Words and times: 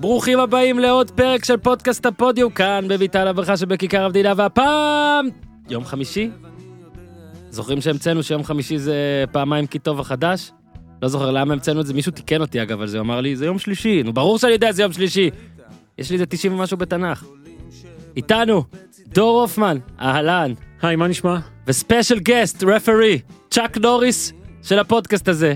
ברוכים 0.00 0.40
הבאים 0.40 0.78
לעוד 0.78 1.10
פרק 1.10 1.44
של 1.44 1.56
פודקאסט 1.56 2.06
הפודיום 2.06 2.52
כאן 2.52 2.84
בביתן 2.88 3.26
הברכה 3.26 3.56
שבכיכר 3.56 4.04
המדינה 4.04 4.32
והפעם 4.36 5.28
יום 5.70 5.84
חמישי. 5.84 6.30
זוכרים 7.50 7.80
שהמצאנו 7.80 8.22
שיום 8.22 8.44
חמישי 8.44 8.78
זה 8.78 9.24
פעמיים 9.32 9.66
כי 9.66 9.78
טוב 9.78 10.00
החדש? 10.00 10.52
לא 11.02 11.08
זוכר 11.08 11.30
למה 11.30 11.52
המצאנו 11.52 11.80
את 11.80 11.86
זה, 11.86 11.94
מישהו 11.94 12.12
תיקן 12.12 12.40
אותי 12.40 12.62
אגב 12.62 12.80
על 12.80 12.86
זה, 12.86 13.00
אמר 13.00 13.20
לי 13.20 13.36
זה 13.36 13.46
יום 13.46 13.58
שלישי, 13.58 14.02
נו 14.02 14.12
ברור 14.12 14.38
שאני 14.38 14.52
יודע 14.52 14.72
זה 14.72 14.82
יום 14.82 14.92
שלישי. 14.92 15.30
יש 15.98 16.10
לי 16.10 16.14
איזה 16.14 16.26
90 16.26 16.54
ומשהו 16.54 16.76
בתנ"ך. 16.76 17.24
איתנו, 18.16 18.64
דור 19.08 19.40
הופמן, 19.40 19.78
אהלן, 20.00 20.52
היי, 20.82 20.96
מה 20.96 21.08
נשמע? 21.08 21.38
וספיישל 21.66 22.18
גסט, 22.18 22.64
רפרי, 22.64 23.18
צ'אק 23.50 23.78
נוריס 23.78 24.32
של 24.62 24.78
הפודקאסט 24.78 25.28
הזה. 25.28 25.54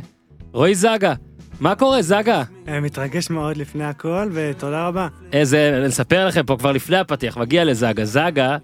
רועי 0.53 0.75
זגה, 0.75 1.15
מה 1.63 1.75
קורה 1.75 2.03
זגה? 2.03 2.43
אה, 2.69 2.81
מתרגש 2.81 3.31
מאוד 3.31 3.57
לפני 3.57 3.85
הכל, 3.85 4.29
ותודה 4.33 4.87
רבה. 4.87 5.09
איזה, 5.33 5.75
אני 5.79 5.87
אספר 5.87 6.27
לכם 6.27 6.43
פה 6.47 6.57
כבר 6.59 6.73
לפני 6.73 6.97
הפתיח, 6.97 7.37
מגיע 7.37 7.65
לזגה. 7.65 8.05
זגה, 8.05 8.57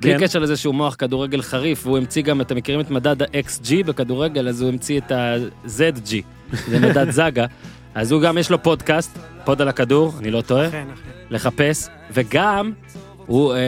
בלי 0.00 0.18
כן. 0.18 0.20
קשר 0.20 0.38
לזה 0.38 0.56
שהוא 0.56 0.74
מוח 0.74 0.94
כדורגל 0.94 1.42
חריף, 1.42 1.86
והוא 1.86 1.98
המציא 1.98 2.22
גם, 2.22 2.40
אתם 2.40 2.56
מכירים 2.56 2.80
את 2.80 2.90
מדד 2.90 3.22
ה-XG 3.22 3.86
בכדורגל, 3.86 4.48
אז 4.48 4.62
הוא 4.62 4.68
המציא 4.68 5.00
את 5.00 5.12
ה-ZG, 5.12 6.14
זה 6.70 6.80
מדד 6.80 7.10
זגה. 7.10 7.46
אז 7.94 8.12
הוא 8.12 8.22
גם 8.22 8.38
יש 8.38 8.50
לו 8.50 8.62
פודקאסט, 8.62 9.18
פוד 9.44 9.62
על 9.62 9.68
הכדור, 9.68 10.12
אני 10.18 10.30
לא 10.30 10.40
טועה, 10.40 10.68
אכן, 10.68 10.86
אכן. 10.94 11.10
לחפש, 11.30 11.88
וגם 12.10 12.72
הוא 13.26 13.54
אה, 13.54 13.58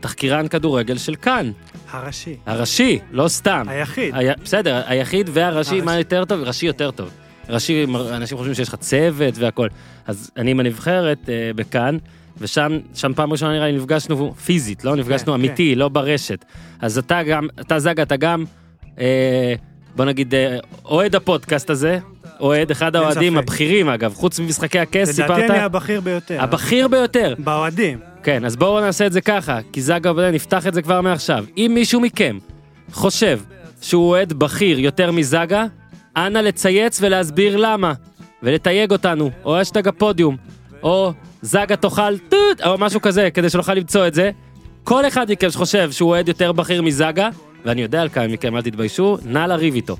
תחקירן 0.00 0.48
כדורגל 0.48 0.98
של 0.98 1.14
כאן, 1.14 1.50
הראשי. 1.90 2.36
הראשי, 2.46 2.98
לא 3.10 3.28
סתם. 3.28 3.66
היחיד. 3.68 4.14
היה, 4.16 4.34
בסדר, 4.44 4.82
היחיד 4.86 5.30
והראשי, 5.32 5.70
הראשי. 5.70 5.80
מה 5.80 5.98
יותר 5.98 6.24
טוב? 6.24 6.40
ראשי 6.40 6.66
יותר 6.66 6.90
טוב. 6.90 7.10
ראשי, 7.50 7.86
אנשים 8.10 8.36
חושבים 8.36 8.54
שיש 8.54 8.68
לך 8.68 8.74
צוות 8.74 9.38
והכל. 9.38 9.68
אז 10.06 10.30
אני 10.36 10.50
עם 10.50 10.60
הנבחרת 10.60 11.28
אה, 11.28 11.50
בכאן, 11.54 11.96
ושם 12.38 12.78
שם 12.94 13.12
פעם 13.14 13.32
ראשונה 13.32 13.52
נראה 13.52 13.66
לי 13.66 13.76
נפגשנו 13.76 14.34
פיזית, 14.44 14.84
לא 14.84 14.96
נפגשנו 14.96 15.26
כן. 15.26 15.38
אמיתי, 15.38 15.74
לא 15.74 15.88
ברשת. 15.88 16.44
אז 16.80 16.98
אתה 16.98 17.22
גם, 17.22 17.48
אתה 17.60 17.78
זגה, 17.78 18.02
אתה 18.02 18.16
גם, 18.16 18.44
אה, 18.98 19.54
בוא 19.96 20.04
נגיד, 20.04 20.34
אה, 20.34 20.58
אוהד 20.84 21.14
הפודקאסט 21.14 21.70
הזה, 21.70 21.98
אוהד, 22.40 22.70
אחד 22.70 22.96
האוהדים. 22.96 23.38
הבכירים 23.38 23.88
אגב, 23.88 24.14
חוץ 24.14 24.40
ממשחקי 24.40 24.78
הכס, 24.78 24.94
לדעתי 24.94 25.12
סיפרת? 25.12 25.50
אני 25.50 25.58
הבכיר 25.58 26.00
ביותר. 26.00 26.42
הבכיר 26.42 26.88
ביותר. 26.88 27.34
באוהדים. 27.38 27.98
כן, 28.22 28.44
אז 28.44 28.56
בואו 28.56 28.80
נעשה 28.80 29.06
את 29.06 29.12
זה 29.12 29.20
ככה, 29.20 29.58
כי 29.72 29.82
זגה 29.82 30.08
עובדה, 30.10 30.30
נפתח 30.30 30.66
את 30.66 30.74
זה 30.74 30.82
כבר 30.82 31.00
מעכשיו. 31.00 31.44
אם 31.56 31.70
מישהו 31.74 32.00
מכם 32.00 32.38
חושב 32.92 33.40
שהוא 33.80 34.08
אוהד 34.08 34.32
בכיר 34.32 34.78
יותר 34.78 35.12
מזגה, 35.12 35.66
אנא 36.16 36.38
לצייץ 36.38 36.98
ולהסביר 37.02 37.56
למה, 37.56 37.92
ולתייג 38.42 38.92
אותנו, 38.92 39.30
או 39.44 39.62
אשטג 39.62 39.88
הפודיום, 39.88 40.36
או 40.82 41.12
זגה 41.42 41.76
תאכל 41.76 42.18
טוט, 42.18 42.60
או 42.66 42.78
משהו 42.78 43.00
כזה, 43.00 43.28
כדי 43.34 43.50
שנוכל 43.50 43.74
למצוא 43.74 44.06
את 44.06 44.14
זה. 44.14 44.30
כל 44.84 45.06
אחד 45.08 45.30
מכם 45.30 45.50
שחושב 45.50 45.92
שהוא 45.92 46.10
אוהד 46.10 46.28
יותר 46.28 46.52
בכיר 46.52 46.82
מזגה, 46.82 47.28
ואני 47.64 47.82
יודע 47.82 48.02
על 48.02 48.08
כמה 48.08 48.28
מכם, 48.28 48.56
אל 48.56 48.62
תתביישו, 48.62 49.18
נא 49.24 49.38
לריב 49.38 49.74
איתו. 49.74 49.96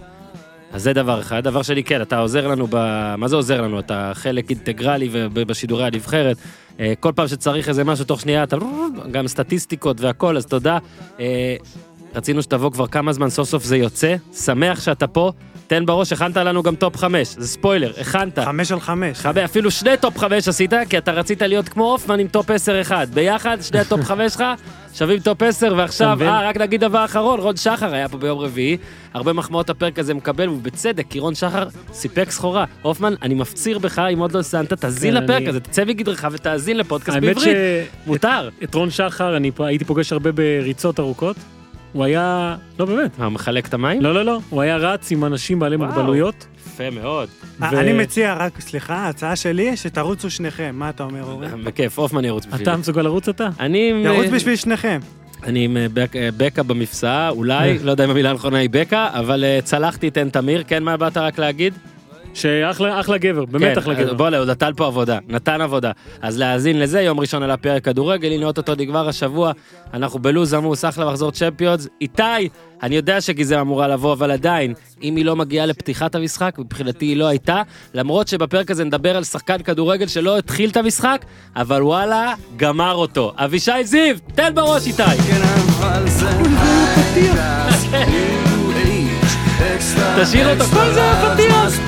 אז 0.73 0.83
זה 0.83 0.93
דבר 0.93 1.21
אחד. 1.21 1.45
דבר 1.45 1.63
שני, 1.63 1.85
כן, 1.85 2.03
אתה 2.03 2.19
עוזר 2.19 2.47
לנו 2.47 2.67
ב... 2.71 2.77
מה 3.19 3.29
זה 3.29 3.37
עוזר 3.37 3.61
לנו? 3.61 3.79
אתה 3.79 4.13
חלק 4.15 4.51
אינטגרלי 4.51 5.09
בשידורי 5.33 5.87
הנבחרת. 5.87 6.37
אה, 6.81 6.93
כל 7.01 7.13
פעם 7.15 7.29
שצריך 7.29 7.69
איזה 7.69 7.85
משהו 7.85 8.05
תוך 8.05 8.21
שנייה, 8.21 8.43
אתה... 8.43 8.57
גם 9.11 9.29
סטטיסטיקות 9.29 10.01
והכל, 10.01 10.37
אז 10.37 10.47
תודה. 10.47 10.79
אה, 11.21 11.57
רצינו 12.15 12.43
שתבוא 12.43 12.71
כבר 12.71 12.87
כמה 12.87 13.13
זמן, 13.13 13.31
סוף 13.31 13.49
סוף 13.49 13.65
זה 13.65 13.77
יוצא. 13.77 14.17
שמח 14.33 14.81
שאתה 14.81 15.07
פה. 15.07 15.33
תן 15.71 15.87
בראש, 15.87 16.13
הכנת 16.13 16.37
לנו 16.37 16.63
גם 16.63 16.75
טופ 16.77 16.97
חמש. 16.97 17.29
זה 17.39 17.49
ספוילר, 17.49 17.93
הכנת. 18.01 18.39
חמש 18.39 18.73
על 18.73 18.81
חמש. 18.81 19.19
חבר, 19.19 19.45
אפילו 19.45 19.71
שני 19.71 19.91
טופ 20.01 20.19
חמש 20.19 20.49
עשית, 20.49 20.71
כי 20.89 20.99
אתה 20.99 21.13
רצית 21.13 21.43
להיות 21.43 21.69
כמו 21.69 21.91
הופמן 21.93 22.21
עם 22.21 22.29
טופ 22.29 22.51
עשר 22.51 22.81
אחד. 22.81 23.07
ביחד, 23.15 23.59
שני 23.63 23.79
הטופ 23.81 24.01
חמש 24.05 24.33
שלך, 24.33 24.45
שווים 24.95 25.19
טופ 25.21 25.43
עשר, 25.43 25.75
ועכשיו? 25.77 26.19
אה, 26.23 26.49
רק 26.49 26.57
נגיד 26.57 26.81
דבר 26.81 27.05
אחרון, 27.05 27.41
רון 27.41 27.57
שחר 27.57 27.95
היה 27.95 28.09
פה 28.09 28.19
ביום 28.19 28.39
רביעי, 28.39 28.77
הרבה 29.15 29.33
מחמאות 29.33 29.71
הפרק 29.71 29.99
הזה 29.99 30.15
מקבל, 30.15 30.49
ובצדק, 30.49 31.05
כי 31.11 31.19
רון 31.19 31.35
שחר 31.35 31.69
סיפק 31.93 32.31
סחורה. 32.31 32.65
הופמן, 32.83 33.15
אני 33.23 33.35
מפציר 33.35 33.79
בך, 33.79 33.99
אם 33.99 34.19
עוד 34.19 34.33
לא 34.33 34.39
האזנת, 34.39 34.73
תאזין 34.73 35.15
כן, 35.15 35.23
לפרק 35.25 35.37
אני- 35.37 35.49
הזה, 35.49 35.61
תצא 35.61 35.85
מגדרך 35.85 36.25
ותאזין 36.33 36.77
לפודקאסט 36.77 37.19
בעברית. 37.19 37.57
מותר. 38.07 38.49
שאת 38.61 38.75
רון 38.75 38.91
שחר 38.91 39.37
אני 39.37 39.51
הייתי 39.59 39.85
פוגש 39.85 40.13
הרבה 40.13 40.33
בריצות 40.33 41.01
ארוכות. 41.01 41.37
הוא 41.93 42.05
היה... 42.05 42.57
לא 42.79 42.85
באמת. 42.85 43.19
מה, 43.19 43.25
הוא 43.25 43.33
מחלק 43.33 43.67
את 43.67 43.75
המים? 43.75 44.03
לא, 44.03 44.15
לא, 44.15 44.25
לא. 44.25 44.39
הוא 44.51 44.63
היה 44.63 44.77
רץ 44.77 45.11
עם 45.11 45.25
אנשים 45.25 45.59
בעלי 45.59 45.77
וואו. 45.77 45.89
מוגבלויות. 45.89 46.47
יפה 46.67 46.91
מאוד. 46.91 47.29
ו- 47.61 47.65
אני 47.65 47.93
מציע 47.93 48.35
רק, 48.35 48.61
סליחה, 48.61 48.95
ההצעה 48.95 49.37
שלי, 49.37 49.77
שתרוצו 49.77 50.31
שניכם. 50.31 50.75
מה 50.79 50.91
אתה 50.91 51.03
אומר, 51.03 51.25
אורי? 51.25 51.47
בכיף, 51.65 51.99
הופמן 51.99 52.25
ירוץ 52.25 52.47
בשבילי. 52.47 52.63
אתה 52.63 52.77
מסוגל 52.77 53.03
לרוץ 53.03 53.29
אתה? 53.29 53.49
אני 53.61 53.91
עם... 53.91 53.97
ירוץ 54.05 54.27
בשביל 54.33 54.57
שניכם. 54.57 55.01
אני 55.45 55.65
עם 55.65 55.77
אה, 55.77 55.87
בק- 55.95 56.17
אה, 56.17 56.29
בקה 56.37 56.63
במפסעה, 56.63 57.29
אולי, 57.29 57.79
לא 57.79 57.91
יודע 57.91 58.05
אם 58.05 58.11
המילה 58.11 58.31
הנכונה 58.31 58.59
היא 58.59 58.69
בקה, 58.73 59.09
אבל 59.13 59.45
אה, 59.45 59.59
צלחתי 59.65 60.09
את 60.09 60.17
עין 60.17 60.29
תמיר, 60.29 60.63
כן, 60.67 60.83
מה 60.83 60.97
באת 60.97 61.17
רק 61.17 61.39
להגיד? 61.39 61.75
שאחלה 62.35 63.01
אחלה 63.01 63.19
גבר, 63.19 63.45
באמת 63.45 63.75
כן, 63.75 63.79
אחלה 63.79 63.95
גבר. 63.95 64.15
בוא, 64.15 64.29
הוא 64.29 64.45
נתן 64.45 64.71
פה 64.77 64.87
עבודה, 64.87 65.19
נתן 65.29 65.61
עבודה. 65.61 65.91
אז 66.21 66.39
להאזין 66.39 66.79
לזה, 66.79 67.01
יום 67.01 67.21
ראשון 67.21 67.43
על 67.43 67.51
הפרק 67.51 67.85
כדורגל, 67.85 68.33
הנה 68.33 68.47
אוטוטו 68.47 68.75
נגמר 68.75 69.09
השבוע, 69.09 69.53
אנחנו 69.95 70.19
בלוז 70.19 70.55
עמוס, 70.55 70.85
אחלה 70.85 71.07
מחזור 71.07 71.31
צ'מפיונס. 71.31 71.89
איתי, 72.01 72.23
אני 72.83 72.97
יודע 72.97 73.21
שגיזם 73.21 73.59
אמורה 73.59 73.89
לבוא, 73.89 74.13
אבל 74.13 74.31
עדיין, 74.31 74.75
אם 75.03 75.17
היא 75.17 75.25
לא 75.25 75.37
מגיעה 75.37 75.67
לפתיחת 75.67 76.15
המשחק, 76.15 76.55
מבחינתי 76.59 77.05
היא 77.05 77.17
לא 77.17 77.27
הייתה, 77.27 77.63
למרות 77.95 78.29
שבפרק 78.29 78.71
הזה 78.71 78.85
נדבר 78.85 79.17
על 79.17 79.25
שחקן 79.25 79.59
כדורגל 79.63 80.07
שלא 80.07 80.39
התחיל 80.39 80.71
את 80.71 80.77
המשחק, 80.77 81.25
אבל 81.57 81.83
וואלה, 81.83 82.35
גמר 82.57 82.95
אותו. 82.95 83.33
אבישי 83.37 83.85
זיו, 83.85 84.17
תן 84.35 84.55
בראש 84.55 84.87
איתי. 84.87 85.03
תשאיר 90.23 90.51
אותו, 90.51 90.65
כל 90.65 90.93
זה 90.93 91.03
היה 91.03 91.35
פתיח. 91.35 91.81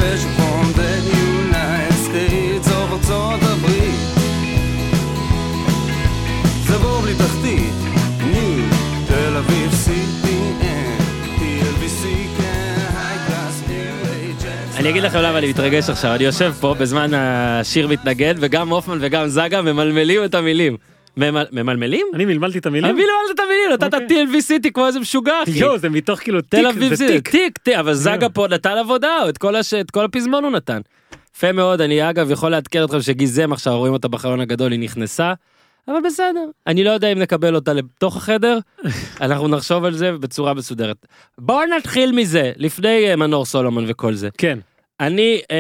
אני 14.77 14.91
אגיד 14.91 15.03
לכם 15.03 15.19
למה 15.19 15.39
אני 15.39 15.49
מתרגש 15.51 15.91
עכשיו, 15.91 16.15
אני 16.15 16.25
יושב 16.25 16.53
פה 16.61 16.75
בזמן 16.79 17.11
השיר 17.15 17.89
מתנגד, 17.89 18.35
וגם 18.41 18.69
הופמן 18.69 18.99
וגם 19.01 19.29
זגה 19.29 19.63
ממלמלים 19.63 20.25
את 20.25 20.35
המילים. 20.35 20.77
ממל- 21.17 21.47
ממלמלים? 21.53 22.07
אני 22.15 22.25
מלמלתי 22.25 22.59
את 22.59 22.67
המילים? 22.67 22.85
אני 22.85 22.93
מלמל 22.93 23.07
את 23.35 23.41
המילים, 23.41 23.73
נתת 23.73 23.95
אוקיי. 24.03 24.25
TLV 24.39 24.41
סיטי 24.41 24.73
כמו 24.73 24.87
איזה 24.87 25.01
משוגע, 25.01 25.43
אחי. 25.43 25.51
יואו, 25.51 25.79
זה 25.79 25.89
מתוך 25.89 26.21
כאילו 26.21 26.41
תל 26.41 26.67
אביב 26.67 26.95
זה 26.95 27.19
תיק. 27.31 27.69
אבל 27.69 27.95
זגה 27.95 28.29
פה 28.29 28.47
נתן 28.49 28.77
עבודה, 28.79 29.29
את 29.29 29.39
כל 29.39 29.57
הש- 29.57 29.75
את 29.75 29.91
כל 29.91 30.05
הפזמון 30.05 30.45
הוא 30.45 30.53
נתן. 30.53 30.81
יפה 31.37 31.53
מאוד, 31.53 31.81
אני 31.81 32.11
אגב 32.11 32.31
יכול 32.31 32.51
לעדכן 32.51 32.85
אתכם 32.85 33.01
שגיזם 33.01 33.53
עכשיו, 33.53 33.79
רואים 33.79 33.93
אותה 33.93 34.09
בחלון 34.09 34.41
הגדול, 34.41 34.73
היא 34.73 34.81
נכנסה, 34.81 35.33
אבל 35.89 35.97
בסדר. 36.05 36.45
אני 36.67 36.85
לא 36.85 36.91
יודע 36.91 37.13
אם 37.13 37.19
נקבל 37.19 37.55
אותה 37.55 37.73
לתוך 37.73 38.17
החדר, 38.17 38.59
אנחנו 39.21 39.49
נחשוב 39.49 39.85
על 39.85 39.95
זה 39.95 40.13
בצורה 40.13 40.55
מסודרת. 40.55 40.97
בואו 41.39 41.67
נתחיל 41.79 42.13
מזה, 42.13 42.53
לפני 42.57 43.11
אה, 43.11 43.17
מנור 43.17 43.45
סולומון 43.45 43.85
וכל 43.89 44.15
זה. 44.15 44.29
כן. 44.39 44.59
אני 45.01 45.41
אה, 45.51 45.57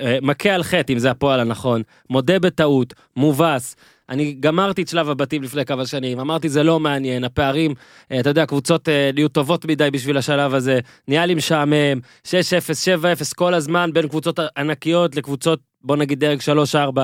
אה, 0.00 0.18
מכה 0.22 0.50
על 0.50 0.62
חטא, 0.62 0.92
אם 0.92 0.98
זה 0.98 1.10
הפועל 1.10 1.40
הנכון, 1.40 1.82
מודה 2.10 2.38
בטעות, 2.38 2.94
מובס. 3.16 3.76
אני 4.08 4.32
גמרתי 4.40 4.82
את 4.82 4.88
שלב 4.88 5.10
הבתים 5.10 5.42
לפני 5.42 5.64
כמה 5.64 5.86
שנים, 5.86 6.20
אמרתי 6.20 6.48
זה 6.48 6.62
לא 6.62 6.80
מעניין, 6.80 7.24
הפערים, 7.24 7.74
אה, 8.12 8.20
אתה 8.20 8.30
יודע, 8.30 8.42
הקבוצות 8.42 8.88
אה, 8.88 9.10
נהיו 9.14 9.28
טובות 9.28 9.64
מדי 9.64 9.90
בשביל 9.90 10.16
השלב 10.16 10.54
הזה, 10.54 10.80
נהיה 11.08 11.26
לי 11.26 11.34
משעמם, 11.34 12.00
6-0, 12.26 12.30
7-0 12.30 13.34
כל 13.34 13.54
הזמן 13.54 13.90
בין 13.92 14.08
קבוצות 14.08 14.38
ענקיות 14.56 15.16
לקבוצות, 15.16 15.60
בוא 15.82 15.96
נגיד 15.96 16.20
דרג 16.20 16.38
3-4. 16.74 17.00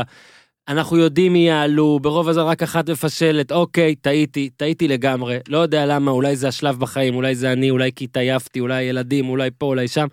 אנחנו 0.68 0.96
יודעים 0.96 1.32
מי 1.32 1.48
יעלו, 1.48 1.98
ברוב 2.02 2.28
הזמן 2.28 2.42
רק 2.42 2.62
אחת 2.62 2.90
מפשלת, 2.90 3.52
אוקיי, 3.52 3.94
טעיתי, 3.94 4.50
טעיתי 4.56 4.88
לגמרי, 4.88 5.38
לא 5.48 5.58
יודע 5.58 5.86
למה, 5.86 6.10
אולי 6.10 6.36
זה 6.36 6.48
השלב 6.48 6.78
בחיים, 6.78 7.14
אולי 7.14 7.34
זה 7.34 7.52
אני, 7.52 7.70
אולי 7.70 7.90
כי 7.96 8.04
התעייפתי, 8.04 8.60
אולי 8.60 8.82
ילדים, 8.82 9.28
אולי 9.28 9.50
פה, 9.58 9.66
אולי 9.66 9.88
שם. 9.88 10.06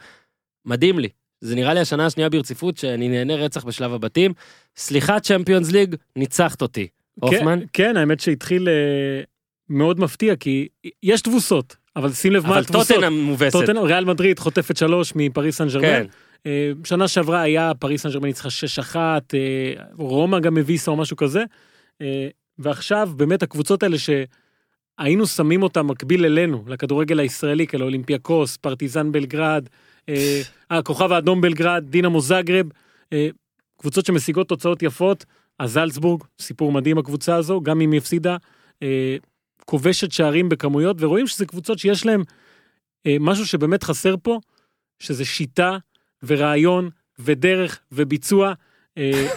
מדהים 0.65 0.99
לי. 0.99 1.09
זה 1.41 1.55
נראה 1.55 1.73
לי 1.73 1.79
השנה 1.79 2.05
השנייה 2.05 2.29
ברציפות 2.29 2.77
שאני 2.77 3.09
נהנה 3.09 3.35
רצח 3.35 3.63
בשלב 3.63 3.93
הבתים. 3.93 4.33
סליחה 4.77 5.19
צ'מפיונס 5.19 5.71
ליג, 5.71 5.95
ניצחת 6.15 6.61
אותי. 6.61 6.87
הופמן? 7.19 7.59
כן, 7.59 7.65
כן, 7.73 7.97
האמת 7.97 8.19
שהתחיל 8.19 8.69
אה, 8.69 9.21
מאוד 9.69 9.99
מפתיע, 9.99 10.35
כי 10.35 10.67
יש 11.03 11.21
תבוסות, 11.21 11.75
אבל 11.95 12.11
שים 12.11 12.33
לב 12.33 12.43
מה 12.43 12.49
אבל 12.49 12.61
התבוסות. 12.61 12.87
טוטנאם 12.87 13.21
מובסת. 13.21 13.59
טוטנאם, 13.59 13.83
ריאל 13.83 14.05
מדריד 14.05 14.39
חוטפת 14.39 14.77
שלוש 14.77 15.13
מפריס 15.15 15.57
סן 15.57 15.69
כן. 15.69 15.79
ג'רמן. 15.81 16.05
אה, 16.45 16.71
שנה 16.83 17.07
שעברה 17.07 17.41
היה 17.41 17.71
פריס 17.79 18.01
סן 18.01 18.09
ג'רמן 18.09 18.27
ניצחה 18.27 18.49
6-1, 18.93 18.95
אה, 18.95 19.73
רומא 19.97 20.39
גם 20.39 20.57
הביסה 20.57 20.91
או 20.91 20.95
משהו 20.95 21.17
כזה. 21.17 21.43
ועכשיו 22.59 23.09
באמת 23.15 23.43
הקבוצות 23.43 23.83
האלה 23.83 23.97
שהיינו 23.97 25.27
שמים 25.27 25.63
אותם 25.63 25.87
מקביל 25.87 26.25
אלינו, 26.25 26.63
לכדורגל 26.67 27.19
הישראלי, 27.19 27.67
כאלה 27.67 27.83
אולימפיאקוס, 27.83 28.57
פרטיזן 28.57 29.11
בלגרד, 29.11 29.69
הכוכב 30.69 31.11
האדום 31.11 31.41
בלגרד, 31.41 31.85
דינמו 31.89 32.21
זאגרב, 32.21 32.65
אה, 33.13 33.29
קבוצות 33.77 34.05
שמשיגות 34.05 34.49
תוצאות 34.49 34.83
יפות, 34.83 35.25
אז 35.59 35.71
זלצבורג, 35.71 36.23
סיפור 36.39 36.71
מדהים 36.71 36.97
הקבוצה 36.97 37.35
הזו, 37.35 37.61
גם 37.61 37.81
אם 37.81 37.91
היא 37.91 37.97
הפסידה, 37.97 38.37
אה, 38.83 39.17
כובשת 39.65 40.11
שערים 40.11 40.49
בכמויות, 40.49 40.97
ורואים 40.99 41.27
שזה 41.27 41.45
קבוצות 41.45 41.79
שיש 41.79 42.05
אה, 43.05 43.17
משהו 43.19 43.47
שבאמת 43.47 43.83
חסר 43.83 44.15
פה, 44.23 44.39
שזה 44.99 45.25
שיטה 45.25 45.77
ורעיון 46.23 46.89
ודרך 47.19 47.79
וביצוע. 47.91 48.53
אה, 48.97 49.27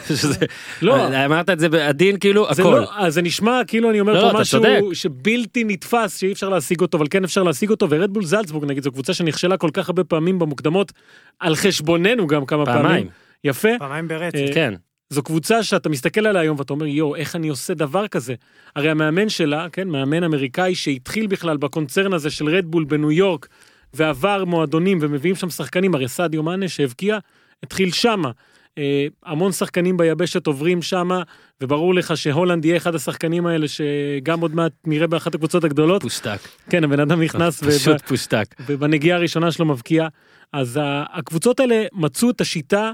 לא, 0.83 1.25
אמרת 1.25 1.51
את 1.51 1.59
זה 1.59 1.69
בעדין, 1.69 2.19
כאילו, 2.19 2.51
הכל. 2.51 2.63
לא, 2.63 2.91
אז 2.97 3.15
זה 3.15 3.23
נשמע 3.23 3.61
כאילו 3.67 3.91
אני 3.91 4.01
אומר 4.01 4.13
לא, 4.25 4.33
פה 4.33 4.41
משהו. 4.41 4.63
שבלתי 4.93 5.65
נתפס 5.65 6.17
שאי 6.17 6.33
אפשר 6.33 6.49
להשיג 6.49 6.81
אותו 6.81 6.99
אבל 6.99 7.07
כן 7.11 7.25
אפשר 7.25 7.43
להשיג 7.43 7.71
אותו 7.71 7.91
ורדבול 7.91 8.25
זלצבורג 8.25 8.65
נגיד 8.65 8.83
זו 8.83 8.93
קבוצה 8.93 9.15
שנכשלה 9.15 9.57
כל 9.57 9.71
כך 9.73 9.89
הרבה 9.89 10.05
פעמים 10.05 10.39
במוקדמות 10.39 10.93
על 11.41 11.57
חשבוננו 11.57 12.27
גם 12.27 12.47
כמה 12.47 12.67
פעמים 12.67 12.83
פעמיים. 12.83 13.09
יפה 13.45 13.69
פעמיים 13.79 14.09
ברצף. 14.09 14.37
אה, 14.37 14.55
כן. 14.55 14.75
זו 15.11 15.23
קבוצה 15.23 15.63
שאתה 15.63 15.89
מסתכל 15.89 16.27
עליה 16.27 16.43
היום 16.43 16.59
ואתה 16.59 16.73
אומר 16.73 16.87
יואו 16.87 17.17
איך 17.17 17.37
אני 17.37 17.49
עושה 17.49 17.75
דבר 17.75 18.09
כזה 18.09 18.35
הרי 18.77 18.91
המאמן 18.91 19.29
שלה 19.29 19.67
כן 19.73 19.89
מאמן 19.89 20.25
אמריקאי 20.25 20.75
שהתחיל 20.75 21.27
בכלל 21.27 21.57
בקונצרן 21.57 22.13
הזה 22.13 22.31
של 22.31 22.49
רדבול 22.49 22.85
בניו 22.85 23.13
יורק 23.13 23.49
ועבר 23.95 24.45
מועדונים 24.45 24.99
ומביאים 25.01 25.37
שם 25.37 25.51
שחקנים 25.51 25.95
הרי 25.95 26.09
סעדיו 26.09 26.43
מאנה 26.43 26.69
שהבקיע 26.69 27.19
התחיל 27.63 27.93
שמה. 27.93 28.31
אה, 28.79 29.07
המון 29.25 29.53
שחקנים 29.53 29.97
ביבשת 29.97 30.47
עוברים 30.47 30.83
שמה 30.83 31.23
וברור 31.61 31.95
לך 31.95 32.17
שהולנד 32.17 32.65
יהיה 32.65 32.77
אחד 32.77 32.95
השחקנים 32.95 33.47
האלה 33.47 33.67
שגם 33.69 34.41
עוד 34.41 34.55
מעט 34.55 34.73
נראה 34.87 35.07
באחת 35.07 35.35
הקבוצות 35.35 35.65
הגדולות 35.65 36.03
פושטק. 36.03 36.39
כן 36.71 36.85
הבן 36.85 37.01
אדם 37.01 37.23
נכנס 37.23 37.63
פשוט 37.65 38.01
פושטק. 38.01 38.55
ובנגיעה 38.67 39.17
הראשונה 39.19 39.53
שלו 39.53 39.67
מבקיע. 39.67 40.09
אז 40.53 40.81
הקבוצות 41.13 41.61
האלה 41.61 41.85
מצאו 41.93 42.31
את 42.31 42.41
השיטה, 42.41 42.93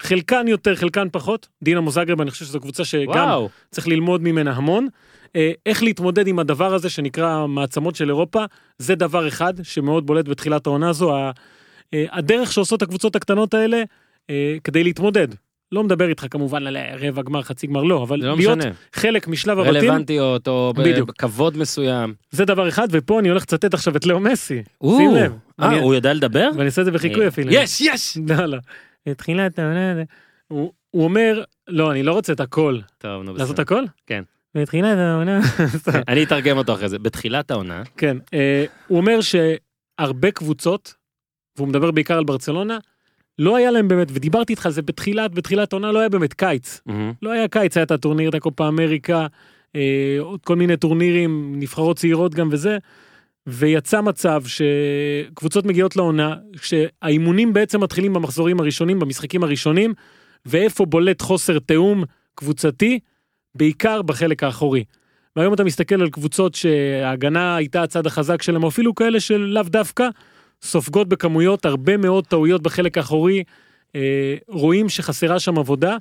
חלקן 0.00 0.48
יותר, 0.48 0.76
חלקן 0.76 1.08
פחות. 1.12 1.48
דינמו 1.62 1.90
זאגרב, 1.90 2.20
אני 2.20 2.30
חושב 2.30 2.44
שזו 2.44 2.60
קבוצה 2.60 2.84
שגם 2.84 3.28
וואו. 3.28 3.48
צריך 3.70 3.88
ללמוד 3.88 4.22
ממנה 4.22 4.52
המון. 4.52 4.88
אה, 5.36 5.52
איך 5.66 5.82
להתמודד 5.82 6.26
עם 6.26 6.38
הדבר 6.38 6.74
הזה 6.74 6.90
שנקרא 6.90 7.46
מעצמות 7.46 7.96
של 7.96 8.08
אירופה, 8.08 8.44
זה 8.78 8.94
דבר 8.94 9.28
אחד 9.28 9.54
שמאוד 9.62 10.06
בולט 10.06 10.28
בתחילת 10.28 10.66
העונה 10.66 10.88
הזו. 10.88 11.16
אה, 11.16 11.30
הדרך 12.12 12.52
שעושות 12.52 12.82
הקבוצות 12.82 13.16
הקטנות 13.16 13.54
האלה 13.54 13.82
אה, 14.30 14.56
כדי 14.64 14.84
להתמודד. 14.84 15.28
לא 15.72 15.84
מדבר 15.84 16.08
איתך 16.08 16.26
כמובן 16.30 16.66
על 16.66 16.76
רבע 17.00 17.22
גמר, 17.22 17.42
חצי 17.42 17.66
גמר, 17.66 17.82
לא, 17.82 18.02
אבל 18.02 18.18
לא 18.24 18.36
להיות 18.36 18.58
משנה. 18.58 18.72
חלק 18.92 19.28
משלב 19.28 19.58
הבתים, 19.58 19.76
רלוונטיות, 19.76 20.48
או 20.48 20.72
בדיוק. 20.76 21.08
בכבוד 21.08 21.56
מסוים. 21.58 22.14
זה 22.30 22.44
דבר 22.44 22.68
אחד, 22.68 22.88
ופה 22.90 23.20
אני 23.20 23.28
הולך 23.28 23.42
לצטט 23.42 23.74
עכשיו 23.74 23.96
את 23.96 24.06
לאו 24.06 24.20
מסי. 24.20 24.62
או, 24.80 24.96
שים 24.96 25.10
לב. 25.14 25.32
אה, 25.60 25.68
אני- 25.68 25.78
הוא 25.80 25.94
יודע 25.94 26.12
לדבר? 26.12 26.50
ואני 26.54 26.66
אעשה 26.66 26.80
את 26.82 26.86
זה 26.86 26.92
בחיקוי 26.92 27.28
אפילו. 27.28 27.52
יש, 27.52 27.80
יש! 27.80 28.18
לא, 28.36 28.46
לא. 28.46 28.58
תחילת 29.16 29.58
העונה, 29.58 30.02
הוא 30.48 30.72
הוא 30.90 31.04
אומר, 31.04 31.42
לא, 31.68 31.92
אני 31.92 32.02
לא 32.02 32.12
רוצה 32.12 32.32
את 32.32 32.40
הכל. 32.40 32.78
טוב, 32.98 33.22
נו 33.22 33.32
לעשות 33.34 33.48
בסדר. 33.50 33.62
הכל? 33.62 33.84
כן. 34.06 34.22
בתחילת 34.54 34.98
העונה, 34.98 35.40
אני 36.08 36.22
אתרגם 36.24 36.56
אותו 36.58 36.74
אחרי 36.74 36.88
זה. 36.88 36.98
בתחילת 36.98 37.50
העונה, 37.50 37.82
כן. 37.96 38.16
אה, 38.34 38.64
הוא 38.86 38.98
אומר 38.98 39.18
שהרבה 39.20 40.30
קבוצות, 40.30 40.94
והוא 41.56 41.68
מדבר 41.68 41.90
בעיקר 41.90 42.18
על 42.18 42.24
ברצלונה, 42.24 42.78
לא 43.38 43.56
היה 43.56 43.70
להם 43.70 43.88
באמת, 43.88 44.08
ודיברתי 44.12 44.52
איתך 44.52 44.66
על 44.66 44.72
זה 44.72 44.82
בתחילת, 44.82 45.34
בתחילת 45.34 45.72
העונה 45.72 45.92
לא 45.92 45.98
היה 45.98 46.08
באמת 46.08 46.32
קיץ. 46.32 46.80
מהמם. 46.86 47.12
לא 47.22 47.30
היה 47.30 47.48
קיץ, 47.48 47.76
היה 47.76 47.84
את 47.84 47.90
הטורניר, 47.90 48.28
את 48.28 48.34
הקופה 48.34 48.68
אמריקה, 48.68 49.26
אה, 49.76 50.16
עוד 50.20 50.40
כל 50.44 50.56
מיני 50.56 50.76
טורנירים, 50.76 51.54
נבחרות 51.56 51.96
צעירות 51.96 52.34
גם 52.34 52.48
וזה, 52.52 52.78
ויצא 53.46 54.00
מצב 54.00 54.42
שקבוצות 54.46 55.66
מגיעות 55.66 55.96
לעונה, 55.96 56.34
שהאימונים 56.62 57.52
בעצם 57.52 57.82
מתחילים 57.82 58.12
במחזורים 58.12 58.60
הראשונים, 58.60 58.98
במשחקים 58.98 59.42
הראשונים, 59.42 59.94
ואיפה 60.46 60.86
בולט 60.86 61.22
חוסר 61.22 61.58
תיאום 61.58 62.04
קבוצתי, 62.34 62.98
בעיקר 63.54 64.02
בחלק 64.02 64.42
האחורי. 64.42 64.84
והיום 65.36 65.54
אתה 65.54 65.64
מסתכל 65.64 66.00
על 66.00 66.10
קבוצות 66.10 66.54
שההגנה 66.54 67.56
הייתה 67.56 67.82
הצד 67.82 68.06
החזק 68.06 68.42
שלהם, 68.42 68.62
או 68.62 68.68
אפילו 68.68 68.94
כאלה 68.94 69.20
של 69.20 69.36
לאו 69.36 69.62
דווקא, 69.62 70.08
סופגות 70.62 71.08
בכמויות 71.08 71.64
הרבה 71.64 71.96
מאוד 71.96 72.26
טעויות 72.26 72.62
בחלק 72.62 72.98
האחורי, 72.98 73.42
אה, 73.94 74.34
רואים 74.48 74.88
שחסרה 74.88 75.40
שם 75.40 75.58
עבודה, 75.58 75.96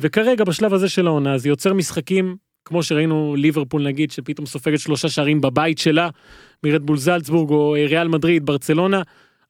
וכרגע 0.00 0.44
בשלב 0.44 0.74
הזה 0.74 0.88
של 0.88 1.06
העונה 1.06 1.38
זה 1.38 1.48
יוצר 1.48 1.74
משחקים 1.74 2.36
כמו 2.64 2.82
שראינו 2.82 3.34
ליברפול 3.38 3.82
נגיד 3.82 4.10
שפתאום 4.10 4.46
סופגת 4.46 4.80
שלושה 4.80 5.08
שערים 5.08 5.40
בבית 5.40 5.78
שלה 5.78 6.08
מרדבול 6.64 6.96
זלצבורג 6.96 7.50
או 7.50 7.74
אה, 7.76 7.86
ריאל 7.86 8.08
מדריד 8.08 8.46
ברצלונה. 8.46 9.02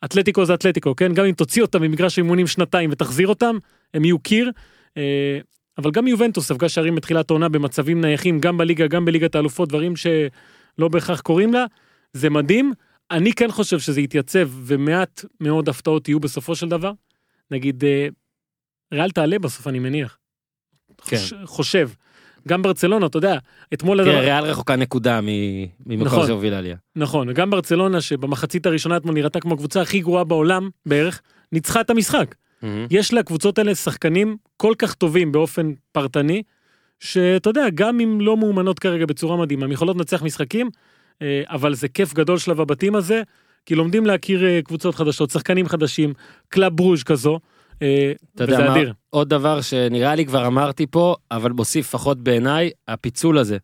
אתלטיקו 0.04 0.44
זה 0.44 0.54
אתלטיקו 0.54 0.96
כן 0.96 1.14
גם 1.14 1.24
אם 1.24 1.32
תוציא 1.32 1.62
אותם 1.62 1.82
ממגרש 1.82 2.18
אימונים 2.18 2.46
שנתיים 2.46 2.90
ותחזיר 2.92 3.28
אותם 3.28 3.56
הם 3.94 4.04
יהיו 4.04 4.18
קיר. 4.18 4.50
אה, 4.96 5.38
אבל 5.78 5.90
גם 5.90 6.06
יובנטוס 6.06 6.48
ספגה 6.48 6.68
שערים 6.68 6.94
בתחילת 6.94 7.30
העונה 7.30 7.48
במצבים 7.48 8.00
נייחים 8.00 8.40
גם 8.40 8.58
בליגה 8.58 8.86
גם 8.86 9.04
בליגת 9.04 9.34
האלופות 9.34 9.68
דברים 9.68 9.96
שלא 9.96 10.88
בהכרח 10.88 11.20
קורים 11.20 11.52
לה. 11.52 11.64
זה 12.12 12.30
מדהים 12.30 12.72
אני 13.10 13.32
כן 13.32 13.50
חושב 13.50 13.78
שזה 13.78 14.00
יתייצב 14.00 14.48
ומעט 14.52 15.24
מאוד 15.40 15.68
הפתעות 15.68 16.08
יהיו 16.08 16.20
בסופו 16.20 16.56
של 16.56 16.68
דבר. 16.68 16.92
נגיד 17.50 17.84
אה, 17.84 18.08
ריאל 18.92 19.10
תעלה 19.10 19.38
בסוף 19.38 19.68
אני 19.68 19.78
מניח. 19.78 20.18
כן. 21.04 21.16
חוש, 21.16 21.34
חושב. 21.44 21.90
גם 22.48 22.62
ברצלונה 22.62 23.06
אתה 23.06 23.16
יודע 23.18 23.38
אתמול 23.74 24.04
תראה, 24.04 24.20
ריאל 24.20 24.44
רחוקה 24.44 24.76
נקודה 24.76 25.20
ממקום 25.20 26.06
נכון. 26.06 26.26
שהוביל 26.26 26.54
עליה. 26.54 26.76
נכון 26.96 27.28
וגם 27.28 27.50
ברצלונה 27.50 28.00
שבמחצית 28.00 28.66
הראשונה 28.66 28.96
אתמול 28.96 29.14
נראתה 29.14 29.40
כמו 29.40 29.54
הקבוצה 29.54 29.80
הכי 29.80 30.00
גרועה 30.00 30.24
בעולם 30.24 30.68
בערך 30.86 31.22
ניצחה 31.52 31.80
את 31.80 31.90
המשחק. 31.90 32.34
מהמם. 32.62 32.86
יש 32.90 33.14
לקבוצות 33.14 33.58
האלה 33.58 33.74
שחקנים 33.74 34.36
כל 34.56 34.72
כך 34.78 34.94
טובים 34.94 35.32
באופן 35.32 35.72
פרטני, 35.92 36.42
שאתה 37.00 37.50
יודע, 37.50 37.66
גם 37.74 38.00
אם 38.00 38.20
לא 38.20 38.36
מאומנות 38.36 38.78
כרגע 38.78 39.06
בצורה 39.06 39.36
מדהימה, 39.36 39.64
הם 39.64 39.72
יכולות 39.72 39.96
לנצח 39.96 40.22
משחקים, 40.22 40.70
אבל 41.46 41.74
זה 41.74 41.88
כיף 41.88 42.14
גדול 42.14 42.38
שלב 42.38 42.60
הבתים 42.60 42.94
הזה, 42.94 43.22
כי 43.66 43.74
לומדים 43.74 44.06
להכיר 44.06 44.46
אה, 44.46 44.60
קבוצות 44.64 44.94
חדשות, 44.94 45.30
שחקנים 45.30 45.68
חדשים, 45.68 46.12
קלאב 46.48 46.76
ברוז' 46.76 47.02
כזו, 47.02 47.40
אה, 47.82 48.12
אתה 48.34 48.44
יודע 48.44 48.54
וזה 48.54 48.64
מה, 48.64 48.72
אדיר. 48.72 48.92
עוד 49.10 49.28
דבר 49.28 49.60
שנראה 49.60 50.14
לי 50.14 50.26
כבר 50.26 50.46
אמרתי 50.46 50.86
פה, 50.86 51.14
אבל 51.30 51.52
מוסיף 51.52 51.86
לפחות 51.86 52.18
בעיניי, 52.18 52.70
הפיצול 52.88 53.38
הזה. 53.38 53.56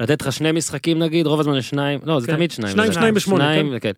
לתת 0.00 0.22
לך 0.22 0.32
שני 0.32 0.52
משחקים 0.52 0.98
נגיד, 0.98 1.26
רוב 1.26 1.40
הזמן 1.40 1.56
יש 1.56 1.68
שניים, 1.68 2.00
לא, 2.04 2.20
זה 2.20 2.26
כן. 2.26 2.36
תמיד 2.36 2.50
שניים. 2.50 2.72
שניים, 2.72 2.92
שניים 2.92 3.14
בשמונה, 3.14 3.44
שניים, 3.44 3.78
כן. 3.78 3.92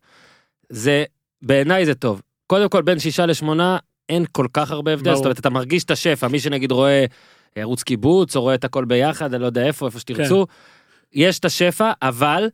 זה, 0.68 1.04
בעיניי 1.42 1.86
זה 1.86 1.94
טוב. 1.94 2.22
קודם 2.46 2.68
כל, 2.68 2.82
בין 2.82 2.98
שישה 2.98 3.26
לשמונה, 3.26 3.78
אין 4.08 4.24
כל 4.32 4.46
כך 4.52 4.70
הרבה 4.70 4.92
הבדל. 4.92 5.14
זאת 5.14 5.24
אומרת, 5.24 5.38
אתה 5.38 5.50
מרגיש 5.50 5.84
את 5.84 5.90
השפע, 5.90 6.28
מי 6.28 6.40
שנגיד 6.40 6.72
רואה 6.72 7.04
ערוץ 7.54 7.82
קיבוץ, 7.82 8.36
או 8.36 8.42
רואה 8.42 8.54
את 8.54 8.64
הכל 8.64 8.84
ביחד, 8.84 9.34
אני 9.34 9.42
לא 9.42 9.46
יודע 9.46 9.66
איפה, 9.66 9.86
איפה 9.86 10.00
שתרצו, 10.00 10.46
יש 11.12 11.38
את 11.38 11.44
השפע, 11.44 11.92
אבל 12.02 12.48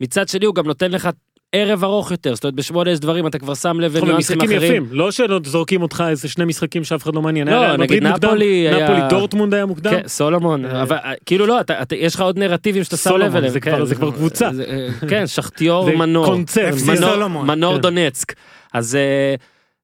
מצד 0.00 0.28
שני 0.28 0.46
הוא 0.46 0.54
גם 0.54 0.66
נותן 0.66 0.90
לך 0.90 1.08
ערב 1.52 1.84
ארוך 1.84 2.10
יותר, 2.10 2.34
זאת 2.34 2.44
אומרת, 2.44 2.54
בשמונה 2.54 2.90
יש 2.90 3.00
דברים, 3.00 3.26
אתה 3.26 3.38
כבר 3.38 3.54
שם 3.54 3.80
לב 3.80 3.96
לניואנסים 3.96 4.38
משחקים 4.38 4.56
אחרים. 4.58 4.72
יפים, 4.84 4.98
לא 4.98 5.10
שזורקים 5.10 5.82
אותך 5.82 6.04
איזה 6.08 6.28
שני 6.28 6.44
משחקים 6.44 6.84
שאף 6.84 7.02
אחד 7.02 7.14
לא 7.14 7.22
מעניין. 7.22 7.48
לא, 7.48 7.76
נגיד 7.76 8.02
נפולי 8.06 8.44
היה- 8.68 8.84
נפולי 8.84 9.00
דורטמונד 9.10 9.54
היה 9.54 9.66
מוקדם. 9.66 9.90
כן, 9.90 10.02
סולומון, 10.08 10.64
אה, 10.66 10.82
אבל 10.82 10.96
אה, 10.96 11.12
כאילו 11.26 11.46
לא, 11.46 11.58
יש 11.96 12.14
לך 12.14 12.20
עוד 12.20 12.38
נרטיבים 12.38 12.84
שאתה 12.84 12.96
שם 12.96 13.02
סולומון, 13.10 13.26
לב 13.28 13.36
אליהם. 13.36 13.52
זה 13.52 13.60
כבר- 13.60 13.78
כן, 13.78 13.84
זה 13.84 13.94
כבר 13.94 14.10
קבוצה. 14.10 14.50
אה, 14.68 14.88
כן, 15.08 15.26
שחטיור 15.26 15.96
מנור. 15.96 16.26
קונצרן. 16.26 16.72
FC 16.72 16.86
מנור, 16.86 16.96
סולומון. 17.12 17.46
מנור 17.46 17.74
כן. 17.74 17.80
דונצק. 17.80 18.32
אז 18.72 18.98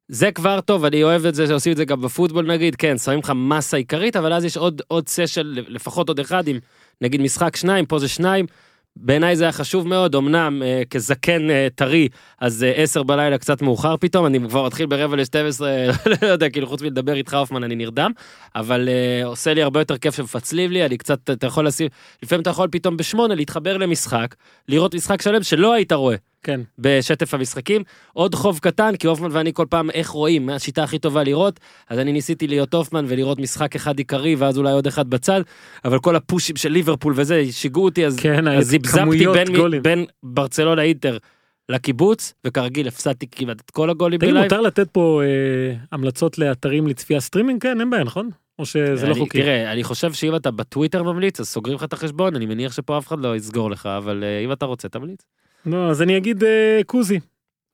זה 0.08 0.30
כבר 0.30 0.60
טוב, 0.60 0.84
אני 0.84 1.02
אוהב 1.02 1.26
את 1.26 1.34
זה 1.34 1.46
שעושים 1.46 1.72
את 1.72 1.76
זה 1.76 1.84
גם 1.84 2.00
בפוטבול 2.00 2.46
נגיד, 2.46 2.76
כן, 2.76 2.98
שמים 2.98 3.18
לך 3.18 3.32
מסה 3.36 3.76
עיקרית, 3.76 4.16
אבל 4.16 4.32
אז 4.32 4.44
יש 4.44 4.56
עוד, 4.56 4.82
עוד 4.88 5.08
סשל, 5.08 5.64
לפחות 5.68 6.08
עוד 6.08 6.20
אחד 6.20 6.48
עם 6.48 6.58
נגיד 7.00 7.20
משחק 7.20 7.56
שניים, 7.56 7.86
פה 7.86 7.98
זה 7.98 8.08
שניים. 8.08 8.46
בעיניי 8.96 9.36
זה 9.36 9.44
היה 9.44 9.52
חשוב 9.52 9.88
מאוד, 9.88 10.14
אמנם 10.14 10.62
אה, 10.62 10.82
כזקן 10.90 11.50
אה, 11.50 11.68
טרי, 11.74 12.08
אז 12.40 12.64
אה, 12.64 12.70
עשר 12.70 13.02
בלילה 13.02 13.38
קצת 13.38 13.62
מאוחר 13.62 13.96
פתאום, 13.96 14.26
אני 14.26 14.38
כבר 14.48 14.66
מתחיל 14.66 14.86
ברבע 14.86 15.16
ל-12, 15.16 15.60
לא 16.22 16.26
יודע, 16.26 16.50
כאילו 16.50 16.66
חוץ 16.66 16.82
מלדבר 16.82 17.14
איתך 17.14 17.34
הופמן 17.34 17.64
אני 17.64 17.74
נרדם, 17.74 18.10
אבל 18.54 18.88
אה, 18.88 19.26
עושה 19.26 19.54
לי 19.54 19.62
הרבה 19.62 19.80
יותר 19.80 19.98
כיף 19.98 20.16
שמפצלים 20.16 20.70
לי, 20.70 20.86
אני 20.86 20.96
קצת, 20.98 21.30
אתה 21.30 21.46
יכול 21.46 21.66
לשים, 21.66 21.88
לפעמים 22.22 22.42
אתה 22.42 22.50
יכול 22.50 22.68
פתאום 22.70 22.96
בשמונה 22.96 23.34
להתחבר 23.34 23.76
למשחק, 23.76 24.34
לראות 24.68 24.94
משחק 24.94 25.22
שלם 25.22 25.42
שלא 25.42 25.72
היית 25.72 25.92
רואה. 25.92 26.16
כן. 26.42 26.60
בשטף 26.78 27.34
המשחקים. 27.34 27.82
עוד 28.12 28.34
חוב 28.34 28.58
קטן, 28.58 28.96
כי 28.96 29.06
הופמן 29.06 29.28
ואני 29.32 29.52
כל 29.54 29.66
פעם 29.70 29.90
איך 29.90 30.08
רואים, 30.08 30.46
מה 30.46 30.54
השיטה 30.54 30.82
הכי 30.84 30.98
טובה 30.98 31.22
לראות, 31.24 31.60
אז 31.88 31.98
אני 31.98 32.12
ניסיתי 32.12 32.46
להיות 32.46 32.74
הופמן 32.74 33.04
ולראות 33.08 33.38
משחק 33.38 33.76
אחד 33.76 33.98
עיקרי, 33.98 34.34
ואז 34.34 34.58
אולי 34.58 34.72
עוד 34.72 34.86
אחד 34.86 35.10
בצד, 35.10 35.40
אבל 35.84 35.98
כל 35.98 36.16
הפושים 36.16 36.56
של 36.56 36.68
ליברפול 36.68 37.12
וזה, 37.16 37.42
שיגעו 37.50 37.84
אותי, 37.84 38.06
אז, 38.06 38.16
כן, 38.20 38.48
אז 38.48 38.66
זפזפתי 38.66 39.26
בין, 39.26 39.56
גולים. 39.56 39.82
בין 39.82 40.04
ברצלונה 40.22 40.82
אינטר 40.82 41.18
לקיבוץ, 41.68 42.34
וכרגיל 42.46 42.88
הפסדתי 42.88 43.26
כמעט 43.30 43.60
את 43.60 43.70
כל 43.70 43.90
הגולים 43.90 44.18
תגיד, 44.20 44.30
ב 44.30 44.33
live. 44.33 44.44
מותר 44.44 44.60
לתת 44.60 44.90
פה 44.90 45.22
אה, 45.24 45.76
המלצות 45.92 46.38
לאתרים 46.38 46.86
לצפייה 46.86 47.20
סטרימינג? 47.20 47.62
כן, 47.62 47.80
אין 47.80 47.90
בעיה, 47.90 48.04
נכון? 48.04 48.30
או 48.58 48.66
שזה 48.66 49.06
לא 49.06 49.12
אני- 49.12 49.20
חוקי? 49.20 49.38
תראה, 49.42 49.72
אני 49.72 49.84
חושב 49.84 50.12
שאם 50.12 50.36
אתה 50.36 50.50
בטוויטר 50.50 51.02
ממליץ, 51.02 51.40
אז 51.40 51.48
סוגרים 51.48 51.76
לך 51.76 51.84
את 51.84 51.92
החשבון, 51.92 52.36
אני 52.36 52.46
מניח 52.46 52.72
שפה 52.72 52.98
אף 52.98 53.06
אחד 53.06 53.20
לא 53.20 53.36
יסגור 53.36 53.70
לך, 53.70 53.86
אבל 53.86 54.24
אה, 54.24 54.44
אם 54.44 54.52
אתה 54.52 54.64
רוצה, 54.66 54.88
תמליץ. 54.88 55.20
לא, 55.66 55.90
אז 55.90 56.02
אני 56.02 56.16
אגיד 56.16 56.44
אה, 56.44 56.80
קוזי. 56.86 57.20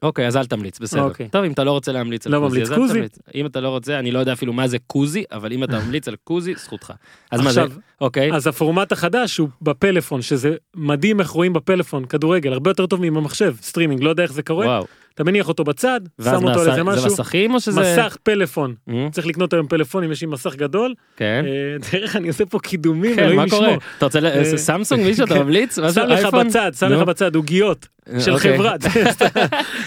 אוקיי, 0.03 0.27
אז 0.27 0.37
אל 0.37 0.47
תמליץ, 0.47 0.79
בסדר. 0.79 1.03
אוקיי. 1.03 1.29
טוב, 1.29 1.45
אם 1.45 1.53
אתה 1.53 1.65
לא 1.65 1.71
רוצה 1.71 1.93
להמליץ 1.93 2.27
על 2.27 2.33
לא 2.33 2.39
קוזי, 2.39 2.49
ממליץ 2.49 2.71
אז 2.71 2.73
אל 2.73 2.77
קוזי. 2.77 2.95
תמליץ. 2.95 3.19
אם 3.35 3.47
אתה 3.47 3.61
לא 3.61 3.69
רוצה, 3.69 3.99
אני 3.99 4.11
לא 4.11 4.19
יודע 4.19 4.33
אפילו 4.33 4.53
מה 4.53 4.69
זה 4.69 4.77
קוזי, 4.87 5.25
אבל 5.33 5.53
אם 5.53 5.65
אתה 5.65 5.79
ממליץ 5.79 6.09
על 6.09 6.17
קוזי, 6.25 6.55
זכותך. 6.55 6.93
אז 7.31 7.41
מה 7.41 7.53
זה? 7.53 7.63
עכשיו, 7.63 7.79
אוקיי. 8.01 8.33
אז 8.33 8.47
הפורמט 8.47 8.93
החדש 8.93 9.39
הוא 9.39 9.49
בפלאפון, 9.63 10.23
שזה 10.23 10.55
מדהים 10.77 11.21
איך 11.21 11.29
רואים 11.31 11.53
בפלאפון 11.53 12.05
כדורגל, 12.05 12.53
הרבה 12.53 12.71
יותר 12.71 12.87
טוב 12.87 13.01
ממחשב, 13.03 13.55
סטרימינג, 13.63 14.03
לא 14.03 14.11
יודע 14.11 14.23
איך 14.23 14.33
זה 14.33 14.43
קורה, 14.43 14.67
וואו. 14.67 14.87
אתה 15.15 15.25
מניח 15.25 15.49
אותו 15.49 15.65
בצד, 15.65 16.01
שם 16.25 16.35
אותו 16.35 16.49
על 16.49 16.59
איזה 16.59 16.73
זה 16.75 16.83
משהו, 16.83 17.07
מסכים 17.07 17.55
או 17.55 17.61
שזה... 17.61 17.81
מסך 17.81 18.17
פלאפון, 18.23 18.75
אה, 18.89 19.09
צריך 19.13 19.27
לקנות 19.27 19.53
היום 19.53 19.67
פלאפונים, 19.67 20.13
יש 20.13 20.21
לי 20.21 20.27
מסך 20.27 20.55
גדול, 20.57 20.95
כן. 21.17 21.45
אה, 21.47 21.91
תראה 21.91 22.03
איך 22.03 22.17
אני 22.17 22.29
עושה 22.29 22.47
פה 22.47 22.59
קידומים, 22.59 23.17
כן, 23.17 23.23
אלוהים 23.23 23.37
מה 23.41 23.49
קורה? 23.51 23.67
ישמור. 23.67 23.81
אתה 23.99 24.05
רוצה, 24.05 24.19
אה, 24.19 24.57
סמסונג 24.57 25.05
מישהו 25.05 25.25
אתה 25.25 25.35
כן. 25.35 25.43
ממליץ? 25.43 25.75
שם 25.95 26.07
לך? 26.07 26.35
בצד, 26.35 26.73
שם. 26.79 26.87
לך 26.87 27.01
בצד 27.01 27.35
עוגיות 27.35 27.89
של 28.19 28.33
אוקיי. 28.33 28.55
חברה. 28.57 28.75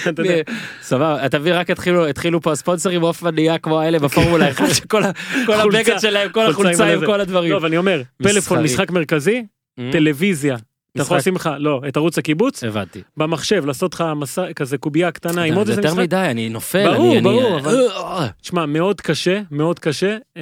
סבבה, 0.81 1.17
מבין, 1.39 1.53
רק 1.53 1.69
התחילו 1.69 2.07
התחילו 2.07 2.41
פה 2.41 2.51
הספונסרים, 2.51 3.01
הופמן 3.01 3.35
נהיה 3.35 3.57
כמו 3.57 3.81
האלה 3.81 3.99
בפורמולה 3.99 4.49
1, 4.49 4.69
שכל 4.73 5.03
ה- 5.03 5.11
כל 5.45 5.57
חולצה, 5.61 5.79
הבגד 5.79 5.99
שלהם, 5.99 6.29
כל 6.29 6.45
החולצה 6.45 6.93
עם. 6.93 7.05
כל 7.05 7.21
הדברים. 7.21 7.51
לא, 7.51 7.59
ואני 7.61 7.77
אומר, 7.77 8.01
פלאפון. 8.23 8.63
משחק 8.63 8.91
מרכזי, 8.91 9.45
אה, 9.79 9.89
טלוויזיה. 9.91 10.55
אתה 10.95 11.03
יכול 11.03 11.17
לשים 11.17 11.35
לך, 11.35 11.49
לא, 11.59 11.81
את 11.87 11.97
ערוץ 11.97 12.17
הקיבוץ, 12.17 12.63
הבנתי. 12.63 13.01
במחשב, 13.17 13.65
לעשות 13.65 13.93
לך 13.93 14.03
מסע, 14.15 14.53
כזה 14.53 14.77
קובייה 14.77 15.11
קטנה 15.11 15.43
עם 15.43 15.53
עוד 15.53 15.65
זה 15.65 15.71
איזה 15.71 15.81
יותר 15.81 15.93
משחק. 15.93 16.03
מדי, 16.03 16.27
אני 16.31 16.49
נופל. 16.49 16.93
ברור, 16.93 17.13
אני- 17.13 17.21
ברור, 17.21 17.47
אני- 17.47 17.59
אבל- 17.61 17.87
אה, 17.91 18.27
תשמע, 18.41 18.65
מאוד 18.65 19.01
קשה, 19.01 19.41
מאוד 19.51 19.79
קשה, 19.79 20.17
אה, 20.37 20.41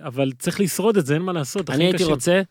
אבל 0.00 0.32
צריך 0.38 0.60
לשרוד 0.60 0.96
את 0.96 1.06
זה, 1.06 1.14
אין 1.14 1.22
מה 1.22 1.32
לעשות. 1.32 1.70
אני 1.70 1.84
הייתי. 1.84 2.04
רוצה 2.04 2.42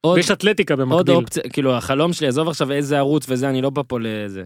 עוד 0.00 0.16
ויש 0.16 0.30
אתלטיקה 0.30 0.74
עוד 0.74 0.80
במקביל. 0.80 1.14
אופציה, 1.16 1.42
כאילו 1.52 1.74
החלום 1.76 2.12
שלי, 2.12 2.26
עזוב 2.28 2.48
עכשיו 2.48 2.72
איזה 2.72 2.98
ערוץ 2.98 3.26
וזה, 3.28 3.48
אני 3.48 3.62
לא 3.62 3.70
בא 3.70 3.82
פה 3.88 3.98
לזה. 4.00 4.44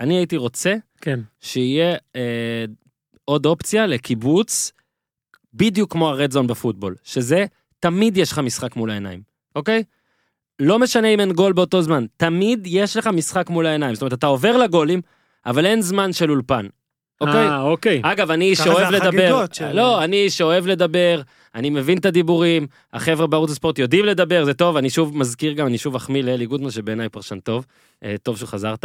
אני 0.00 0.16
הייתי 0.16 0.36
רוצה 0.36 0.74
כן. 1.00 1.20
שיהיה 1.40 1.96
אה, 2.16 2.64
עוד 3.24 3.46
אופציה 3.46 3.86
לקיבוץ, 3.86 4.72
בדיוק 5.54 5.92
כמו 5.92 6.08
הרד 6.08 6.30
זון 6.32 6.46
בפוטבול, 6.46 6.94
שזה 7.04 7.44
תמיד 7.80 8.16
יש 8.16 8.32
לך 8.32 8.38
משחק 8.38 8.76
מול 8.76 8.90
העיניים, 8.90 9.22
אוקיי? 9.56 9.82
לא 10.60 10.78
משנה 10.78 11.08
אם 11.08 11.20
אין 11.20 11.32
גול 11.32 11.52
באותו 11.52 11.82
זמן, 11.82 12.06
תמיד 12.16 12.66
יש 12.66 12.96
לך 12.96 13.06
משחק 13.06 13.50
מול 13.50 13.66
העיניים. 13.66 13.94
זאת 13.94 14.02
אומרת, 14.02 14.12
אתה 14.12 14.26
עובר 14.26 14.56
לגולים, 14.56 15.00
אבל 15.46 15.66
אין 15.66 15.82
זמן 15.82 16.12
של 16.12 16.30
אולפן, 16.30 16.66
אוקיי? 17.20 17.34
אה, 17.48 17.62
אוקיי. 17.62 18.00
אגב, 18.04 18.30
אני 18.30 18.44
איש 18.44 18.58
שאוהב 18.58 18.90
לדבר. 18.94 19.44
של- 19.52 19.72
לא, 19.72 20.04
אני 20.04 20.16
איש 20.16 20.38
שאוהב 20.38 20.66
לדבר, 20.66 21.20
אני 21.54 21.70
מבין 21.70 21.98
את 21.98 22.04
הדיבורים, 22.06 22.66
החבר'ה 22.92 23.26
בערוץ 23.26 23.50
הספורט 23.50 23.78
יודעים 23.78 24.04
לדבר, 24.04 24.44
זה 24.44 24.54
טוב, 24.54 24.76
אני 24.76 24.90
שוב 24.90 25.16
מזכיר 25.18 25.52
גם, 25.52 25.66
אני 25.66 25.78
שוב 25.78 25.94
אחמיא 25.94 26.22
לאלי 26.22 26.46
גודמן, 26.46 26.70
שבעיניי 26.70 27.08
פרשן 27.08 27.40
טוב, 27.40 27.66
אה, 28.04 28.14
טוב 28.22 28.38
שחזרת. 28.38 28.84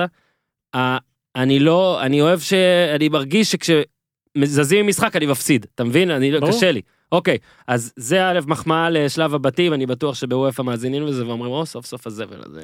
אה, 0.76 0.98
אני 1.36 1.60
לא, 1.60 2.02
אני 2.02 2.22
אוהב 2.22 2.40
ש... 2.40 2.54
אני 2.96 3.10
מרגיש 3.10 3.52
שכשזזים 3.52 4.86
ממשחק 4.86 5.16
אני 5.16 5.26
מפסיד, 5.26 5.66
אתה 5.76 5.84
מבין? 5.84 6.12
אני 6.12 6.32
לא, 6.32 6.40
ברור. 6.40 6.52
קשה 6.52 6.72
לי. 6.72 6.82
אוקיי, 7.16 7.38
אז 7.68 7.94
זה 7.96 8.30
א', 8.30 8.40
מחמאה 8.48 8.90
לשלב 8.90 9.36
הבתים, 9.36 9.74
אני 9.74 9.86
בטוח 9.86 10.16
שבוופא 10.16 10.62
מאזינים 10.62 11.06
לזה 11.06 11.28
ואומרים, 11.28 11.52
או, 11.52 11.66
סוף 11.66 11.86
סוף 11.86 12.08
הזבל 12.08 12.42
הזה 12.46 12.62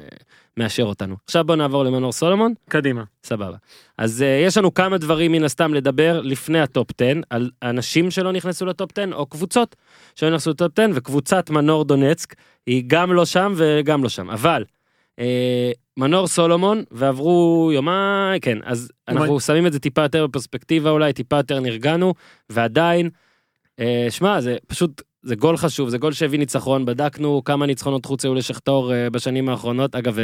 מאשר 0.56 0.82
אותנו. 0.82 1.16
עכשיו 1.24 1.44
בוא 1.44 1.56
נעבור 1.56 1.84
למנור 1.84 2.12
סולומון. 2.12 2.54
קדימה. 2.68 3.02
סבבה. 3.24 3.56
אז 3.98 4.22
אה, 4.22 4.46
יש 4.46 4.56
לנו 4.56 4.74
כמה 4.74 4.98
דברים 4.98 5.32
מן 5.32 5.44
הסתם 5.44 5.74
לדבר 5.74 6.20
לפני 6.20 6.60
הטופ 6.60 6.88
10, 7.00 7.20
על 7.30 7.50
אנשים 7.62 8.10
שלא 8.10 8.32
נכנסו 8.32 8.66
לטופ 8.66 8.98
10, 8.98 9.12
או 9.12 9.26
קבוצות 9.26 9.76
שלא 10.14 10.28
נכנסו 10.28 10.50
לטופ 10.50 10.78
10, 10.78 10.90
וקבוצת 10.94 11.50
מנור 11.50 11.84
דונצק 11.84 12.34
היא 12.66 12.84
גם 12.86 13.12
לא 13.12 13.24
שם 13.24 13.52
וגם 13.56 14.02
לא 14.02 14.08
שם. 14.08 14.30
אבל, 14.30 14.64
uh, 15.20 15.22
מנור 15.96 16.26
סולומון, 16.26 16.82
ועברו 16.90 17.70
יומיים, 17.74 18.40
כן, 18.40 18.58
אז 18.64 18.90
אנחנו. 19.08 19.40
שמים 19.40 19.66
את 19.66 19.72
זה 19.72 19.78
טיפה 19.78 20.02
יותר 20.02 20.26
בפרספקטיבה 20.26 20.90
אולי, 20.90 21.12
טיפה 21.12 21.36
יותר 21.36 21.60
נרגענו, 21.60 22.14
ועדיין, 22.50 23.10
שמע, 24.10 24.40
זה 24.40 24.56
פשוט... 24.66 25.02
זה 25.22 25.36
גול 25.36 25.56
חשוב, 25.56 25.88
זה 25.88 25.98
גול 25.98 26.12
שהביא 26.12 26.38
ניצחון, 26.38 26.84
בדקנו 26.84 27.42
כמה 27.44 27.66
ניצחונות 27.66 28.06
חוץ 28.06 28.24
היו 28.24 28.34
לשכתור 28.34 28.92
uh, 28.92 29.10
בשנים 29.10 29.48
האחרונות, 29.48 29.94
אגב, 29.94 30.16
uh, 30.16 30.20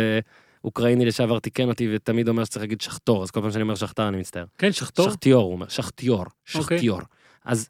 אוקראיני 0.64 1.04
לשעבר 1.04 1.38
תיקן 1.38 1.68
אותי 1.68 1.88
ותמיד 1.94 2.28
אומר 2.28 2.44
שצריך 2.44 2.62
להגיד 2.62 2.80
שכתור, 2.80 3.22
אז 3.22 3.30
כל 3.30 3.40
פעם 3.40 3.50
שאני 3.50 3.62
אומר 3.62 3.74
שכתר 3.74 4.08
אני 4.08 4.16
מצטער. 4.16 4.44
כן, 4.58 4.72
שחטור. 4.72 5.10
שכתיור, 5.10 5.44
הוא 5.44 5.52
אומר, 5.52 5.68
שכתיור, 5.68 6.18
אוקיי. 6.18 6.78
שכתיור. 6.78 7.00
אז, 7.44 7.68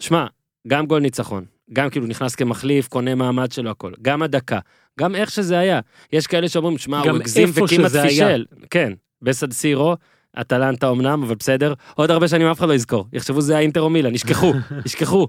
שמע, 0.00 0.26
גם 0.68 0.86
גול 0.86 1.02
ניצחון, 1.02 1.44
גם 1.72 1.90
כאילו 1.90 2.06
נכנס 2.06 2.34
כמחליף, 2.34 2.88
קונה 2.88 3.14
מעמד 3.14 3.52
שלו, 3.52 3.70
הכל. 3.70 3.92
גם 4.02 4.22
הדקה, 4.22 4.58
גם 5.00 5.14
איך 5.14 5.30
שזה 5.30 5.58
היה. 5.58 5.80
יש 6.12 6.26
כאלה 6.26 6.48
שאומרים, 6.48 6.78
שמע, 6.78 7.00
הוא 7.00 7.10
הגזים 7.10 7.48
וכמעט 7.50 7.68
שזה 7.70 8.02
היה. 8.02 8.08
פישל. 8.08 8.44
כן, 8.70 8.92
בסד 9.22 9.52
סירו, 9.52 9.96
אטלנטה 10.40 10.90
אמנם, 10.90 11.22
אבל 11.22 11.34
בסדר. 11.34 11.74
עוד 11.94 12.10
הרבה 12.10 12.28
שנים 12.28 12.46
אף 12.46 12.58
אחד 12.58 12.68
לא 12.68 12.74
יזכור. 12.74 13.06
יחשבו 13.12 13.40
זה 13.40 13.56
האינטר 13.56 13.80
או 13.80 13.90
מילאן, 13.90 14.14
ישכחו, 14.14 14.52
ישכחו. 14.86 15.28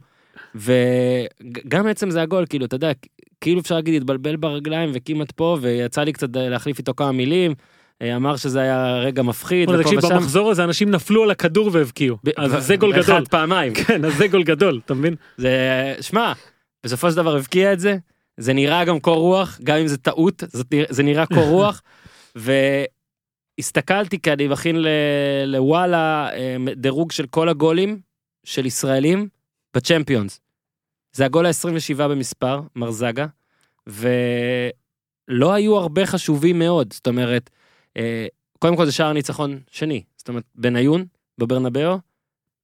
וגם 0.55 1.87
עצם 1.87 2.09
זה 2.09 2.21
הגול, 2.21 2.45
כאילו, 2.49 2.65
אתה 2.65 2.75
יודע, 2.75 2.91
כאילו 3.41 3.61
אפשר 3.61 3.75
להגיד, 3.75 4.01
התבלבל 4.01 4.35
ברגליים 4.35 4.91
וכמעט 4.93 5.31
פה, 5.31 5.57
ויצא 5.61 6.03
לי 6.03 6.13
קצת 6.13 6.29
להחליף 6.33 6.77
איתו 6.79 6.93
כמה 6.93 7.11
מילים. 7.11 7.53
אה, 8.01 8.15
אמר 8.15 8.35
שזה 8.35 8.59
היה 8.61 8.97
רגע 8.97 9.23
מפחיד, 9.23 9.69
תקשיב. 9.81 9.99
במחזור 9.99 10.51
הזה 10.51 10.63
אנשים 10.63 10.91
נפלו 10.91 11.23
על 11.23 11.31
הכדור 11.31 11.69
והבקיעו. 11.73 12.17
אז 12.37 12.65
זה 12.65 12.75
גול 12.75 12.99
אחד 12.99 13.01
גדול. 13.01 13.25
פעמיים. 13.25 13.73
כן, 13.87 14.05
אז 14.05 14.17
זה 14.17 14.27
גול 14.27 14.43
גדול, 14.43 14.81
אתה 14.85 14.93
מבין? 14.93 15.15
זה, 15.37 15.49
שמע, 16.01 16.33
בסופו 16.85 17.11
של 17.11 17.17
דבר 17.17 17.35
הבקיע 17.35 17.73
את 17.73 17.79
זה, 17.79 17.97
זה 18.37 18.53
נראה 18.53 18.85
גם 18.85 18.99
קור 18.99 19.17
רוח, 19.17 19.59
גם 19.63 19.77
אם 19.77 19.87
זה 19.87 19.97
טעות, 19.97 20.43
זה 20.89 21.03
נראה 21.03 21.25
קור 21.25 21.43
רוח, 21.43 21.81
והסתכלתי 23.57 24.19
כי 24.19 24.33
אני 24.33 24.47
מכין 24.47 24.75
לוואלה 25.45 26.29
אה, 26.33 26.55
דירוג 26.75 27.11
של 27.11 27.25
כל 27.27 27.49
הגולים 27.49 27.99
של 28.43 28.65
ישראלים 28.65 29.27
בצ'מפיונס. 29.75 30.39
זה 31.13 31.25
הגול 31.25 31.45
ה-27 31.45 31.97
במספר, 31.97 32.61
מר 32.75 32.91
זגה, 32.91 33.25
ולא 33.87 35.53
היו 35.53 35.77
הרבה 35.77 36.05
חשובים 36.05 36.59
מאוד, 36.59 36.93
זאת 36.93 37.07
אומרת, 37.07 37.49
אה, 37.97 38.27
קודם 38.59 38.75
כל 38.75 38.85
זה 38.85 38.91
שער 38.91 39.13
ניצחון 39.13 39.59
שני, 39.71 40.03
זאת 40.17 40.27
אומרת, 40.29 40.43
בניון, 40.55 41.05
בברנבאו, 41.37 41.97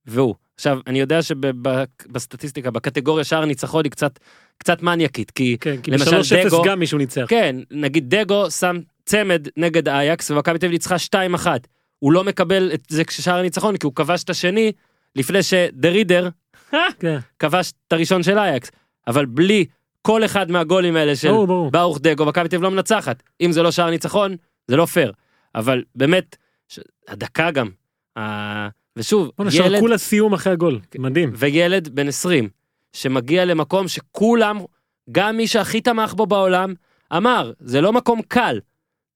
והוא. 0.05 0.35
עכשיו, 0.55 0.79
אני 0.87 0.99
יודע 0.99 1.19
שבסטטיסטיקה, 1.21 2.71
בקטגוריה 2.71 3.23
שער 3.23 3.45
ניצחון 3.45 3.83
היא 3.85 3.91
קצת, 3.91 4.19
קצת 4.57 4.81
מניאקית, 4.81 5.31
כי 5.31 5.57
כן, 5.61 5.81
כי 5.81 5.91
למשל 5.91 6.17
ב-3-0 6.17 6.47
דגו- 6.47 6.63
גם 6.65 6.79
מישהו 6.79 6.97
ניצח. 6.97 7.25
כן, 7.27 7.55
נגיד 7.71 8.15
דגו 8.15 8.51
שם 8.51 8.79
צמד 9.05 9.47
נגד 9.57 9.89
אייקס, 9.89 10.31
ומכבי 10.31 10.59
תל 10.59 10.65
אביב 10.65 10.71
ניצחה 10.71 10.95
2-1. 11.45 11.47
הוא 11.99 12.11
לא 12.11 12.23
מקבל 12.23 12.71
את 12.73 12.83
זה 12.89 13.03
כשער 13.03 13.39
הניצחון, 13.39 13.77
כי 13.77 13.85
הוא 13.85 13.95
כבש 13.95 14.23
את 14.23 14.29
השני, 14.29 14.71
לפני 15.15 15.43
שדה 15.43 15.89
רידר 15.89 16.29
כן, 16.99 17.19
כבש 17.39 17.73
את 17.87 17.93
הראשון 17.93 18.23
של 18.23 18.37
אייקס. 18.37 18.71
אבל 19.07 19.25
בלי 19.25 19.65
כל 20.01 20.25
אחד 20.25 20.51
מהגולים 20.51 20.95
האלה 20.95 21.15
של. 21.15 21.31
ברוך 21.71 21.99
דגו, 22.01 22.25
מכבי 22.25 22.49
תל 22.49 22.55
אביב 22.55 22.63
לא 22.63 22.71
מנצחת. 22.71 23.23
אם 23.41 23.51
זה 23.51 23.63
לא 23.63 23.71
שער 23.71 23.89
ניצחון, 23.89 24.35
זה 24.67 24.75
לא 24.75 24.85
פייר. 24.85 25.11
אבל 25.55 25.83
באמת, 25.95 26.35
ש... 26.67 26.79
הדקה 27.07 27.51
גם. 27.51 27.69
ה... 28.17 28.67
ושוב, 28.95 29.31
בוא'נה, 29.37 29.51
ילד, 29.53 29.71
שרקו 29.71 29.87
לסיום 29.87 30.33
אחרי 30.33 30.53
הגול. 30.53 30.79
מדהים. 30.99 31.31
וילד 31.35 31.89
בן 31.89 32.07
20, 32.07 32.49
שמגיע 32.93 33.45
למקום 33.45 33.87
שכולם, 33.87 34.59
גם 35.11 35.37
מי 35.37 35.47
שהכי 35.47 35.81
תמך 35.81 36.13
בו 36.13 36.25
בעולם, 36.25 36.73
אמר, 37.17 37.51
זה 37.59 37.81
לא 37.81 37.93
מקום 37.93 38.21
קל. 38.27 38.59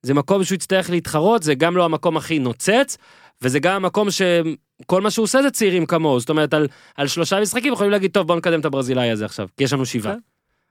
זה 0.06 0.14
מקום 0.14 0.44
שהוא 0.44 0.56
יצטרך 0.56 0.90
להתחרות, 0.90 1.44
זה 1.44 1.56
גם 1.56 1.78
לא 1.78 1.86
המקום 1.86 2.18
הכי 2.18 2.40
נוצץ, 2.40 2.98
וזה 3.42 3.60
גם 3.60 3.76
המקום 3.76 4.08
שכל 4.12 5.02
מה 5.02 5.12
שהוא 5.12 5.24
עושה 5.24 5.42
זה 5.42 5.52
צעירים 5.52 5.86
כמוהו. 5.86 6.20
זאת 6.20 6.30
אומרת, 6.30 6.54
על, 6.54 6.68
על 6.96 7.08
שלושה 7.08 7.42
משחקים 7.42 7.74
יכולים 7.74 7.92
להגיד, 7.92 8.12
טוב, 8.12 8.28
בוא 8.28 8.36
נקדם 8.36 8.60
את 8.60 8.66
הברזילאי 8.66 9.12
הזה 9.12 9.26
עכשיו, 9.26 9.48
כי 9.58 9.64
יש 9.64 9.74
לנו 9.74 9.86
שבעה. 9.86 10.14
כן. 10.14 10.20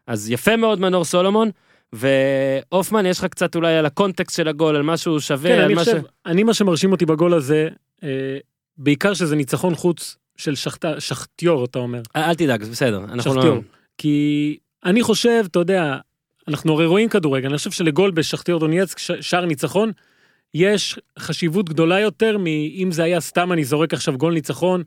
אז 0.07 0.31
יפה 0.31 0.57
מאוד 0.57 0.81
מנור 0.81 1.05
סולומון, 1.05 1.51
והופמן, 1.93 3.07
יש 3.07 3.19
לך 3.19 3.25
קצת 3.25 3.57
אולי 3.57 3.77
על 3.77 3.87
הקונטקסט 3.87 4.37
של 4.37 4.49
הגול, 4.49 4.77
על 4.77 4.83
מה 4.83 4.97
שהוא 4.97 5.21
שווה, 5.21 5.51
כן, 5.51 5.59
על 5.59 5.65
אני 5.65 5.75
מה 5.75 5.81
חושב, 5.81 6.03
אני 6.27 6.43
מה 6.43 6.55
שמרשים 6.55 6.93
אותי 6.93 7.07
בגול 7.07 7.35
הזה, 7.35 7.69
אה, 8.05 8.09
בעיקר 8.79 9.15
שזה 9.15 9.37
ניצחון 9.37 9.75
חוץ 9.75 10.17
של 10.37 10.55
שחט- 10.55 10.99
שחטיור, 10.99 11.65
אתה 11.65 11.79
אומר. 11.79 12.03
אל 12.17 12.23
אל 12.23 12.35
תדאג, 12.35 12.65
בסדר. 12.65 12.99
אנחנו 13.05 13.35
לא... 13.35 13.43
שחטיור. 13.43 13.63
כי 13.99 14.57
אני 14.85 15.03
חושב, 15.03 15.45
אתה 15.47 15.59
יודע, 15.59 15.97
אנחנו 16.49 16.73
הרי 16.73 16.87
רואים 16.87 17.09
כדורגל, 17.09 17.49
אני 17.49 17.57
חושב 17.59 17.71
שלגול 17.71 18.11
בשחטיור 18.11 18.61
דונייצק, 18.61 18.99
שער 18.99 19.45
ניצחון, 19.45 19.93
יש 20.55 20.99
חשיבות 21.19 21.69
גדולה 21.69 22.01
יותר 22.01 22.39
מאם 22.39 22.89
זה 22.93 23.03
היה 23.03 23.21
סתם 23.21 23.53
אני 23.53 23.65
זורק 23.65 23.95
עכשיו 23.95 24.19
גול 24.19 24.35
ניצחון 24.35 24.83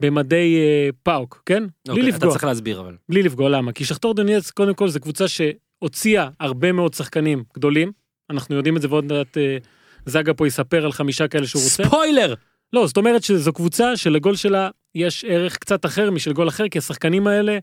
במדי 0.00 0.56
אה, 0.56 0.88
פאוק, 1.02 1.42
כן? 1.46 1.64
אוקיי, 1.88 2.02
בלי 2.02 2.10
אתה 2.10 2.16
לפגוע, 2.16 2.32
צריך 2.32 2.44
להסביר 2.44 2.80
אבל. 2.80 2.96
בלי 3.08 3.22
לפגוע, 3.22 3.48
למה? 3.48 3.72
כי 3.72 3.84
שחטור 3.84 4.14
דונייצק 4.14 4.54
קודם 4.54 4.74
כל 4.74 4.88
זו 4.88 5.00
קבוצה 5.00 5.24
שהוציאה 5.28 6.28
הרבה 6.40 6.72
מאוד 6.72 6.94
שחקנים 6.94 7.44
גדולים, 7.56 7.92
אנחנו 8.30 8.56
יודעים 8.56 8.76
את 8.76 8.82
זה 8.82 8.88
ועוד 8.90 9.04
מעט 9.04 9.38
אה, 9.38 9.58
זגה 10.06 10.34
פה 10.34 10.46
יספר 10.46 10.84
על 10.84 10.92
חמישה 10.92 11.28
כאלה 11.28 11.46
שהוא 11.46 11.62
רוצה. 11.62 11.84
ספוילר! 11.84 12.34
לא, 12.72 12.86
זאת 12.86 12.96
אומרת 12.96 13.22
שזו 13.22 13.52
קבוצה 13.52 13.96
שלגול 13.96 14.36
שלה 14.36 14.70
יש 14.94 15.24
ערך 15.28 15.56
קצת 15.56 15.86
אחר 15.86 16.10
משל 16.10 16.32
גול 16.32 16.48
אחר, 16.48 16.68
כי 16.68 16.78
השחקנים 16.78 17.26
האלה 17.26 17.58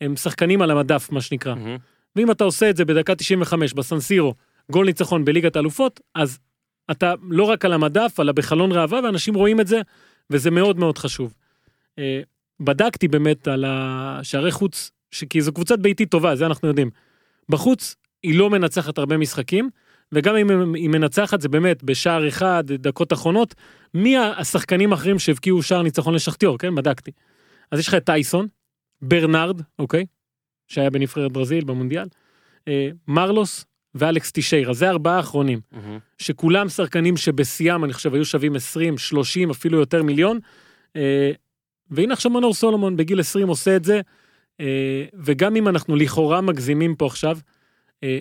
הם 0.00 0.16
שחקנים 0.16 0.62
על 0.62 0.70
המדף, 0.70 1.08
מה 1.10 1.20
שנקרא. 1.20 1.54
מהמם. 1.54 1.76
ואם 2.16 2.30
אתה 2.30 2.44
עושה 2.44 2.70
את 2.70 2.76
זה 2.76 2.84
בדקה 2.84 3.14
95 3.14 3.74
בסנסירו, 3.74 4.34
גול 4.72 4.86
ניצחון 4.86 5.24
בליגת 5.24 5.56
האלופות, 5.56 6.00
אז 6.14 6.38
אתה 6.90 7.14
לא 7.30 7.44
רק 7.44 7.64
על 7.64 7.72
המדף, 7.72 8.16
אלא 8.20 8.32
בחלון 8.32 8.72
ראווה, 8.72 9.00
ואנשים 9.04 9.34
רואים 9.34 9.60
את 9.60 9.66
זה, 9.66 9.80
וזה 10.30 10.50
מאוד 10.50 10.78
מאוד 10.78 10.98
חשוב. 10.98 11.34
אה, 11.98 12.20
בדקתי 12.60 13.08
באמת 13.08 13.48
על 13.48 13.64
השערי 13.68 14.50
חוץ, 14.50 14.90
ש- 15.10 15.24
כי 15.24 15.40
זו 15.40 15.52
קבוצת 15.52 15.78
ביתית 15.78 16.10
טובה, 16.10 16.36
זה 16.36 16.46
אנחנו 16.46 16.68
יודעים. 16.68 16.90
בחוץ 17.48 17.96
היא 18.22 18.38
לא 18.38 18.50
מנצחת 18.50 18.98
הרבה 18.98 19.16
משחקים, 19.16 19.70
וגם 20.12 20.36
אם 20.36 20.74
היא 20.74 20.88
מנצחת 20.88 21.40
זה 21.40 21.48
באמת 21.48 21.82
בשער 21.82 22.28
אחד, 22.28 22.64
דקות 22.66 23.12
אחרונות, 23.12 23.54
מי 23.94 24.16
השחקנים 24.18 24.92
האחרים 24.92 25.18
שהבקיעו 25.18 25.62
שער 25.62 25.82
ניצחון 25.82 26.14
לשכטיור, 26.14 26.58
כן? 26.58 26.74
בדקתי. 26.74 27.10
אז 27.70 27.78
יש 27.78 27.88
לך 27.88 27.94
את 27.94 28.04
טייסון, 28.04 28.46
ברנרד, 29.02 29.60
אוקיי? 29.78 30.06
שהיה 30.66 30.90
בנבחרת 30.90 31.32
ברזיל 31.32 31.64
במונדיאל, 31.64 32.06
אה, 32.68 32.88
מרלוס 33.08 33.64
ואלכס 33.94 34.30
טישיירה, 34.30 34.74
זה 34.74 34.90
ארבעה 34.90 35.16
האחרונים. 35.16 35.60
מהמם. 35.72 35.98
שכולם 36.18 36.68
שחקנים 36.68 37.16
שבשיאם 37.16 37.84
אני 37.84 37.92
חושב 37.92 38.14
היו 38.14 38.24
שווים 38.24 38.56
20, 38.56 38.98
30, 38.98 39.50
אפילו 39.50 39.78
יותר 39.78 40.02
מיליון. 40.02 40.38
אה, 40.96 41.30
והנה 41.90 42.12
עכשיו 42.12 42.30
מנור 42.30 42.54
סולומון 42.54 42.96
בגיל 42.96 43.20
20 43.20 43.48
עושה 43.48 43.76
את 43.76 43.84
זה, 43.84 44.00
אה, 44.60 45.04
וגם 45.14 45.56
אם 45.56 45.68
אנחנו 45.68 45.96
לכאורה 45.96 46.40
מגזימים 46.40 46.94
פה 46.94 47.06
עכשיו, 47.06 47.38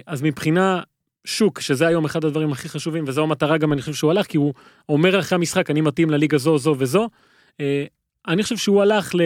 אז 0.07 0.21
מבחינה 0.21 0.81
שוק, 1.25 1.59
שזה 1.59 1.87
היום 1.87 2.05
אחד 2.05 2.25
הדברים 2.25 2.51
הכי 2.51 2.69
חשובים, 2.69 3.03
וזו 3.07 3.23
המטרה 3.23 3.57
גם 3.57 3.73
אני 3.73 3.81
חושב 3.81 3.93
שהוא 3.93 4.11
הלך, 4.11 4.25
כי 4.25 4.37
הוא 4.37 4.53
אומר 4.89 5.19
אחרי 5.19 5.35
המשחק, 5.35 5.69
אני 5.69 5.81
מתאים 5.81 6.09
לליגה 6.09 6.37
זו, 6.37 6.57
זו 6.57 6.75
וזו. 6.79 7.09
אני 8.27 8.43
חושב 8.43 8.57
שהוא 8.57 8.81
הלך 8.81 9.15
ל... 9.15 9.21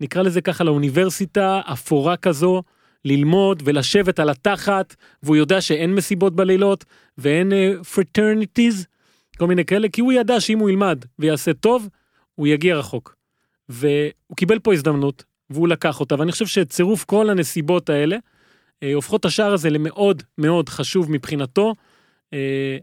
נקרא 0.00 0.22
לזה 0.22 0.40
ככה, 0.40 0.64
לאוניברסיטה 0.64 1.60
אפורה 1.72 2.16
כזו, 2.16 2.62
ללמוד 3.04 3.62
ולשבת 3.66 4.18
על 4.20 4.30
התחת, 4.30 4.96
והוא 5.22 5.36
יודע 5.36 5.60
שאין 5.60 5.94
מסיבות 5.94 6.36
בלילות, 6.36 6.84
ואין 7.18 7.52
fraternities, 7.94 8.86
כל 9.38 9.46
מיני 9.46 9.64
כאלה, 9.64 9.88
כי 9.88 10.00
הוא 10.00 10.12
ידע 10.12 10.40
שאם 10.40 10.58
הוא 10.58 10.70
ילמד 10.70 11.04
ויעשה 11.18 11.52
טוב, 11.52 11.88
הוא 12.34 12.46
יגיע 12.46 12.76
רחוק. 12.76 13.14
והוא 13.68 14.36
קיבל 14.36 14.58
פה 14.58 14.72
הזדמנות, 14.72 15.24
והוא 15.50 15.68
לקח 15.68 16.00
אותה, 16.00 16.14
ואני 16.18 16.32
חושב 16.32 16.46
שצירוף 16.46 17.04
כל 17.04 17.30
הנסיבות 17.30 17.90
האלה, 17.90 18.16
אה, 18.82 18.94
הופכות 18.94 19.20
את 19.20 19.24
השער 19.24 19.52
הזה 19.52 19.70
למאוד 19.70 20.22
מאוד 20.38 20.68
חשוב 20.68 21.12
מבחינתו, 21.12 21.74
אה, 22.32 22.76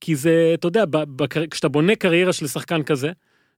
כי 0.00 0.16
זה, 0.16 0.50
אתה 0.54 0.66
יודע, 0.68 0.84
בקר- 0.90 1.46
כשאתה 1.46 1.68
בונה 1.68 1.96
קריירה 1.96 2.32
של 2.32 2.46
שחקן 2.46 2.82
כזה, 2.82 3.10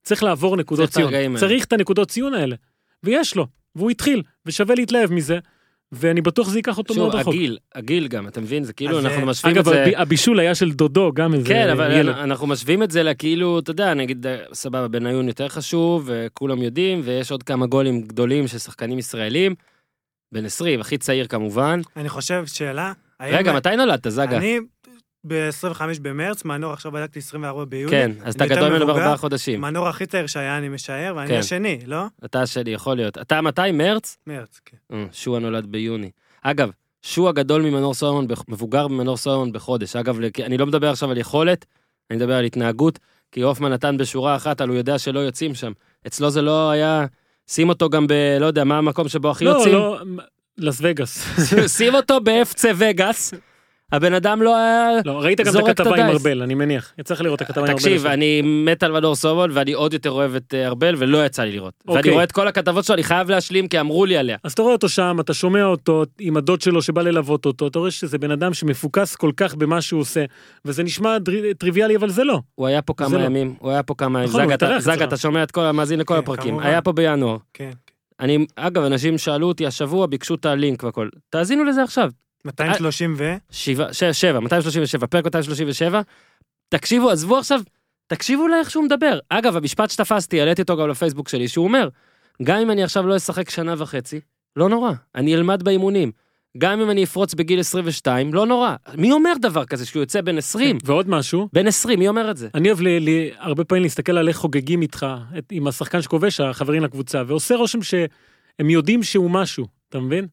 צריך 0.02 0.22
לעבור 0.22 0.56
נקודות 0.56 0.88
צריך 0.90 0.96
ציון. 0.96 1.14
צריך 1.40 1.64
את 1.64 1.72
הנקודות 1.72 2.08
ציון 2.10 2.34
האלה. 2.34 2.56
ויש 3.03 3.37
לו, 3.37 3.47
והוא 3.76 3.91
התחיל, 3.91 4.23
ושווה 4.47 4.75
להתלהב 4.75 5.12
מזה, 5.12 5.38
ואני 5.93 6.21
בטוח 6.21 6.49
שזה 6.49 6.59
ייקח 6.59 6.79
אותו 6.79 6.95
מאוד 6.95 7.12
שוב, 7.12 7.21
רחוק. 7.21 7.35
הגיל, 7.35 7.59
הגיל 7.75 8.09
גם, 8.09 8.29
אתה 8.29 8.41
מבין? 8.41 8.65
זה 8.65 8.73
כאילו, 8.73 8.99
אנחנו 8.99 9.21
אה, 9.21 9.25
משווים 9.25 9.53
את 9.55 9.59
אגב, 9.61 9.69
זה... 9.69 9.85
הב- 9.85 9.93
הבישול 9.97 10.41
היה 10.41 10.55
של 10.55 10.73
דודו, 10.73 11.12
גם 11.12 11.35
איזה 11.35 11.49
כן, 11.49 11.69
אבל 11.69 11.91
ילד. 11.93 12.15
אנחנו 12.17 12.47
משווים 12.47 12.83
את 12.83 12.91
זה 12.91 13.03
לכאילו, 13.03 13.59
אתה 13.59 13.71
יודע, 13.71 13.95
נגיד, 13.95 14.26
אה, 14.26 14.37
סבבה, 14.53 14.88
בניון 14.88 15.29
יותר 15.29 15.49
חשוב, 15.49 16.05
וכולם 16.12 16.62
יודעים, 16.62 17.00
ויש 17.05 17.31
עוד 17.31 17.43
כמה 17.43 17.67
גולים 17.67 18.03
גדולים 18.03 18.49
של 18.49 18.59
שחקנים 18.59 18.99
ישראלים. 18.99 19.55
בן 20.33 20.45
20, 20.45 20.81
הכי 20.81 20.99
צעיר 20.99 21.26
כמובן. 21.26 21.81
אני 21.97 22.09
חושב, 22.09 22.45
שאלה, 22.47 22.93
רגע, 23.23 23.53
מתי 23.53 23.76
נולדת, 23.76 24.09
זגה? 24.11 24.37
אני 24.37 24.59
ב-25 25.26 25.80
במרץ, 26.02 26.45
מנור 26.45 26.73
עכשיו 26.73 26.92
בדקתי 26.92 27.18
24 27.18 27.64
ביולי. 27.64 27.90
כן, 27.90 28.12
אז 28.25 28.35
אתה 28.35 28.47
גדול 28.47 28.68
ממנו. 28.68 28.87
בארבעה 28.87 29.16
חודשים. 29.16 29.61
מנור 29.61 29.88
הכי 29.88 30.06
צעיר 30.06 30.26
שהיה, 30.26 30.59
אני 30.59 30.68
משער, 30.68 31.12
ואני 31.16 31.28
כן. 31.28 31.38
השני, 31.38 31.78
לא? 31.87 32.04
אתה 32.25 32.42
השני, 32.42 32.71
יכול 32.71 32.97
להיות. 32.97 33.18
אתה 33.18 33.40
מתי? 33.40 33.73
מרץ? 33.73 34.18
מרץ, 34.26 34.61
כן. 34.64 34.76
אה, 34.92 35.04
שועה 35.12 35.40
נולד 35.40 35.66
ביוני. 35.66 36.11
אגב, 36.42 36.71
שועה 37.02 37.33
גדול 37.33 37.62
ממנור 37.62 37.95
סולומון, 37.95 38.26
מבוגר 38.49 38.88
ממנור 38.88 39.16
סולומון 39.16 39.52
בחודש. 39.52 39.97
אגב, 39.97 40.18
אני 40.45 40.59
לא 40.59 40.66
מדבר 40.66 40.90
עכשיו 40.90 41.11
על 41.11 41.18
יכולת, 41.18 41.64
אני 42.11 42.16
מדבר 42.16 42.35
על 42.35 42.45
התנהגות, 42.45 42.99
כי 43.33 43.40
הופמן 43.40 43.73
נתן 43.73 43.97
בשורה 43.97 44.37
אחת, 44.37 44.61
אבל 44.61 44.71
הוא 44.71 44.76
יודע 44.76 44.99
שלא 44.99 45.21
יוצאים 45.21 45.54
שם. 45.54 45.73
אצלו 46.06 46.30
זה 46.30 46.42
לא 46.42 46.71
היה... 46.71 47.06
שים 47.49 47.68
אותו 47.68 47.88
גם 47.88 48.06
ב... 48.06 48.12
לא 48.40 48.47
יודע, 48.47 48.64
מה 48.64 48.78
המקום 48.78 49.09
שבו 49.09 49.30
הכי 49.30 49.45
לא, 49.45 49.50
יוצאים? 49.50 49.75
לא, 49.75 50.00
לס 50.59 50.78
וגאס. 50.83 51.26
שים 51.76 51.95
אותו 51.95 52.21
ב-FC 52.21 52.64
וגאס. 52.76 53.35
הבן 53.93 54.14
אדם 54.14 54.43
לא 54.43 54.57
היה... 54.57 54.88
לא, 55.05 55.12
ראית 55.23 55.41
גם 55.41 55.52
את 55.58 55.69
הכתבה 55.69 55.97
עם. 56.04 56.10
ארבל, 56.10 56.43
אני 56.43 56.54
מניח. 56.54 56.93
יצא 56.99 57.15
לך 57.15 57.21
לראות 57.21 57.43
את 57.43 57.50
הכתבה 57.50 57.63
עם 57.63 57.69
ארבל. 57.69 57.78
תקשיב. 57.82 58.06
אני 58.06 58.43
מת 58.43 58.82
על 58.82 58.93
מנור 58.93 59.15
סולומון, 59.15 59.50
ואני 59.52 59.73
עוד 59.73 59.93
יותר 59.93 60.10
אוהב 60.10 60.34
את 60.34 60.54
אה, 60.54 60.67
ארבל, 60.67 60.95
ולא 60.99 61.26
יצא 61.26 61.43
לי 61.43 61.52
לראות. 61.52 61.75
ואני 61.87 61.99
אוקיי. 61.99 62.13
רואה 62.13 62.25
את 62.25 62.32
כל 62.32 62.49
הכתבות 62.49 62.84
שלו, 62.84 62.95
אני 62.95 63.02
חייב 63.02 63.30
להשלים, 63.30 63.69
כי 63.69 63.80
אמרו 63.80 64.06
לי 64.06 64.17
עליה. 64.17 64.37
אז 64.45 64.52
אתה 64.52 64.63
רואה 64.63 64.73
אותו 64.73 64.89
שם, 64.89 65.17
אתה 65.21 65.34
שומע 65.34 65.65
אותו 65.65 66.04
עם 66.21 66.37
הדוד 66.37 66.60
שלו 66.60 66.82
שבא 66.82 67.02
ללוות 67.02 67.47
אותו, 67.47 67.67
אתה 67.67 67.78
רואה 67.78 67.91
שזה 67.91 68.19
בן 68.19 68.30
אדם 68.30 68.54
שמפוקס 68.54 69.17
כל 69.17 69.30
כך 69.37 69.54
במה 69.54 69.80
שהוא 69.82 70.00
עושה, 70.00 70.25
וזה 70.65 70.82
נשמע 70.82 71.17
טריוויאלי, 71.58 71.97
אבל 71.97 72.10
זה 72.10 72.25
לא. 72.25 72.41
הוא 72.54 72.67
היה 72.67 72.82
פה 72.82 72.95
כמה 72.97 73.19
לא. 73.19 73.23
ימים, 73.23 73.54
הוא 73.58 73.71
היה 73.71 73.82
פה 73.82 73.95
כמה 73.99 74.19
ימים. 74.19 74.28
נכון, 74.28 74.41
הוא 74.71 74.80
זגה, 74.80 75.04
אתה- 75.04 75.17
שומע 75.17 75.43
את 75.43 75.50
כל, 75.50 75.71
מאזין 75.71 76.00
לכל 76.00 76.15
כן, 76.15 76.21
הפרקים. 76.21 76.58
היה 76.58 76.82
פה 76.82 76.93
בינואר. 76.93 77.37
כן. 77.54 77.71
אני, 78.21 78.47
אגב, 78.56 78.82
אנשים 78.82 79.19
שאלו 79.19 79.49
אותי 79.49 79.67
השבוע, 79.67 80.06
ביקשו 80.06 80.34
את 80.34 80.47
הלינק 80.47 80.82
והכל. 80.82 81.08
תאזינו 81.30 81.65
לזה 81.65 81.82
עכשיו. 81.82 82.10
230 82.47 83.15
ו... 83.19 83.35
שבעה, 83.50 83.95
ש- 83.95 84.04
שבע, 84.04 84.41
237, 84.41 85.06
פרק 85.06 85.25
237. 85.25 86.00
תקשיבו, 86.69 87.11
עזבו 87.11 87.39
עכשיו, 87.39 87.61
תקשיבו 88.06 88.49
לאיך 88.49 88.71
שהוא 88.71 88.85
מדבר. 88.85 89.19
אגב, 89.28 89.56
המשפט 89.56 89.91
שתפסתי, 89.91 90.41
העליתי 90.41 90.63
אותו 90.63 90.76
גם 90.76 90.89
לפייסבוק 90.89 91.28
שלי, 91.28 91.49
שהוא 91.49 91.65
אומר, 91.65 91.89
גם 92.43 92.59
אם 92.59 92.71
אני 92.71 92.82
עכשיו 92.82 93.06
לא 93.06 93.17
אשחק 93.17 93.50
שנה 93.50 93.75
וחצי, 93.78 94.21
לא 94.56 94.69
נורא, 94.69 94.93
אני 95.15 95.35
אלמד 95.35 95.63
באימונים. 95.63 96.13
גם 96.59 96.80
אם 96.80 96.91
אני 96.91 97.04
אפרוץ 97.04 97.35
בגיל 97.35 97.61
22, 97.61 98.35
לא 98.35 98.47
נורא. 98.47 98.75
מי 98.95 99.13
אומר 99.13 99.32
דבר 99.41 99.65
כזה 99.65 99.87
שהוא 99.87 100.00
יוצא 100.00 100.21
בן 100.21 100.39
20? 100.39 100.78
ועוד 100.85 101.09
משהו, 101.09 101.49
בן 101.52 101.67
20, 101.67 101.99
מי 101.99 102.09
אומר 102.09 102.30
את 102.30 102.37
זה? 102.37 102.49
אני 102.54 102.69
אוהב 102.69 102.80
לי, 102.80 103.00
לי, 103.00 103.30
הרבה 103.39 103.65
פעמים 103.65 103.82
להסתכל 103.82 104.19
על 104.19 104.28
איך 104.28 104.37
חוגגים 104.37 104.82
איתך, 104.82 105.06
את, 105.39 105.45
עם 105.50 105.67
השחקן 105.67 106.02
שכובש, 106.02 106.41
החברים 106.41 106.82
לקבוצה, 106.82 107.23
ועושה 107.26 107.54
רושם 107.54 107.82
שהם 107.82 108.71
יודעים 108.71 109.02
שהוא 109.02 109.30
משהו, 109.30 109.67
אתה 109.89 110.00
מבין? 110.00 110.26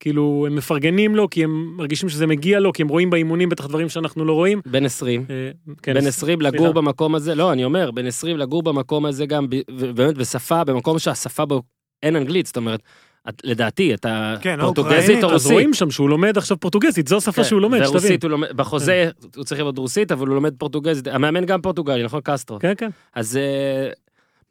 כאילו, 0.00 0.44
הם 0.46 0.54
מפרגנים 0.56 1.16
לו 1.16 1.30
כי 1.30 1.44
הם 1.44 1.76
מרגישים 1.76 2.08
שזה 2.08 2.26
מגיע 2.26 2.60
לו, 2.60 2.72
כי 2.72 2.82
הם 2.82 2.88
רואים 2.88 3.10
באימונים 3.10 3.48
בטח 3.48 3.66
דברים 3.66 3.88
שאנחנו 3.88 4.24
לא 4.24 4.32
רואים. 4.32 4.60
בן 4.66 4.84
20. 4.84 5.24
אה, 5.30 5.50
כן, 5.82 5.94
בן 5.94 6.00
ס- 6.00 6.06
20 6.06 6.40
לגור 6.40 6.58
סליחה. 6.58 6.72
במקום 6.72 7.14
הזה, 7.14 7.34
לא, 7.34 7.52
אני 7.52 7.64
אומר, 7.64 7.90
בן 7.90 8.06
20 8.06 8.36
לגור 8.36 8.62
במקום 8.62 9.06
הזה 9.06 9.26
גם, 9.26 9.46
באמת 9.94 10.14
בשפה, 10.18 10.64
במקום 10.64 10.98
שהשפה 10.98 11.44
בו 11.44 11.62
אין 12.02 12.16
אנגלית, 12.16 12.46
זאת 12.46 12.56
אומרת, 12.56 12.80
את, 13.28 13.34
לדעתי, 13.44 13.94
אתה 13.94 14.34
כן, 14.40 14.60
או 14.60 14.64
פורטוגזית 14.74 15.24
או 15.24 15.28
אז 15.28 15.32
רוסית. 15.32 15.52
רואים 15.52 15.74
שם 15.74 15.90
שהוא 15.90 16.08
לומד 16.10 16.38
עכשיו 16.38 16.60
פורטוגזית, 16.60 17.08
זו 17.08 17.16
השפה 17.16 17.32
כן, 17.32 17.44
שהוא 17.44 17.60
לומד, 17.60 17.78
שתבין. 17.78 17.90
ורוסית 17.90 18.22
הוא 18.22 18.30
לומד, 18.30 18.48
בחוזה 18.56 19.10
הוא 19.36 19.44
צריך 19.44 19.60
ללמוד 19.60 19.78
רוסית, 19.78 20.12
אבל 20.12 20.26
הוא 20.26 20.34
לומד 20.34 20.54
פורטוגזית, 20.58 21.06
המאמן 21.06 21.44
גם 21.44 21.60
פורטוגלי, 21.62 22.02
נכון? 22.04 22.20
קסטרו. 22.24 22.58
כן, 22.58 22.72
כן. 22.76 22.88
אז 23.14 23.36
אה, 23.36 23.90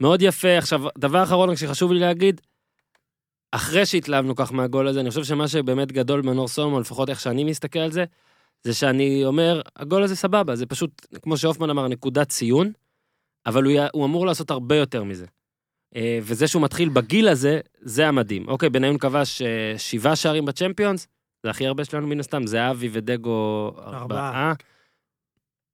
מאוד 0.02 0.22
יפה. 0.22 0.58
עכשיו, 0.58 0.82
דבר 0.98 1.24
אחרון 1.24 1.56
שחשוב 1.56 1.92
לי 1.92 2.00
להגיד, 2.00 2.42
אחרי 3.58 3.86
שהתלהבנו 3.86 4.36
כך 4.36 4.54
מהגול 4.54 4.88
הזה, 4.88 5.00
אני 5.00 5.10
חושב 5.10 5.24
שמה 5.24 5.48
שבאמת 5.48 5.92
גדול 5.92 6.22
במנור 6.22 6.48
סולומון, 6.48 6.82
לפחות 6.82 7.10
איך 7.10 7.20
שאני 7.20 7.44
מסתכל 7.44 7.80
על 7.80 7.92
זה, 7.92 8.06
זה 8.64 8.74
שאני 8.74 9.26
אומר, 9.26 9.62
הגול 9.76 10.04
הזה 10.04 10.16
סבבה, 10.16 10.56
זה 10.56 10.66
פשוט, 10.66 11.06
כמו 11.22 11.38
שהופמן 11.38 11.70
אמר, 11.70 11.88
נקודת 11.88 12.30
ציון, 12.30 12.72
אבל 13.46 13.64
הוא, 13.64 13.74
הוא 13.94 14.06
אמור 14.06 14.26
לעשות 14.26 14.52
הרבה 14.52 14.76
יותר 14.76 15.04
מזה. 15.04 15.26
אה, 15.96 16.20
וזה 16.22 16.48
שהוא 16.48 16.62
מתחיל 16.62 16.90
בגיל 16.90 17.28
הזה, 17.28 17.60
זה 17.82 18.08
המדהים. 18.08 18.48
אוקיי, 18.48 18.70
בניון 18.70 18.98
כבש 18.98 19.42
אה, 19.42 19.74
שבעה 19.78 20.16
שערים 20.16 20.46
בצ'מפיונס, 20.46 21.08
זה 21.44 21.50
הכי 21.50 21.68
הרבה 21.68 21.86
שלנו 21.86 22.08
מן 22.08 22.20
הסתם, 22.20 22.48
זה 22.48 22.72
אבי 22.72 22.90
ודגו 22.92 23.72
ארבעה. 23.78 24.02
ארבעה. 24.02 24.54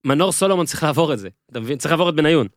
מנור 0.05 0.31
סולומון 0.31 0.65
צריך 0.65 0.83
לעבור 0.83 1.13
את 1.13 1.19
זה, 1.19 1.29
אתה 1.51 1.59
מבין? 1.59 1.77
צריך 1.77 1.91
לעבור 1.91 2.09
את 2.09 2.15
בניון. 2.15 2.47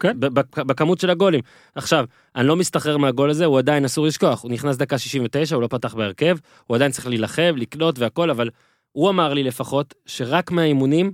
כן. 0.00 0.16
בכמות 0.56 1.00
של 1.00 1.10
הגולים. 1.10 1.40
עכשיו, 1.74 2.04
אני 2.36 2.46
לא 2.46 2.56
מסתחרר 2.56 2.96
מהגול 2.96 3.30
הזה, 3.30 3.44
הוא 3.44 3.58
עדיין 3.58 3.84
אסור 3.84 4.06
לשכוח, 4.06 4.42
הוא 4.42 4.50
נכנס 4.50 4.76
דקה 4.76 4.98
69, 4.98 5.54
הוא 5.54 5.62
לא 5.62 5.66
פתח 5.68 5.94
בהרכב, 5.94 6.38
הוא 6.66 6.74
עדיין 6.74 6.92
צריך 6.92 7.06
להילחם, 7.06 7.54
לקלוט 7.56 7.98
והכל, 7.98 8.30
אבל 8.30 8.50
הוא 8.92 9.10
אמר 9.10 9.34
לי 9.34 9.42
לפחות, 9.42 9.94
שרק 10.06 10.50
מהאימונים, 10.50 11.12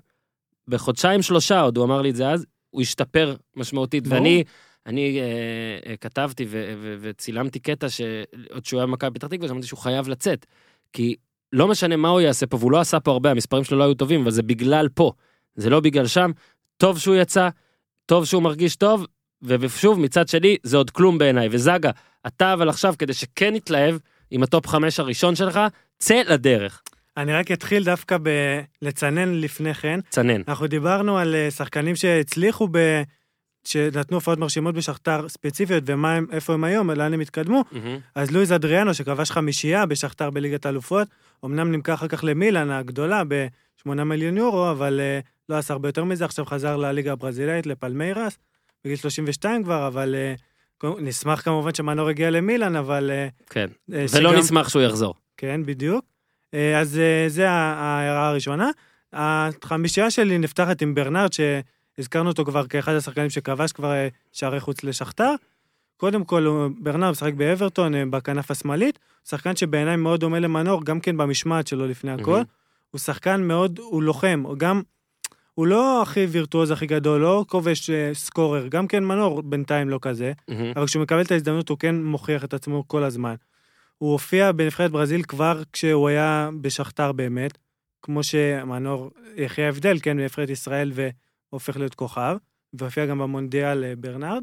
בחודשיים 0.69 1.23
שלושה 1.23 1.61
עוד, 1.61 1.77
הוא 1.77 1.85
אמר 1.85 2.03
לי 2.03 2.11
את 2.11 2.17
זה 2.17 2.31
אז, 2.31 2.47
הוא 2.71 2.83
השתפר 2.83 3.35
משמעותית, 3.57 4.07
ברור. 4.07 4.19
ואני... 4.19 4.45
אני 4.87 5.21
אה, 5.21 5.91
אה, 5.91 5.97
כתבתי 5.97 6.45
ו- 6.49 6.75
ו- 6.83 6.97
וצילמתי 7.01 7.59
קטע 7.59 7.89
שעוד 7.89 8.65
שהוא 8.65 8.81
היה 8.81 8.87
במכבי 8.87 9.11
פתח 9.15 9.27
תקווה, 9.27 9.49
שאמרתי 9.49 9.67
שהוא 9.67 9.79
חייב 9.79 10.09
לצאת. 10.09 10.47
כי 10.93 11.17
לא 11.53 11.69
משנה 11.69 11.97
מה 11.97 12.09
הוא 12.09 12.21
יעשה 12.21 12.47
פה, 12.47 12.57
והוא 12.57 12.73
לא 12.73 12.81
עשה 12.81 13.01
פה 13.01 13.11
הרבה, 13.11 13.31
המספרים 13.31 13.65
שלו 13.65 13.79
לא 13.79 13.85
היו 13.85 13.95
טובים, 13.95 14.23
אבל 14.23 14.31
זה 14.31 14.43
בגלל 14.43 14.89
פה, 14.89 15.13
זה 15.55 15.71
לא 15.71 15.81
בגלל 15.81 16.07
שם. 16.07 16.31
טוב 16.77 16.99
שהוא 16.99 17.15
יצא, 17.15 17.49
טוב 18.13 18.25
שהוא 18.25 18.43
מרגיש 18.43 18.77
טוב, 18.77 19.07
ושוב, 19.43 20.01
מצד 20.01 20.29
שני, 20.29 20.57
זה 20.63 20.77
עוד 20.77 20.91
כלום 20.91 21.19
בעיניי. 21.19 21.49
וזגה, 21.51 21.91
אתה 22.27 22.53
אבל 22.53 22.69
עכשיו, 22.69 22.95
כדי 22.99 23.13
שכן 23.13 23.55
יתלהב 23.55 23.97
עם 24.31 24.43
הטופ 24.43 24.67
חמש 24.67 25.01
הראשון 25.01 25.35
שלך, 25.35 25.61
צא 25.99 26.23
לדרך. 26.29 26.83
אני 27.17 27.33
רק 27.33 27.51
אתחיל 27.51 27.85
דווקא 27.85 28.17
בלצנן 28.83 29.35
לפני 29.35 29.75
כן. 29.75 30.01
צנן. 30.11 30.43
אנחנו 30.49 30.67
דיברנו 30.67 31.19
על 31.19 31.35
אה, 31.35 31.51
שחקנים 31.51 31.97
שהצליחו 31.97 32.69
ב... 32.71 33.03
שנתנו 33.65 34.17
הופעות 34.17 34.39
מרשימות 34.39 34.75
בשחטאר 34.75 35.29
ספציפיות, 35.29 35.85
ומה 35.87 36.15
הם, 36.15 36.27
איפה 36.33 36.55
הם 36.55 36.65
היום, 36.65 36.91
לאן 36.91 37.15
הם 37.15 37.21
התקדמו. 37.21 37.65
אז 38.15 38.31
לואיז 38.31 38.53
אדריאנו, 38.53 38.95
שכבש 38.95 39.31
חמישייה 39.31 39.87
בשחטאר 39.87 40.31
בליגת 40.31 40.67
האלופות, 40.67 41.09
אמנם 41.45 41.73
נמכר 41.73 41.95
אחר 41.95 42.09
כך 42.09 42.25
למילאן 42.25 42.71
הגדולה 42.71 43.23
ב-8 43.29 43.89
מיליון 44.05 44.37
יורו, 44.37 44.71
אבל 44.71 45.01
אה, 45.01 45.32
לא 45.49 45.57
עשה 45.59 45.73
הרבה 45.75 45.89
יותר 45.89 46.05
מזה, 46.05 46.25
עכשיו 46.25 46.45
חזר 46.45 46.77
לליגה 46.77 47.13
הברזילאית, 47.13 47.67
לפלמייראס, 47.67 48.39
בגיל 48.85 48.97
32 48.97 49.65
כבר, 49.65 49.87
אבל 49.87 50.15
אה, 50.15 50.35
נשמח 51.01 51.41
כמובן 51.41 51.75
שמנור 51.75 52.09
הגיע 52.09 52.31
למילאן, 52.31 52.77
אבל... 52.77 53.11
אה, 53.11 53.29
כן. 53.51 53.69
אה, 53.93 54.05
ולא 54.15 54.31
שגם- 54.31 54.41
נשמח 54.41 54.69
שהוא 54.69 54.83
יחזור. 54.83 55.15
כן, 55.37 55.61
בדיוק. 55.67 56.05
אז 56.81 57.01
זה 57.29 57.51
ההערה 57.51 58.29
הראשונה. 58.29 58.71
החמישייה 59.13 60.11
שלי 60.11 60.39
נפתחת 60.39 60.83
עם 60.83 60.95
ברנרד, 60.95 61.31
שהזכרנו 61.33 62.29
אותו 62.31 62.45
כבר 62.45 62.67
כאחד 62.67 62.93
השחקנים 62.95 63.31
שכבש 63.31 63.73
כבר 63.73 63.93
שערי 64.33 64.61
חוץ 64.61 64.85
לשכתר. 64.85 65.35
קודם 65.97 66.25
כל, 66.25 66.47
ברנרד 66.81 67.11
משחק 67.11 67.35
באברטון, 67.35 68.11
בכנף 68.11 68.51
השמאלית. 68.51 68.99
שחקן 69.29 69.57
שבעיניי 69.57 69.97
מאוד 69.97 70.21
דומה 70.21 70.39
למנור, 70.39 70.85
גם 70.85 71.01
כן 71.01 71.17
במשמעת 71.17 71.67
שלו 71.67 71.87
לפני 71.87 72.11
הכל. 72.11 72.31
מהמם. 72.31 72.45
הוא 72.91 72.99
שחקן 72.99 73.43
מאוד, 73.43 73.79
הוא 73.79 74.03
לוחם, 74.03 74.45
גם... 74.57 74.83
הוא 75.55 75.67
לא 75.67 76.03
הכי 76.03 76.25
וירטואוז 76.25 76.71
הכי 76.71 76.87
גדול, 76.87 77.21
לא 77.21 77.45
כובש 77.49 77.91
אה, 77.91 78.11
סקורר, 78.15 78.67
גם 78.67 78.87
כן 78.87 79.05
מנור 79.05 79.43
בינתיים 79.43 79.89
לא 79.89 79.99
כזה. 80.03 80.33
מהמם. 80.49 80.73
אבל 80.77 80.87
כשהוא 80.87 81.03
מקבל 81.03 81.21
את 81.21 81.31
ההזדמנות 81.31 81.69
הוא 81.69 81.79
כן 81.79 82.03
מוכיח 82.03 82.45
את 82.45 82.55
עצמו 82.55 82.89
כל 82.89 83.05
הזמן. 83.05 83.35
הוא 83.99 84.13
הופיע 84.13 84.53
בנבחרת 84.53 84.91
ברזיל 84.91 85.23
כבר 85.23 85.63
כשהוא 85.73 86.09
היה 86.09 86.51
בשכתר 86.61 87.13
באמת, 87.13 87.59
כמו 88.03 88.23
שמנור 88.23 89.11
יחיה 89.37 89.69
הבדל, 89.69 89.99
כן, 90.03 90.17
בנבחרת 90.17 90.51
ישראל 90.51 90.93
והופך 91.53 91.77
להיות 91.77 91.95
כוכב, 91.95 92.37
והופיע 92.73 93.07
גם 93.07 93.19
במונדיאל 93.19 93.85
אה, 93.85 93.97
ברנרד, 93.97 94.43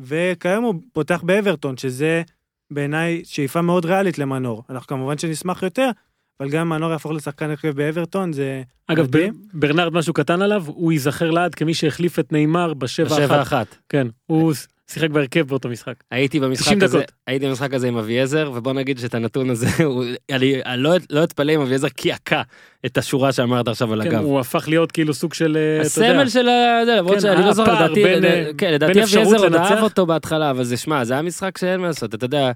וכיום 0.00 0.64
הוא 0.64 0.74
פותח 0.92 1.22
באברטון, 1.22 1.76
שזה 1.76 2.22
בעיניי 2.70 3.22
שאיפה 3.24 3.62
מאוד 3.62 3.84
ריאלית 3.84 4.18
למנור. 4.18 4.64
אנחנו 4.70 4.86
כמובן 4.86 5.18
שנשמח 5.18 5.62
יותר, 5.62 5.90
אבל 6.40 6.50
גם 6.50 6.68
מנור 6.68 6.90
יהפוך 6.92 7.12
לשחקן 7.12 7.50
הרכב 7.50 7.68
באברטון, 7.76 8.32
זה 8.32 8.62
אגב, 8.86 9.04
מדהים. 9.04 9.32
ב- 9.32 9.36
ברנרד 9.60 9.92
משהו 9.92 10.12
קטן 10.14 10.42
עליו, 10.42 10.62
הוא 10.66 10.92
ייזכר 10.92 11.30
לעד 11.30 11.54
כמי 11.54 11.74
שהחליף 11.74 12.18
את 12.18 12.32
נאמר 12.32 12.74
בשבע 12.74 13.06
בשבע 13.08 13.24
אחת. 13.24 13.42
אחת. 13.42 13.76
כן, 13.88 14.06
הוא 14.26 14.52
שיחק 14.90 15.10
בהרכב 15.10 15.40
באותו 15.48 15.68
משחק. 15.68 15.94
הייתי 16.10 16.40
במשחק 16.40 16.64
90 16.66 16.82
הזה, 16.82 16.98
דקות. 16.98 17.12
הייתי 17.26 17.46
במשחק 17.48 17.74
הזה 17.74 17.88
עם 17.88 17.96
אביעזר, 17.96 18.50
ובוא 18.54 18.72
נגיד 18.72 18.98
שאת 18.98 19.14
הנתון 19.14 19.50
הזה, 19.50 19.66
הוא- 19.84 20.04
אני 20.32 20.60
אני 20.66 20.82
לא 20.82 20.90
לא 21.10 21.24
אתפלא 21.24 21.54
אם 21.54 21.60
אביעזר 21.60 21.88
קעקע 21.88 22.42
את 22.86 22.98
השורה 22.98 23.32
שאמרת 23.32 23.68
עכשיו 23.68 23.92
על 23.92 24.02
כן, 24.02 24.08
הגב. 24.08 24.24
הוא 24.24 24.40
הפך 24.40 24.68
להיות 24.68 24.92
כאילו 24.92 25.14
סוג 25.14 25.34
של, 25.34 25.56
אה, 25.56 25.80
הסמל 25.80 26.28
של 26.28 26.48
ה... 26.48 26.82
זה, 26.84 26.96
למרות 26.96 27.14
כן, 27.14 27.20
שאני 27.20 27.44
לא 27.44 27.52
זוכר, 27.52 27.84
לדעתי, 27.84 28.02
בין, 28.02 28.24
אה, 28.24 28.44
כן, 28.58 28.66
בין 28.66 28.74
לדעתי 28.74 29.02
אביעזר 29.02 29.36
עוד 29.44 29.54
אהב 29.54 29.82
אותו 29.82 30.06
בהתחלה, 30.06 30.50
אבל 30.50 30.64
זה 30.64 30.76
שמע, 30.76 31.04
זה 31.04 31.12
היה 31.12 31.22
משחק 31.22 31.58
שאין 31.58 31.80
מה 31.80 31.86
לעשות, 31.86 32.14
אתה 32.14 32.24
יודע. 32.24 32.50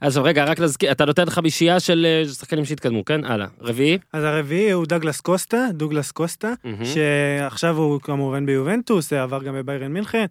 אז 0.00 0.18
רגע, 0.18 0.44
רק 0.44 0.58
להזכיר, 0.58 0.92
אתה 0.92 1.04
נותן 1.04 1.30
חמישייה 1.30 1.80
של 1.80 2.06
אה, 2.06 2.28
שחקנים 2.28 2.64
שהתקדמו, 2.64 3.04
כן? 3.04 3.24
הלאה. 3.24 3.46
רביעי? 3.60 3.98
אז 4.12 4.24
הרביעי 4.24 4.70
הוא 4.70 4.86
דגלס 4.86 5.20
קוסטה, 5.20 5.66
דוגלס 5.72 6.10
קוסטה, 6.10 6.52
מהמם. 6.64 6.84
שעכשיו 6.84 7.76
הוא 7.76 8.00
כמובן 8.00 8.46
ביובנטוס, 8.46 9.12
עבר 9.12 9.42
גם 9.42 9.54
בביירן 9.54 9.92
מינכן. 9.92 10.26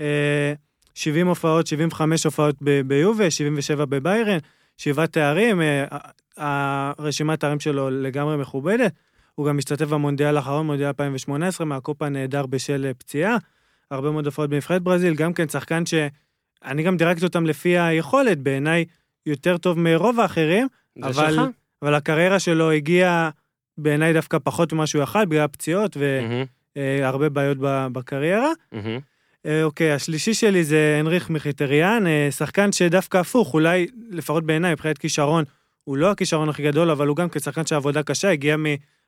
אה, 0.00 0.52
70 0.94 1.26
הופעות, 1.26 1.66
75 1.66 2.24
הופעות 2.24 2.56
ב- 2.62 2.80
ביובה, 2.80 3.30
77 3.30 3.84
בביירן, 3.84 4.38
שבעה 4.76 5.06
תארים, 5.06 5.60
אה, 5.62 5.84
הרשימת 6.98 7.40
תארים 7.40 7.60
שלו 7.60 7.90
לגמרי 7.90 8.36
מכובדת. 8.36 8.92
הוא 9.34 9.46
גם 9.46 9.58
השתתף 9.58 9.86
במונדיאל 9.86 10.36
האחרון, 10.36 10.66
מונדיאל 10.66 10.88
2018, 10.88 11.66
מהקופה 11.66 12.08
נהדר 12.08 12.46
בשל 12.46 12.84
אה, 12.88 12.94
פציעה. 12.94 13.36
הרבה 13.90 14.10
מאוד 14.10 14.26
הופעות 14.26 14.50
בנבחרת 14.50 14.82
ברזיל, 14.82 15.14
גם 15.14 15.32
כן 15.32 15.48
שחקן 15.48 15.82
שאני 16.64 16.82
גם 16.82 16.96
דירקתי 16.96 17.24
אותם 17.24 17.46
לפי 17.46 17.78
היכולת, 17.78 18.38
בעיניי 18.38 18.84
יותר 19.26 19.56
טוב 19.58 19.78
מרוב 19.78 20.20
האחרים, 20.20 20.68
אבל- 21.02 21.12
שלך? 21.30 21.42
אבל 21.82 21.94
הקריירה 21.94 22.38
שלו 22.38 22.70
הגיעה 22.70 23.30
בעיניי 23.78 24.12
דווקא 24.12 24.38
פחות 24.44 24.72
ממה 24.72 24.86
שהוא 24.86 25.02
יכל, 25.02 25.24
בגלל 25.24 25.46
פציעות 25.46 25.96
מהמם, 25.96 26.44
והרבה 26.76 27.28
בעיות 27.28 27.58
ב- 27.60 27.86
בקריירה. 27.92 28.50
אה, 29.46 29.64
אוקיי, 29.64 29.92
השלישי 29.92 30.34
שלי 30.34 30.64
זה 30.64 30.96
הנריך 31.00 31.30
מחיטריאן, 31.30 32.06
אה, 32.06 32.28
שחקן 32.30 32.72
שדווקא 32.72 33.18
הפוך, 33.18 33.54
אולי, 33.54 33.86
לפחות 34.10 34.44
בעיניי, 34.46 34.72
מבחינת 34.72 34.98
כישרון, 34.98 35.44
הוא 35.84 35.96
לא 35.96 36.10
הכישרון 36.10 36.48
הכי 36.48 36.62
גדול, 36.62 36.90
אבל 36.90 37.06
הוא 37.06 37.16
גם 37.16 37.28
כשחקן 37.28 37.66
של 37.66 37.74
עבודה 37.74 38.02
קשה, 38.02 38.30
הגיע 38.30 38.56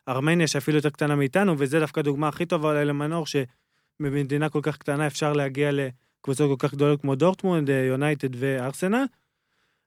מארמניה 0.07 0.47
שאפילו 0.47 0.77
יותר 0.77 0.91
קטנה 0.91 1.17
מאיתנו, 1.17 1.55
וזה 1.59 1.81
דווקא 1.81 2.01
הדוגמה 2.01 2.29
הכי 2.29 2.47
טובה 2.47 2.69
אולי 2.69 2.85
למנור, 2.85 3.25
שבמדינה 3.27 4.49
כל 4.49 4.61
כך 4.63 4.77
קטנה 4.77 5.07
אפשר 5.07 5.33
להגיע 5.33 5.71
לקבוצות 6.23 6.59
כל 6.59 6.67
כך 6.69 6.75
גדולות 6.75 7.01
כמו 7.01 7.15
דורטמונד, 7.15 7.71
אה, 7.71 7.85
יונייטד 7.85 8.29
וארסנל. 8.37 9.05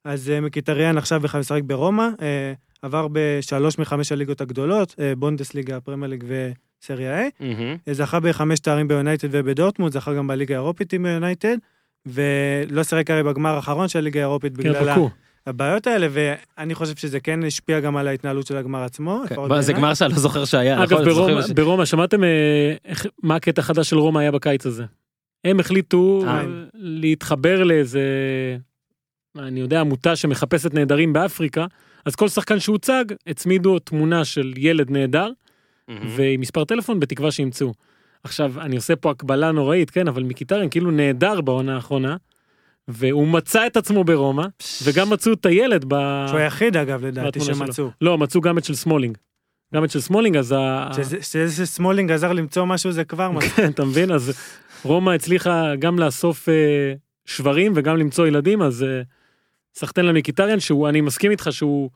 אז 0.06 0.30
אה, 0.30 0.42
מחיטריאן 0.42 0.98
עכשיו 0.98 1.20
בכלל 1.20 1.40
משחק 1.40 1.62
ברומא, 1.66 2.08
אה, 2.22 2.54
עבר 2.82 3.08
בשלוש 3.12 3.80
מחמש 3.80 4.12
הליגות 4.12 4.42
הגדולות, 4.42 4.96
בונדסליגה, 5.18 5.80
פרמייר 5.80 6.10
ליג 6.12 6.24
וסריה 6.28 7.28
A. 7.28 7.32
מהמם. 7.40 7.76
זכה 7.92 8.20
בחמש 8.20 8.60
תארים 8.60 8.88
ביונייטד 8.88 9.28
ובדורטמונד, 9.32 9.94
זכה 9.94 10.14
גם 10.14 10.28
בליגה 10.28 10.56
האירופית 10.56 10.94
עם 10.94 11.06
יונייטד, 11.06 11.58
ולא 12.06 12.84
שיחק 12.84 13.12
הרי 13.12 13.24
בגמר 13.24 13.56
האחרון 13.56 13.88
של 13.88 14.00
הליגה 14.00 14.20
האירופית 14.20 14.54
כן, 14.58 14.60
בגלל 14.60 14.92
באקו. 14.92 15.10
הבעיות 15.48 15.88
האלה, 15.88 16.08
ואני 16.12 16.76
חושב 16.76 16.96
שזה 16.96 17.20
כן 17.20 17.44
השפיע 17.44 17.80
גם 17.80 17.98
על 17.98 18.08
ההתנהלות 18.08 18.48
של 18.48 18.58
הגמר 18.58 18.84
עצמו. 18.84 19.22
כן, 19.30 19.36
זה. 19.62 19.74
גמר 19.74 19.94
שאני 19.94 20.14
לא 20.14 20.20
זוכר 20.20 20.46
שהיה, 20.46 20.84
אגב, 20.84 20.94
נכון? 20.94 21.06
ברומא, 21.06 21.16
זוכרים 21.16 21.42
ש- 21.42 21.52
ברומא, 21.52 21.86
שמעתם 21.86 22.24
אה, 22.24 22.30
איך- 22.86 23.06
מה 23.24 23.36
הקטע 23.36 23.62
החדש 23.62 23.90
של 23.90 23.98
רומא 23.98 24.20
היה 24.20 24.32
בקיץ 24.32 24.66
הזה? 24.66 24.84
הם 25.44 25.60
החליטו 25.60 26.24
להתחבר 26.74 27.64
לאיזה, 27.64 28.02
אני 29.40 29.60
יודע, 29.60 29.80
עמותה 29.80 30.16
שמחפשת 30.16 30.74
נעדרים 30.74 31.14
באפריקה, 31.14 31.66
אז 32.06 32.16
כל 32.16 32.28
שחקן 32.30 32.60
שהוצג, 32.60 33.06
הצמידו 33.28 33.80
תמונה 33.80 34.26
של 34.26 34.54
ילד 34.58 34.92
נעדר, 34.92 35.30
מהמם. 35.88 36.08
ועם 36.18 36.42
מספר 36.42 36.66
טלפון 36.66 37.00
בתקווה 37.00 37.32
שימצאו. 37.32 37.74
עכשיו, 38.24 38.54
אני 38.62 38.76
עושה 38.76 38.96
פה 38.96 39.12
הקבלה 39.12 39.52
נוראית, 39.52 39.90
כן, 39.90 40.08
אבל 40.08 40.24
מחיטריאן 40.24 40.70
כאילו 40.70 40.92
נעדר 40.92 41.42
בעונה 41.42 41.76
האחרונה, 41.76 42.16
והוא 42.88 43.28
מצא 43.28 43.68
את 43.68 43.78
עצמו 43.78 44.04
ברומא, 44.04 44.46
וגם 44.84 45.10
מצאו 45.10 45.34
את 45.34 45.46
הילד 45.46 45.86
ב... 45.88 45.96
שהוא 46.28 46.40
היחיד 46.40 46.78
אגב 46.78 47.06
לדעתי 47.06 47.40
בתמונה 47.40 47.56
שלו. 47.56 47.66
שמצאו. 47.66 47.90
לא, 48.02 48.18
מצאו 48.18 48.42
גם 48.42 48.58
את 48.58 48.64
של 48.64 48.76
סמולינג. 48.76 49.18
גם 49.76 49.84
את 49.84 49.92
של 49.92 50.00
סמולינג, 50.00 50.38
אז 50.38 50.52
ה... 50.58 50.90
שזה- 51.22 51.52
שסמולינג 51.66 52.12
עזר 52.12 52.34
למצוא 52.34 52.66
משהו 52.66 52.92
זה 52.92 53.04
כבר 53.04 53.32
משהו. 53.32 53.50
כן, 53.56 53.70
אתה 53.70 53.86
מבין? 53.86 54.12
אז 54.12 54.34
רומא 54.84 55.12
הצליחה 55.12 55.76
גם 55.76 56.00
לאסוף 56.00 56.50
אה, 56.50 56.94
שברים 57.26 57.72
וגם 57.76 57.98
למצוא 57.98 58.28
ילדים, 58.28 58.62
אז 58.62 58.84
אה, 58.84 59.02
סחטיין 59.76 60.08
למחיטריאן, 60.08 60.60
שהוא, 60.60 60.90
אני 60.90 61.02
מסכים 61.02 61.32
איתך 61.32 61.48
שהוא 61.52 61.90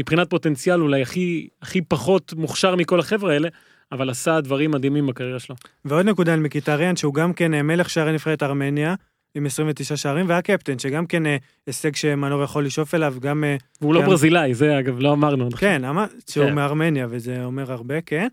מבחינת 0.00 0.30
פוטנציאל 0.30 0.80
אולי 0.80 1.02
הכי, 1.02 1.48
הכי 1.62 1.80
פחות 1.82 2.32
מוכשר 2.36 2.76
מכל 2.76 3.00
החבר'ה 3.00 3.32
האלה, 3.32 3.48
אבל 3.92 4.10
עשה 4.10 4.40
דברים 4.40 4.70
מדהימים 4.70 5.06
בקריירה 5.06 5.38
שלו. 5.38 5.56
ועוד 5.84 6.06
נקודה 6.06 6.34
על 6.34 6.40
מחיטריאן, 6.40 6.96
שהוא 6.96 7.14
גם 7.14 7.32
כן 7.32 7.54
אה, 7.54 7.62
מלך 7.62 7.90
שערי 7.90 8.12
נבחרת 8.12 8.42
ארמניה, 8.42 8.94
עם 9.34 9.46
29 9.46 9.96
שערים, 9.96 10.28
והקפטן, 10.28 10.78
שגם 10.78 11.06
כן 11.06 11.26
אה, 11.26 11.36
הישג 11.66 11.94
שמנור 11.94 12.42
יכול 12.42 12.64
לשאוף 12.64 12.94
אליו, 12.94 13.14
גם... 13.20 13.44
אה, 13.44 13.56
והוא 13.80 13.94
לא 13.94 14.00
כן. 14.00 14.06
ברזילאי, 14.06 14.54
זה 14.54 14.78
אגב, 14.78 14.98
לא 14.98 15.12
אמרנו. 15.12 15.50
כן, 15.50 15.84
אמר 15.84 16.04
שהוא 16.30 16.46
כן. 16.46 16.54
מארמניה, 16.54 17.06
וזה 17.10 17.44
אומר 17.44 17.72
הרבה, 17.72 18.00
כן. 18.00 18.28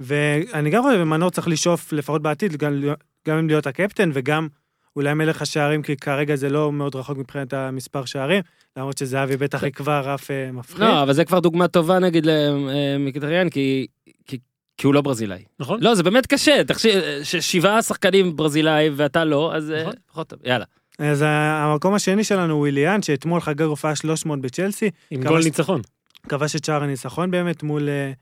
ואני 0.00 0.70
גם 0.70 0.82
רואה 0.82 0.98
במנור 0.98 1.30
צריך 1.30 1.48
לשאוף, 1.48 1.92
לפחות 1.92 2.22
בעתיד, 2.22 2.56
גם, 2.56 2.82
גם 3.26 3.38
אם 3.38 3.46
להיות 3.46 3.66
הקפטן, 3.66 4.10
וגם 4.14 4.48
אולי 4.96 5.14
מלך 5.14 5.42
השערים, 5.42 5.82
כי 5.82 5.96
כרגע 5.96 6.36
זה 6.36 6.48
לא 6.48 6.72
מאוד 6.72 6.94
רחוק 6.96 7.18
מבחינת 7.18 7.52
המספר 7.52 8.04
שערים, 8.04 8.42
למרות 8.76 8.98
שזהבי 8.98 9.36
בטח 9.36 9.62
יקבע 9.62 10.00
רף 10.00 10.30
אה, 10.30 10.52
מפחיד. 10.52 10.80
לא, 10.80 11.02
אבל 11.02 11.12
זה 11.12 11.24
כבר 11.24 11.38
דוגמה 11.40 11.68
טובה 11.68 11.98
נגיד 11.98 12.26
למיקיטריאן, 12.26 13.48
כי... 13.50 13.86
כי- 14.26 14.38
כי 14.78 14.86
הוא 14.86 14.94
לא 14.94 15.00
ברזילאי. 15.00 15.44
נכון? 15.60 15.80
לא, 15.82 15.94
זה 15.94 16.02
באמת 16.02 16.26
קשה, 16.26 16.64
תחשב, 16.64 17.00
ששבעה 17.22 17.82
שחקנים 17.82 18.36
ברזילאים 18.36 18.92
ואתה 18.96 19.24
לא, 19.24 19.54
אז 19.56 19.70
אה, 19.70 19.80
נכון. 19.82 19.92
פחות 20.06 20.28
טוב, 20.28 20.38
יאללה. 20.44 20.64
אז 20.98 21.24
המקום 21.26 21.94
השני 21.94 22.24
שלנו 22.24 22.52
הוא 22.52 22.60
וויליאן, 22.60 23.02
שאתמול 23.02 23.40
חגג 23.40 23.62
הופעה 23.62 23.96
300 23.96 24.40
בצ'לסי, 24.40 24.90
עם 25.10 25.22
גול 25.24 25.42
ש- 25.42 25.44
ניצחון. 25.44 25.80
כבש 26.28 26.56
את 26.56 26.64
שער 26.64 26.82
הניצחון 26.82 27.30
באמת 27.30 27.62
מול, 27.62 27.88
אה, 27.88 28.12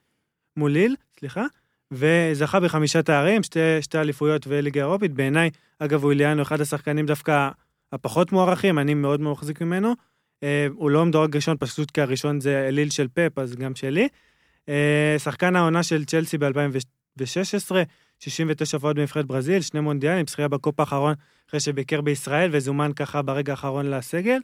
מול 0.56 0.70
ליל, 0.72 0.94
סליחה, 1.18 1.44
וזכה 1.90 2.60
בחמישה 2.60 3.02
תארים, 3.02 3.42
שתי, 3.42 3.60
שתי 3.80 3.98
אליפויות 3.98 4.46
וליגה 4.48 4.80
אירופית. 4.80 5.12
בעיניי, 5.12 5.50
אגב, 5.78 6.04
וויליאן 6.04 6.38
הוא 6.38 6.42
אחד 6.42 6.60
השחקנים 6.60 7.06
דווקא 7.06 7.48
הפחות 7.92 8.32
מוערכים, 8.32 8.78
אני 8.78 8.94
מאוד 8.94 9.20
מחזיק 9.20 9.60
ממנו. 9.60 9.92
אה, 10.42 10.66
הוא 10.74 10.90
לא 10.90 11.06
מדורג 11.06 11.36
ראשון, 11.36 11.56
פשוט 11.60 11.90
כי 11.90 12.00
הראשון 12.00 12.40
זה 12.40 12.68
אליל 12.68 12.90
של 12.90 13.08
פאפ, 13.08 13.38
אז 13.38 13.56
גם 13.56 13.74
שלי. 13.74 14.08
אה, 14.68 15.16
שחקן 15.18 15.56
העונה 15.56 15.82
של 15.82 16.04
צ'לסי 16.04 16.38
ב-2016, 16.38 17.74
69 18.18 18.76
הופעות 18.76 18.96
בנבחרת 18.96 19.26
ברזיל, 19.26 19.62
שני 19.62 19.80
מונדיאלים, 19.80 20.26
זכייה 20.26 20.48
בקופה 20.48 20.80
האחרון 20.80 21.14
אחרי 21.48 21.60
שביקר 21.60 22.00
בישראל 22.00 22.50
וזומן 22.52 22.92
ככה 22.96 23.22
ברגע 23.22 23.52
האחרון 23.52 23.90
לסגל. 23.90 24.38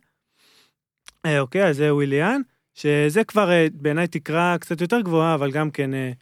אה, 1.27 1.41
אוקיי, 1.41 1.67
אז 1.67 1.77
זה 1.77 1.95
וויליאן. 1.95 2.41
שזה 2.75 3.25
כבר 3.25 3.51
אה, 3.51 3.67
בעיניי 3.73 4.07
תקרה 4.07 4.57
קצת 4.61 4.81
יותר 4.81 5.01
גבוהה, 5.01 5.35
אבל 5.35 5.51
גם 5.51 5.71
כן 5.71 5.95
אה, 5.95 6.13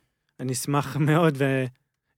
אני 0.41 0.53
אשמח 0.53 0.97
מאוד 0.97 1.37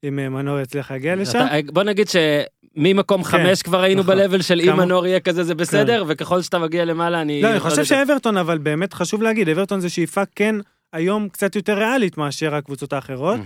ואם 0.05 0.19
אה, 0.19 0.29
מנור 0.29 0.61
יצליח 0.61 0.91
להגיע 0.91 1.17
לשם. 1.17 1.39
אתה- 1.47 1.73
בוא 1.73 1.83
נגיד 1.83 2.07
שממקום 2.09 3.25
חמש 3.25 3.63
כבר 3.63 3.81
היינו 3.83 4.03
נכון. 4.03 4.17
ב-level 4.19 4.43
של 4.43 4.61
אם 4.61 4.77
מנור 4.77 5.07
יהיה 5.07 5.21
כזה 5.21 5.45
זה 5.45 5.55
בסדר, 5.55 6.05
וככל 6.09 6.43
שאתה 6.43 6.59
מגיע 6.59 6.85
למעלה 6.85 7.21
אני... 7.23 7.43
לא, 7.43 7.51
אני 7.51 7.61
חושב. 7.61 7.85
שאברטון, 7.85 8.37
אבל 8.37 8.59
באמת 8.59 8.93
חשוב 8.95 9.23
להגיד, 9.23 9.49
אברטון 9.49 9.81
זה 9.81 9.89
שאיפה 9.89 10.23
כן 10.35 10.55
היום 10.93 11.29
קצת 11.29 11.57
יותר 11.57 11.79
ריאלית 11.79 12.19
מאשר 12.19 12.55
הקבוצות 12.55 12.93
האחרות. 12.93 13.41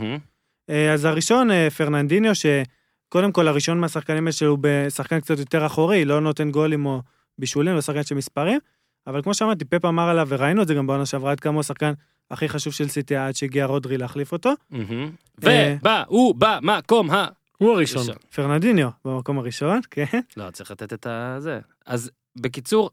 אה, 0.70 0.92
אז 0.92 1.04
הראשון, 1.04 1.50
אה, 1.50 1.68
פרננדיניו, 1.70 2.32
שקודם 2.34 3.32
כל 3.32 3.48
הראשון 3.48 3.80
מהשחקנים 3.80 4.24
האלה 4.24 4.32
שהוא 4.32 4.58
בשחקן 4.60 5.20
קצת 5.20 5.38
יותר 5.38 5.66
אחורי, 5.66 6.04
לא 6.04 6.20
נותן 6.20 6.50
גולים 6.50 6.86
או 6.86 7.00
בישולים, 7.38 7.74
לא 7.74 7.80
שחקן 7.80 8.02
של 8.02 8.14
מספרים, 8.14 8.58
אבל 9.06 9.22
כמו 9.22 9.34
שאמרתי, 9.34 9.64
פפ 9.64 9.84
אמר 9.84 10.08
עליו, 10.08 10.26
וראינו 10.30 10.62
את 10.62 10.68
זה 10.68 10.74
גם 10.74 10.86
בעונה 10.86 11.06
שעברה, 11.06 11.30
עד 11.32 11.40
כמה 11.40 11.52
הוא 11.54 11.60
השחקן 11.60 11.92
הכי 12.30 12.48
חשוב 12.48 12.72
של 12.72 12.88
סיטי 12.88 13.16
עד 13.16 13.34
שהגיע 13.34 13.66
רודרי 13.66 13.98
להחליף 13.98 14.32
אותו. 14.32 14.50
אה, 14.74 15.76
ובא, 15.78 16.02
הוא 16.06 16.34
במקום 16.34 17.10
ה... 17.10 17.26
הוא 17.58 17.72
הראשון. 17.72 18.00
ראשון. 18.00 18.16
פרננדיניו 18.34 18.88
במקום 19.04 19.38
הראשון, 19.38 19.80
כן. 19.90 20.20
לא, 20.36 20.50
צריך 20.50 20.70
לתת 20.70 20.92
את 20.92 21.06
הזה. 21.06 21.60
אז 21.86 22.10
בקיצור. 22.36 22.90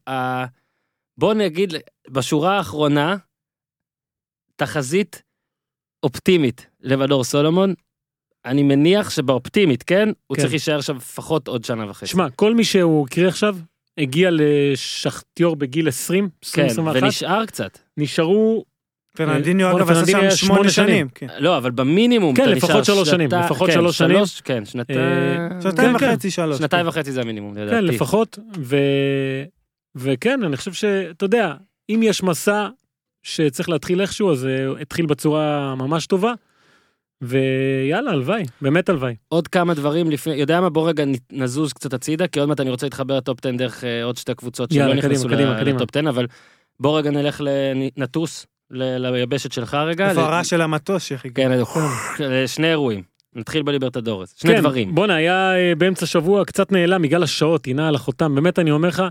בוא 1.18 1.34
נגיד, 1.34 1.74
בשורה 2.10 2.58
האחרונה, 2.58 3.16
תחזית 4.56 5.24
אופטימית 6.04 6.68
לבדור 6.82 7.24
סולומון, 7.24 7.74
אני 8.46 8.64
מניח 8.64 9.10
שבאופטימית, 9.10 9.84
כן? 9.84 10.10
הוא 10.28 10.36
כן. 10.36 10.42
צריך 10.42 10.54
להישאר 10.54 10.82
שם 10.82 10.96
לפחות 10.96 11.48
עוד 11.48 11.66
שנה 11.66 11.90
וחצי. 11.90 12.08
שמע, 12.08 12.30
כל 12.30 12.56
מי 12.56 12.64
שהוא 12.64 13.06
הקריא 13.08 13.28
עכשיו, 13.28 13.58
הגיע 13.98 14.30
לשחטיור 14.32 15.56
בגיל 15.56 15.88
20, 15.88 16.30
כן, 16.54 16.66
21, 16.66 17.04
ונשאר 17.04 17.46
קצת. 17.46 17.78
נשארו, 17.98 18.66
פרננדיניו, 19.18 19.78
אגב, 19.78 19.92
עשה 19.92 20.06
שם 20.12 20.46
שמונה 20.48 20.70
שנים. 20.70 21.08
כן. 21.16 21.28
לא, 21.40 21.58
אבל 21.58 21.72
במינימום 21.72 22.36
כן, 22.36 22.50
לפחות 22.50 22.86
שלוש 22.86 23.10
שנים, 23.10 23.30
לפחות 23.46 23.70
כן, 23.70 23.74
שלוש 23.74 23.98
שנים. 23.98 24.24
כן, 24.44 24.66
שנתיים. 24.66 25.00
אה, 25.00 25.72
כן. 25.72 25.96
וחצי, 25.96 26.32
שלוש. 26.32 26.58
שנתיים. 26.58 26.88
וחצי 26.88 27.12
זה 27.12 27.22
המינימום, 27.22 27.58
לדעתי. 27.58 27.72
כן, 27.72 27.84
לפחות, 27.86 28.40
ו... 28.60 28.78
וכן, 29.96 30.44
אני 30.44 30.58
חושב 30.58 30.74
שאתה 30.74 31.26
יודע, 31.26 31.54
אם 31.90 32.00
יש 32.04 32.24
מסע 32.24 32.68
שצריך 33.24 33.70
להתחיל 33.70 34.02
איכשהו, 34.02 34.32
אז 34.32 34.40
זה 34.40 34.68
התחיל 34.82 35.06
בצורה 35.06 35.76
ממש 35.76 36.06
טובה, 36.08 36.34
ויאללה, 37.22 38.12
הלוואי, 38.12 38.44
באמת 38.62 38.90
הלוואי. 38.90 39.16
עוד 39.28 39.48
כמה 39.48 39.74
דברים 39.74 40.12
לפני, 40.12 40.34
יודע 40.34 40.62
מה? 40.62 40.70
בוא 40.70 40.90
רגע 40.90 41.04
נזוז 41.32 41.74
קצת 41.74 41.94
הצידה, 41.94 42.28
כי 42.28 42.40
עוד 42.40 42.50
מעט 42.50 42.60
אני 42.60 42.70
רוצה 42.70 42.86
להתחבר 42.86 43.18
לטופ 43.18 43.40
10 43.46 43.52
דרך 43.58 43.84
אה, 43.84 44.04
עוד 44.04 44.18
שתי 44.18 44.36
קבוצות 44.36 44.72
שלא 44.72 44.94
נכנסו. 44.94 45.28
לטופ 45.30 45.90
10, 45.98 46.10
אבל 46.10 46.28
בוא 46.80 46.98
רגע 46.98 47.12
נלך, 47.12 47.42
לנ- 47.42 48.02
נטוס 48.04 48.46
ל- 48.46 48.51
ליבשת 48.72 49.52
שלך 49.52 49.74
רגע. 49.74 50.10
איפה 50.10 50.22
הרעש 50.22 50.50
של 50.50 50.62
המטוס 50.62 51.04
שחיכה? 51.04 51.36
כן, 51.36 51.52
אה, 52.22 52.48
שני 52.48 52.70
אירועים. 52.70 53.12
נתחיל 53.36 53.64
בליברטדורס. 53.64 54.34
שני 54.38 54.52
כן, 54.52 54.60
דברים. 54.60 54.96
בואנה, 54.96 55.16
היה 55.16 55.56
אה, 55.56 55.76
באמצע 55.78 56.06
שבוע 56.06 56.46
קצת 56.46 56.72
נעלם 56.72 57.02
בגלל 57.02 57.24
השעות, 57.24 57.66
היא 57.66 57.76
נעה 57.76 57.88
על 57.88 57.96
החותם, 57.96 58.36
באמת 58.36 58.60
אני 58.60 58.72
אומר 58.72 58.88
לך, 58.88 59.04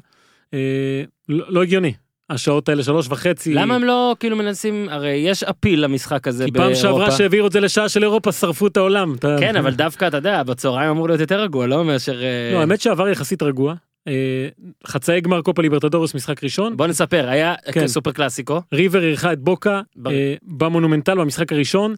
אה, 0.54 1.02
לא 1.28 1.44
לא 1.48 1.62
הגיוני. 1.62 1.92
השעות 2.30 2.68
האלה, 2.68 2.82
שלוש 2.82 3.06
וחצי. 3.10 3.54
למה 3.54 3.74
הם 3.74 3.84
לא 3.84 4.16
כאילו 4.20 4.36
מנסים, 4.36 4.88
הרי 4.90 5.10
יש 5.10 5.42
אפיל 5.42 5.84
למשחק 5.84 6.28
הזה 6.28 6.44
כי 6.44 6.50
באירופה. 6.50 6.74
פעם 6.74 6.82
שעברה 6.82 7.10
שהעבירו 7.10 7.46
את 7.46 7.52
זה 7.52 7.60
לשעה 7.60 7.88
של 7.88 8.02
אירופה, 8.02 8.32
שרפו 8.32 8.66
את 8.66 8.76
העולם. 8.76 9.14
כן, 9.40 9.56
אבל 9.56 9.74
דווקא, 9.74 10.08
אתה 10.08 10.16
יודע, 10.16 10.42
בצהריים 10.42 10.90
אמור 10.90 11.08
להיות 11.08 11.20
יותר 11.20 11.40
רגוע, 11.40 11.66
לא 11.66 11.84
מאשר... 11.84 12.20
לא, 12.52 12.60
האמת 12.60 12.80
שעבר 12.80 13.08
יחסית 13.08 13.42
רגוע. 13.42 13.74
אה, 14.10 14.48
חצאי 14.86 15.20
גמר 15.20 15.42
קופה 15.42 15.62
ליברטדורס 15.62 16.14
משחק 16.14 16.44
ראשון, 16.44 16.76
בוא 16.76 16.86
נספר, 16.86 17.28
היה 17.28 17.54
כן. 17.72 17.86
סופר 17.86 18.12
קלאסיקו. 18.12 18.60
ריבר 18.72 19.02
אירחה 19.04 19.32
את 19.32 19.38
בוקה 19.40 19.80
ב- 19.96 20.08
אה, 20.08 20.34
במונומנטל 20.42 21.18
במשחק 21.18 21.52
הראשון. 21.52 21.94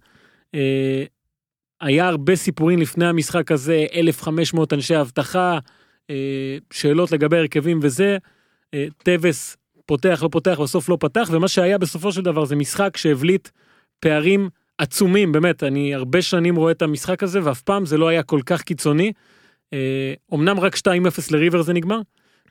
אה, 0.54 1.04
היה 1.80 2.08
הרבה 2.08 2.36
סיפורים 2.36 2.80
לפני 2.80 3.06
המשחק 3.06 3.52
הזה, 3.52 3.86
1,500 3.94 4.72
אנשי 4.72 5.00
אבטחה, 5.00 5.58
שאלות 6.72 7.12
לגבי 7.12 7.38
הרכבים 7.38 7.80
וזה. 7.82 8.18
טווס 9.04 9.56
פותח, 9.86 10.20
לא 10.22 10.28
פותח, 10.32 10.60
בסוף 10.60 10.88
לא 10.88 10.96
פתח, 11.00 11.28
ומה 11.32 11.48
שהיה 11.48 11.78
בסופו 11.78 12.12
של 12.12 12.22
דבר 12.22 12.44
זה 12.44 12.56
משחק 12.56 12.96
שהבליט 12.96 13.48
פערים 14.00 14.48
עצומים, 14.78 15.32
באמת, 15.32 15.62
אני 15.62 15.94
הרבה 15.94 16.22
שנים 16.22 16.56
רואה 16.56 16.72
את 16.72 16.82
המשחק 16.82 17.22
הזה, 17.22 17.40
ואף 17.44 17.62
פעם 17.62 17.86
זה 17.86 17.98
לא 17.98 18.08
היה 18.08 18.22
כל 18.22 18.40
כך 18.46 18.62
קיצוני. 18.62 19.12
אה, 19.72 20.14
אמנם 20.34 20.60
רק 20.60 20.76
2-0 20.76 20.80
לריבר 21.30 21.62
זה 21.62 21.72
נגמר, 21.72 22.00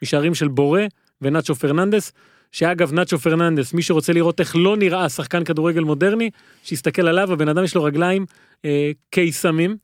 משערים 0.01 0.36
של 0.36 0.47
בורה 0.47 0.82
ונאצ'ו 1.21 1.55
פרננדס, 1.55 2.12
שאגב 2.51 2.93
נאצ'ו 2.93 3.19
פרננדס, 3.19 3.73
מי 3.73 3.81
שרוצה 3.81 4.13
לראות 4.13 4.39
איך 4.39 4.55
לא 4.55 4.77
נראה 4.77 5.10
שחקן 5.10 5.43
כדורגל 5.43 5.84
מודרני, 5.84 6.29
שיסתכל 6.63 7.07
עליו, 7.07 7.34
הבן 7.34 7.47
אדם 7.47 7.63
יש 7.63 7.75
לו 7.75 7.84
רגליים 7.84 8.25
אה, 8.65 8.91
קיסמים. 9.10 9.77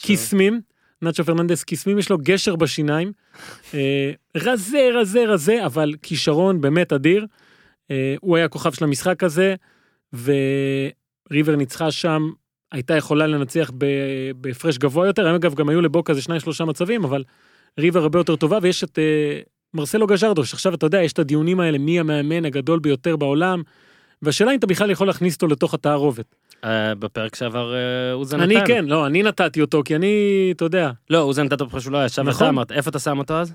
קיסמים, 0.00 0.60
נאצ'ו 1.02 1.24
פרננדס 1.24 1.64
קיסמים, 1.64 1.98
יש 1.98 2.10
לו 2.10 2.18
גשר 2.18 2.56
בשיניים, 2.56 3.12
אה, 3.74 4.10
רזה 4.36 4.88
רזה 4.94 5.24
רזה, 5.28 5.66
אבל 5.66 5.92
כישרון 6.02 6.60
באמת 6.60 6.92
אדיר. 6.92 7.26
אה, 7.90 8.14
הוא 8.20 8.36
היה 8.36 8.44
הכוכב 8.44 8.72
של 8.72 8.84
המשחק 8.84 9.24
הזה, 9.24 9.54
וריבר 10.12 11.56
ניצחה 11.56 11.90
שם, 11.90 12.30
הייתה 12.74 12.96
יכולה 12.96 13.26
לנצח 13.26 13.70
בהפרש 14.36 14.78
גבוה 14.78 15.06
יותר, 15.06 15.28
הם 15.28 15.34
אגב 15.34 15.54
גם 15.54 15.68
היו 15.68 15.80
לבוקה 15.80 16.12
איזה 16.12 16.22
שניים 16.22 16.40
שלושה 16.40 16.64
מצבים, 16.64 17.04
אבל 17.04 17.24
ריבר 17.78 18.00
הרבה 18.00 18.18
יותר 18.18 18.36
טובה, 18.36 18.58
ויש 18.62 18.84
את 18.84 18.98
אה, 18.98 19.40
מרסלו 19.74 20.06
גז'רדו, 20.06 20.44
שעכשיו 20.44 20.74
אתה 20.74 20.86
יודע, 20.86 21.02
יש 21.02 21.12
את 21.12 21.18
הדיונים 21.18 21.60
האלה, 21.60 21.78
מי 21.78 22.00
המאמן 22.00 22.44
הגדול 22.44 22.78
ביותר 22.78 23.16
בעולם, 23.16 23.62
והשאלה 24.22 24.50
אם 24.50 24.58
אתה 24.58 24.66
בכלל 24.66 24.90
יכול 24.90 25.06
להכניס 25.06 25.34
אותו 25.34 25.46
לתוך 25.46 25.74
התערובת. 25.74 26.34
אה, 26.64 26.94
בפרק 26.94 27.34
שעבר 27.34 27.74
אה, 27.74 28.12
אוזן 28.12 28.40
נתן. 28.40 28.56
אני 28.56 28.66
כן, 28.66 28.84
לא, 28.84 29.06
אני 29.06 29.22
נתתי 29.22 29.60
אותו, 29.60 29.82
כי 29.84 29.96
אני, 29.96 30.48
אתה 30.56 30.64
יודע, 30.64 30.90
לא, 31.10 31.20
אוזן 31.20 31.44
נתת 31.44 31.62
פשוט 31.62 31.92
לא 31.92 31.98
היה 31.98 32.08
שם, 32.08 32.28
נכון. 32.28 32.46
אתה 32.46 32.48
אמרת, 32.48 32.72
איפה 32.72 32.90
אתה 32.90 32.98
שם 32.98 33.18
אותו 33.18 33.34
אז? 33.34 33.52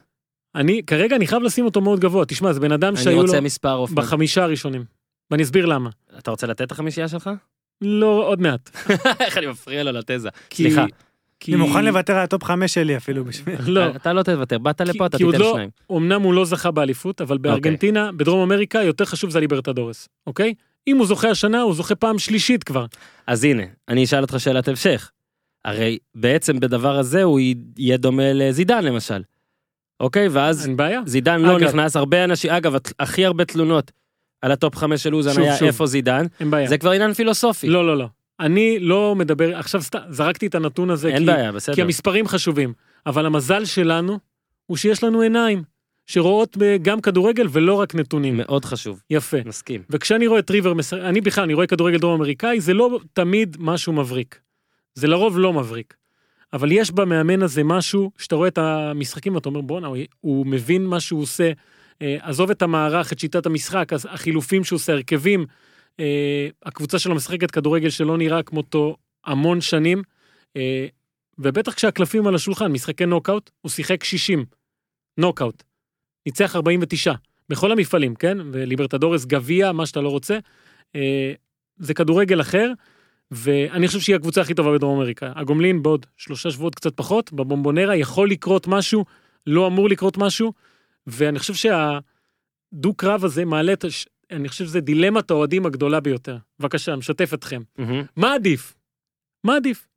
אני, 0.55 0.81
כרגע 0.87 1.15
אני 1.15 1.27
חייב 1.27 1.43
לשים 1.43 1.65
אותו 1.65 1.81
מאוד 1.81 1.99
גבוה, 1.99 2.25
תשמע, 2.25 2.53
זה 2.53 2.59
בן 2.59 2.71
אדם 2.71 2.93
אני 2.95 3.03
שהיו 3.03 3.15
לו 3.15 3.21
רוצה 3.21 3.41
מספר 3.41 3.73
אופן. 3.73 3.95
בחמישה 3.95 4.43
הראשונים. 4.43 4.83
ואני 5.31 5.43
אסביר 5.43 5.65
למה. 5.65 5.89
אתה 6.17 6.31
רוצה 6.31 6.47
לתת 6.47 6.61
את 6.61 6.71
החמישייה 6.71 7.07
שלך? 7.07 7.29
לא, 7.81 8.23
עוד 8.27 8.41
מעט. 8.41 8.69
איך 9.25 9.37
אני 9.37 9.47
מפריע 9.47 9.83
לו 9.83 9.91
לתזה. 9.91 10.29
סליחה. 10.53 10.85
כי... 11.39 11.55
אני 11.55 11.61
מוכן 11.61 11.85
לוותר 11.85 12.13
על 12.13 12.23
הטופ 12.23 12.43
חמש 12.43 12.73
שלי 12.73 12.97
אפילו 12.97 13.25
בשביל... 13.25 13.55
לא, 13.67 13.95
אתה 13.95 14.13
לא 14.13 14.23
תוותר, 14.23 14.57
באת 14.57 14.81
לפה, 14.81 15.05
אתה 15.05 15.17
תיתן 15.17 15.39
לא- 15.39 15.51
שניים. 15.53 15.69
אמנם 15.91 16.21
הוא 16.21 16.33
לא 16.33 16.45
זכה 16.45 16.71
באליפות, 16.71 17.21
אבל 17.21 17.35
אוקיי. 17.35 17.51
בארגנטינה, 17.51 18.11
בדרום 18.11 18.41
אמריקה, 18.41 18.83
יותר 18.83 19.05
חשוב 19.05 19.29
זה 19.29 19.37
הליברטדורס, 19.37 20.09
אוקיי? 20.27 20.53
אם 20.87 20.97
הוא 20.97 21.07
זוכה 21.07 21.29
השנה, 21.29 21.61
הוא 21.61 21.73
זוכה 21.73 21.95
פעם 21.95 22.19
שלישית 22.19 22.63
כבר. 22.63 22.85
אז 23.27 23.43
הנה, 23.43 23.63
אני 23.89 24.03
אשאל 24.03 24.21
אותך 24.21 24.35
שאלת 24.39 24.67
המשך. 24.67 25.11
הרי 25.65 25.97
בעצם 26.15 26.59
בדבר 26.59 26.97
הזה 26.97 27.23
הוא 27.23 27.39
יהיה 27.77 27.97
דומה 27.97 28.33
לזידן 28.33 28.83
למשל. 28.83 29.21
אוקיי, 29.99 30.27
ואז 30.27 30.67
אין 30.67 30.77
בעיה. 30.77 31.01
זידן 31.05 31.41
לא 31.41 31.59
נכנס, 31.59 31.95
הרבה 31.95 32.23
אנשים, 32.23 32.51
אגב, 32.51 32.73
הכי 32.99 33.25
הרבה 33.25 33.45
תלונות 33.45 33.91
על 34.41 34.51
הטופ 34.51 34.75
חמש 34.75 35.03
של 35.03 35.15
אוזן 35.15 35.33
שוב, 35.33 35.43
היה 35.43 35.55
שוב. 35.57 35.67
איפה 35.67 35.85
זידן. 35.85 36.25
זה 36.67 36.77
כבר 36.77 36.91
עניין 36.91 37.13
פילוסופי. 37.13 37.67
לא, 37.67 37.87
לא, 37.87 37.97
לא. 37.97 38.05
אני 38.39 38.79
לא 38.79 39.15
מדבר, 39.15 39.57
עכשיו 39.57 39.81
סתם, 39.81 39.99
זרקתי 40.09 40.47
את 40.47 40.55
הנתון 40.55 40.89
הזה, 40.89 41.07
אין 41.09 41.17
כי, 41.19 41.25
בעיה, 41.25 41.51
כי 41.51 41.55
בסדר. 41.55 41.83
המספרים 41.83 42.27
חשובים, 42.27 42.73
אבל 43.05 43.25
המזל 43.25 43.65
שלנו 43.65 44.19
הוא 44.65 44.77
שיש 44.77 45.03
לנו 45.03 45.21
עיניים, 45.21 45.63
שרואות 46.05 46.57
ב- 46.59 46.77
גם 46.81 47.01
כדורגל 47.01 47.47
ולא 47.51 47.73
רק 47.73 47.95
נתונים. 47.95 48.37
מאוד 48.37 48.65
חשוב, 48.65 49.01
יפה. 49.09 49.37
מסכים. 49.45 49.81
וכשאני 49.89 50.27
רואה 50.27 50.39
את 50.39 50.51
ריבר 50.51 50.73
אני 50.93 51.21
בכלל, 51.21 51.43
אני 51.43 51.53
רואה 51.53 51.67
כדורגל 51.67 51.97
דרום 51.97 52.13
אמריקאי, 52.13 52.61
זה 52.61 52.73
לא 52.73 52.99
תמיד 53.13 53.57
משהו 53.59 53.93
מבריק. 53.93 54.39
זה 54.95 55.07
לרוב 55.07 55.39
לא 55.39 55.53
מבריק. 55.53 55.93
אבל 56.53 56.71
יש 56.71 56.91
במאמן 56.91 57.41
הזה 57.43 57.63
משהו, 57.63 58.11
שאתה 58.17 58.35
רואה 58.35 58.47
את 58.47 58.57
המשחקים 58.57 59.35
ואתה 59.35 59.49
אומר, 59.49 59.61
בואנה, 59.61 59.87
הוא, 59.87 59.97
הוא 60.21 60.45
מבין 60.45 60.85
מה 60.85 60.99
שהוא 60.99 61.21
עושה. 61.21 61.51
אה, 62.01 62.17
עזוב 62.21 62.49
את 62.51 62.61
המערך, 62.61 63.13
את 63.13 63.19
שיטת 63.19 63.45
המשחק, 63.45 63.91
החילופים 64.09 64.63
שהוא 64.63 64.77
עושה, 64.77 64.93
הרכבים. 64.93 65.45
אה, 65.99 66.47
הקבוצה 66.65 66.99
שלו 66.99 67.15
משחקת 67.15 67.51
כדורגל 67.51 67.89
שלא 67.89 68.17
נראה 68.17 68.43
כמותו 68.43 68.97
המון 69.25 69.61
שנים. 69.61 70.03
אה, 70.57 70.87
ובטח 71.39 71.73
כשהקלפים 71.73 72.27
על 72.27 72.35
השולחן, 72.35 72.71
משחקי 72.71 73.05
נוקאוט, 73.05 73.49
הוא 73.61 73.69
שיחק 73.69 74.03
60. 74.03 74.45
נוקאוט. 75.17 75.63
ניצח 76.25 76.55
49. 76.55 77.13
בכל 77.49 77.71
המפעלים, 77.71 78.15
כן? 78.15 78.37
וליברטדורס 78.51 79.25
גביע, 79.25 79.71
מה 79.71 79.85
שאתה 79.85 80.01
לא 80.01 80.09
רוצה. 80.09 80.37
זה 81.77 81.93
כדורגל 81.93 82.41
אחר, 82.41 82.71
ואני 83.31 83.87
חושב 83.87 83.99
שהיא 83.99 84.15
הקבוצה 84.15 84.41
הכי 84.41 84.53
טובה 84.53 84.73
בדרום 84.73 84.97
אמריקה. 84.97 85.31
הגומלין 85.35 85.83
בעוד 85.83 86.05
שלושה 86.17 86.51
שבועות 86.51 86.75
קצת 86.75 86.97
פחות, 86.97 87.33
בבומבונרה 87.33 87.95
יכול 87.95 88.29
לקרות 88.29 88.67
משהו, 88.67 89.05
לא 89.47 89.67
אמור 89.67 89.89
לקרות 89.89 90.17
משהו, 90.17 90.53
ואני 91.11 91.39
חושב 91.39 91.53
שהדו-קרב 91.53 93.25
הזה 93.25 93.45
מעלה 93.45 93.73
את... 93.73 93.83
הש- 93.83 94.07
אני 94.31 94.49
חושב 94.49 94.65
שזה 94.65 94.79
דילמת 94.81 95.31
האוהדים 95.31 95.65
הגדולה 95.65 95.99
ביותר. 95.99 96.37
בבקשה, 96.59 96.95
משתף 96.95 97.33
אתכם. 97.33 97.61
מהמם. 97.77 98.03
מה 98.15 98.33
עדיף? 98.33 98.75
מה 99.43 99.55
עדיף? 99.55 99.87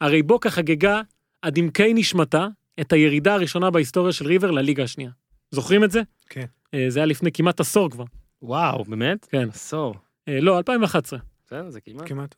הרי 0.00 0.22
בוקה 0.22 0.50
חגגה 0.50 1.00
עד 1.42 1.58
עמקי 1.58 1.94
נשמתה 1.94 2.46
את 2.80 2.92
הירידה 2.92 3.34
הראשונה 3.34 3.70
בהיסטוריה 3.70 4.12
של 4.12 4.26
ריבר 4.26 4.50
לליגה 4.50 4.82
השנייה. 4.84 5.10
זוכרים 5.50 5.84
את 5.84 5.90
זה? 5.90 6.00
כן. 6.28 6.44
אה, 6.74 6.84
זה 6.88 6.98
היה 6.98 7.06
לפני 7.06 7.32
כמעט 7.32 7.60
עשור 7.60 7.90
כבר. 7.90 8.04
וואו, 8.42 8.84
באמת? 8.84 9.24
כן. 9.30 9.48
עשור. 9.48 9.94
אה, 10.28 10.40
לא, 10.40 10.58
2011. 10.58 11.18
בסדר, 11.46 11.70
זה 11.70 11.80
כמעט. 11.80 12.08
כמעט. 12.08 12.34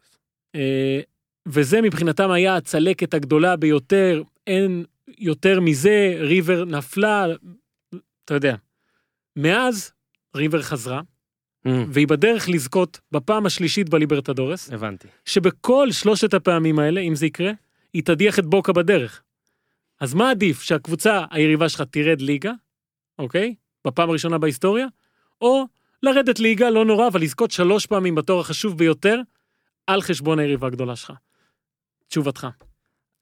אה, 0.55 1.01
וזה 1.49 1.83
מבחינתם 1.83 2.31
היה 2.31 2.57
הצלקת 2.57 3.15
הגדולה 3.15 3.57
ביותר, 3.57 4.23
אין 4.47 4.85
יותר 5.19 5.61
מזה, 5.61 6.15
ריבר 6.21 6.65
נפלה, 6.65 7.27
אתה 8.29 8.35
יודע. 8.35 8.57
מאז 9.37 9.93
ריבר 10.37 10.63
חזרה, 10.63 11.01
Mm, 11.67 11.71
והיא 11.89 12.09
בדרך 12.09 12.49
לזכות 12.49 13.01
בפעם 13.13 13.47
השלישית 13.47 13.89
בליברטדורס, 13.89 14.73
הבנתי. 14.73 15.09
שבכל 15.25 15.89
שלושת 15.93 16.35
הפעמים 16.35 16.79
האלה, 16.79 17.01
אם 17.01 17.15
זה 17.15 17.27
יקרה, 17.27 17.51
היא 17.93 18.03
תדיח 18.05 18.39
את 18.39 18.47
בוקה 18.47 18.73
בדרך. 18.73 19.23
אז 20.01 20.15
מה 20.15 20.31
עדיף, 20.31 20.63
שהקבוצה 20.63 21.25
היריבה 21.31 21.69
שלך 21.69 21.81
תרד 21.81 22.21
ליגה, 22.21 22.53
אוקיי? 23.19 23.55
בפעם 23.87 24.11
הראשונה 24.11 24.39
בהיסטוריה, 24.39 24.87
או 25.41 25.65
לרדת 26.03 26.39
ליגה, 26.39 26.71
לא 26.71 26.85
נורא, 26.85 27.09
אבל 27.09 27.23
לזכות 27.23 27.51
שלוש 27.51 27.87
פעמים 27.87 28.15
בתואר 28.15 28.41
החשוב 28.41 28.79
ביותר, 28.79 29.21
על 29.87 30.03
חשבון 30.03 30.39
היריבה 30.39 30.67
הגדולה 30.67 30.97
שלך. 30.97 31.13
תשובתך. 32.09 32.47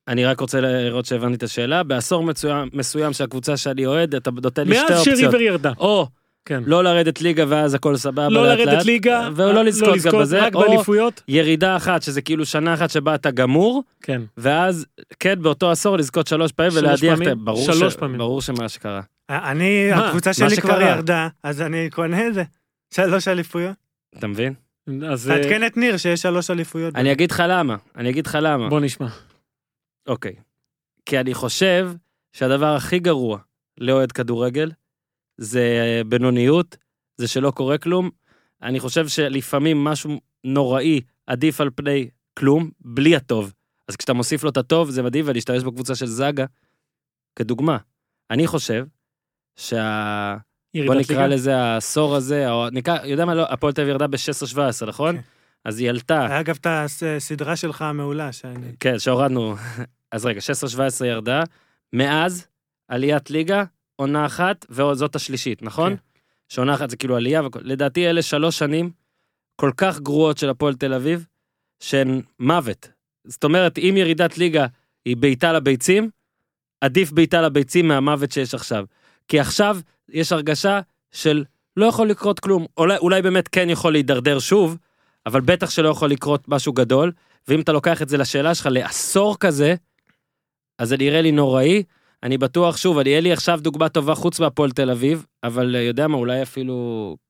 אני 0.09 0.25
רק 0.25 0.41
רוצה 0.41 0.61
לראות 0.61 1.05
שהבנתי 1.05 1.35
את 1.35 1.43
השאלה. 1.43 1.83
בעשור 1.83 2.23
מסוים, 2.23 2.69
מסוים 2.73 3.13
שהקבוצה 3.13 3.57
שאני 3.57 3.87
אוהד, 3.87 4.15
אתה 4.15 4.31
נותן 4.43 4.69
לי 4.69 4.75
שתי 4.75 4.83
מאז 4.85 4.99
אופציות. 4.99 5.19
שריבר 5.19 5.41
ירדה. 5.41 5.73
או 5.79 6.07
כן. 6.45 6.63
לא 6.67 6.85
לרדת 6.85 7.21
ליגה 7.21 7.45
ואז 7.49 7.75
הכל 7.75 7.97
סבבה 7.97 8.29
לא 8.29 8.43
לרדת 8.47 8.67
לאט, 8.67 8.85
ליגה, 8.85 9.29
ולא 9.37 9.65
לזכות 9.65 9.99
גם 10.05 10.21
בזה, 10.21 10.43
רק 10.43 10.55
או 10.55 10.61
באליפויות. 10.61 11.23
ירידה 11.29 11.77
אחת 11.77 12.03
שזה 12.03 12.23
כאילו 12.23 12.47
שנה 12.47 12.75
אחת 12.75 12.91
שבה 12.91 13.15
אתה 13.15 13.31
גמור, 13.31 13.83
כן. 14.03 14.23
ואז 14.37 14.87
כן 15.21 15.43
באותו 15.43 15.71
עשור 15.71 15.97
לזכות 15.97 16.27
שלוש 16.27 16.53
פעמים 16.53 16.73
ולהדיח 16.75 17.19
את... 17.19 17.25
פעמים? 17.25 17.45
ברור 17.45 17.73
שלוש 17.73 17.93
ש- 17.93 17.97
פעמים. 17.97 18.19
ברור 18.19 18.43
שמה 18.43 18.69
שקרה. 18.69 19.01
אני, 19.31 19.91
מה? 19.91 20.07
הקבוצה 20.07 20.31
מה 20.31 20.35
שלי 20.51 20.57
כבר 20.63 20.75
שקרה? 20.75 20.89
ירדה, 20.91 21.29
אז 21.43 21.61
אני 21.63 21.91
קונה 21.91 22.27
את 22.27 22.35
זה. 22.35 22.43
שלוש 22.95 23.29
אליפויות. 23.29 23.75
אתה 24.19 24.27
מבין? 24.27 24.55
אז 25.09 25.31
אה, 25.31 25.37
תעדכן 25.37 25.67
את 25.67 25.77
ניר 25.77 25.97
שיש 25.97 26.23
שלוש 26.23 26.51
אליפויות. 26.51 26.97
אני 26.97 27.13
אגיד 27.13 27.31
לך 27.31 27.43
למה, 27.49 27.77
אני 27.97 28.11
אגיד 28.11 28.27
לך 28.27 28.39
למה. 28.43 28.69
בוא 28.69 28.81
נשמע. 28.81 29.07
אוקיי. 30.07 30.35
כי 31.07 31.21
אני 31.21 31.35
חושב 31.35 31.93
שהדבר 32.33 32.75
הכי 32.75 32.99
גרוע 32.99 33.39
לאוהד 33.79 34.13
כדורגל 34.13 34.71
זה 35.39 35.61
אה, 35.61 36.05
בינוניות, 36.05 36.77
זה 37.17 37.29
שלא 37.29 37.51
קורה 37.51 37.79
כלום. 37.79 38.11
אני 38.63 38.81
חושב 38.81 39.09
שלפעמים 39.09 39.85
משהו 39.85 40.21
נוראי 40.45 41.01
עדיף 41.27 41.61
על 41.61 41.71
פני 41.75 42.09
כלום, 42.39 42.71
בלי 42.81 43.17
הטוב. 43.17 43.53
אז 43.89 43.97
כשאתה 43.97 44.13
מוסיף 44.13 44.45
לו 44.45 44.51
את 44.51 44.57
הטוב 44.57 44.91
זה 44.91 45.03
מדהים 45.03 45.25
ולהשתמש 45.29 45.63
בקבוצה 45.63 45.95
של 45.95 46.07
זאגה 46.07 46.45
כדוגמה. 47.37 47.79
אני 48.31 48.47
חושב 48.47 48.87
שה... 49.57 50.37
בוא 50.87 50.95
נקרא 50.95 51.17
ליגה? 51.17 51.27
לזה 51.27 51.57
העשור 51.57 52.17
הזה, 52.17 52.51
או 52.51 52.71
נקרא, 52.71 53.05
יודע 53.05 53.25
מה, 53.25 53.35
לא, 53.35 53.47
הפועל 53.51 53.73
תל 53.73 53.81
אביב 53.81 53.93
ירדה 53.93 54.07
ב-16-17, 54.07 54.87
נכון? 54.87 55.17
כן. 55.17 55.23
אז 55.67 55.81
היא 55.81 55.91
עלתה, 55.91 56.27
היה 56.27 56.41
אגב 56.41 56.59
את 56.61 56.67
הסדרה 56.67 57.57
שלך 57.57 57.83
המעולה, 57.83 58.33
שאני... 58.33 58.73
כן, 58.81 58.99
שהורדנו. 58.99 59.55
אז 60.13 60.27
רגע, 60.27 60.41
16-17 61.01 61.05
ירדה, 61.05 61.43
מאז 61.93 62.47
עליית 62.89 63.31
ליגה, 63.31 63.65
עונה 63.97 64.27
אחת, 64.27 64.67
וזאת 64.71 65.17
השלישית, 65.17 65.63
נכון? 65.63 65.97
כן. 65.97 66.03
שעונה 66.49 66.75
אחת 66.75 66.91
זה 66.91 66.97
כאילו 66.97 67.17
עלייה, 67.17 67.43
לדעתי 67.61 68.11
אלה 68.11 68.23
שלוש 68.23 68.59
שנים 68.59 68.91
כל 69.57 69.71
כך 69.77 70.01
גרועות 70.01 70.39
של 70.39 70.51
הפועל 70.51 70.75
תל 70.75 70.95
אביב, 70.95 71.27
שהן 71.81 72.21
מוות. 72.39 72.89
זאת 73.25 73.45
אומרת, 73.45 73.79
אם 73.79 73.95
ירידת 73.97 74.39
ליגה 74.39 74.67
היא 75.05 75.17
בעיטה 75.17 75.53
לביצים, 75.53 76.11
עדיף 76.81 77.13
בעיטה 77.13 77.43
לביצים 77.43 77.89
מהמוות 77.89 78.33
שיש 78.33 78.55
עכשיו. 78.55 78.85
כי 79.29 79.41
עכשיו 79.41 79.79
יש 80.09 80.33
הרגשה 80.33 80.81
של 81.11 81.45
לא 81.77 81.87
יכול 81.87 82.09
לקרות 82.09 82.41
כלום. 82.41 82.67
אולי, 82.77 82.97
אולי 82.97 83.23
באמת 83.23 83.49
כן 83.49 83.71
יכול 83.71 83.93
להידרדר 83.93 84.39
שוב, 84.39 84.77
אבל 85.27 85.41
בטח 85.41 85.71
שלא 85.71 85.89
יכול 85.89 86.11
לקרות 86.11 86.49
משהו 86.49 86.73
גדול, 86.73 87.13
ואם 87.49 87.61
אתה 87.61 87.73
לוקח 87.73 88.03
את 88.03 88.09
זה 88.09 88.17
לשאלה 88.17 88.55
שלך 88.55 88.69
לעשור 88.71 89.39
כזה, 89.39 89.75
אז 90.79 90.89
זה 90.89 90.97
נראה 90.97 91.23
לי 91.23 91.33
נוראי. 91.33 91.83
אני 92.23 92.39
בטוח, 92.39 92.77
שוב, 92.77 92.99
אני, 92.99 93.15
אין 93.17 93.25
לי 93.25 93.33
עכשיו 93.33 93.59
דוגמה 93.63 93.89
טובה 93.89 94.15
חוץ 94.15 94.41
מהפועל 94.41 94.71
תל 94.71 94.91
אביב, 94.91 95.25
אבל 95.45 95.77
אה, 95.77 95.81
יודע 95.81 96.09
מה, 96.09 96.17
אולי 96.17 96.43
אפילו 96.43 96.77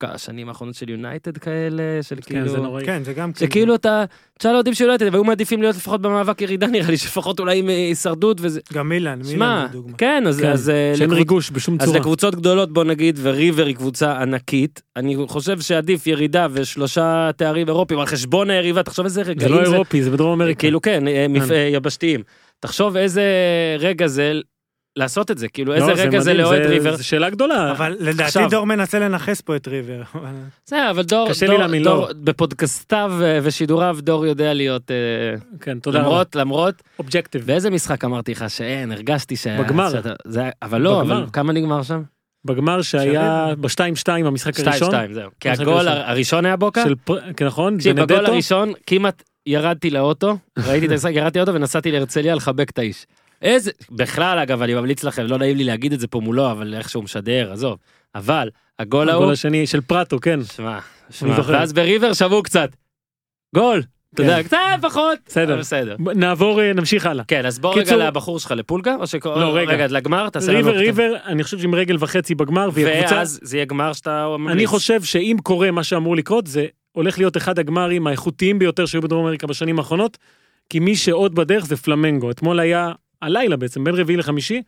כמה 0.01 0.19
שנים 0.19 0.49
האחרונות 0.49 0.75
של 0.75 0.91
יונייטד 0.91 1.39
כאלה, 1.39 1.83
של 2.03 2.17
כן, 2.17 2.21
כאילו... 2.23 2.49
זה 2.49 2.57
נוראי. 2.59 2.85
כן, 2.85 3.05
זה 3.05 3.13
גם 3.13 3.31
שכאילו 3.39 3.75
אתה, 3.75 4.05
תשאל 4.39 4.55
אוהדים 4.55 4.75
של 4.75 4.85
יונייטד, 4.85 5.09
והיו 5.13 5.25
מעדיפים 5.25 5.63
להיות 5.63 5.77
לפחות 5.77 6.01
במאבק 6.03 6.43
ירידה 6.43 6.67
נראה 6.73 6.91
לי, 6.91 6.97
שלפחות 6.97 7.41
אולי 7.41 7.59
עם 7.59 7.69
אה, 7.69 7.75
הישרדות 7.75 8.39
וזה. 8.41 8.61
גם 8.73 8.89
מילן, 8.89 9.19
מילן 9.19 9.31
שמע, 9.31 9.67
זה 9.67 9.73
דוגמה. 9.73 9.97
כן, 9.97 10.25
אז, 10.29 10.41
כן, 10.41 10.51
אז, 10.51 10.71
אה, 10.71 10.93
שאין 10.97 11.11
לקבוצ- 11.11 11.15
ריגוש 11.15 11.51
בשום 11.51 11.77
אז 11.81 11.87
צורה. 11.87 11.99
לקבוצות 11.99 12.35
גדולות 12.35 12.73
בוא 12.73 12.85
נגיד, 12.85 13.19
וריבר 13.23 13.67
היא 13.67 13.75
קבוצה 13.77 14.21
ענקית, 14.23 14.83
אני 14.97 15.17
חושב 15.29 15.61
שעדיף 15.61 16.07
ירידה 16.07 16.47
ושלושה 16.53 17.31
תארים 17.37 17.69
אירופיים 17.69 18.01
על 18.01 18.07
חשבון 18.07 18.51
היריבה, 18.51 18.83
תחשוב 18.83 19.05
איזה 19.05 19.25
זה 19.25 19.31
רגעים 19.31 19.53
לא 19.55 19.63
אירופי, 19.63 20.03
זה 20.03 20.11
בדרום 20.11 20.33
אמריקה. 20.33 20.61
כאילו 20.61 20.83
כן, 20.83 21.05
מפ- 21.29 21.49
כן. 21.49 21.69
יבשתיים. 21.73 22.23
תחשוב 22.61 22.97
איזה 22.97 23.23
רגע 23.79 24.07
זה 24.07 24.41
לעשות 24.97 25.31
את 25.31 25.39
זה, 25.39 25.49
כאילו 25.49 25.73
לא, 25.73 25.91
איזה 25.91 26.03
רגע 26.03 26.21
זה 26.21 26.35
לאוהד 26.35 26.67
ריבר. 26.67 26.97
זו 26.97 27.07
שאלה 27.07 27.31
גדולה. 27.31 27.73
אבל 27.73 27.97
לדעתי 28.01 28.39
דור 28.51 28.65
מנסה 28.67 28.99
לנכס 28.99 29.41
פה 29.41 29.57
את 29.57 29.69
ריבר. 29.69 30.03
בסדר, 30.67 30.91
אבל 30.91 31.03
דור, 31.03 31.29
קשה 31.29 31.47
לי 31.47 31.59
להאמין, 31.59 31.83
דור- 31.83 32.07
לא. 32.09 32.13
בפודקאסטיו 32.25 33.13
אה, 33.23 33.39
ושידוריו 33.43 33.97
דור 34.01 34.27
יודע 34.27 34.55
להיות, 34.55 34.91
אה, 34.91 34.97
כן, 35.61 35.79
תודה 35.79 35.99
רבה. 35.99 36.09
למרות, 36.09 36.37
למרות, 36.37 36.75
אובג'קטיב. 36.99 37.47
באיזה 37.47 37.71
משחק 37.71 38.05
אמרתי 38.05 38.33
לך 38.33 38.45
שאין, 38.49 38.93
הרגשתי 38.93 39.37
ש... 39.37 39.47
בגמר. 39.47 39.89
זה- 40.25 40.51
אבל 40.63 40.81
לא. 40.81 41.01
אבל 41.01 41.25
כמה 41.33 41.53
נגמר 41.53 41.83
שם? 41.83 42.03
בגמר 42.45 42.83
שהיה 42.83 43.47
ב-2-2 43.61 43.79
המשחק 44.27 44.61
הראשון. 44.61 44.91
2-2, 44.91 45.15
זהו. 45.15 45.31
כי 45.41 45.51
הגול 45.51 45.89
הראשון. 45.89 46.47
היה 46.47 46.57
בוקה? 46.57 46.85
פר- 47.05 47.33
כן, 47.37 47.47
נכון? 47.47 47.77
תקשיב, 47.77 47.97
בגול 48.01 48.17
בנדטו. 48.17 48.33
הראשון 48.33 48.73
כמעט 48.87 49.23
ירדתי 49.47 49.91
לאוטו, 49.91 50.37
ראיתי 50.67 50.87
את 50.87 50.91
המשחק, 50.91 51.11
ירדתי 51.15 51.39
לאוטו 51.39 51.55
ונסעתי 51.55 51.93
להרצליה 51.93 52.35
לחבק 52.35 52.71
את 52.71 52.79
האיש. 52.79 53.07
איזה, 53.47 53.71
בכלל 53.91 54.39
אגב, 54.39 54.63
אני 54.63 54.75
ממליץ 54.75 55.05
לכם, 55.05 55.23
לא 55.23 55.39
נעים 55.39 55.57
לי 55.57 55.65
להגיד 55.65 55.93
את 55.93 56.01
זה 56.01 56.07
פה 56.07 56.21
מולו, 56.21 56.51
אבל 56.51 56.75
איך 56.75 56.89
שהוא 56.89 57.05
משדר, 57.05 57.53
עזוב. 57.53 57.79
אבל, 58.15 58.51
הגול 58.79 59.09
ההוא, 59.09 59.23
הגול 59.23 59.33
השני 59.33 59.67
של 59.67 59.81
פרטו, 59.81 60.21
כן. 60.21 60.45
שמע, 60.45 60.79
שמע. 61.11 61.37
ואז 61.47 61.73
בריבר 61.73 62.13
שמעו 62.13 62.43
קצת. 62.43 62.71
גול, 63.55 63.83
אתה 64.15 64.23
כן. 64.23 64.29
יודע, 64.29 64.43
קצת 64.43 64.59
פחות, 64.83 65.19
בסדר. 65.27 65.57
בסדר. 65.57 65.97
נעבור, 65.99 66.63
אה, 66.63 66.73
נמשיך 66.73 67.07
הלאה. 67.07 67.25
כן, 67.29 67.47
אז 67.47 67.59
בוא 67.59 67.75
רגע 67.79 67.97
לבחור 67.97 68.39
שלך 68.39 68.51
לפולגה, 68.51 68.95
או 69.01 69.07
ש... 69.07 69.15
לא, 69.25 69.57
רגע. 69.57 69.87
לגמר, 69.87 70.29
תעשה 70.29 70.53
לנו... 70.53 70.59
ריבר, 70.59 70.79
ריבר, 70.79 71.17
אני 71.27 71.45
חושב 71.45 71.59
שעם 71.59 71.75
רגל 71.75 71.97
וחצי 72.01 72.35
בגמר. 72.35 72.69
ואז 72.75 73.41
זה 73.43 73.57
יהיה 73.57 73.65
גמר 73.65 73.93
שאתה 73.93 74.29
ממליץ. 74.39 74.57
אני 74.57 74.67
חושב 74.67 75.03
שאם 75.03 75.37
קורה 75.43 75.71
מה 75.71 75.85
שאמור 75.85 76.17
לקרות, 76.17 76.47
זה 76.47 76.67
הולך 76.93 77.19
להיות 77.19 77.37
אחד 77.37 77.59
הגמרים 77.59 78.07
האיכותיים 78.07 78.59
ביותר 78.59 78.87
שהיו 78.87 79.03
בדרום 79.03 79.25
אמריקה 79.25 79.47
בשנים 79.47 79.79
האחרונות, 79.79 80.19
כי 80.71 80.81
מי 80.81 80.97
שעוד 80.97 81.35
בדרך 81.35 81.67
זה 81.67 81.77
פלמנגו. 81.77 82.31
אתמול 82.31 82.61
היה, 82.61 82.93
הלילה 83.23 83.57
בעצם, 83.57 83.85
בין 83.85 83.95
רביעי 83.95 84.17
לחמישי, 84.17 84.63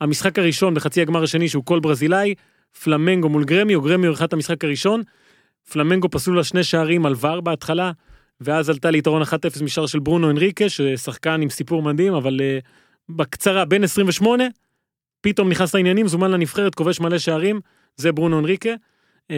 המשחק 0.00 0.38
הראשון 0.38 0.74
בחצי 0.74 1.02
הגמר 1.02 1.22
השני 1.22 1.48
שהוא 1.48 1.64
כל 1.64 1.80
ברזילאי, 1.80 2.34
פלמנגו 2.82 3.28
מול 3.28 3.44
גרמיו, 3.44 3.82
גרמיו 3.82 4.10
ערכה 4.10 4.24
את 4.24 4.32
המשחק 4.32 4.64
הראשון, 4.64 5.02
פלמנגו 5.72 6.08
פסלו 6.10 6.34
לה 6.34 6.44
שני 6.44 6.64
שערים 6.64 7.06
על 7.06 7.14
ור 7.20 7.40
בהתחלה, 7.40 7.92
ואז 8.40 8.70
עלתה 8.70 8.90
ליתרון 8.90 9.22
1-0 9.22 9.26
משער 9.64 9.86
של 9.86 9.98
ברונו 9.98 10.30
אנריקה, 10.30 10.68
ששחקן 10.68 11.42
עם 11.42 11.50
סיפור 11.50 11.82
מדהים, 11.82 12.14
אבל 12.14 12.40
uh, 12.40 12.64
בקצרה, 13.08 13.64
בין 13.64 13.84
28, 13.84 14.44
פתאום 15.20 15.48
נכנס 15.48 15.74
לעניינים, 15.74 16.08
זומן 16.08 16.30
לנבחרת, 16.30 16.74
כובש 16.74 17.00
מלא 17.00 17.18
שערים, 17.18 17.60
זה 17.96 18.12
ברונו 18.12 18.38
אנריקה. 18.38 18.70
Uh, 19.32 19.34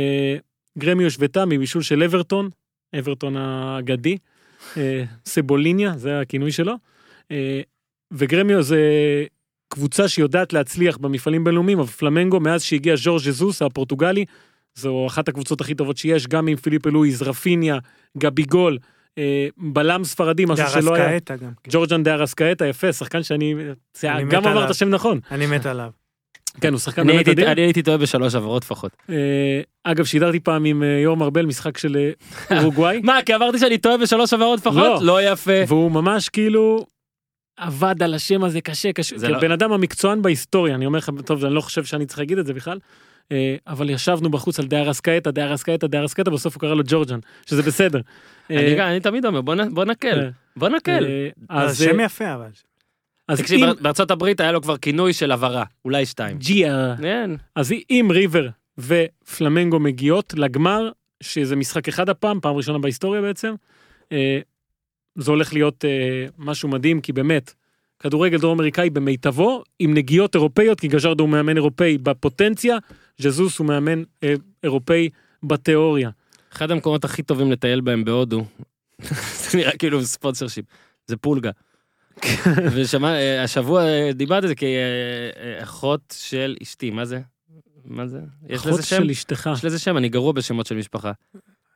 גרמיו 0.78 1.06
השוותה 1.06 1.44
מבישול 1.44 1.82
של 1.82 2.02
אברטון, 2.02 2.48
אברטון 2.98 3.36
האגדי, 3.36 4.16
אה, 4.76 5.04
סבוליניה, 5.26 5.92
זה 5.96 6.20
הכינוי 6.20 6.52
שלו. 6.52 6.74
אה, 7.30 7.60
וגרמיו 8.12 8.62
זה 8.62 8.78
קבוצה 9.68 10.08
שיודעת 10.08 10.52
להצליח 10.52 10.96
במפעלים 10.96 11.44
בינלאומיים, 11.44 11.78
אבל 11.78 11.88
פלמנגו, 11.88 12.40
מאז 12.40 12.62
שהגיע 12.62 12.96
ז'ורג' 12.96 13.22
ז'זוס 13.22 13.62
הפורטוגלי, 13.62 14.24
זו 14.74 15.06
אחת 15.06 15.28
הקבוצות 15.28 15.60
הכי 15.60 15.74
טובות 15.74 15.96
שיש, 15.96 16.26
גם 16.26 16.46
עם 16.46 16.56
פיליפה 16.56 16.90
לואיז, 16.90 17.22
רפיניה, 17.22 17.78
גביגול, 18.18 18.78
אה, 19.18 19.48
בלם 19.56 20.04
ספרדי, 20.04 20.44
משהו 20.44 20.66
שלא 20.68 20.94
היה. 20.94 21.08
דארסקאטה 21.08 21.36
גם. 21.36 21.50
כן. 21.62 21.70
ג'ורג'ן 21.70 22.02
דה 22.02 22.14
ארסקאטה, 22.14 22.66
יפה, 22.66 22.92
שחקן 22.92 23.22
שאני... 23.22 23.54
גם 24.28 24.44
אמרת 24.44 24.56
עליו. 24.56 24.74
שם 24.74 24.88
נכון. 24.88 25.20
אני 25.30 25.46
מת 25.46 25.66
עליו. 25.66 25.90
כן, 26.60 26.72
הוא 26.72 26.80
שחקן 26.80 27.02
אני 27.02 27.12
באמת 27.12 27.28
אדיר. 27.28 27.52
אני 27.52 27.60
הייתי 27.60 27.82
טועה 27.82 27.98
בשלוש 27.98 28.34
עברות 28.34 28.62
לפחות. 28.64 28.90
אה, 29.10 29.60
אגב, 29.84 30.04
שידרתי 30.04 30.40
פעם 30.40 30.64
עם 30.64 30.82
אה, 30.82 30.88
יורם 30.88 31.22
ארבל 31.22 31.46
משחק 31.46 31.78
של 31.78 31.96
אה, 32.50 32.60
אורוגוואי. 32.60 33.00
מה, 33.04 33.18
כי 33.26 33.34
אמרתי 33.34 33.58
שאני 33.58 33.78
טועה 33.78 33.96
בשלוש 33.96 34.32
עברות 34.32 34.58
לפחות? 34.58 34.74
לא. 34.76 34.98
לא 35.02 35.22
יפה. 35.22 35.52
והוא 35.68 35.90
ממש 35.90 36.28
כאילו 36.28 36.86
עבד 37.60 38.02
על 38.02 38.14
השם 38.14 38.44
הזה 38.44 38.60
קשה 38.60 38.92
קשה. 38.92 39.18
זה 39.18 39.26
זה 39.26 39.28
לא- 39.28 39.40
בן 39.40 39.52
אדם 39.52 39.72
המקצוען 39.72 40.22
בהיסטוריה, 40.22 40.74
אני 40.74 40.86
אומר 40.86 40.98
לך, 40.98 41.10
טוב, 41.24 41.44
אני 41.44 41.54
לא 41.54 41.60
חושב 41.60 41.84
שאני 41.84 42.06
צריך 42.06 42.18
להגיד 42.18 42.38
את 42.38 42.46
זה 42.46 42.54
בכלל, 42.54 42.78
אה, 43.32 43.56
אבל 43.66 43.90
ישבנו 43.90 44.30
בחוץ 44.30 44.58
על 44.58 44.66
דייר 44.66 44.90
אסקאטה, 44.90 45.30
דייר 45.30 45.54
אסקאטה, 45.54 45.86
דייר 45.86 46.04
אסקאטה, 46.04 46.30
בסוף 46.30 46.54
הוא 46.54 46.60
קרא 46.60 46.74
לו 46.74 46.82
ג'ורג'ן, 46.86 47.18
שזה 47.46 47.62
בסדר. 47.62 48.00
אני 48.50 48.80
אה, 48.80 48.90
אני 48.90 49.00
תמיד 49.00 49.26
אומר, 49.26 49.40
בוא 49.40 49.84
נקל. 49.84 50.20
אה, 50.20 50.28
בוא 50.56 50.68
נקל. 50.68 51.04
אה, 51.06 51.28
אז 51.48 51.70
אז 51.70 51.78
שם 51.78 52.00
אה, 52.00 52.04
יפה 52.04 52.34
אבל. 52.34 52.50
אז 53.28 53.40
תקשיב, 53.40 53.64
אם 53.64 53.72
בארצות 53.80 54.10
הברית 54.10 54.40
היה 54.40 54.52
לו 54.52 54.62
כבר 54.62 54.76
כינוי 54.76 55.12
של 55.12 55.32
הבהרה, 55.32 55.64
אולי 55.84 56.06
שתיים. 56.06 56.38
ג'יה, 56.38 56.94
כן. 57.02 57.30
אז 57.56 57.72
אם 57.90 58.08
ריבר 58.10 58.48
ופלמנגו 58.78 59.80
מגיעות 59.80 60.34
לגמר, 60.36 60.90
שזה 61.22 61.56
משחק 61.56 61.88
אחד 61.88 62.08
הפעם, 62.08 62.40
פעם 62.40 62.56
ראשונה 62.56 62.78
בהיסטוריה 62.78 63.22
בעצם, 63.22 63.54
אה, 64.12 64.38
זה 65.16 65.30
הולך 65.30 65.52
להיות 65.52 65.84
אה, 65.84 66.26
משהו 66.38 66.68
מדהים, 66.68 67.00
כי 67.00 67.12
באמת, 67.12 67.54
כדורגל 67.98 68.38
דרום 68.38 68.58
אמריקאי 68.58 68.90
במיטבו, 68.90 69.62
עם 69.78 69.94
נגיעות 69.94 70.34
אירופאיות, 70.34 70.80
כי 70.80 70.88
גז'רדו 70.88 71.24
הוא 71.24 71.30
מאמן 71.30 71.56
אירופאי 71.56 71.98
בפוטנציה, 71.98 72.76
ז'זוס 73.18 73.58
הוא 73.58 73.66
מאמן 73.66 74.02
אה, 74.22 74.34
אירופאי 74.62 75.08
בתיאוריה. 75.42 76.10
אחד 76.52 76.70
המקומות 76.70 77.04
הכי 77.04 77.22
טובים 77.22 77.52
לטייל 77.52 77.80
בהם 77.80 78.04
בהודו, 78.04 78.44
זה 79.50 79.58
נראה 79.58 79.76
כאילו 79.76 80.04
ספונסר 80.04 80.48
שיפ, 80.48 80.64
זה 81.06 81.16
פולגה. 81.16 81.50
ושמע, 82.74 83.14
אה, 83.14 83.42
השבוע 83.42 83.84
אה, 83.84 84.10
דיברתי 84.12 84.44
על 84.44 84.48
זה 84.48 84.54
כי 84.54 84.66
אה, 84.66 85.62
אחות 85.62 86.14
של 86.18 86.56
אשתי, 86.62 86.90
מה 86.90 87.04
זה? 87.04 87.20
מה 87.84 88.06
זה? 88.06 88.20
יש 88.48 88.60
אחות? 88.60 88.82
של 88.82 89.10
אשתך. 89.10 89.50
יש 89.54 89.64
לזה 89.64 89.78
שם, 89.78 89.96
אני 89.96 90.08
גרוע 90.08 90.32
בשמות 90.32 90.66
של 90.66 90.74
משפחה. 90.74 91.12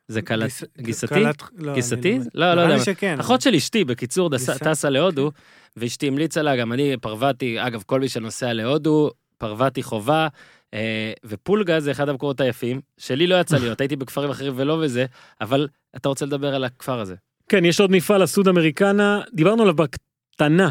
זה 0.09 0.23
קלט, 0.23 0.43
גיס- 0.45 0.65
גיסתי? 0.79 1.07
קלט- 1.15 1.43
לא, 1.59 1.75
גיסתי? 1.75 2.19
לא- 2.35 2.47
לא, 2.47 2.49
לא 2.49 2.55
נראה 2.55 2.65
יודע. 2.65 2.75
לי 2.77 2.85
שכן. 2.85 3.17
אחות 3.21 3.41
של 3.41 3.55
אשתי, 3.55 3.85
בקיצור? 3.85 4.31
טסה 4.59 4.91
להודו, 4.91 5.31
ואשתי 5.77 6.09
המליצה 6.09 6.43
לה, 6.43 6.57
גם 6.57 6.73
אני 6.73 6.97
פרווטי, 7.01 7.57
אגב, 7.67 7.83
כל 7.87 8.01
מי 8.01 8.09
שנוסע 8.09 8.53
להודו, 8.53 9.11
פרווטי 9.39 9.83
חובה, 9.83 10.29
אה, 10.75 11.13
ופולגה 11.25 11.81
זה 11.81 11.91
אחד 11.91 12.09
המקומות 12.09 12.41
היפים, 12.41 12.81
שלי 12.99 13.27
לא 13.27 13.41
יצא 13.41 13.59
להיות, 13.59 13.81
הייתי 13.81 13.97
בכפרים 13.97 14.31
אחרים 14.31 14.53
ולא 14.57 14.77
בזה, 14.77 15.07
אבל 15.41 15.69
אתה 15.97 16.09
רוצה 16.09 16.27
לדבר 16.27 16.55
על 16.55 16.65
הכפר 16.65 17.01
הזה. 17.01 17.15
כן, 17.49 17.65
יש 17.65 17.81
עוד 17.81 17.91
מפעל 17.91 18.23
הסוד 18.23 18.49
אמריקנה, 18.49 19.21
דיברנו 19.35 19.63
עליו 19.63 19.75
בקטנה. 19.75 20.71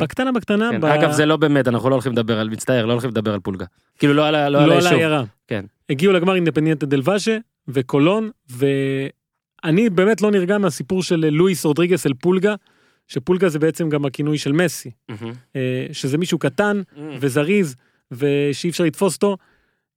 בקטנה 0.00 0.32
בקטנה, 0.32 0.68
כן, 0.70 0.80
ב- 0.80 0.84
אגב, 0.84 1.12
זה 1.12 1.26
לא 1.26 1.36
באמת, 1.36 1.68
אנחנו 1.68 1.90
לא 1.90 1.94
הולכים 1.94 2.12
לדבר 2.12 2.38
על, 2.40 2.48
מצטער, 2.48 2.86
לא 2.86 2.92
הולכים 2.92 3.10
לדבר 3.10 3.34
על 3.34 3.40
פולגה. 3.40 3.64
כאילו, 3.98 4.14
לא 4.14 4.26
על 4.28 4.48
לא 4.48 4.66
לא 4.66 4.72
היישוב. 4.72 4.92
העיירה. 4.92 5.24
כן. 5.48 5.64
הגיעו 5.90 6.12
לגמר 6.12 6.34
אינדפנדיאנטה 6.34 6.86
דל 6.86 7.00
ואז'ה 7.04 7.36
וקולון, 7.68 8.30
ואני 8.50 9.90
באמת 9.90 10.20
לא 10.20 10.30
נרגע 10.30 10.58
מהסיפור 10.58 11.02
של 11.02 11.28
לואיס 11.32 11.64
רודריגס 11.64 12.06
אל 12.06 12.14
פולגה, 12.14 12.54
שפולגה 13.08 13.48
זה 13.48 13.58
בעצם 13.58 13.88
גם 13.88 14.04
הכינוי 14.04 14.38
של 14.38 14.52
מסי. 14.52 14.90
אה, 15.56 15.86
שזה 15.92 16.18
מישהו 16.18 16.38
קטן 16.38 16.82
מהמם. 16.96 17.16
וזריז, 17.20 17.76
ושאי 18.12 18.70
אפשר 18.70 18.84
לתפוס 18.84 19.14
אותו. 19.14 19.36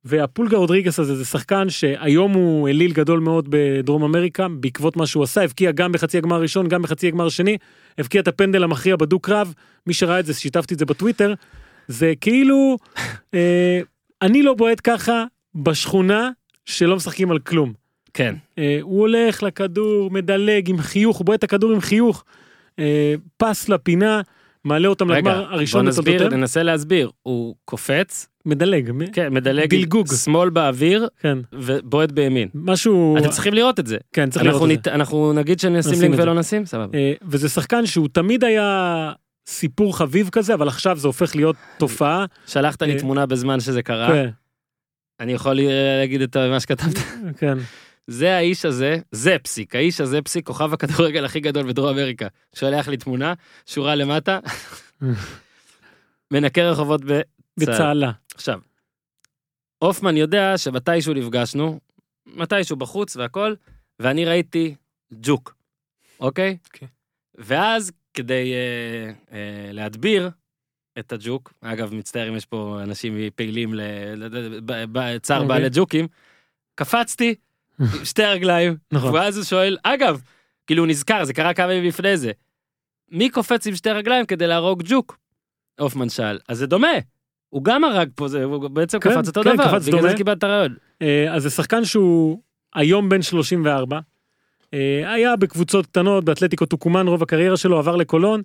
והפולגה 0.05 0.57
רודריגס 0.57 0.99
הזה 0.99 1.15
זה 1.15 1.25
שחקן 1.25 1.69
שהיום 1.69 2.33
הוא 2.33 2.69
אליל 2.69 2.93
גדול 2.93 3.19
מאוד 3.19 3.47
בדרום 3.49 4.03
אמריקה 4.03 4.47
בעקבות 4.59 4.97
מה 4.97 5.07
שהוא 5.07 5.23
עשה 5.23 5.43
הבקיע 5.43 5.71
גם 5.71 5.91
בחצי 5.91 6.17
הגמר 6.17 6.35
הראשון 6.35 6.67
גם 6.67 6.81
בחצי 6.81 7.07
הגמר 7.07 7.25
השני 7.25 7.57
הבקיע 7.97 8.21
את 8.21 8.27
הפנדל 8.27 8.63
המכריע 8.63 8.95
בדו 8.95 9.19
קרב 9.19 9.53
מי 9.87 9.93
שראה 9.93 10.19
את 10.19 10.25
זה 10.25 10.33
שיתפתי 10.33 10.73
את 10.73 10.79
זה 10.79 10.85
בטוויטר 10.85 11.33
זה 11.87 12.13
כאילו 12.21 12.77
אה, 13.33 13.79
אני 14.21 14.43
לא 14.43 14.53
בועט 14.53 14.81
ככה 14.83 15.23
בשכונה 15.55 16.29
שלא 16.65 16.95
משחקים 16.95 17.31
על 17.31 17.39
כלום 17.39 17.73
כן. 18.13 18.35
אה, 18.57 18.77
הוא 18.81 18.99
הולך 18.99 19.43
לכדור 19.43 20.11
מדלג 20.11 20.69
עם 20.69 20.77
חיוך 20.77 21.17
הוא 21.17 21.25
בועט 21.25 21.39
את 21.39 21.43
הכדור 21.43 21.71
עם 21.71 21.81
חיוך 21.81 22.23
אה, 22.79 23.13
פס 23.37 23.69
לפינה 23.69 24.21
מעלה 24.63 24.87
אותם 24.87 25.11
רגע, 25.11 25.19
לגמר 25.19 25.45
בוא 25.45 25.53
הראשון 25.53 25.87
נסביר, 25.87 26.03
בתולדותיהם. 26.03 26.39
ננסה 26.41 26.63
להסביר. 26.63 27.11
הוא 27.23 27.55
קופץ, 27.65 28.27
מדלג 28.45 28.91
כן, 29.13 29.33
מדלג, 29.33 29.69
בלגוג. 29.69 30.07
שמאל 30.23 30.49
באוויר, 30.49 31.07
כן 31.19 31.37
ובועט 31.53 32.11
בימין. 32.11 32.47
משהו 32.55 33.17
אתם 33.17 33.29
צריכים 33.29 33.53
לראות 33.53 33.79
את 33.79 33.87
זה. 33.87 33.97
כן 34.13 34.29
צריך 34.29 34.45
לראות 34.45 34.61
אנחנו, 34.61 34.73
את 34.73 34.83
זה. 34.83 34.91
נת... 34.91 34.95
אנחנו 34.95 35.33
נגיד 35.33 35.59
שנשים 35.59 35.91
נשים 35.91 36.11
לינק. 36.11 36.23
ולא 36.23 36.33
נשים? 36.33 36.65
סבבה. 36.65 36.97
אה, 36.97 37.13
וזה 37.27 37.49
שחקן 37.49 37.85
שהוא 37.85 38.07
תמיד 38.11 38.43
היה 38.43 39.11
סיפור 39.47 39.97
חביב 39.97 40.29
כזה 40.31 40.53
אבל 40.53 40.67
עכשיו 40.67 40.97
זה 40.97 41.07
הופך 41.07 41.35
להיות 41.35 41.55
תופעה. 41.77 42.25
שלחת 42.47 42.81
לי 42.81 42.93
אה, 42.93 42.99
תמונה 42.99 43.25
בזמן 43.25 43.59
שזה 43.59 43.81
קרה, 43.81 44.07
כן, 44.07 44.29
אני 45.19 45.33
יכול 45.33 45.59
אה, 45.59 45.97
להגיד 45.99 46.21
את 46.21 46.37
מה 46.37 46.59
שכתבת. 46.59 46.97
כן. 47.39 47.57
זה 48.07 48.35
האיש 48.35 48.65
הזה, 48.65 48.97
זה 49.11 49.35
פסיק, 49.43 49.75
האיש 49.75 50.01
הזה 50.01 50.21
פסיק, 50.21 50.47
כוכב 50.47 50.73
הכדורגל 50.73 51.25
הכי 51.25 51.39
גדול 51.39 51.67
בדרום 51.67 51.89
אמריקה. 51.89 52.27
שולח 52.55 52.87
לי 52.87 52.97
תמונה, 52.97 53.33
שורה 53.65 53.95
למטה, 53.95 54.39
מנקה 56.31 56.61
רחובות 56.61 57.01
בצה"ל. 57.05 57.23
בצהלה. 57.57 58.11
עכשיו, 58.35 58.59
הופמן 59.77 60.17
יודע 60.17 60.57
שמתישהו 60.57 61.13
נפגשנו, 61.13 61.79
מתישהו 62.25 62.75
בחוץ 62.75 63.15
והכל, 63.15 63.53
ואני 63.99 64.25
ראיתי 64.25 64.75
ג'וק, 65.13 65.55
אוקיי? 66.19 66.57
כן. 66.73 66.85
ואז 67.35 67.91
כדי 68.13 68.53
אה, 68.53 69.11
אה, 69.37 69.71
להדביר 69.71 70.29
את 70.99 71.13
הג'וק, 71.13 71.53
אגב 71.61 71.93
מצטער 71.93 72.29
אם 72.29 72.35
יש 72.35 72.45
פה 72.45 72.79
אנשים 72.83 73.17
פעילים 73.35 73.73
לצער 73.73 75.41
אוקיי. 75.41 75.47
בעלי 75.47 75.69
ג'וקים, 75.71 76.07
קפצתי 76.75 77.35
שתי 78.03 78.23
רגליים, 78.23 78.75
נכון. 78.91 79.13
ואז 79.13 79.37
הוא 79.37 79.45
שואל, 79.45 79.77
אגב, 79.83 80.21
כאילו 80.67 80.83
הוא 80.83 80.87
נזכר, 80.87 81.23
זה 81.23 81.33
קרה 81.33 81.53
כמה 81.53 81.73
ימים 81.73 81.89
לפני 81.89 82.17
זה, 82.17 82.31
מי 83.11 83.29
קופץ 83.29 83.67
עם 83.67 83.75
שתי 83.75 83.89
רגליים 83.89 84.25
כדי 84.25 84.47
להרוג 84.47 84.83
ג'וק? 84.85 85.17
הופמן 85.79 86.09
שאל, 86.09 86.39
אז 86.47 86.57
זה 86.57 86.67
דומה. 86.67 86.93
הוא 87.49 87.63
גם 87.63 87.83
הרג 87.83 88.09
פה, 88.15 88.27
זה, 88.27 88.43
הוא 88.43 88.67
בעצם 88.67 88.99
כן, 88.99 89.09
קפץ 89.09 89.27
אותו 89.27 89.43
כן, 89.43 89.53
דבר, 89.53 89.63
קפץ 89.63 89.87
בגלל 89.87 89.99
דומה. 89.99 90.11
זה 90.11 90.17
קיבלת 90.17 90.43
רעיון. 90.43 90.75
אה, 91.01 91.33
אז 91.33 91.43
זה 91.43 91.49
שחקן 91.49 91.85
שהוא 91.85 92.41
היום 92.75 93.09
בן 93.09 93.21
34. 93.21 93.99
אה, 94.73 95.13
היה 95.13 95.35
בקבוצות 95.35 95.85
קטנות 95.85 96.25
באתלטיקו 96.25 96.65
טוקומן 96.65 97.07
רוב 97.07 97.23
הקריירה 97.23 97.57
שלו 97.57 97.77
עבר 97.77 97.95
לקולון 97.95 98.41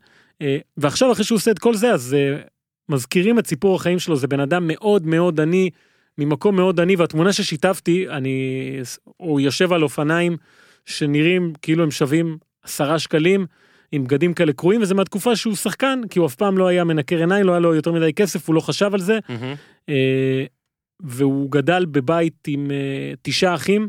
ועכשיו 0.76 1.12
אחרי 1.12 1.24
שהוא 1.24 1.36
עושה 1.36 1.50
את 1.50 1.58
כל 1.58 1.74
זה 1.74 1.92
אז 1.92 2.14
אה, 2.14 2.40
מזכירים 2.88 3.38
את 3.38 3.46
סיפור 3.46 3.76
החיים 3.76 3.98
שלו 3.98 4.16
זה 4.16 4.26
בן 4.26 4.40
אדם 4.40 4.64
מאוד 4.66 5.06
מאוד 5.06 5.40
עני 5.40 5.70
ממקום 6.18 6.56
מאוד 6.56 6.80
עני 6.80 6.96
והתמונה 6.96 7.32
ששיתפתי 7.32 8.08
אני 8.08 8.76
הוא 9.16 9.40
יושב 9.40 9.72
על 9.72 9.82
אופניים 9.82 10.36
שנראים 10.84 11.52
כאילו 11.62 11.82
הם 11.82 11.90
שווים 11.90 12.38
עשרה 12.62 12.98
שקלים 12.98 13.46
עם 13.92 14.04
בגדים 14.04 14.34
כאלה 14.34 14.52
קרועים 14.52 14.82
וזה 14.82 14.94
מהתקופה 14.94 15.36
שהוא 15.36 15.54
שחקן 15.54 16.00
כי 16.10 16.18
הוא 16.18 16.26
אף 16.26 16.34
פעם 16.34 16.58
לא 16.58 16.66
היה 16.66 16.84
מנקר 16.84 17.16
עיניים 17.16 17.46
לא 17.46 17.52
היה 17.52 17.60
לו 17.60 17.74
יותר 17.74 17.92
מדי 17.92 18.12
כסף 18.12 18.48
הוא 18.48 18.54
לא 18.54 18.60
חשב 18.60 18.90
על 18.94 19.00
זה. 19.00 19.18
אה, 19.88 20.44
והוא 21.00 21.50
גדל 21.50 21.84
בבית 21.84 22.44
עם 22.46 22.70
אה, 22.70 23.12
תשעה 23.22 23.54
אחים, 23.54 23.88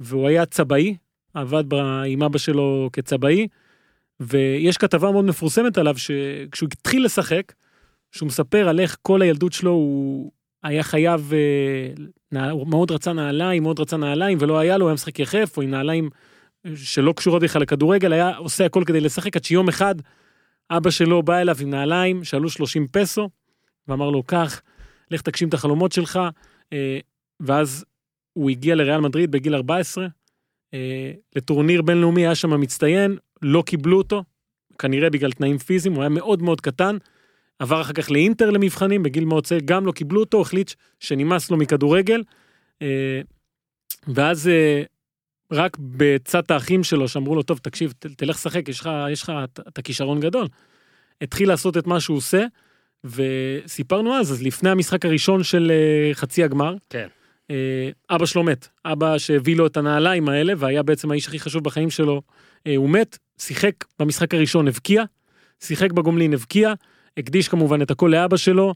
והוא 0.00 0.28
היה 0.28 0.46
צבאי, 0.46 0.96
עבד 1.34 1.64
עם 2.06 2.22
אבא 2.22 2.38
שלו 2.38 2.90
כצבאי, 2.92 3.46
ויש 4.20 4.76
כתבה 4.76 5.10
מאוד 5.10 5.24
מפורסמת 5.24 5.78
עליו 5.78 5.98
שכשהוא 5.98 6.68
התחיל 6.72 7.04
לשחק, 7.04 7.52
שהוא 8.12 8.26
מספר 8.26 8.68
על 8.68 8.80
איך 8.80 8.96
כל 9.02 9.22
הילדות 9.22 9.52
שלו 9.52 9.70
הוא 9.70 10.32
היה 10.62 10.82
חייב, 10.82 11.32
אה, 12.34 12.50
הוא 12.50 12.68
מאוד 12.68 12.90
רצה 12.90 13.12
נעליים, 13.12 13.62
מאוד 13.62 13.80
רצה 13.80 13.96
נעליים, 13.96 14.38
ולא 14.40 14.58
היה 14.58 14.76
לו, 14.76 14.84
הוא 14.84 14.88
היה 14.88 14.94
משחק 14.94 15.18
יחף, 15.18 15.56
או 15.56 15.62
עם 15.62 15.70
נעליים 15.70 16.10
שלא 16.76 17.12
קשורות 17.16 17.42
בכלל 17.42 17.62
לכדורגל, 17.62 18.12
היה 18.12 18.36
עושה 18.36 18.66
הכל 18.66 18.82
כדי 18.86 19.00
לשחק, 19.00 19.36
עד 19.36 19.44
שיום 19.44 19.68
אחד 19.68 19.94
אבא 20.70 20.90
שלו 20.90 21.22
בא 21.22 21.38
אליו 21.38 21.56
עם 21.60 21.70
נעליים 21.70 22.24
שעלו 22.24 22.50
30 22.50 22.86
פסו, 22.88 23.28
ואמר 23.88 24.10
לו, 24.10 24.22
קח, 24.22 24.62
לך 25.10 25.22
תגשים 25.22 25.48
את 25.48 25.54
החלומות 25.54 25.92
שלך, 25.92 26.20
אה, 26.72 26.98
ואז 27.40 27.84
הוא 28.32 28.50
הגיע 28.50 28.74
לריאל 28.74 29.00
מדריד 29.00 29.30
בגיל 29.30 29.54
14, 29.54 30.06
אה, 30.74 31.12
לטורניר 31.36 31.82
בינלאומי 31.82 32.26
היה 32.26 32.34
שם 32.34 32.60
מצטיין, 32.60 33.16
לא 33.42 33.62
קיבלו 33.66 33.98
אותו, 33.98 34.24
כנראה 34.78 35.10
בגלל 35.10 35.32
תנאים 35.32 35.58
פיזיים, 35.58 35.94
הוא 35.94 36.02
היה 36.02 36.08
מאוד 36.08 36.42
מאוד 36.42 36.60
קטן, 36.60 36.96
עבר 37.58 37.80
אחר 37.80 37.92
כך 37.92 38.10
לאינטר 38.10 38.50
למבחנים, 38.50 39.02
בגיל 39.02 39.24
מאוד 39.24 39.46
צעיר 39.46 39.60
גם 39.64 39.86
לא 39.86 39.92
קיבלו 39.92 40.20
אותו, 40.20 40.40
החליט 40.40 40.72
שנמאס 41.00 41.50
לו 41.50 41.56
מכדורגל, 41.56 42.22
אה, 42.82 43.20
ואז 44.14 44.48
אה, 44.48 44.82
רק 45.52 45.76
בצד 45.80 46.42
האחים 46.48 46.84
שלו 46.84 47.08
שאמרו 47.08 47.34
לו, 47.34 47.42
טוב, 47.42 47.58
תקשיב, 47.58 47.92
ת- 47.98 48.06
תלך 48.06 48.36
לשחק, 48.36 48.68
יש 48.68 48.80
לך, 48.80 48.90
יש 49.10 49.22
לך 49.22 49.32
את- 49.44 49.60
את 49.68 49.78
הכישרון 49.78 50.20
גדול. 50.20 50.46
התחיל 51.20 51.48
לעשות 51.48 51.76
את 51.76 51.86
מה 51.86 52.00
שהוא 52.00 52.16
עושה, 52.16 52.44
וסיפרנו 53.04 54.14
אז, 54.14 54.32
אז 54.32 54.42
לפני 54.42 54.70
המשחק 54.70 55.04
הראשון 55.04 55.42
של 55.42 55.70
אה, 55.74 56.14
חצי 56.14 56.44
הגמר, 56.44 56.74
כן. 56.90 57.08
אבא 58.10 58.26
שלו 58.26 58.42
מת, 58.42 58.68
אבא 58.84 59.18
שהביא 59.18 59.56
לו 59.56 59.66
את 59.66 59.76
הנעליים 59.76 60.28
האלה, 60.28 60.52
והיה 60.58 60.82
בעצם 60.82 61.10
האיש 61.10 61.26
הכי 61.26 61.38
חשוב 61.38 61.64
בחיים 61.64 61.90
שלו, 61.90 62.22
הוא 62.76 62.90
מת, 62.90 63.18
שיחק 63.40 63.84
במשחק 63.98 64.34
הראשון, 64.34 64.68
הבקיע, 64.68 65.04
שיחק 65.60 65.92
בגומלין, 65.92 66.34
הבקיע, 66.34 66.72
הקדיש 67.16 67.48
כמובן 67.48 67.82
את 67.82 67.90
הכל 67.90 68.08
לאבא 68.12 68.36
שלו, 68.36 68.74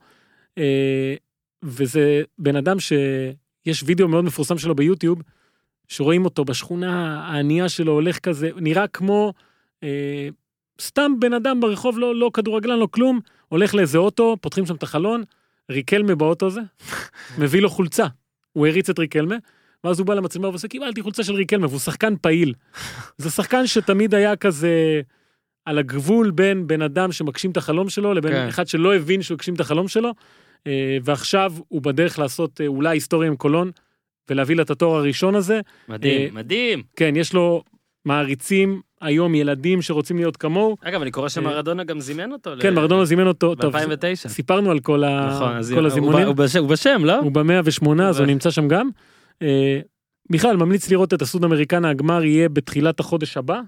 אה, 0.59 1.15
וזה 1.63 2.23
בן 2.39 2.57
אדם 2.57 2.77
שיש 2.81 3.83
וידאו 3.87 4.09
מאוד 4.09 4.25
מפורסם 4.25 4.59
שלו 4.59 4.75
ביוטיוב, 4.75 5.23
שרואים 5.89 6.25
אותו 6.25 6.45
בשכונה 6.45 7.25
הענייה 7.25 7.69
שלו 7.69 7.93
הולך 7.93 8.19
כזה, 8.19 8.51
נראה 8.57 8.87
כמו 8.87 9.33
אה, 9.83 10.29
סתם 10.81 11.13
בן 11.21 11.33
אדם 11.33 11.61
ברחוב, 11.61 11.99
לא, 11.99 12.15
לא 12.15 12.31
כדורגלן, 12.35 12.79
לא 12.79 12.89
כלום, 12.91 13.21
הולך 13.49 13.75
לאיזה 13.75 13.99
אוטו, 13.99 14.37
פותחים 14.41 14.67
שם 14.67 14.75
את 14.75 14.83
החלון, 14.83 15.23
ריקלמה 15.71 16.15
באוטו 16.15 16.47
הזה, 16.47 16.61
מביא 17.39 17.61
לו 17.61 17.71
חולצה. 17.71 18.07
הוא 18.53 18.67
הריץ 18.67 18.91
את 18.91 18.99
ריקלמה, 18.99 19.37
ואז 19.85 19.99
הוא 19.99 20.07
בא 20.07 20.15
למצלמה 20.15 20.49
ועושה, 20.49 20.69
קיבלתי 20.69 21.03
חולצה 21.03 21.25
של 21.25 21.35
ריקלמה, 21.35 21.67
והוא 21.67 21.79
שחקן 21.81 22.15
פעיל. 22.21 22.55
זה 23.19 23.31
שחקן 23.31 23.67
שתמיד 23.67 24.15
היה 24.15 24.37
כזה 24.37 25.01
על 25.65 25.79
הגבול 25.79 26.31
בין 26.31 26.67
בן 26.67 26.83
אדם 26.83 27.13
שמגשים 27.13 27.51
את 27.51 27.57
החלום 27.57 27.89
שלו, 27.89 28.15
לבין 28.15 28.33
כן. 28.33 28.49
אחד 28.49 28.67
שלא 28.67 28.95
הבין 28.95 29.23
שהוא 29.23 29.35
הגשים 29.37 29.55
את 29.55 29.61
החלום 29.61 29.89
שלו, 29.89 30.11
אה, 30.67 30.99
ועכשיו 31.05 31.53
הוא 31.69 31.83
בדרך 31.83 32.19
לעשות 32.19 32.61
אה, 32.61 32.67
אולי 32.67 32.97
היסטוריה 32.97 33.29
עם 33.29 33.37
קולון, 33.37 33.71
ולהביא 34.31 34.57
לה 34.57 34.63
את 34.63 34.71
התואר 34.71 34.97
הראשון 34.99 35.35
הזה. 35.35 35.61
מדהים, 35.89 36.21
אה, 36.23 36.29
מדהים. 36.33 36.83
כן, 36.97 37.15
יש 37.17 37.33
לו 37.33 37.63
מעריצים 38.05 38.81
היום, 39.01 39.35
ילדים 39.35 39.83
שרוצים 39.83 40.17
להיות 40.17 40.37
כמוהו. 40.37 40.77
אגב, 40.83 41.03
אני 41.03 41.11
קורא 41.11 41.29
שמרדונה 41.29 41.85
גם 41.85 42.01
זימן 42.01 42.33
אותו. 42.33 42.51
כן, 42.61 42.75
מרדונה 42.75 43.05
זימן 43.05 43.27
אותו, 43.27 43.55
טוב, 43.55 43.77
ב-2009. 43.77 44.29
סיפרנו 44.29 44.71
על 44.71 44.81
כל. 44.81 45.03
נכון, 45.31 45.49
הוא 45.49 45.87
הזימונים. 45.87 46.27
ב- 46.27 46.57
הוא 46.57 46.69
בשם- 46.69 47.05
לא? 47.05 47.19
הוא 47.19 47.33
במאה 47.33 47.61
ושמונה, 47.65 48.09
אז 48.09 48.19
הוא 48.19 48.27
נמצא 48.27 48.51
שם 48.51 48.69
גם. 48.69 48.89
אה, 49.43 49.81
בכלל, 50.31 50.57
ממליץ 50.57 50.91
לראות 50.91 51.15
את 51.15 51.23
הסוד 51.23 51.45
אמריקנה, 51.45 51.91
הגמר 51.91 52.25
יהיה 52.25 52.49
בתחילת 52.49 53.01
החודש 53.01 53.37
הבא, 53.37 53.61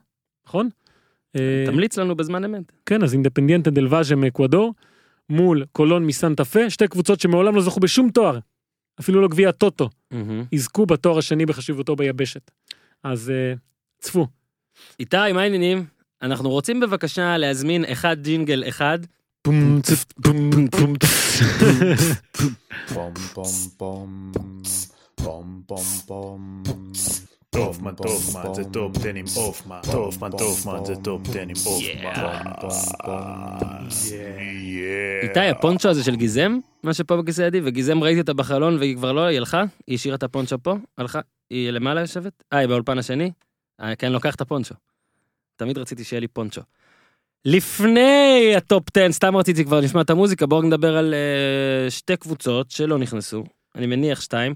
נכון? 0.47 0.69
אה, 1.37 1.65
תמליץ 1.67 1.99
לנו 1.99 2.15
בזמן 2.17 2.45
אמת. 2.45 2.73
כן, 2.87 3.03
אז 3.03 3.13
אינדפנדיאנטה 3.13 3.71
דל 3.71 3.87
ואז'ה 3.95 4.17
מאקוודור, 4.17 4.75
מול 5.31 5.65
קולון 5.73 6.07
מסנטה 6.07 6.45
פה, 6.45 6.71
שתי 6.71 6.89
קבוצות 6.89 7.21
שמעולם 7.21 7.55
לא 7.55 7.63
זכו 7.63 7.81
בשום 7.81 8.11
תואר, 8.11 8.39
אפילו 9.01 9.21
לא 9.21 9.29
גביע 9.29 9.53
טוטו, 9.53 9.91
מהמם. 10.11 10.45
יזכו 10.53 10.87
בתואר 10.87 11.19
השני 11.19 11.47
בחשיבותו 11.47 11.97
ביבשת. 11.97 12.51
אז 13.05 13.31
אה, 13.31 13.55
צפו. 13.99 14.27
איתי, 15.01 15.33
מה 15.35 15.43
העניינים? 15.43 15.85
אנחנו 16.23 16.51
רוצים 16.51 16.81
בבקשה 16.81 17.37
להזמין 17.37 17.85
אחד 17.85 18.17
ג'ינגל 18.23 18.65
אחד. 18.69 18.99
בום, 19.47 19.81
צף, 19.83 20.05
בום, 20.19 20.51
בום, 20.51 20.69
פום 20.69 20.95
פום 22.95 23.15
פום 23.15 23.15
פום 23.77 24.33
פום 24.33 24.63
פום 25.25 25.63
טופמן, 27.51 27.95
טופמן, 27.95 28.55
זה 28.55 28.65
טופ 28.65 28.97
10 28.97 29.09
עם 29.15 29.25
אופמן. 29.37 29.81
טופמן, 29.93 30.31
טופמן, 30.31 30.85
זה 30.85 30.95
טופ 30.97 31.29
10 31.29 31.41
עם 31.41 31.49
אופמן. 31.67 32.53
איתי, 35.23 35.41
הפונצ'ו 35.41 35.89
הזה 35.89 36.05
של 36.05 36.17
גיזם, 36.17 36.59
מה 36.83 36.95
שפה 36.95 37.17
בכיסא 37.17 37.43
ידי, 37.43 37.61
וגיזם 37.65 38.03
ראיתי 38.03 38.21
אותה 38.21 38.35
בחלון 38.35 38.77
והיא 38.79 38.97
כבר 38.97 39.13
לא, 39.13 39.21
היא 39.21 39.39
הלכה, 39.39 39.65
היא 39.87 39.95
השאירה 39.95 40.17
את 40.17 40.23
הפונצ'ו 40.23 40.59
פה, 40.63 40.75
הלכה, 40.99 41.21
היא 41.51 41.71
למעלה 41.71 42.01
יושבת, 42.01 42.43
אה, 42.53 42.59
היא 42.59 42.67
באולפן 42.69 42.99
השני? 42.99 43.31
אה, 43.81 43.97
כן, 43.97 44.13
לוקח 44.13 44.35
את 44.35 44.41
הפונצ'ו. 44.41 44.75
תמיד 45.57 45.79
רציתי 45.79 46.05
שיהיה 46.05 46.21
לי 46.21 46.29
פונצ'ו. 46.29 46.63
לפני 47.45 48.53
הטופ 48.57 48.85
10, 48.97 49.13
סתם 49.13 49.37
רציתי 49.37 49.65
כבר 49.65 49.81
לשמוע 49.81 50.03
את 50.03 50.11
המוזיקה, 50.11 50.47
בואו 50.47 50.63
נדבר 50.63 50.97
על 50.97 51.15
אה, 51.15 51.91
שתי 51.91 52.17
קבוצות 52.17 52.71
שלא 52.71 52.99
נכנסו, 52.99 53.45
אני 53.75 53.87
מניח 53.87 54.21
שתיים. 54.21 54.55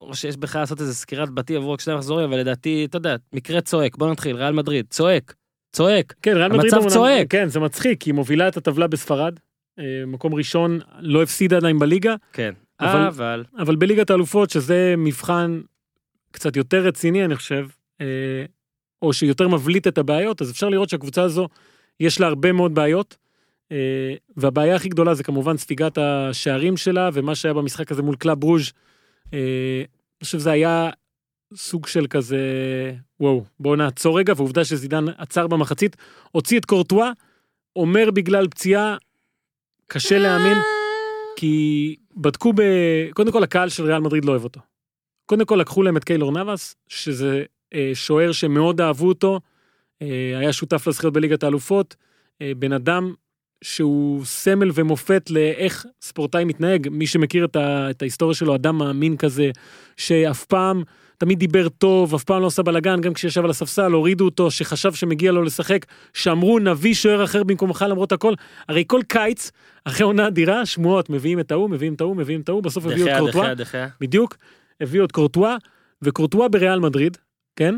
או 0.00 0.14
שיש 0.14 0.36
בכלל 0.36 0.60
לעשות 0.60 0.80
איזה 0.80 0.94
סקירת 0.94 1.30
בתים 1.30 1.56
עברו 1.56 1.72
רק 1.72 1.80
שני 1.80 1.94
מחזורים, 1.94 2.24
אבל 2.28 2.38
לדעתי, 2.38 2.84
אתה 2.84 2.96
יודע, 2.96 3.16
מקרה 3.32 3.60
צועק, 3.60 3.96
בוא 3.96 4.10
נתחיל, 4.10 4.36
ריאל 4.36 4.52
מדריד, 4.52 4.86
צועק, 4.90 5.34
צועק. 5.72 6.14
כן, 6.22 6.36
ריאל 6.36 6.52
מדריד... 6.52 6.74
המצב 6.74 6.88
צועק. 6.88 7.26
כן, 7.30 7.48
זה 7.48 7.60
מצחיק, 7.60 8.02
היא 8.02 8.14
מובילה 8.14 8.48
את 8.48 8.56
הטבלה 8.56 8.86
בספרד. 8.86 9.34
אה, 9.78 9.84
מקום 10.06 10.34
ראשון, 10.34 10.78
לא 11.00 11.22
הפסידה 11.22 11.56
עדיין 11.56 11.78
בליגה, 11.78 12.14
כן, 12.32 12.52
אבל- 12.80 13.06
אבל, 13.06 13.44
אבל 13.58 13.76
בליגת 13.76 14.10
האלופות, 14.10 14.50
שזה 14.50 14.94
מבחן 14.98 15.60
קצת 16.30 16.56
יותר 16.56 16.84
רציני, 16.86 17.24
אני 17.24 17.36
חושב, 17.36 17.66
אה, 18.00 18.06
או 19.02 19.12
שיותר 19.12 19.48
מבליט 19.48 19.86
את 19.86 19.98
הבעיות, 19.98 20.42
אז 20.42 20.50
אפשר 20.50 20.68
לראות 20.68 20.88
שהקבוצה 20.88 21.22
הזו, 21.22 21.48
יש 22.00 22.20
לה 22.20 22.26
הרבה 22.26 22.52
מאוד 22.52 22.74
בעיות. 22.74 23.16
אה, 23.72 23.76
והבעיה 24.36 24.76
הכי 24.76 24.88
גדולה 24.88 25.14
זה 25.14 25.22
כמובן 25.24 25.56
ספיגת 25.56 25.98
השערים 25.98 26.76
שלה, 26.76 27.10
ומה 27.12 27.34
שהיה 27.34 27.54
במשחק 27.54 27.92
הזה 27.92 28.02
מול 28.02 28.16
קלאב 28.16 28.44
ברוז'. 28.44 28.72
אה, 29.34 29.82
אני 30.20 30.24
חושב 30.24 30.38
שזה 30.38 30.50
היה 30.50 30.90
סוג 31.54 31.86
של 31.86 32.06
כזה, 32.06 32.38
וואו, 33.20 33.44
בואו 33.60 33.76
נעצור 33.76 34.18
רגע, 34.18 34.32
ועובדה 34.36 34.64
שזידן 34.64 35.04
עצר 35.18 35.46
במחצית, 35.46 35.96
הוציא 36.30 36.58
את 36.58 36.64
קורטואה, 36.64 37.10
אומר 37.76 38.10
בגלל 38.10 38.48
פציעה, 38.48 38.96
קשה 39.86 40.18
להאמין, 40.18 40.58
כי 41.36 41.96
בדקו 42.16 42.52
ב... 42.52 42.62
קודם 43.10 43.32
כל 43.32 43.42
הקהל 43.42 43.68
של 43.68 43.84
ריאל 43.84 44.00
מדריד 44.00 44.24
לא 44.24 44.30
אוהב 44.30 44.44
אותו. 44.44 44.60
קודם 45.26 45.44
כל 45.44 45.56
לקחו 45.56 45.82
להם 45.82 45.96
את 45.96 46.04
קיילור 46.04 46.32
נאבס, 46.32 46.76
שזה 46.88 47.44
אה, 47.74 47.90
שוער 47.94 48.32
שמאוד 48.32 48.80
אהבו 48.80 49.08
אותו, 49.08 49.40
אה, 50.02 50.38
היה 50.38 50.52
שותף 50.52 50.86
לזכיות 50.86 51.12
בליגת 51.12 51.42
האלופות, 51.42 51.96
אה, 52.42 52.52
בן 52.56 52.72
אדם 52.72 53.14
שהוא 53.64 54.24
סמל 54.24 54.70
ומופת 54.74 55.30
לאיך 55.30 55.86
ספורטאי 56.02 56.44
מתנהג. 56.44 56.88
מי 56.90 57.06
שמכיר 57.06 57.44
את, 57.44 57.56
ה, 57.56 57.90
את 57.90 58.02
ההיסטוריה 58.02 58.34
שלו, 58.34 58.54
אדם 58.54 58.78
מאמין 58.78 59.16
כזה, 59.16 59.50
שאף 59.96 60.44
פעם, 60.44 60.82
תמיד 61.18 61.38
דיבר 61.38 61.68
טוב, 61.68 62.14
אף 62.14 62.24
פעם 62.24 62.42
לא 62.42 62.46
עשה 62.46 62.62
בלאגן, 62.62 63.00
גם 63.00 63.14
כשישב 63.14 63.44
על 63.44 63.50
הספסל, 63.50 63.92
הורידו 63.92 64.24
אותו, 64.24 64.50
שחשב 64.50 64.92
שמגיע 64.92 65.32
לו 65.32 65.42
לשחק, 65.42 65.86
שאמרו 66.14 66.58
נביא 66.58 66.94
שוער 66.94 67.24
אחר 67.24 67.44
במקומך 67.44 67.84
למרות 67.88 68.12
הכל. 68.12 68.34
הרי 68.68 68.84
כל 68.86 69.00
קיץ, 69.08 69.50
אחרי 69.84 70.04
עונה 70.04 70.26
אדירה, 70.26 70.66
שמועות, 70.66 71.10
מביאים 71.10 71.40
את 71.40 71.52
ההוא, 71.52 71.70
מביאים 71.70 71.94
את 71.94 72.00
ההוא, 72.00 72.16
מביאים 72.16 72.40
את 72.40 72.48
ההוא, 72.48 72.62
בסוף 72.62 72.86
הביאו 72.86 73.06
את 73.06 73.20
קורטואה. 73.20 73.44
בדיוק, 74.00 74.36
הביאו 74.80 75.04
את 75.04 75.12
קורטואה, 75.12 75.56
וקורטואה 76.02 76.48
בריאל 76.48 76.80
מדריד, 76.80 77.16
כן? 77.56 77.74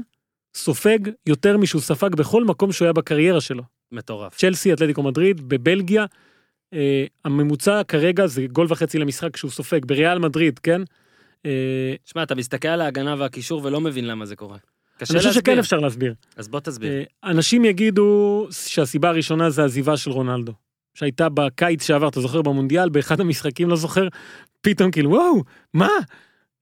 סופג 0.57 0.99
יותר 1.27 1.57
משהוא 1.57 1.83
ספג 1.83 2.15
בכל 2.15 2.45
מקום 2.45 2.73
שהוא 2.73 2.87
היה 2.87 2.93
בקריירה 2.93 3.41
שלו. 3.41 3.63
מטורף. 3.93 4.37
צ'לסי, 4.37 4.73
אתלטיקו 4.73 5.03
מדריד, 5.03 5.49
בבלגיה, 5.49 6.05
אה, 6.75 7.05
הממוצע 7.25 7.83
כרגע 7.89 8.27
זה 8.27 8.47
גול 8.53 8.67
וחצי 8.69 8.99
למשחק 8.99 9.37
שהוא 9.37 9.51
סופג, 9.51 9.81
בריאל 9.87 10.19
מדריד, 10.19 10.59
כן? 10.59 10.83
אה, 11.47 11.95
שמע, 12.05 12.23
אתה 12.23 12.35
מסתכל 12.35 12.69
על 12.69 12.81
ההגנה 12.81 13.15
והקישור 13.19 13.61
ולא 13.65 13.81
מבין 13.81 14.07
למה 14.07 14.27
זה 14.27 14.37
קורה. 14.37 14.59
קשה 14.99 15.15
אני 15.15 15.19
חושב. 15.19 15.33
שכן 15.33 15.59
אפשר 15.59 15.79
להסביר. 15.79 16.15
אז 16.37 16.49
בוא 16.49 16.61
תסביר. 16.61 16.93
אה, 16.93 17.31
אנשים 17.31 17.65
יגידו 17.65 18.47
שהסיבה 18.51 19.09
הראשונה 19.09 19.51
זה 19.51 19.63
העזיבה 19.63 19.97
של 19.97 20.11
רונלדו, 20.11 20.53
שהייתה 20.95 21.29
בקיץ 21.29 21.87
שעבר, 21.87 22.09
אתה 22.09 22.21
זוכר, 22.21 22.43
במונדיאל, 22.43 22.89
באחד 22.89 23.21
המשחקים, 23.21 23.69
לא 23.69 23.77
זוכר, 23.77 24.09
פתאום 24.61 24.91
כאילו, 24.91 25.11
וואו, 25.11 25.43
מה? 25.75 25.89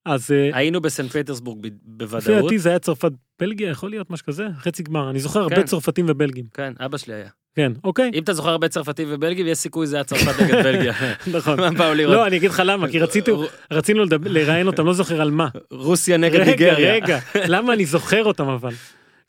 אז 0.09 0.31
אה, 0.31 0.51
היינו 0.53 0.81
בסנט 0.81 1.11
פטרסבורג 1.17 1.59
ב- 1.61 1.67
לפי 1.67 1.77
בוודאות. 1.85 2.43
דעתי 2.43 2.59
זה 2.59 2.69
היה 2.69 2.79
צרפת 2.79 3.13
בלגיה 3.41 3.71
יכול 3.71 3.91
להיות 3.91 4.11
משהו 4.11 4.27
כזה 4.27 4.47
חצי 4.59 4.83
גמר 4.83 5.11
אני 5.11 5.21
זוכר 5.21 5.41
הרבה 5.41 5.57
כן. 5.57 5.63
צרפתים 5.63 6.07
ובלגים 6.09 6.45
כן, 6.55 6.73
אבא 6.81 6.99
שלי 6.99 7.15
היה. 7.15 7.29
כן 7.57 7.73
אוקיי 7.85 8.11
אם 8.15 8.23
אתה 8.23 8.33
זוכר 8.33 8.49
הרבה 8.49 8.69
צרפתים 8.69 9.09
ובלגים, 9.11 9.47
יש 9.47 9.59
סיכוי 9.59 9.87
זה 9.87 9.97
היה 9.97 10.05
צרפת 10.05 10.41
נגד 10.43 10.55
בלגיה. 10.65 10.93
נכון 11.33 11.75
באו 11.75 11.95
לראות? 11.95 12.15
לא 12.15 12.27
אני 12.27 12.37
אגיד 12.37 12.51
לך 12.51 12.63
למה 12.65 12.89
כי 12.89 12.99
רציתי 12.99 13.31
רצינו 13.71 14.05
לראיין 14.25 14.67
אותם 14.67 14.87
לא 14.87 14.93
זוכר 14.93 15.21
על 15.21 15.31
מה 15.31 15.49
רוסיה 15.71 16.17
נגד 16.17 16.41
רגע 16.41 16.51
ניגריה. 16.51 16.95
רגע 16.95 17.19
למה 17.49 17.73
אני 17.73 17.87
זוכר 17.87 18.25
אותם 18.25 18.49
אבל. 18.49 18.73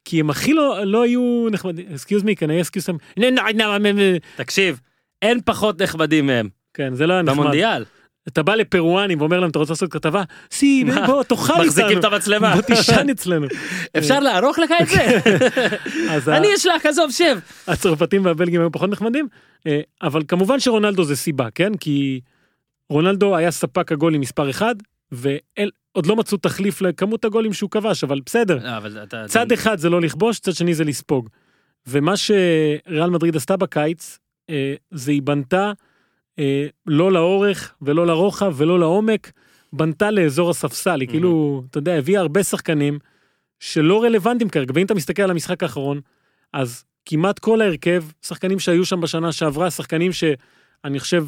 כי 0.06 0.20
הם 0.20 0.30
הכי 0.30 0.54
לא 0.54 0.84
לא 0.84 1.04
היו 1.04 1.48
נחמדים 1.52 1.86
I 1.88 2.10
ask 2.66 2.70
you 2.72 2.84
some 2.86 2.98
תקשיב, 4.36 4.80
אין 5.22 5.40
פחות 5.46 5.82
נחמדים 5.82 6.28
מהם. 6.28 6.50
כן 6.74 6.94
זה 6.94 7.08
לא 7.08 7.14
היה 7.14 7.22
נחמד 7.22 7.38
במונדיאל. 7.38 7.84
אתה 8.28 8.44
בא 8.44 8.56
לפרואנים 8.56 9.22
ואומר 9.22 9.40
להם 9.40 9.50
אתה 9.50 9.60
רוצה 9.60 9.74
לעשות 9.74 9.92
כתבה 9.92 10.24
סי? 10.52 10.84
בוא 11.06 11.24
תאכל 11.24 11.54
מחזיקים 11.66 11.92
את 11.92 11.96
איתנו 11.98 12.14
המצלמה. 12.16 12.54
בוא 12.56 12.62
תישן 12.62 13.10
אצלנו 13.12 13.48
אפשר 13.98 14.20
לערוך 14.20 14.60
לך 14.60 14.72
את 14.82 14.88
זה? 14.88 15.22
אני 16.38 16.56
אשלח, 16.56 16.86
עזוב, 16.86 17.12
שב. 17.12 17.40
הצרפתים 17.68 18.26
והבלגים 18.26 18.62
היו 18.62 18.72
פחות 18.72 18.90
נחמדים, 18.90 19.28
אה, 19.68 19.82
אבל 20.02 20.22
כמובן 20.28 20.60
שרונלדו 20.60 21.04
זה 21.04 21.16
סיבה, 21.16 21.48
כן? 21.56 21.76
כי 21.76 22.22
רונלדו 22.90 23.36
היה 23.36 23.52
ספק 23.52 23.92
הגולים 23.92 24.22
מספר 24.22 24.50
אחד, 24.50 24.76
ועוד 25.12 26.06
לא 26.06 26.16
מצאו 26.16 26.38
תחליף 26.38 26.82
לכמות 26.82 27.26
הגולים 27.26 27.54
שהוא 27.54 27.70
כבש, 27.70 28.04
אבל 28.04 28.20
בסדר. 28.26 28.60
לא. 28.64 29.28
צד 29.28 29.52
אחד 29.52 29.78
זה 29.78 29.90
לא 29.90 30.02
לכבוש, 30.02 30.40
צד 30.40 30.52
שני 30.52 30.74
זה 30.74 30.84
לספוג. 30.84 31.30
ומה 31.88 32.18
שריאל 32.18 33.10
מדריד 33.10 33.36
עשתה 33.36 33.58
בקיץ, 33.58 34.20
אה, 34.50 34.74
זה 34.92 35.12
היא 35.12 35.22
בנתה 35.22 35.72
אה, 36.40 36.68
לא 36.88 37.12
לאורך 37.12 37.76
ולא 37.82 38.08
לרוחב 38.08 38.54
ולא 38.58 38.80
לעומק, 38.80 39.32
בנתה 39.74 40.12
לאזור 40.12 40.50
הספסל, 40.50 41.02
היא 41.02 41.10
כאילו, 41.10 41.64
אתה 41.70 41.78
יודע, 41.78 41.94
הביאה 41.96 42.22
הרבה 42.22 42.44
שחקנים 42.44 43.00
שלא 43.60 44.04
רלוונטיים 44.04 44.50
כרגע, 44.50 44.72
ואם 44.76 44.86
אתה 44.86 44.94
מסתכל 44.94 45.22
על 45.22 45.32
המשחק 45.32 45.64
האחרון, 45.64 46.02
אז 46.54 46.86
כמעט 47.06 47.40
כל 47.40 47.62
ההרכב, 47.62 48.04
שחקנים 48.22 48.60
שהיו 48.60 48.86
שם 48.86 49.02
בשנה 49.02 49.32
שעברה, 49.32 49.72
שחקנים 49.72 50.12
שאני 50.12 51.00
חושב 51.00 51.26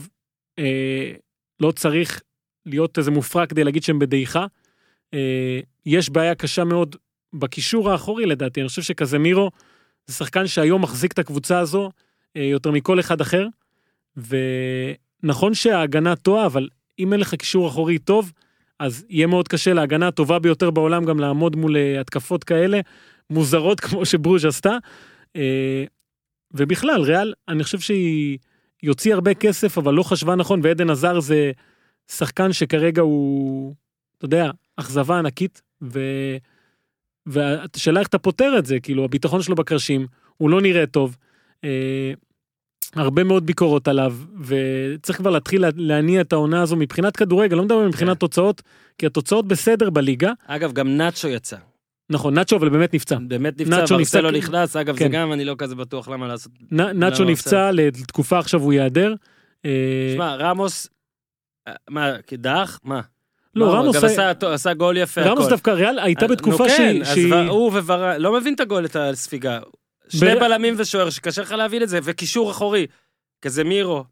אה, 0.59 1.11
לא 1.59 1.71
צריך 1.71 2.21
להיות 2.65 2.97
איזה 2.97 3.11
מופרע 3.11 3.45
כדי 3.45 3.63
להגיד 3.63 3.83
שהם 3.83 3.99
בדעיכה. 3.99 4.45
אה, 5.13 5.59
יש 5.85 6.09
בעיה 6.09 6.35
קשה 6.35 6.63
מאוד 6.63 6.95
בקישור 7.33 7.91
האחורי 7.91 8.25
לדעתי, 8.25 8.61
אני 8.61 8.69
חושב 8.69 8.81
שקזמירו 8.81 9.51
זה 10.07 10.13
שחקן 10.13 10.47
שהיום 10.47 10.81
מחזיק 10.81 11.11
את 11.11 11.19
הקבוצה 11.19 11.59
הזו 11.59 11.91
אה, 12.37 12.43
יותר 12.43 12.71
מכל 12.71 12.99
אחד 12.99 13.21
אחר, 13.21 13.47
ונכון 14.17 15.53
שההגנה 15.53 16.15
טועה, 16.15 16.45
אבל 16.45 16.69
אם 16.99 17.13
אין 17.13 17.19
לך 17.19 17.35
קישור 17.35 17.67
אחורי 17.67 17.97
טוב, 17.97 18.31
אז 18.79 19.05
יהיה 19.09 19.27
מאוד 19.27 19.47
קשה 19.47 19.73
להגנה 19.73 20.07
הטובה 20.07 20.39
ביותר 20.39 20.71
בעולם 20.71 21.05
גם 21.05 21.19
לעמוד 21.19 21.55
מול 21.55 21.77
אה, 21.77 22.01
התקפות 22.01 22.43
כאלה, 22.43 22.79
מוזרות 23.29 23.79
כמו 23.85 24.05
שברוז' 24.05 24.45
עשתה. 24.45 24.77
אה, 25.35 25.83
ובכלל, 26.53 27.01
ריאל, 27.01 27.33
אני 27.47 27.63
חושב 27.63 27.79
שהיא 27.79 28.37
היא 28.81 28.89
הוציאה 28.89 29.15
הרבה 29.15 29.33
כסף, 29.33 29.77
אבל 29.77 29.93
לא 29.93 30.03
חשבה 30.03 30.35
נכון, 30.35 30.59
ועדן 30.63 30.89
עזר 30.89 31.19
זה 31.19 31.51
שחקן 32.11 32.53
שכרגע 32.53 33.01
הוא, 33.01 33.73
אתה 34.17 34.25
יודע, 34.25 34.51
אכזבה 34.75 35.19
ענקית, 35.19 35.61
ו... 35.81 35.99
והשאלה 37.25 37.99
איך 37.99 38.07
אתה 38.07 38.17
פותר 38.17 38.55
את 38.57 38.65
זה, 38.65 38.79
כאילו 38.79 39.05
הביטחון 39.05 39.41
שלו 39.41 39.55
בקרשים, 39.55 40.07
הוא 40.37 40.49
לא 40.49 40.61
נראה 40.61 40.85
טוב. 40.85 41.17
אה, 42.97 43.01
הרבה 43.01 43.23
מאוד 43.23 43.45
ביקורות 43.45 43.87
עליו, 43.87 44.15
וצריך 44.45 45.17
כבר 45.17 45.29
להתחיל 45.29 45.61
לה- 45.61 45.69
להניע 45.75 46.21
את 46.21 46.33
העונה 46.33 46.61
הזו 46.61 46.75
מבחינת 46.75 47.15
כדורגל, 47.15 47.55
לא 47.57 47.63
מדבר 47.63 47.87
מבחינת 47.87 48.09
כן. 48.11 48.19
תוצאות, 48.19 48.61
כי 48.97 49.05
התוצאות 49.05 49.47
בסדר 49.47 49.89
בליגה. 49.89 50.31
אגב, 50.47 50.73
גם 50.73 50.97
נאצ'ו 50.97 51.27
יצא. 51.27 51.57
נכון, 52.09 52.33
נאצ'ו 52.33 52.55
אבל 52.55 52.69
באמת 52.69 52.93
נפצע. 52.93 53.17
באמת 53.27 53.61
נפצע, 53.61 53.77
נאצ'ו 53.81 53.97
נפצע, 53.97 54.21
כן. 54.21 54.35
נכנס, 54.35 54.75
אגב, 54.75 54.93
זה 54.97 54.99
כן. 54.99 55.11
גם, 55.11 55.33
אני 55.33 55.45
לא 55.45 55.55
כזה 55.57 55.75
בטוח 55.75 56.07
למה 56.09 56.27
לעשות... 56.27 56.51
נאצ'ו 56.71 57.23
לא, 57.23 57.31
נפצע 57.31 57.71
לתקופה 57.73 58.39
עכשיו 58.39 58.61
הוא 58.61 58.73
ייעדר. 58.73 59.13
אה, 59.65 60.11
שמע, 60.15 60.35
רמוס... 60.35 60.87
אה, 61.67 61.73
מה, 61.89 62.11
כדח? 62.27 62.79
מה? 62.83 63.01
לא, 63.55 63.73
רמוס, 63.75 63.95
גם 63.95 64.05
עשה, 64.05 64.31
עשה 64.53 64.73
גול 64.73 64.97
יפה. 64.97 65.21
רמוס 65.21 65.39
הכל. 65.45 65.49
דווקא 65.49 65.69
ריאל 65.71 65.99
הייתה 65.99 66.25
נו 66.27 66.31
בתקופה 66.31 66.63
כן, 66.67 66.75
שהיא... 66.77 67.01
אז 67.01 67.07
שהיא- 67.07 67.33
הוא 67.33 67.71
וורן, 67.71 68.21
לא 68.21 68.39
מבין 68.39 68.53
את 68.53 68.59
הגול, 68.59 68.85
את 68.85 68.95
הספיגה. 68.95 69.59
שני 70.11 70.35
ב- 70.35 70.39
בלמים 70.39 70.73
ושוער 70.77 71.09
שקשה 71.09 71.41
לך 71.41 71.51
להבין 71.51 71.83
את 71.83 71.89
זה, 71.89 71.99
וקישור 72.03 72.51
אחורי. 72.51 72.87
כזה 73.41 73.63
מירו. 73.63 74.03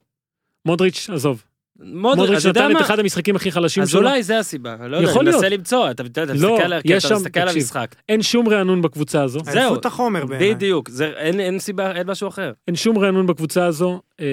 מודריץ', 0.66 1.10
עזוב. 1.14 1.44
מודריץ', 1.80 2.46
נתן 2.46 2.76
את? 2.78 2.82
אחד 2.82 3.00
המשחקים 3.00 3.36
הכי 3.36 3.52
חלשים 3.52 3.84
אז 3.84 3.90
שלו. 3.90 4.00
אולי 4.02 4.24
זה 4.24 4.40
הסיבה. 4.40 4.76
לא 4.88 4.98
יודע, 4.98 5.12
אני 5.20 5.30
מנסה. 5.30 5.50
למצוא, 5.50 5.92
אתה 5.92 6.04
לא, 6.04 6.10
מסתכל 6.10 6.74
על 6.74 6.74
אתה 6.74 7.16
מסתכל. 7.16 7.40
המשחק. 7.40 7.96
אין 8.10 8.22
שום 8.22 8.50
רענון 8.50 8.82
בקבוצה 8.82 9.24
הזו. 9.24 9.40
זהו. 9.44 9.54
עייפות 9.56 9.86
החומר 9.86 10.26
בעיניי. 10.26 10.56
בדיוק, 10.56 10.90
אין 11.18 11.60
סיבה, 11.60 11.92
אין 11.92 12.08
משהו 12.08 12.28
אחר. 12.28 12.52
אין 12.68 12.76
שום 12.76 12.98
רענון 12.98 13.28
בקבוצה 13.28 13.66
הזו. 13.66 14.02
אה, 14.20 14.26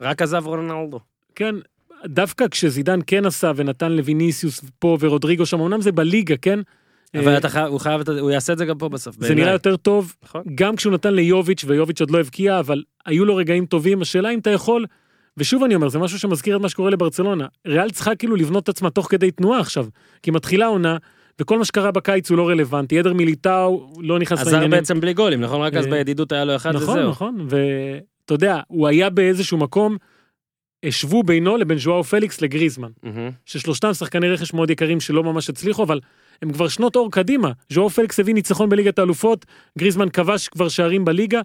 רק 0.00 0.22
עזב 0.22 0.46
רונלדו. 0.46 1.00
כן, 1.34 1.54
דווקא 2.06 2.48
כשזידן 2.48 3.00
כן 3.06 3.26
עשה 3.26 3.52
ונתן 3.56 3.92
לויניסיוס 3.92 4.60
פה 4.78 4.96
ורודריגו 5.00 5.46
שם, 5.46 5.60
אמנם 5.60 5.80
זה 5.80 5.92
בליגה, 5.92 6.36
כן? 6.36 6.58
אבל 7.14 7.28
אה, 7.28 7.38
אתה 7.38 7.48
חייב, 7.48 7.66
הוא 7.66 7.80
חייב, 7.80 8.10
הוא 8.20 8.30
יעשה 8.30 8.52
את 8.52 8.58
זה 8.58 8.64
גם 8.64 8.78
פה 8.78 8.88
בסוף. 8.88 9.16
זה. 9.18 9.34
נראה 9.34 9.52
יותר 9.52 9.76
טוב, 9.76 10.14
נכון. 10.24 10.42
גם 10.54 10.76
כשהוא 10.76 10.92
נתן 10.92 11.14
ליוביץ' 11.14 11.64
ויוביץ' 11.66 12.00
עוד 12.00 12.10
לא 12.10 12.20
הבקיע, 12.20 12.58
אבל 12.58 12.82
היו 13.06 13.24
לו 13.24 13.36
רגעים 13.36 13.66
טובים, 13.66 14.02
השאלה 14.02 14.30
אם 14.30 14.38
אתה 14.38 14.50
יכול, 14.50 14.86
ושוב 15.36 15.64
אני 15.64 15.74
אומר, 15.74 15.88
זה 15.88 15.98
משהו 15.98 16.18
שמזכיר 16.18 16.56
את 16.56 16.60
מה 16.60 16.68
שקורה 16.68 16.90
לברצלונה. 16.90 17.46
ריאל 17.66 17.90
צריכה 17.90 18.14
כאילו 18.14 18.36
לבנות 18.36 18.64
את 18.64 18.68
עצמה 18.68 18.90
תוך 18.90 19.06
כדי 19.10 19.30
תנועה 19.30 19.60
עכשיו, 19.60 19.86
כי 20.22 20.30
מתחילה 20.30 20.66
עונה, 20.66 20.96
וכל 21.40 21.58
מה 21.58 21.64
שקרה 21.64 21.90
בקיץ 21.90 22.30
הוא 22.30 22.38
לא 22.38 22.48
רלוונטי, 22.48 22.98
אדר 22.98 23.12
מיליטאו 23.12 23.92
לא 24.00 24.18
נכנס 24.18 24.40
הזאר 24.40 24.50
לעניינים. 24.50 24.70
בעצם 24.70 25.00
בלי 25.00 25.14
גולים, 25.14 25.40
נכון? 25.40 25.60
רק 25.60 25.74
אז 25.74 25.86
אה, 25.86 25.90
בידידות 25.90 26.32
היה 26.32 26.44
לו 26.44 26.56
אחד 26.56 26.74
נכון, 26.74 26.98
וזהו. 26.98 27.10
נכון, 27.10 27.46
ואתה 27.48 28.34
יודע, 28.34 28.60
הוא 28.68 28.86
היה 28.86 29.10
באיזשהו 29.10 29.58
מקום, 29.58 29.96
השוו 30.84 31.22
בינו 31.22 31.56
לבין 31.56 31.78
ז'ואאו 31.78 32.04
פליקס 32.04 32.40
לגריזמן. 32.40 32.88
ששלושתם 33.44 33.94
שחקני 33.94 34.28
רכש 34.28 34.52
מאוד 34.52 34.70
יקרים 34.70 35.00
שלא 35.00 35.24
ממש 35.24 35.50
הצליחו, 35.50 35.82
אבל 35.82 36.00
הם 36.42 36.52
כבר 36.52 36.68
שנות 36.68 36.96
אור 36.96 37.10
קדימה. 37.12 37.52
ז'ואאו 37.72 37.88
פליקס 37.88 38.20
הביא 38.20 38.34
ניצחון 38.34 38.68
בליגת 38.68 38.98
האלופות, 38.98 39.46
גריזמן 39.78 40.08
כבש 40.08 40.48
כבר 40.48 40.68
שערים 40.68 41.04
בליגה, 41.04 41.40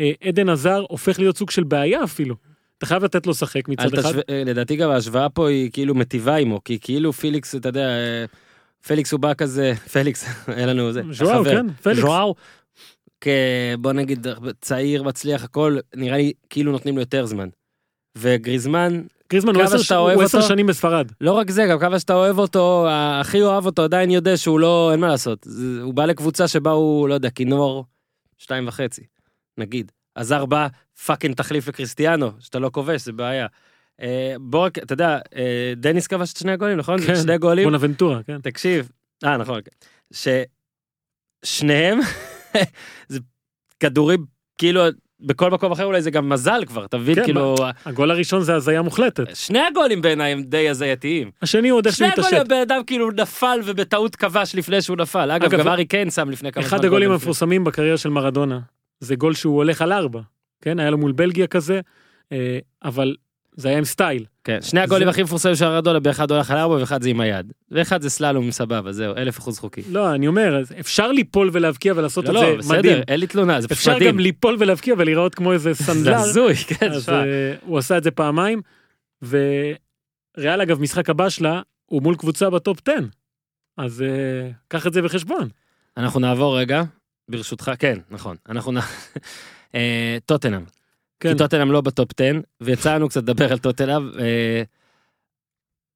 אה, 0.00 0.12
עדן 0.24 0.48
הזאר 0.48 0.84
הופך 0.88 1.18
להיות 1.18 1.36
סוג 1.36 1.50
של 1.50 1.64
בעיה 1.64 2.04
אפילו. 2.04 2.34
אתה 2.78 2.86
חייב 2.86 3.04
לתת 3.04 3.26
לו 3.26 3.30
לשחק 3.30 3.68
מצד 3.68 3.94
אחד. 3.94 4.08
תשווה- 4.10 4.22
אה, 4.30 4.42
לדעתי 4.46 4.76
גם 4.76 4.90
ההשוואה 4.90 5.28
פה 5.28 5.48
היא 5.48 5.70
כאילו 5.72 5.94
מטיבה 5.94 6.36
עמו, 6.36 6.64
כי 6.64 6.78
כאילו 6.80 7.12
פיליקס, 7.12 7.54
אתה 7.54 7.68
יודע, 7.68 7.88
אה, 7.88 8.24
פליקס 8.86 9.12
הוא 9.12 9.20
בא 9.20 9.34
כזה, 9.34 9.72
פליקס, 9.92 10.26
אין 10.48 10.68
לנו 10.68 10.92
זה, 10.92 11.02
החבר. 11.40 11.50
כן, 11.50 11.72
פליקס. 11.72 12.00
ז'ואאו, 12.00 12.34
כ- 13.20 13.28
בוא 13.78 13.92
נגיד 13.92 14.26
צעיר, 14.60 15.02
מצליח, 15.02 15.44
הכל, 15.44 15.78
נראה 15.94 16.16
לי 16.16 16.32
כאילו 16.50 16.72
נותנים 16.72 16.94
לו 16.94 17.00
יותר 17.02 17.26
זמן. 17.26 17.48
וגריזמן, 18.18 19.02
גריזמן 19.30 19.54
הוא 19.54 19.62
עשר- 19.62 19.96
הוא 19.98 20.22
עשר 20.22 20.38
אותו? 20.38 20.48
שנים 20.48 20.66
בספרד. 20.66 21.12
לא 21.20 21.32
רק 21.32 21.50
זה, 21.50 21.66
גם 21.70 21.78
כמה 21.78 21.98
שאתה 21.98 22.14
אוהב 22.14 22.38
אותו, 22.38 22.86
הכי 22.90 23.42
אוהב 23.42 23.66
אותו 23.66 23.82
עדיין 23.82 24.10
יודע 24.10 24.36
שהוא 24.36 24.60
לא, 24.60 24.88
אין 24.92 25.00
מה 25.00 25.08
לעשות. 25.08 25.38
זה- 25.44 25.82
הוא 25.82 25.94
בא 25.94 26.04
לקבוצה 26.06 26.48
שבה 26.48 26.70
הוא, 26.70 27.08
לא 27.08 27.14
יודע, 27.14 27.30
כינור 27.30 27.84
שתיים 28.38 28.68
וחצי, 28.68 29.02
נגיד. 29.58 29.92
עזר 30.14 30.46
בא 30.46 30.66
פאקינג 31.06 31.34
תחליף 31.34 31.68
לקריסטיאנו, 31.68 32.30
שאתה 32.40 32.58
לא 32.58 32.70
כובש, 32.72 33.02
זה 33.04 33.12
בעיה. 33.12 33.46
אה, 34.00 34.34
בוא 34.40 34.66
אתה 34.66 34.92
יודע, 34.92 35.18
אה, 35.36 35.72
דניס 35.76 36.06
כבש 36.06 36.32
את 36.32 36.36
שני 36.36 36.52
הגולים, 36.52 36.78
נכון? 36.78 37.00
כן, 37.00 37.16
שני 37.16 37.38
גולים. 37.38 37.64
בונאבנטורה, 37.64 38.22
כן. 38.22 38.40
תקשיב, 38.40 38.88
אה 39.24 39.36
נכון, 39.36 39.60
כן. 39.64 40.46
ששניהם, 41.44 41.98
זה 43.08 43.18
כדורים, 43.80 44.24
כאילו, 44.58 44.80
בכל 45.20 45.50
מקום 45.50 45.72
אחר 45.72 45.84
אולי 45.84 46.02
זה 46.02 46.10
גם 46.10 46.28
מזל 46.28 46.64
כבר, 46.66 46.84
אתה 46.84 46.98
מבין? 46.98 47.14
כן, 47.14 47.24
כאילו, 47.24 47.56
הגול 47.84 48.10
הראשון 48.10 48.42
זה 48.42 48.54
הזיה 48.54 48.82
מוחלטת. 48.82 49.36
שני 49.36 49.58
הגולים 49.58 50.02
בעיניי 50.02 50.32
הם 50.32 50.42
די 50.42 50.68
הזייתיים. 50.68 51.30
השני 51.42 51.68
הוא 51.68 51.76
עוד 51.78 51.90
שני 51.90 52.06
איכשהו 52.06 52.22
הגולים 52.22 52.40
התעשת. 52.40 52.52
הבן 52.52 52.60
אדם 52.60 52.84
כאילו 52.86 53.10
נפל 53.10 53.60
ובטעות 53.64 54.16
כבש 54.16 54.54
לפני 54.54 54.82
שהוא 54.82 54.96
נפל. 54.96 55.30
אגב, 55.30 55.44
אגב, 55.44 55.60
גם 55.60 55.68
הארי 55.68 55.84
קיין 55.84 56.10
שם 56.10 56.30
לפני 56.30 56.52
כמה 56.52 56.64
זמן. 56.64 56.68
אחד 56.76 56.84
הגולים 56.84 57.08
גול. 57.08 57.14
המפורסמים 57.14 57.64
בקריירה 57.64 57.96
של 57.96 58.08
מרדונה, 58.08 58.60
זה 59.00 59.16
גול 59.16 59.34
שהוא 59.34 59.56
הולך 59.56 59.82
על 59.82 59.92
ארבע. 59.92 60.20
כן, 60.62 60.80
היה 60.80 60.90
לו 60.90 60.98
מול 60.98 61.12
בלגיה 61.12 61.46
כזה, 61.46 61.80
אה, 62.32 62.58
אבל 62.84 63.14
זה 63.56 63.68
היה 63.68 63.78
עם 63.78 63.84
סטייל. 63.84 64.24
כן, 64.44 64.58
שני 64.62 64.80
הגולים 64.80 65.06
זה- 65.06 65.10
הכי 65.10 65.22
מפורסמים 65.22 65.54
של 65.54 65.64
מרדונה, 65.64 66.00
באחד 66.00 66.30
הולך 66.30 66.50
על 66.50 66.56
ארבע 66.58 66.74
ואחד 66.74 67.02
זה 67.02 67.08
עם 67.08 67.20
היד. 67.20 67.52
ואחד 67.70 68.02
זה 68.02 68.10
סללום 68.10 68.50
סבבה, 68.50 68.92
זהו, 68.92 69.16
אלף 69.16 69.38
אחוז 69.38 69.58
חוקי. 69.58 69.82
לא, 69.90 70.14
אני 70.14 70.26
אומר, 70.28 70.62
אפשר 70.80 71.12
ליפול 71.12 71.50
ולהבקיע 71.52 71.92
ולעשות 71.96 72.24
לא, 72.24 72.34
לא, 72.56 72.62
זה 72.62 72.74
מדהים. 72.78 72.92
בסדר, 72.94 73.02
אין 73.08 73.20
לי 73.20 73.26
תלונה, 73.26 73.60
זה 73.60 73.68
פשוט 73.68 73.78
אפשר 73.78 73.94
מדהים. 73.96 74.10
גם 74.10 74.18
ליפול 74.18 74.56
ולהבקיע 74.58 74.94
ולהיראות 74.98 75.34
כמו 75.34 75.52
איזה 75.52 75.72
זה 75.72 75.84
סנדלר. 75.92 76.14
הזוי, 76.16 76.54
כן, 76.54 76.92
אז. 76.92 77.08
אה, 77.08 77.54
הוא 77.62 77.78
עשה 77.78 77.98
את 77.98 78.04
זה 78.04 78.10
פעמיים, 78.10 78.62
וריאל 79.22 80.60
אגב, 80.62 80.80
משחק 80.80 81.10
הבא 81.10 81.28
שלה, 81.28 81.60
הוא 81.86 82.02
מול 82.02 82.16
קבוצה 82.16 82.50
בטופ 82.50 82.78
10. 82.88 82.92
אז 83.78 84.02
אה, 84.02 84.50
קח 84.68 84.86
את 84.86 84.92
זה 84.92 85.02
בחשבון. 85.02 85.48
אנחנו 85.96 86.20
נעבור 86.20 86.58
רגע, 86.58 86.82
ברשותך, 87.28 87.70
כן, 87.78 87.98
נכון, 88.10 88.36
אנחנו 88.48 88.72
נ... 88.72 88.76
אה, 89.74 90.18
טוטנאם. 90.26 90.62
כן, 91.20 91.32
כי 91.32 91.38
טוטנאם 91.38 91.72
לא 91.72 91.80
בטופ 91.80 92.08
10, 92.20 92.40
ויצא 92.60 92.94
לנו 92.94 93.08
קצת 93.08 93.22
לדבר 93.22 93.52
על 93.52 93.58
טוטנאם. 93.58 94.10
אה, 94.18 94.62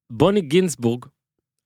בוני 0.09 0.41
גינסבורג 0.41 1.05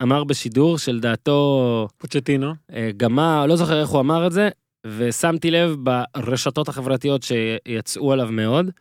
אמר 0.01 0.23
בשידור 0.23 0.77
שלדעתו 0.77 1.87
פוצ'טינו. 1.97 2.53
אה, 2.73 2.89
גמה, 2.97 3.47
לא 3.47 3.55
זוכר 3.55 3.81
איך 3.81 3.89
הוא 3.89 3.99
אמר 3.99 4.27
את 4.27 4.31
זה, 4.31 4.49
ושמתי 4.85 5.51
לב 5.51 5.75
ברשתות 5.83 6.69
החברתיות 6.69 7.23
שיצאו 7.23 8.11
עליו 8.11 8.31
מאוד. 8.31 8.71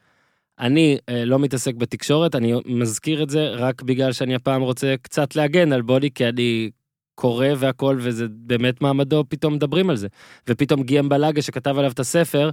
אני 0.58 0.98
אה, 1.08 1.24
לא 1.24 1.38
מתעסק 1.38 1.74
בתקשורת, 1.74 2.34
אני 2.34 2.52
מזכיר 2.66 3.22
את 3.22 3.30
זה 3.30 3.48
רק 3.50 3.82
בגלל 3.82 4.12
שאני 4.12 4.34
הפעם 4.34 4.62
רוצה 4.62 4.94
קצת 5.02 5.36
להגן 5.36 5.72
על 5.72 5.82
בוני, 5.82 6.10
כי 6.10 6.28
אני 6.28 6.70
קורא 7.14 7.46
והכל, 7.56 7.98
וזה 8.00 8.26
באמת 8.30 8.82
מעמדו, 8.82 9.24
פתאום 9.28 9.54
מדברים 9.54 9.90
על 9.90 9.96
זה. 9.96 10.08
ופתאום 10.48 10.82
גיאם 10.82 11.08
בלאגה 11.08 11.42
שכתב 11.42 11.78
עליו 11.78 11.90
את 11.90 11.98
הספר, 11.98 12.50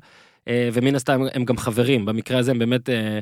ומן 0.50 0.96
הסתם 0.96 1.22
הם 1.34 1.46
גם 1.46 1.58
חברים, 1.58 2.06
במקרה 2.06 2.40
הזה 2.40 2.52
הם 2.52 2.60
באמת 2.60 2.90
אה, 2.90 3.20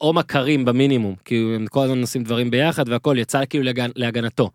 או 0.00 0.12
מכרים 0.12 0.64
במינימום, 0.64 1.14
כי 1.24 1.52
הם 1.56 1.66
כל 1.66 1.84
הזמן 1.84 2.00
עושים 2.00 2.24
דברים 2.24 2.50
ביחד 2.50 2.88
והכל, 2.88 3.16
יצא 3.18 3.42
כאילו 3.50 3.64
להגנ... 3.64 3.90
להגנתו. 3.96 4.50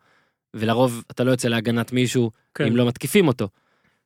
ולרוב 0.54 1.04
אתה 1.12 1.24
לא 1.24 1.32
יוצא 1.32 1.48
להגנת 1.48 1.94
מישהו 1.94 2.32
כן. 2.56 2.66
אם 2.66 2.76
לא 2.76 2.88
מתקיפים 2.88 3.28
אותו. 3.28 3.48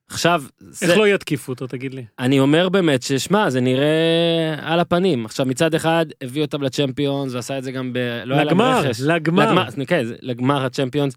עכשיו, 0.10 0.44
איך 0.62 0.92
זה, 0.92 0.96
לא 0.96 1.08
יתקיפו 1.08 1.52
אותו, 1.52 1.68
תגיד 1.68 1.94
לי. 1.94 2.06
אני 2.20 2.40
אומר 2.40 2.70
באמת 2.70 3.04
ששמע, 3.04 3.50
זה 3.50 3.62
נראה 3.62 4.56
על 4.62 4.80
הפנים. 4.80 5.26
עכשיו 5.26 5.46
מצד 5.46 5.74
אחד 5.74 6.06
הביא 6.22 6.42
אותם 6.42 6.62
לצ'מפיונס 6.62 7.34
ועשה 7.34 7.58
את 7.58 7.64
זה 7.64 7.72
גם 7.72 7.94
ב... 7.94 7.98
לא 8.26 8.36
היה 8.36 8.44
להם 8.44 8.58
לגמר, 8.58 8.80
רכש. 8.80 9.02
לגמר. 9.02 9.52
לגמר, 9.52 9.86
כן, 9.88 10.06
לגמר 10.22 10.66
הצ'מפיונס, 10.66 11.14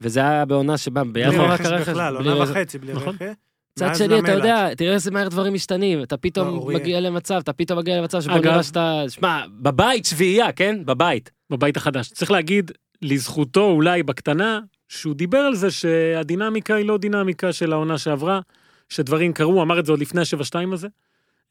וזה 0.00 0.20
היה 0.20 0.44
בעונה 0.44 0.78
שבה 0.78 1.04
בלי 1.04 1.24
בינואר 1.24 1.50
רק 1.50 1.60
רכש. 1.60 1.88
בכלל, 1.88 2.18
בלי 2.18 2.30
עונה. 2.30 2.42
וחצי 2.50 2.78
בלי 2.78 2.92
נכון. 2.92 3.14
רכש. 3.14 3.34
מצד 3.76 3.94
שני, 3.94 4.18
אתה. 4.18 4.32
יודע, 4.32 4.74
תראה 4.74 4.94
איזה 4.94 5.10
מהר 5.10 5.28
דברים 5.28 5.54
משתנים, 5.54 6.02
אתה 6.02 6.14
לא, 6.14 6.20
פתאום 6.20 6.48
אוריה. 6.48 6.78
מגיע 6.78 7.00
למצב, 7.00 7.34
אתה 7.34 7.52
פתאום 7.52 7.78
מגיע 7.78 8.00
למצב 8.00 8.20
שבו 8.20 8.38
נראה 8.38 8.62
שאתה, 8.62 9.04
שמע, 9.08 9.44
בבית 9.50 10.04
שביעייה, 10.04 10.52
כן? 10.52 10.84
בבית. 10.84 11.30
בבית 11.50 11.76
החדש. 11.76 12.08
צריך 12.08 12.30
להגיד, 12.30 12.70
לזכותו 13.02 13.64
אולי 13.70 14.02
בקטנה, 14.02 14.60
שהוא 14.88 15.14
דיבר 15.14 15.38
על 15.38 15.54
זה 15.54 15.70
שהדינמיקה 15.70 16.74
היא 16.74 16.86
לא 16.86 16.98
דינמיקה 16.98 17.52
של 17.52 17.72
העונה 17.72 17.98
שעברה, 17.98 18.40
שדברים 18.88 19.32
קרו, 19.32 19.52
הוא 19.52 19.62
אמר 19.62 19.78
את 19.78 19.86
זה 19.86 19.92
עוד 19.92 20.00
לפני 20.00 20.20
ה-7-2 20.20 20.72
הזה. 20.72 20.88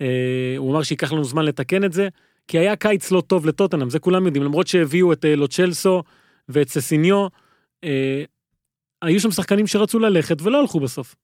אה, 0.01 0.55
הוא 0.57 0.71
אמר 0.71 0.83
שייקח 0.83 1.11
לנו 1.11 1.23
זמן 1.23 1.45
לתקן 1.45 1.83
את 1.83 1.93
זה, 1.93 2.07
כי 2.47 2.57
היה 2.57 2.75
קיץ 2.75 3.11
לא 3.11 3.21
טוב 3.21 3.45
לטוטנאם, 3.45 3.89
זה 3.89 3.99
כולם 3.99 4.25
יודעים, 4.25 4.43
למרות 4.43 4.67
שהביאו 4.67 5.13
את 5.13 5.25
אה, 5.25 5.35
לוצ'לסו 5.35 6.03
ואת 6.49 6.69
ססיניו, 6.69 7.27
אה, 7.83 8.23
היו 9.01 9.19
שם 9.19 9.31
שחקנים 9.31 9.67
שרצו 9.67 9.99
ללכת 9.99 10.41
ולא 10.41 10.61
הלכו 10.61 10.79
בסוף. 10.79 11.15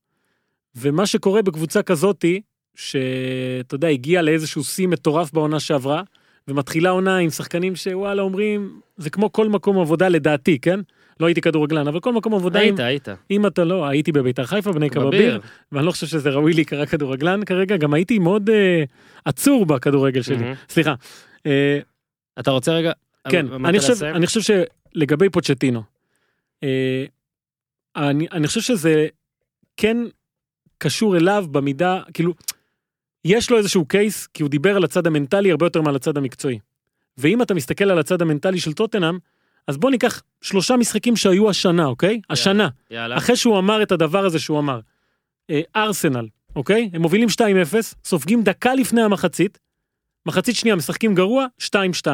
ומה 0.75 1.05
שקורה 1.05 1.41
בקבוצה 1.41 1.83
כזאתי, 1.83 2.41
שאתה 2.75 3.75
יודע, 3.75 3.87
הגיע 3.87 4.21
לאיזשהו 4.21 4.63
שיא 4.63 4.87
מטורף 4.87 5.33
בעונה 5.33 5.59
שעברה, 5.59 6.03
ומתחילה 6.47 6.89
עונה 6.89 7.17
עם 7.17 7.29
שחקנים 7.29 7.75
שוואלה 7.75 8.21
אומרים, 8.21 8.79
זה 8.97 9.09
כמו 9.09 9.31
כל 9.31 9.49
מקום 9.49 9.79
עבודה 9.79 10.07
לדעתי, 10.09 10.59
כן? 10.59 10.79
לא 11.19 11.25
הייתי 11.25 11.41
כדורגלן, 11.41 11.87
אבל 11.87 11.99
כל 11.99 12.13
מקום 12.13 12.33
עבודה, 12.33 12.59
אם, 12.59 12.65
היית, 12.65 12.79
היית. 12.79 13.07
אם 13.31 13.47
אתה 13.47 13.63
לא, 13.63 13.85
הייתי 13.85 14.11
בביתר 14.11 14.45
חיפה, 14.45 14.71
בני 14.71 14.89
בביר. 14.89 15.01
כבביר, 15.03 15.39
ואני 15.71 15.85
לא 15.85 15.91
חושב 15.91 16.07
שזה 16.07 16.29
ראוי 16.29 16.53
להיקרא 16.53 16.85
כדורגלן 16.85 17.45
כרגע, 17.45 17.77
גם 17.77 17.93
הייתי 17.93 18.19
מאוד 18.19 18.49
אה, 18.49 18.83
עצור 19.25 19.65
בכדורגל 19.65 20.21
שלי. 20.21 20.35
מהמם. 20.35 20.53
סליחה. 20.69 20.93
אה, 21.45 21.79
אתה 22.39 22.51
רוצה 22.51 22.73
רגע? 22.73 22.91
כן, 23.29 23.45
אני 23.65 23.79
חושב, 23.79 23.91
לסיים? 23.91 24.15
אני 24.15 24.27
חושב 24.27 24.41
שלגבי 24.95 25.29
פוצ'טינו, 25.29 25.83
אה, 26.63 27.05
אני, 27.95 28.27
אני 28.31 28.47
חושב 28.47 28.61
שזה 28.61 29.07
כן 29.77 29.97
קשור 30.77 31.17
אליו 31.17 31.45
במידה, 31.51 32.01
כאילו, 32.13 32.33
יש 33.25 33.51
לו 33.51 33.57
איזשהו 33.57 33.85
קייס, 33.85 34.27
כי 34.27 34.43
הוא 34.43 34.49
דיבר 34.49 34.75
על 34.75 34.83
הצד 34.83 35.07
המנטלי 35.07 35.51
הרבה 35.51 35.65
יותר 35.65 35.81
מעל 35.81 35.95
הצד 35.95 36.17
המקצועי. 36.17 36.59
ואם 37.17 37.41
אתה 37.41 37.53
מסתכל 37.53 37.91
על 37.91 37.99
הצד 37.99 38.21
המנטלי 38.21 38.59
של 38.59 38.73
טוטנאם, 38.73 39.17
אז 39.67 39.77
בוא 39.77 39.91
ניקח 39.91 40.21
שלושה 40.41 40.77
משחקים 40.77 41.15
שהיו 41.15 41.49
השנה, 41.49 41.85
אוקיי? 41.85 42.21
השנה, 42.29 42.67
יאללה. 42.91 43.17
אחרי 43.17 43.35
שהוא 43.35 43.59
אמר 43.59 43.83
את 43.83 43.91
הדבר 43.91 44.25
הזה 44.25 44.39
שהוא 44.39 44.59
אמר. 44.59 44.79
אה, 45.49 45.61
ארסנל, 45.75 46.27
אוקיי? 46.55 46.89
הם 46.93 47.01
מובילים 47.01 47.29
2-0, 47.29 47.41
סופגים 48.03 48.43
דקה 48.43 48.73
לפני 48.73 49.01
המחצית, 49.01 49.59
מחצית 50.25 50.55
שנייה 50.55 50.75
משחקים 50.75 51.15
גרוע, 51.15 51.45
2-2. 51.61 52.07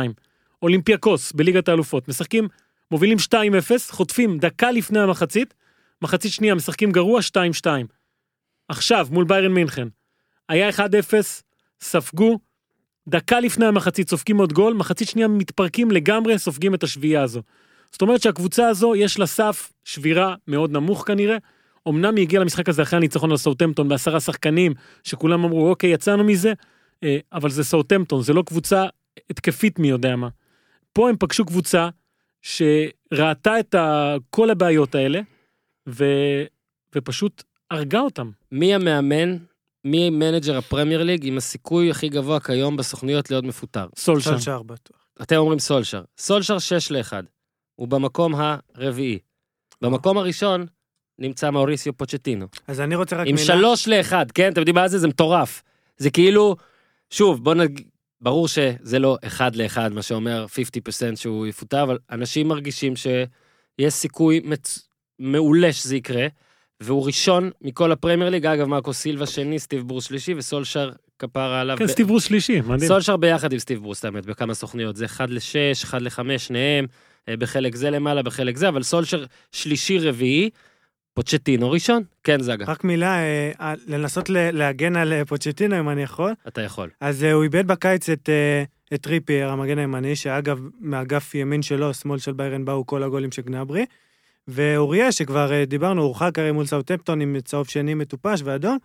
אולימפיאקוס 0.61 1.31
בליגת 1.31 1.69
האלופות, 1.69 2.07
משחקים 2.07 2.47
מובילים 2.91 3.17
2-0, 3.17 3.35
חוטפים 3.89 4.37
דקה 4.37 4.71
לפני 4.71 4.99
המחצית, 4.99 5.53
מחצית 6.01 6.31
שנייה 6.31 6.55
משחקים 6.55 6.91
גרוע 6.91 7.19
2-2. 7.65 7.67
עכשיו, 8.71 9.07
מול 9.11 9.25
ביירן 9.25 9.51
מינכן, 9.51 9.87
היה 10.49 10.69
1-0, 10.69 10.81
ספגו, 11.81 12.39
דקה 13.07 13.39
לפני 13.39 13.65
המחצית 13.65 14.09
סופגים 14.09 14.37
עוד 14.37 14.53
גול, 14.53 14.73
מחצית 14.73 15.09
שנייה 15.09 15.27
מתפרקים 15.27 15.91
לגמרי, 15.91 16.39
סופגים 16.39 16.73
את 16.73 16.83
השביעייה 16.83 17.23
הזו. 17.23 17.41
זאת 17.91 18.01
אומרת 18.01 18.21
שהקבוצה 18.21 18.67
הזו, 18.67 18.95
יש 18.95 19.19
לה 19.19 19.25
סף 19.25 19.73
שבירה 19.83 20.35
מאוד 20.47 20.71
נמוך 20.71 21.07
כנראה. 21.07 21.37
אמנם 21.87 22.15
היא 22.15 22.23
הגיעה 22.23 22.41
למשחק 22.43 22.69
הזה 22.69 22.81
אחרי 22.81 22.97
הניצחון 22.97 23.31
על 23.31 23.37
סאוטמפטון 23.37 23.89
בעשרה 23.89 24.19
שחקנים, 24.19 24.73
שכולם 25.03 25.43
אמרו, 25.43 25.69
אוקיי, 25.69 25.89
יצאנו 25.89 26.23
מזה, 26.23 26.53
אה, 27.03 27.17
אבל 27.33 27.49
זה 27.49 27.63
סאוטמפטון, 27.63 28.21
זה 28.21 28.33
לא 28.33 28.43
קבוצה 28.45 28.85
התקפית 29.29 29.79
מי 29.79 29.89
יודע 29.89 30.15
מה. 30.15 30.29
פה 30.93 31.09
הם 31.09 31.15
פגשו 31.19 31.45
קבוצה 31.45 31.89
שראתה 32.41 33.59
את. 33.59 33.75
כל 34.29 34.49
הבעיות 34.49 34.95
האלה, 34.95 35.21
ו... 35.87 36.05
ופשוט 36.95 37.43
הרגה 37.71 37.99
אותם. 37.99 38.31
מי 38.51 38.75
המאמן, 38.75 39.37
מי 39.85 40.09
מנג'ר 40.09 40.57
הפרמייר 40.57 41.03
ליג 41.03 41.25
עם 41.27 41.37
הסיכוי 41.37 41.91
הכי 41.91 42.09
גבוה 42.09 42.39
כיום 42.39 42.77
בסוכניות 42.77 43.31
להיות 43.31 43.43
מפוטר? 43.43 43.87
סולשר. 43.97 44.31
שלושה 44.31 44.59
בטוח. 44.65 45.05
אתם 45.21 45.35
אומרים 45.35 45.59
סולשר. 45.59 46.03
סולשר 46.17 46.59
6 46.59 46.91
ל-1. 46.91 47.13
הוא 47.75 47.87
במקום 47.87 48.33
הרביעי. 48.75 49.19
במקום 49.81 50.17
הראשון 50.17 50.65
נמצא 51.19 51.49
מאוריסיו 51.49 51.97
פוצ'טינו. 51.97 52.47
אז 52.67 52.79
אני 52.81 52.95
רוצה 52.95 53.15
רק 53.15 53.27
עם 53.27 53.35
מילה. 53.35 53.45
3 53.45 53.87
ל-1, 53.87 54.13
כן? 54.33 54.51
אתם 54.51 54.61
יודעים 54.61 54.75
מה 54.75 54.87
זה? 54.87 54.99
זה 54.99 55.07
מטורף. 55.07 55.63
זה 55.97 56.09
כאילו, 56.09 56.55
שוב, 57.09 57.43
בוא 57.43 57.53
נגיד, 57.53 57.87
ברור 58.21 58.47
שזה 58.47 58.99
לא 58.99 59.17
1 59.27 59.55
ל-1, 59.55 59.77
מה 59.91 60.01
שאומר 60.01 60.45
50% 61.13 61.15
שהוא 61.15 61.47
יפוטר, 61.47 61.83
אבל 61.83 61.97
אנשים 62.11 62.47
מרגישים 62.47 62.95
שיש 62.95 63.93
סיכוי 63.93 64.41
מצ... 64.43 64.87
מעולה 65.19 65.73
שזה 65.73 65.95
יקרה, 65.95 66.27
והוא 66.81 67.05
ראשון 67.05 67.49
מכל 67.61 67.91
הפרמייר 67.91 68.29
ליג. 68.29 68.45
אגב, 68.45 68.67
מרקו 68.67 68.93
סילבה 68.93 69.25
שני, 69.25 69.59
סטיב 69.59 69.87
בור 69.87 70.01
שלישי, 70.01 70.33
וסולשר 70.33 70.91
כפרה 71.19 71.61
עליו. 71.61 71.77
כן, 71.77 71.85
ב- 71.85 71.89
סטיב 71.89 72.07
ברוס 72.07 72.23
שלישי, 72.23 72.61
מדהים. 72.61 72.87
סולשר 72.87 73.17
ביחד 73.17 73.53
עם 73.53 73.59
סטיב 73.59 73.79
ברוס, 73.81 74.05
האמת, 74.05 74.25
בכמה 74.25 74.53
סוכניות. 74.53 74.95
זה 74.95 75.05
1 75.05 75.29
ל-6, 75.29 75.83
1 75.83 76.01
ל-5, 76.01 76.19
שניהם, 76.37 76.85
אה, 77.29 77.37
בחלק 77.37 77.75
זה 77.75 77.89
למעלה, 77.89 78.23
בחלק 78.23 78.57
זה, 78.57 78.67
אבל 78.69 78.83
סולשר 78.83 79.25
שלישי 79.51 79.99
רביעי, 79.99 80.49
פוצ'טינו 81.13 81.71
ראשון, 81.71 82.03
כן 82.23 82.41
זגה, 82.41 82.65
רק 82.67 82.83
מילה, 82.83 83.15
אה, 83.17 83.51
אה, 83.61 83.73
לנסות 83.87 84.29
להגן 84.29 84.95
על 84.95 85.13
אה, 85.13 85.25
פוצ'טינו 85.25 85.79
אם 85.79 85.89
אני 85.89 86.03
יכול. 86.03 86.31
אתה 86.47 86.61
יכול. 86.61 86.89
אז 87.01 87.23
אה, 87.23 87.31
הוא 87.31 87.43
איבד 87.43 87.67
בקיץ 87.67 88.09
את, 88.09 88.29
אה, 88.29 88.63
את 88.93 89.01
טריפייר, 89.01 89.49
המגן 89.49 89.77
הימני, 89.77 90.15
שאגב, 90.15 90.59
מאגף 90.79 91.35
ימין 91.35 91.61
שלו, 91.61 91.93
שמאל 91.93 92.19
של 92.19 92.33
ביירן, 92.33 92.65
באו 92.65 92.85
כל 92.85 93.03
הגולים 93.03 93.31
של 93.31 93.41
גנאברי. 93.41 93.85
ואורייה, 94.47 95.11
שכבר 95.11 95.51
אה, 95.51 95.65
דיברנו, 95.65 96.01
הורחק 96.01 96.39
הרי 96.39 96.51
מול 96.51 96.65
סאוטמפטון 96.65 97.21
עם 97.21 97.35
צהוב 97.43 97.67
שני 97.67 97.93
מטופש 97.93 98.41
ואדום, 98.43 98.77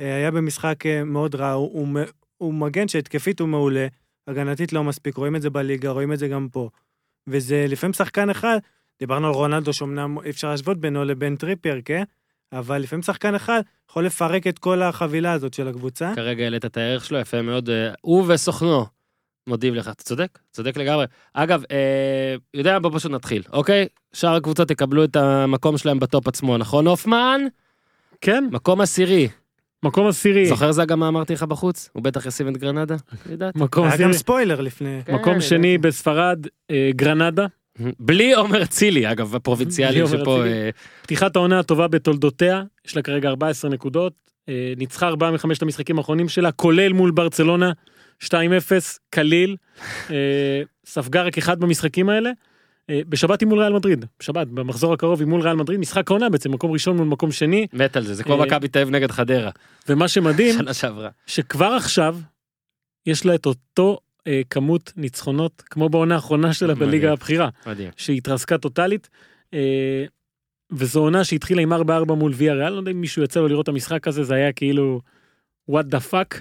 אה, 0.00 0.16
היה 0.16 0.30
במשחק 0.30 0.86
אה, 0.86 1.04
מאוד 1.04 1.34
רע, 1.34 1.52
הוא, 1.52 1.88
הוא, 2.36 2.54
מגן 2.54 2.88
שהתקפית 2.88 3.40
הוא 3.40 3.48
מעולה, 3.48 3.86
הגנתית 4.26 4.72
לא 4.72 4.84
מספיק, 4.84 5.16
רואים 5.16 5.36
את 5.36 5.42
זה 5.42 5.50
בליגה, 5.50 5.90
רואים 5.90 6.12
את 6.12 6.18
זה 6.18 6.28
גם 6.28 6.48
פה. 6.52 6.68
וזה 7.26 7.66
לפעמים 7.68 7.92
שחקן 7.92 8.30
אחד, 8.30 8.58
דיברנו 8.98 9.26
על 9.26 9.34
רונלדו, 9.34 9.72
שאומנם 9.72 10.18
אי 10.24 10.30
אפשר 10.30 10.50
להשוות 10.50 10.78
בינו 10.78 11.04
לבין 11.04 11.36
טריפייר, 11.36 11.80
כן? 11.84 12.02
אבל 12.52 12.78
לפעמים 12.78 13.02
שחקן 13.02 13.34
אחד 13.34 13.60
יכול 13.90 14.06
לפרק 14.06 14.46
את 14.46 14.58
כל 14.58 14.82
החבילה 14.82 15.32
הזאת 15.32 15.54
של 15.54 15.68
הקבוצה. 15.68 16.12
כרגע 16.16 16.44
העלית 16.44 16.64
את 16.64 16.76
הערך 16.76 17.04
שלו, 17.04 17.18
יפה 17.18 17.42
מאוד. 17.42 17.70
הוא 18.00 18.24
וסוכנו 18.28 18.86
מודים 19.48 19.74
לך. 19.74 19.88
אתה 19.88 20.02
צודק, 20.02 20.38
צודק 20.52 20.76
לגמרי. 20.76 21.06
אגב, 21.34 21.62
אה, 21.70 22.34
יודע 22.54 22.72
מה, 22.72 22.78
בוא 22.78 22.90
פשוט 22.94 23.12
נתחיל, 23.12 23.42
אוקיי? 23.52 23.86
שאר 24.12 24.34
הקבוצות 24.34 24.70
יקבלו 24.70 25.04
את 25.04 25.16
המקום 25.16 25.78
שלהם 25.78 25.98
בטופ 25.98 26.28
עצמו, 26.28 26.58
נכון, 26.58 26.86
הופמן? 26.86 27.40
כן, 28.20 28.48
מקום 28.52 28.80
עשירי. 28.80 29.28
מקום 29.82 30.06
עשירי. 30.06 30.46
זוכר 30.46 30.72
זגה 30.72 30.96
מה 30.96 31.08
אמרתי 31.08 31.32
לך 31.32 31.42
בחוץ? 31.42 31.90
הוא 31.92 32.02
בטח 32.02 32.26
ישים 32.26 32.48
את 32.48 32.56
גרנדה? 32.56 32.96
ידעתי. 33.30 33.58
מקום 33.58 33.84
היה 33.84 33.96
גם 33.96 34.00
עשירי. 34.00 34.18
ספוילר 34.18 34.60
לפני. 34.60 35.00
כן, 35.04 35.14
מקום. 35.14 35.40
שני 35.40 35.78
בספרד, 35.78 36.46
אה, 36.70 36.90
גרנדה. 36.96 37.46
בלי 38.00 38.32
עומר 38.32 38.62
אצילי, 38.62 39.12
אגב, 39.12 39.34
הפרובינציאלי 39.34 40.06
שפה... 40.08 40.46
אה, 40.46 40.70
פתיחת 41.02 41.36
העונה 41.36 41.58
הטובה 41.58 41.88
בתולדותיה, 41.88 42.62
יש 42.86 42.96
לה 42.96 43.02
כרגע 43.02 43.28
14 43.28 43.70
נקודות, 43.70 44.12
אה, 44.48 44.72
ניצחה 44.76 45.06
ארבעה 45.06 45.30
מחמשת 45.30 45.62
המשחקים 45.62 45.98
האחרונים 45.98 46.28
שלה, 46.28 46.52
כולל 46.52 46.92
מול 46.92 47.10
ברצלונה, 47.10 47.72
2-0, 48.24 48.30
קליל, 49.10 49.56
אה, 50.10 50.62
ספגה 50.86 51.22
רק 51.22 51.38
אחד 51.38 51.60
במשחקים 51.60 52.08
האלה. 52.08 52.30
אה, 52.90 53.00
בשבת 53.08 53.40
היא 53.40 53.48
מול 53.48 53.60
ריאל 53.60 53.72
מדריד, 53.72 54.04
בשבת, 54.20 54.46
במחזור 54.46 54.92
הקרוב 54.92 55.20
היא 55.20 55.28
מול 55.28 55.40
ריאל 55.40 55.56
מדריד, 55.56 55.80
משחק 55.80 56.10
העונה 56.10 56.28
בעצם, 56.28 56.52
מקום 56.52 56.72
ראשון 56.72 56.96
מול 56.96 57.06
מקום 57.06 57.32
שני, 57.32 57.66
מת 57.72 57.96
על 57.96 58.04
זה, 58.04 58.14
זה 58.14 58.24
כמו 58.24 58.40
אה, 58.40 58.46
מכבי 58.46 58.68
תל 58.68 58.78
אביב 58.78 58.94
נגד 58.94 59.10
חדרה, 59.10 59.50
ומה 59.88 60.08
שמדהים, 60.08 60.58
שנה 60.58 60.74
שעברה. 60.74 61.08
שכבר 61.26 61.72
עכשיו, 61.72 62.16
יש 63.06 63.26
לה 63.26 63.34
את 63.34 63.46
אותו 63.46 63.98
אה, 64.26 64.40
כמות 64.50 64.92
ניצחונות, 64.96 65.62
כמו 65.66 65.88
בעונה 65.88 66.14
האחרונה 66.14 66.52
שלה 66.52 66.74
מדהים. 66.74 66.88
בליגה 66.88 67.12
הבכירה. 67.12 67.48
מדהים. 67.66 67.90
שהתרסקה 67.96 68.58
טוטאלית. 68.58 69.08
אה, 69.54 70.04
וזו 70.72 71.00
עונה 71.00 71.24
שהתחילה 71.24 71.62
עם 71.62 71.72
4-4 71.72 71.76
מול 72.16 72.32
ויה 72.34 72.54
ריאל, 72.54 72.72
לא 72.72 72.76
יודע 72.76 72.90
אם 72.90 73.00
מישהו 73.00 73.22
יצא 73.22 73.40
לו 73.40 73.48
לראות 73.48 73.62
את 73.62 73.68
המשחק 73.68 74.08
הזה, 74.08 74.24
זה 74.24 74.34
היה 74.34 74.52
כאילו 74.52 75.00
what 75.70 75.84
the 75.94 76.12
fuck, 76.12 76.38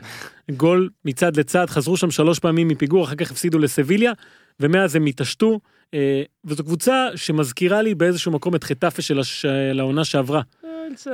גול 0.51 0.89
מצד 1.05 1.37
לצד, 1.37 1.65
חזרו 1.69 1.97
שם 1.97 2.11
שלוש 2.11 2.39
פעמים 2.39 2.67
מפיגור, 2.67 3.03
אחר 3.03 3.15
כך 3.15 3.31
הפסידו 3.31 3.59
לסביליה, 3.59 4.11
ומאז 4.59 4.95
הם 4.95 5.05
התעשתו, 5.05 5.59
אה, 5.93 6.21
וזו 6.45 6.63
קבוצה 6.63 7.07
שמזכירה 7.15 7.81
לי 7.81 7.95
באיזשהו 7.95 8.31
מקום 8.31 8.55
את 8.55 8.63
חטאפה 8.63 9.01
של 9.01 9.19
הש- 9.19 9.45
העונה 9.79 10.05
שעברה. 10.05 10.41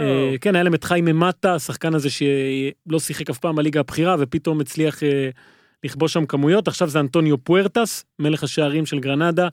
אה, 0.02 0.36
כן, 0.42 0.56
היה 0.56 0.64
להם 0.64 0.74
את 0.74 0.84
חיים 0.84 1.06
ממטה, 1.06 1.56
השחקן 1.56 1.94
הזה 1.96 2.10
שלא 2.10 3.00
שיחק 3.00 3.30
אף 3.30 3.38
פעם 3.38 3.56
בליגה 3.56 3.80
הבכירה, 3.80 4.16
ופתאום 4.20 4.60
הצליח 4.62 5.04
אה, 5.04 5.30
לכבוש 5.84 6.14
שם 6.14 6.26
כמויות, 6.26 6.68
עכשיו 6.68 6.90
זה 6.90 7.00
אנטוניו 7.00 7.38
פוארטס, 7.44 8.06
מלך 8.20 8.44
השערים 8.44 8.86
של 8.86 9.00
גרנדה, 9.00 9.48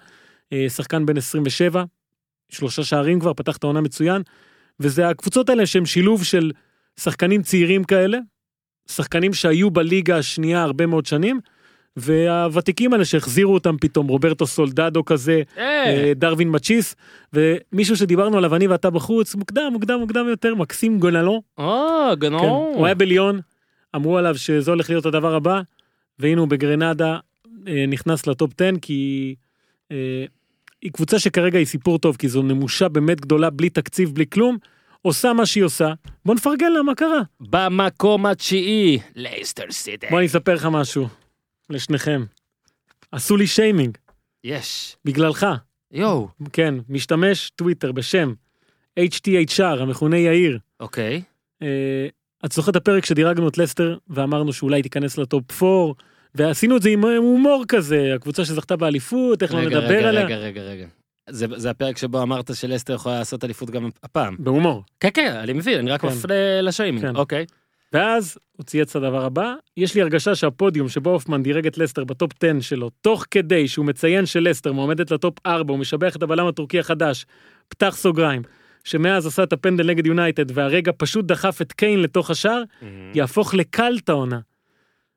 אה, 0.52 0.66
שחקן 0.68 1.06
בן 1.06 1.16
27, 1.16 1.84
שלושה 2.48 2.84
שערים 2.84 3.20
כבר, 3.20 3.34
פתח 3.34 3.56
את 3.56 3.64
העונה 3.64 3.80
מצוין, 3.80 4.22
וזה 4.80 5.08
הקבוצות 5.08 5.48
האלה 5.48 5.66
שהם 5.66 5.86
שילוב 5.86 6.24
של 6.24 6.50
שחקנים 7.00 7.42
צעירים 7.42 7.84
כאלה, 7.84 8.18
שחקנים 8.86 9.32
שהיו 9.32 9.70
בליגה 9.70 10.18
השנייה 10.18 10.62
הרבה 10.62 10.86
מאוד 10.86 11.06
שנים, 11.06 11.40
והוותיקים 11.96 12.92
האלה 12.92 13.04
שהחזירו 13.04 13.54
אותם 13.54 13.76
פתאום, 13.80 14.08
רוברטו 14.08 14.46
סולדדו 14.46 15.04
כזה, 15.04 15.42
אה, 15.58 15.84
אה, 15.86 16.12
דרווין 16.16 16.48
מצ'יס, 16.50 16.96
ומישהו 17.32 17.96
שדיברנו 17.96 18.38
עליו 18.38 18.56
אני 18.56 18.66
ואתה 18.66 18.90
בחוץ, 18.90 19.34
מוקדם, 19.34 19.68
מוקדם, 19.72 19.98
מוקדם 19.98 20.28
יותר, 20.28 20.54
מקסים 20.54 20.98
גונלו, 20.98 21.42
או, 21.58 22.08
כן, 22.10 22.18
גנו. 22.18 22.72
הוא 22.74 22.86
היה 22.86 22.94
בליון, 22.94 23.40
אמרו 23.96 24.18
עליו 24.18 24.38
שזה 24.38 24.70
הולך 24.70 24.90
להיות 24.90 25.06
הדבר 25.06 25.34
הבא, 25.34 25.60
והנה 26.18 26.40
הוא 26.40 26.48
בגרנדה 26.48 27.18
אה, 27.68 27.84
נכנס 27.88 28.26
לטופ 28.26 28.52
10, 28.60 28.70
כי 28.82 29.34
אה, 29.92 30.24
היא 30.82 30.92
קבוצה 30.92 31.18
שכרגע 31.18 31.58
היא 31.58 31.66
סיפור 31.66 31.98
טוב, 31.98 32.16
כי 32.16 32.28
זו 32.28 32.42
נמושה 32.42 32.88
באמת 32.88 33.20
גדולה, 33.20 33.50
בלי 33.50 33.70
תקציב, 33.70 34.14
בלי 34.14 34.24
כלום, 34.26 34.58
עושה 35.02 35.32
מה 35.32 35.46
שהיא 35.46 35.64
עושה, 35.64 35.92
בוא 36.24 36.34
נפרגן 36.34 36.72
לה 36.72 36.82
מה 36.82 36.94
קרה. 36.94 37.22
במקום 37.40 38.26
התשיעי, 38.26 38.98
לייסטר 39.16 39.64
סיטי. 39.70 40.06
בוא 40.10 40.18
אני 40.18 40.26
אספר 40.26 40.54
לך 40.54 40.68
משהו, 40.72 41.08
לשניכם. 41.70 42.24
עשו 43.12 43.36
לי 43.36 43.46
שיימינג, 43.46 43.98
יש. 44.44 44.96
בגללך. 45.04 45.46
יואו. 45.92 46.28
כן, 46.52 46.74
משתמש 46.88 47.50
טוויטר 47.56 47.92
בשם 47.92 48.32
HTHR, 49.00 49.80
המכונה 49.80 50.18
יאיר. 50.18 50.58
אוקיי. 50.80 51.22
אה, 51.62 52.06
את 52.44 52.52
זוכרת 52.52 52.76
את 52.76 52.76
הפרק 52.76 53.04
שדירגנו 53.04 53.48
את 53.48 53.58
לסטר 53.58 53.98
ואמרנו 54.08 54.52
שאולי 54.52 54.82
תיכנס 54.82 55.18
לטופ 55.18 55.62
4 55.62 55.92
ועשינו 56.34 56.76
את 56.76 56.82
זה 56.82 56.90
עם 56.90 57.04
הומור 57.04 57.64
כזה 57.68 58.12
הקבוצה 58.14 58.44
שזכתה 58.44 58.76
באליפות 58.76 59.42
איך 59.42 59.54
לא 59.54 59.58
רגע, 59.58 59.68
נדבר 59.68 59.94
רגע, 59.94 60.08
עליה. 60.08 60.24
רגע, 60.24 60.36
רגע, 60.36 60.62
רגע. 60.62 60.86
זה 61.30 61.46
זה 61.56 61.70
הפרק 61.70 61.98
שבו 61.98 62.22
אמרת 62.22 62.54
שלסטר 62.54 62.94
יכולה 62.94 63.18
לעשות 63.18 63.44
אליפות 63.44 63.70
גם 63.70 63.88
הפעם. 64.02 64.36
בהומור. 64.38 64.84
כן, 65.00 65.08
כן, 65.14 65.36
אני 65.36 65.52
מבין, 65.52 65.78
אני 65.78 65.90
רק 65.90 66.00
כן. 66.00 66.08
מפנה 66.08 66.62
לשיימינג. 66.62 67.06
כן. 67.06 67.16
אוקיי. 67.16 67.46
ואז 67.92 68.38
הוא 68.56 68.64
צייץ 68.64 68.96
את 68.96 69.02
הדבר 69.02 69.24
הבא 69.24 69.54
יש 69.76 69.94
לי 69.94 70.02
הרגשה 70.02 70.34
שהפודיום 70.34 70.88
שבו 70.88 71.10
הופמן 71.10 71.42
דירג 71.42 71.66
את 71.66 71.78
לסטר 71.78 72.04
בטופ 72.04 72.32
10 72.44 72.60
שלו 72.60 72.90
תוך 72.90 73.24
כדי 73.30 73.68
שהוא 73.68 73.86
מציין 73.86 74.26
שלסטר 74.26 74.72
מועמדת 74.72 75.10
לטופ 75.10 75.46
4 75.46 75.72
הוא 75.72 75.80
משבח 75.80 76.16
את 76.16 76.22
הבלם 76.22 76.46
הטורקי 76.46 76.78
החדש 76.78 77.26
פתח 77.68 77.94
סוגריים 77.96 78.42
שמאז 78.84 79.26
עשה 79.26 79.42
את 79.42 79.52
הפנדל 79.52 79.86
נגד 79.86 80.06
יונייטד 80.06 80.58
והרגע 80.58 80.92
פשוט 80.96 81.24
דחף 81.24 81.62
את 81.62 81.72
קיין 81.72 82.02
לתוך 82.02 82.30
השער 82.30 82.62
יהפוך 83.14 83.54
לקלט 83.54 84.08
העונה. 84.08 84.38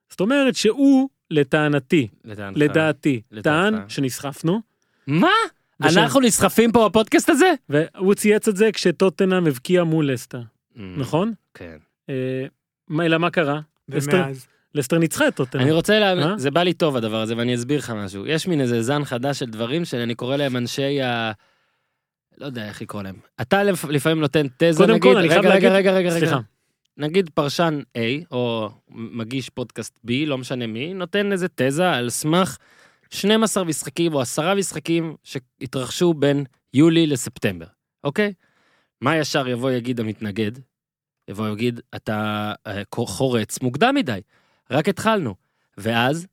זאת 0.10 0.20
אומרת 0.20 0.56
שהוא 0.56 1.10
לטענתי. 1.32 2.08
לדעתי, 2.26 3.22
לדעתך. 3.32 3.44
טען 3.44 3.90
שנסחפנו, 3.90 4.62
מה? 5.08 5.32
אנחנו 5.84 6.20
נסחפים 6.20 6.72
פה 6.72 6.90
בפודקאסט 6.90 7.30
הזה? 7.30 7.54
והוא 7.70 8.14
צייץ 8.14 8.48
את 8.48 8.56
זה 8.58 8.70
כשטוטנאם 8.74 9.48
הבקיע 9.48 9.84
מול 9.84 10.12
לסטר, 10.12 10.42
נכון? 10.76 11.34
כן. 11.54 11.78
אה, 12.10 12.46
מה, 12.88 13.06
אלא 13.06 13.18
מה 13.18 13.30
קרה? 13.30 13.60
לסטר- 13.90 14.16
ומאז. 14.18 14.48
לסטר 14.76 14.98
ניצחה 14.98 15.28
את 15.28 15.36
טוטנאם. 15.36 15.64
אני 15.64 15.72
רוצה 15.72 16.00
להאמין, 16.00 16.24
אה? 16.28 16.38
זה 16.38 16.52
בא 16.52 16.64
לי 16.64 16.74
טוב 16.74 16.96
הדבר 16.96 17.22
הזה 17.22 17.38
ואני 17.38 17.56
אסביר 17.56 17.80
לך 17.80 17.90
משהו. 17.90 18.28
יש 18.28 18.48
מין 18.48 18.62
איזה 18.62 18.82
זן 18.82 19.06
חדש 19.06 19.40
של 19.40 19.46
דברים 19.46 19.86
שאני 19.86 20.16
קורא 20.16 20.36
להם 20.36 20.58
אנשי 20.58 21.02
ה... 21.02 21.32
לא 22.38 22.46
יודע 22.46 22.68
איך 22.68 22.82
לקרוא 22.82 23.04
להם. 23.04 23.16
אתה 23.42 23.64
לפ- 23.64 23.86
לפעמים 23.90 24.20
נותן 24.20 24.48
תזה 24.58 24.78
קודם 24.78 24.90
נגיד, 24.94 25.04
כל, 25.04 25.18
אני 25.18 25.28
חייב 25.30 25.40
רגע, 25.42 25.50
להגיד, 25.54 25.70
רגע, 25.70 25.92
רגע, 25.92 25.92
רגע, 25.98 26.10
רגע. 26.10 26.20
סליחה, 26.20 26.40
נגיד 26.98 27.30
פרשן 27.34 27.80
A 27.98 28.02
או 28.32 28.70
מגיש 28.92 29.50
פודקאסט 29.50 30.00
B, 30.08 30.12
לא 30.26 30.38
משנה 30.38 30.68
מי, 30.68 30.94
נותן 30.94 31.32
איזה 31.32 31.48
תזה 31.56 31.92
על 31.92 32.10
סמך 32.10 32.58
12 33.14 33.64
משחקים 33.64 34.14
או 34.14 34.22
10 34.22 34.56
משחקים 34.56 35.16
שהתרחשו 35.24 36.14
בין 36.14 36.46
יולי 36.74 37.08
לספטמבר, 37.08 37.66
אוקיי? 38.04 38.34
מה 39.02 39.18
ישר 39.18 39.48
יבוא 39.48 39.72
יגיד 39.72 40.00
המתנגד? 40.00 40.52
יבוא 41.28 41.50
יגיד, 41.50 41.80
אתה 41.96 42.54
אה, 42.68 42.82
חורץ 42.96 43.62
מוקדם 43.62 43.96
מדי, 43.96 44.20
רק 44.72 44.90
התחלנו. 44.90 45.36
ואז, 45.78 46.28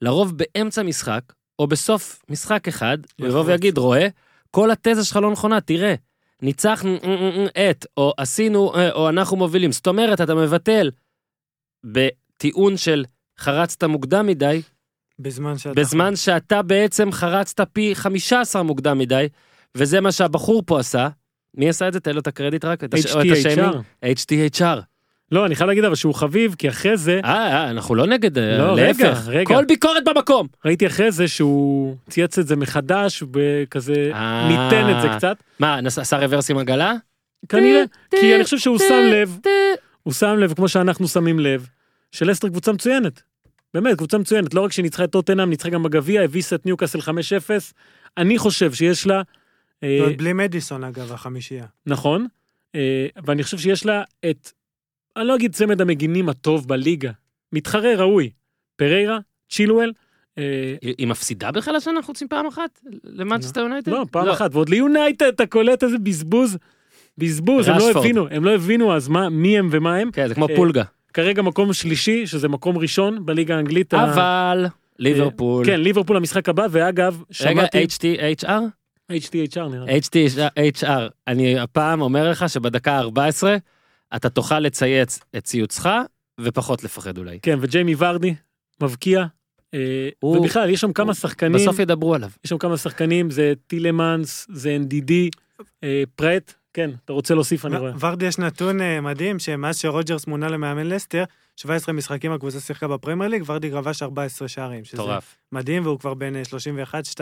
לרוב 0.00 0.32
באמצע 0.36 0.82
משחק, 0.82 1.32
או 1.58 1.66
בסוף 1.66 2.22
משחק 2.28 2.68
אחד, 2.68 2.98
הוא 3.20 3.28
יבוא. 3.28 3.44
ויגיד, 3.46 3.78
רואה, 3.78 4.08
כל 4.50 4.70
התזה 4.70 5.04
שלך 5.04 5.16
לא 5.16 5.30
נכונה, 5.30 5.60
תראה, 5.60 5.94
ניצחנו 6.42 6.96
אה, 7.04 7.46
אה, 7.56 7.70
את, 7.70 7.86
או 7.96 8.12
עשינו, 8.16 8.72
או 8.92 9.08
אנחנו 9.08 9.36
מובילים. 9.36 9.72
זאת 9.72 9.86
אומרת, 9.86 10.20
אתה 10.20 10.34
מבטל 10.34 10.90
בטיעון 11.84 12.76
של 12.76 13.04
חרצת 13.38 13.84
מוקדם 13.84 14.26
מדי, 14.26 14.62
בזמן 15.18 15.58
שאתה... 15.58 15.80
בזמן 15.80 16.16
שאתה 16.16 16.62
בעצם 16.62 17.12
חרצת 17.12 17.60
פי 17.72 17.94
15 17.94 18.62
מוקדם 18.62 18.98
מדי, 18.98 19.26
וזה 19.74 20.00
מה 20.00 20.12
שהבחור 20.12 20.62
פה 20.66 20.80
עשה. 20.80 21.08
מי 21.56 21.68
עשה 21.68 21.88
את 21.88 21.92
זה? 21.92 22.00
תן 22.00 22.12
לו 22.14 22.20
את 22.20 22.26
הקרדיט 22.26 22.64
רק. 22.64 22.84
את 22.84 22.94
הש- 22.94 23.06
או 23.06 23.20
את 23.20 23.26
השיימינג. 23.32 23.74
HTHR. 24.04 24.58
HTHR. 24.58 24.80
לא, 25.32 25.46
אני 25.46 25.54
חייב 25.54 25.68
להגיד 25.68 25.84
אבל 25.84 25.94
שהוא 25.94 26.14
חביב, 26.14 26.54
כי 26.58 26.68
אחרי 26.68 26.96
זה, 26.96 27.20
אה, 27.24 27.30
אה, 27.30 27.70
אנחנו 27.70 27.94
לא 27.94 28.06
נגד, 28.06 28.38
אה, 28.38 28.58
לא, 28.58 28.72
רגע, 28.76 28.86
להפך. 29.08 29.26
רגע. 29.28 29.54
כל 29.54 29.64
ביקורת 29.64 30.02
במקום. 30.04 30.46
ראיתי 30.64 30.86
אחרי 30.86 31.12
זה 31.12 31.28
שהוא 31.28 31.96
צייץ 32.10 32.38
את 32.38 32.46
זה 32.46 32.56
מחדש, 32.56 33.22
וכזה 33.32 34.10
אה. 34.14 34.48
ניתן 34.48 34.96
את 34.96 35.02
זה 35.02 35.08
קצת. 35.16 35.36
מה, 35.58 35.80
נס- 35.80 35.98
עשה 35.98 36.18
רוורס 36.18 36.50
עם 36.50 36.58
עגלה? 36.58 36.94
כנראה, 37.48 37.82
כי 38.10 38.34
אני 38.34 38.44
חושב 38.44 38.58
שהוא 38.58 38.78
שם 38.78 39.04
לב. 39.12 39.38
הוא 40.02 40.12
שם 40.12 40.36
לב, 40.38 40.52
כמו 40.54 40.68
שאנחנו 40.68 41.08
שמים 41.08 41.38
לב, 41.40 41.68
שלסטר 42.12 42.48
קבוצה 42.48 42.72
מצוינת. 42.72 43.22
באמת, 43.74 43.96
קבוצה 43.96 44.18
מצוינת. 44.18 44.54
לא 44.54 44.60
רק 44.60 44.72
שהיא 44.72 44.82
ניצחה 44.82 45.04
את 45.04 45.10
טוטנאם, 45.10 45.50
ניצחה 45.50 45.68
גם 45.68 45.82
בגביע, 45.82 46.22
הביסה 46.22 46.56
את 46.56 46.66
ניוקאסל 46.66 46.98
5-0. 46.98 47.04
אני 48.16 48.38
חושב 48.38 48.72
שיש 48.72 49.06
לה... 49.06 49.22
אה, 49.82 49.98
ועוד 50.00 50.16
בלי 50.16 50.32
מדיסון 50.32 50.84
אגב, 50.84 51.12
החמישייה. 51.12 51.66
נכון, 51.86 52.26
אה, 52.74 53.06
ואני 53.24 53.42
חושב 53.42 53.58
שיש 53.58 53.86
לה 53.86 54.02
את, 54.30 54.50
אני 55.16 55.26
לא 55.26 55.36
אגיד 55.36 55.54
צמד 55.54 55.80
המגינים 55.80 56.28
הטוב 56.28 56.68
בליגה, 56.68 57.10
מתחרה 57.52 57.94
ראוי, 57.94 58.30
פריירה, 58.76 59.18
צ'ילואל, 59.50 59.92
אה, 60.38 60.74
היא 60.82 61.06
מפסידה 61.06 61.52
בכלל 61.52 61.76
השנה 61.76 62.02
חוץ 62.02 62.22
מפעם 62.22 62.46
אחת? 62.46 62.80
למנצ'סטר 63.04 63.60
יונייטד? 63.60 63.92
לא, 63.92 64.06
פעם 64.10 64.28
אחת, 64.28 64.54
ועוד 64.54 64.68
ליונייטד 64.68 65.26
אתה 65.26 65.46
קולט 65.46 65.84
איזה 65.84 65.98
בזבוז, 65.98 66.58
בזבוז, 67.18 67.68
הם 67.68 67.78
לא. 67.78 67.90
הבינו, 67.90 68.28
הם 68.30 68.44
לא 68.44 68.54
הבינו 68.54 68.96
אז 68.96 69.08
מה, 69.08 69.28
מי 69.28 69.58
הם 69.58 69.68
ומה 69.70 69.96
הם. 69.96 70.10
כן, 70.10 70.28
זה 70.28 70.34
כמו 70.34 70.48
פולגה. 70.56 70.82
כרגע 71.14 71.42
מקום 71.42 71.72
שלישי, 71.72 72.26
שזה 72.26 72.48
מקום 72.48 72.78
ראשון 72.78 73.26
בליגה 73.26 73.56
האנגלית. 73.56 73.94
אבל, 73.94 74.66
ליברפול. 74.98 75.66
כן, 75.66 75.80
ליברפול 75.80 76.16
המשחק 76.16 76.48
הבא, 76.48 76.66
ואגב, 76.70 77.14
רגע, 77.16 77.24
שמעתי... 77.30 77.84
HTHR? 77.84 78.48
HTHR 79.12 79.68
נראה. 79.70 79.86
לי. 79.86 80.00
HTHR. 80.70 80.88
אני 81.28 81.58
הפעם 81.58 82.00
אומר 82.00 82.30
לך 82.30 82.48
שבדקה 82.48 82.92
ה-14 82.98 83.42
אתה 84.16 84.28
תוכל 84.30 84.60
לצייץ 84.60 85.20
את 85.36 85.44
ציוצך 85.44 85.88
ופחות 86.40 86.84
לפחד 86.84 87.18
אולי. 87.18 87.38
כן, 87.42 87.58
וג'יימי 87.60 87.94
ורדי, 87.98 88.34
מבקיע. 88.82 89.24
אה, 89.74 90.08
הוא- 90.20 90.36
ובכלל, 90.36 90.70
יש 90.70 90.80
שם 90.80 90.92
כמה 90.92 91.14
שחקנים. 91.14 91.52
בסוף 91.52 91.78
ידברו 91.78 92.14
עליו. 92.14 92.30
יש 92.44 92.50
שם 92.50 92.58
כמה 92.58 92.76
שחקנים, 92.76 93.30
זה 93.30 93.52
טילמנס, 93.66 94.46
זה 94.52 94.76
NDD, 94.82 95.12
אה, 95.84 96.02
פרט, 96.16 96.54
כן, 96.74 96.90
אתה 97.04 97.12
רוצה 97.12 97.34
להוסיף, 97.34 97.66
אני 97.66 97.76
רואה. 97.76 97.92
ורדי 98.00 98.26
יש 98.26 98.38
נתון 98.38 98.80
אה, 98.80 99.00
מדהים, 99.00 99.38
שמאז 99.38 99.78
שרוג'רס 99.78 100.26
מונה 100.26 100.48
למאמן 100.48 100.86
לסטר, 100.86 101.24
17 101.56 101.94
משחקים 101.94 102.32
הקבוצה 102.32 102.60
שיחקה 102.60 102.88
בפרמייר 102.88 103.30
ליג, 103.30 103.42
ורדי 103.46 103.70
כבש 103.70 104.02
14 104.02 104.48
שערים. 104.48 104.84
שזה 104.84 105.02
מטורף. 105.02 105.36
מדהים, 105.52 105.86
והוא 105.86 105.98
כבר 105.98 106.14
בן 106.14 106.32
31-2, 107.16 107.20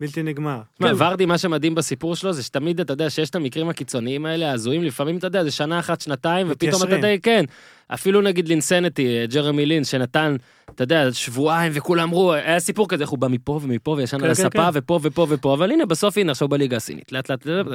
בלתי 0.00 0.22
נגמר. 0.22 0.60
תשמע, 0.74 0.88
כן. 0.88 0.94
ורדי, 0.98 1.26
מה 1.26 1.38
שמדהים 1.38 1.74
בסיפור 1.74 2.16
שלו 2.16 2.32
זה 2.32 2.42
שתמיד, 2.42 2.80
אתה 2.80 2.92
יודע, 2.92 3.10
שיש 3.10 3.30
את 3.30 3.34
המקרים 3.34 3.68
הקיצוניים 3.68 4.26
האלה, 4.26 4.50
ההזויים, 4.50 4.82
לפעמים, 4.84 5.16
אתה 5.16 5.26
יודע, 5.26 5.44
זה 5.44 5.50
שנה 5.50 5.78
אחת, 5.78 6.00
שנתיים, 6.00 6.46
ופתאום 6.50 6.82
אתה. 6.82 7.00
די, 7.00 7.18
כן. 7.22 7.44
אפילו 7.88 8.20
נגיד 8.20 8.48
לינסנטי, 8.48 9.26
ג'רמי 9.26 9.66
לינס, 9.66 9.88
שנתן, 9.88 10.36
אתה 10.70 10.82
יודע, 10.84 11.12
שבועיים, 11.12 11.72
וכולם 11.74 12.08
אמרו, 12.08 12.32
היה 12.32 12.60
סיפור 12.60 12.88
כזה, 12.88 13.02
איך 13.02 13.10
הוא 13.10 13.18
בא 13.18 13.28
מפה 13.28 13.60
ומפה, 13.62 13.90
וישן 13.90 14.18
כן, 14.18 14.24
על 14.24 14.34
כן, 14.34 14.42
הספה, 14.46 14.72
כן. 14.72 14.78
ופה 14.78 15.00
ופה 15.02 15.26
ופה, 15.30 15.54
אבל 15.54 15.72
הנה, 15.72 15.86
בסוף, 15.86 16.18
הנה, 16.18 16.32
עכשיו 16.32 16.48
בליגה 16.48 16.76
הסינית, 16.76 17.12
לאט, 17.12 17.30
לאט, 17.30 17.46
לאט. 17.46 17.66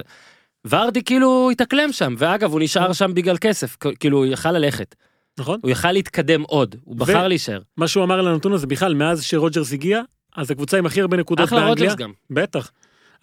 ורדי 0.68 1.04
כאילו 1.04 1.50
התאקלם 1.52 1.92
שם, 1.92 2.16
ואגב, 2.18 2.52
הוא 2.52 2.60
נשאר 2.60 2.94
שם 2.94 3.14
בגלל 3.14 3.38
כסף, 3.38 3.78
כאילו, 4.00 4.18
הוא 4.18 4.26
יכל 4.26 4.52
ללכת, 4.52 4.96
נכון? 5.38 5.60
הוא 5.64 5.72
יכל 5.72 5.92
להתקדם 5.92 6.42
עוד, 6.42 6.76
הוא 6.84 6.96
בחר 6.96 7.28
להישאר. 7.28 7.62
מה 7.78 7.88
שהוא 7.88 8.04
אמר 8.04 8.20
על 8.20 8.28
הנתון 8.28 8.54
הזה, 8.54 8.68
בכלל, 8.68 8.94
מאז 8.94 9.24
שרוג'רס 9.24 9.74
הגיע, 9.74 10.02
אז 10.36 10.52
הקבוצה 10.52 10.78
עם 10.78 10.86
הכי 10.86 11.02
הרבה 11.02 11.18
נקודות 11.18 11.48
אחלה 11.48 11.60
באנגליה. 11.60 11.90
רוג'רס 11.92 12.00
גם. 12.00 12.12
בטח. 12.30 12.72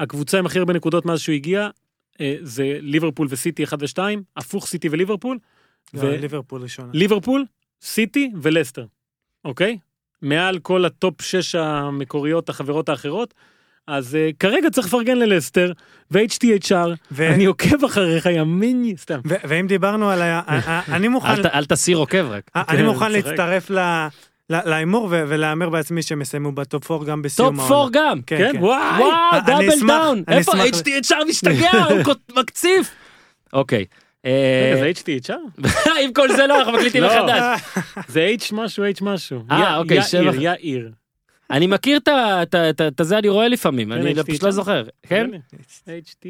הקבוצה 0.00 0.38
עם 0.38 0.46
הכי 0.46 0.58
הרבה 0.58 0.72
נקודות 0.72 1.06
מאז 1.06 1.20
שהוא 1.20 1.34
הגיע, 1.34 1.68
אה, 2.20 2.36
זה 2.42 2.78
ליברפול 2.80 3.26
וסיטי 3.30 3.64
1 3.64 3.78
ו-2, 3.82 3.98
הפוך 4.36 4.66
סיטי 4.66 4.88
וליברפול, 4.88 5.38
לא, 5.94 6.00
ו- 6.00 6.16
ליברפול 6.20 6.62
ראשונה. 6.62 6.88
ליברפול, 6.92 7.44
סיטי 7.82 8.32
ולסטר, 8.42 8.84
אוקיי? 9.44 9.78
מעל 10.22 10.58
כל 10.58 10.84
הטופ 10.84 11.22
6 11.22 11.54
המקוריות, 11.54 12.48
החברות 12.48 12.88
האחרות. 12.88 13.34
אז 13.90 14.14
אה, 14.14 14.36
כרגע 14.38 14.70
צריך 14.70 14.86
לפרגן 14.86 15.16
ללסטר, 15.18 15.72
ו-HTHR, 16.10 16.74
ו- 17.12 17.28
אני 17.28 17.44
עוקב 17.44 17.84
אחריך, 17.84 18.26
ימיני, 18.32 18.94
סתם. 18.96 19.20
ו- 19.28 19.34
ואם 19.44 19.66
דיברנו 19.66 20.10
על 20.10 20.22
ה... 20.22 20.40
אני 20.96 21.08
מוכן... 21.08 21.28
אל 21.28 21.42
ת- 21.42 21.46
אל 21.46 21.64
תסיר 21.64 21.96
עוקב 21.96 22.26
רק. 22.30 22.50
אני 22.54 22.78
כן, 22.78 22.84
מוכן. 22.86 23.12
להצטרף 23.12 23.70
ל- 23.70 24.08
להימור 24.50 25.08
ולהמר 25.10 25.68
בעצמי 25.68 26.02
שהם 26.02 26.22
יסיימו 26.22 26.52
בטופ 26.52 26.90
4 26.90 27.04
גם 27.04 27.22
בסיום 27.22 27.56
טופ 27.56 27.70
4 27.72 27.88
גם. 27.92 28.20
כן, 28.26 28.38
כן, 28.38 28.52
כן. 28.52 28.58
וואי! 28.64 29.00
וואו, 29.02 29.40
double 29.46 29.68
אשמח- 29.68 29.86
down. 30.02 30.22
איפה 30.28 30.52
אשמח- 30.52 30.80
HTHR 30.80 31.24
משתגע, 31.28 31.70
הוא 31.72 32.14
מקציף. 32.40 32.90
אוקיי. 33.52 33.84
אה, 34.26 34.72
רגע, 34.74 34.80
זה 34.80 34.92
HTHR? 35.30 35.68
עם 36.04 36.12
כל 36.12 36.32
זה 36.36 36.46
לא, 36.46 36.58
אנחנו 36.58 36.72
מקליטים 36.72 37.02
לא. 37.02 37.08
מחדש. 37.08 37.60
זה 38.08 38.34
H 38.40 38.54
משהו, 38.54 38.84
H 38.98 39.04
משהו. 39.04 39.42
אה, 39.50 39.76
אוקיי, 39.76 39.96
יאיר, 39.96 40.06
שבע. 40.06 40.42
יאיר. 40.42 40.90
אני 41.50 41.66
מכיר 41.66 41.98
את 43.00 43.04
זה, 43.04 43.18
אני 43.18 43.28
רואה 43.28 43.48
לפעמים, 43.48 43.88
כן, 43.92 43.98
אני? 44.00 44.14
פשוט 44.24 44.42
לא 44.42 44.50
זוכר. 44.50 44.84
כן? 45.02 45.30
HT, 45.86 46.26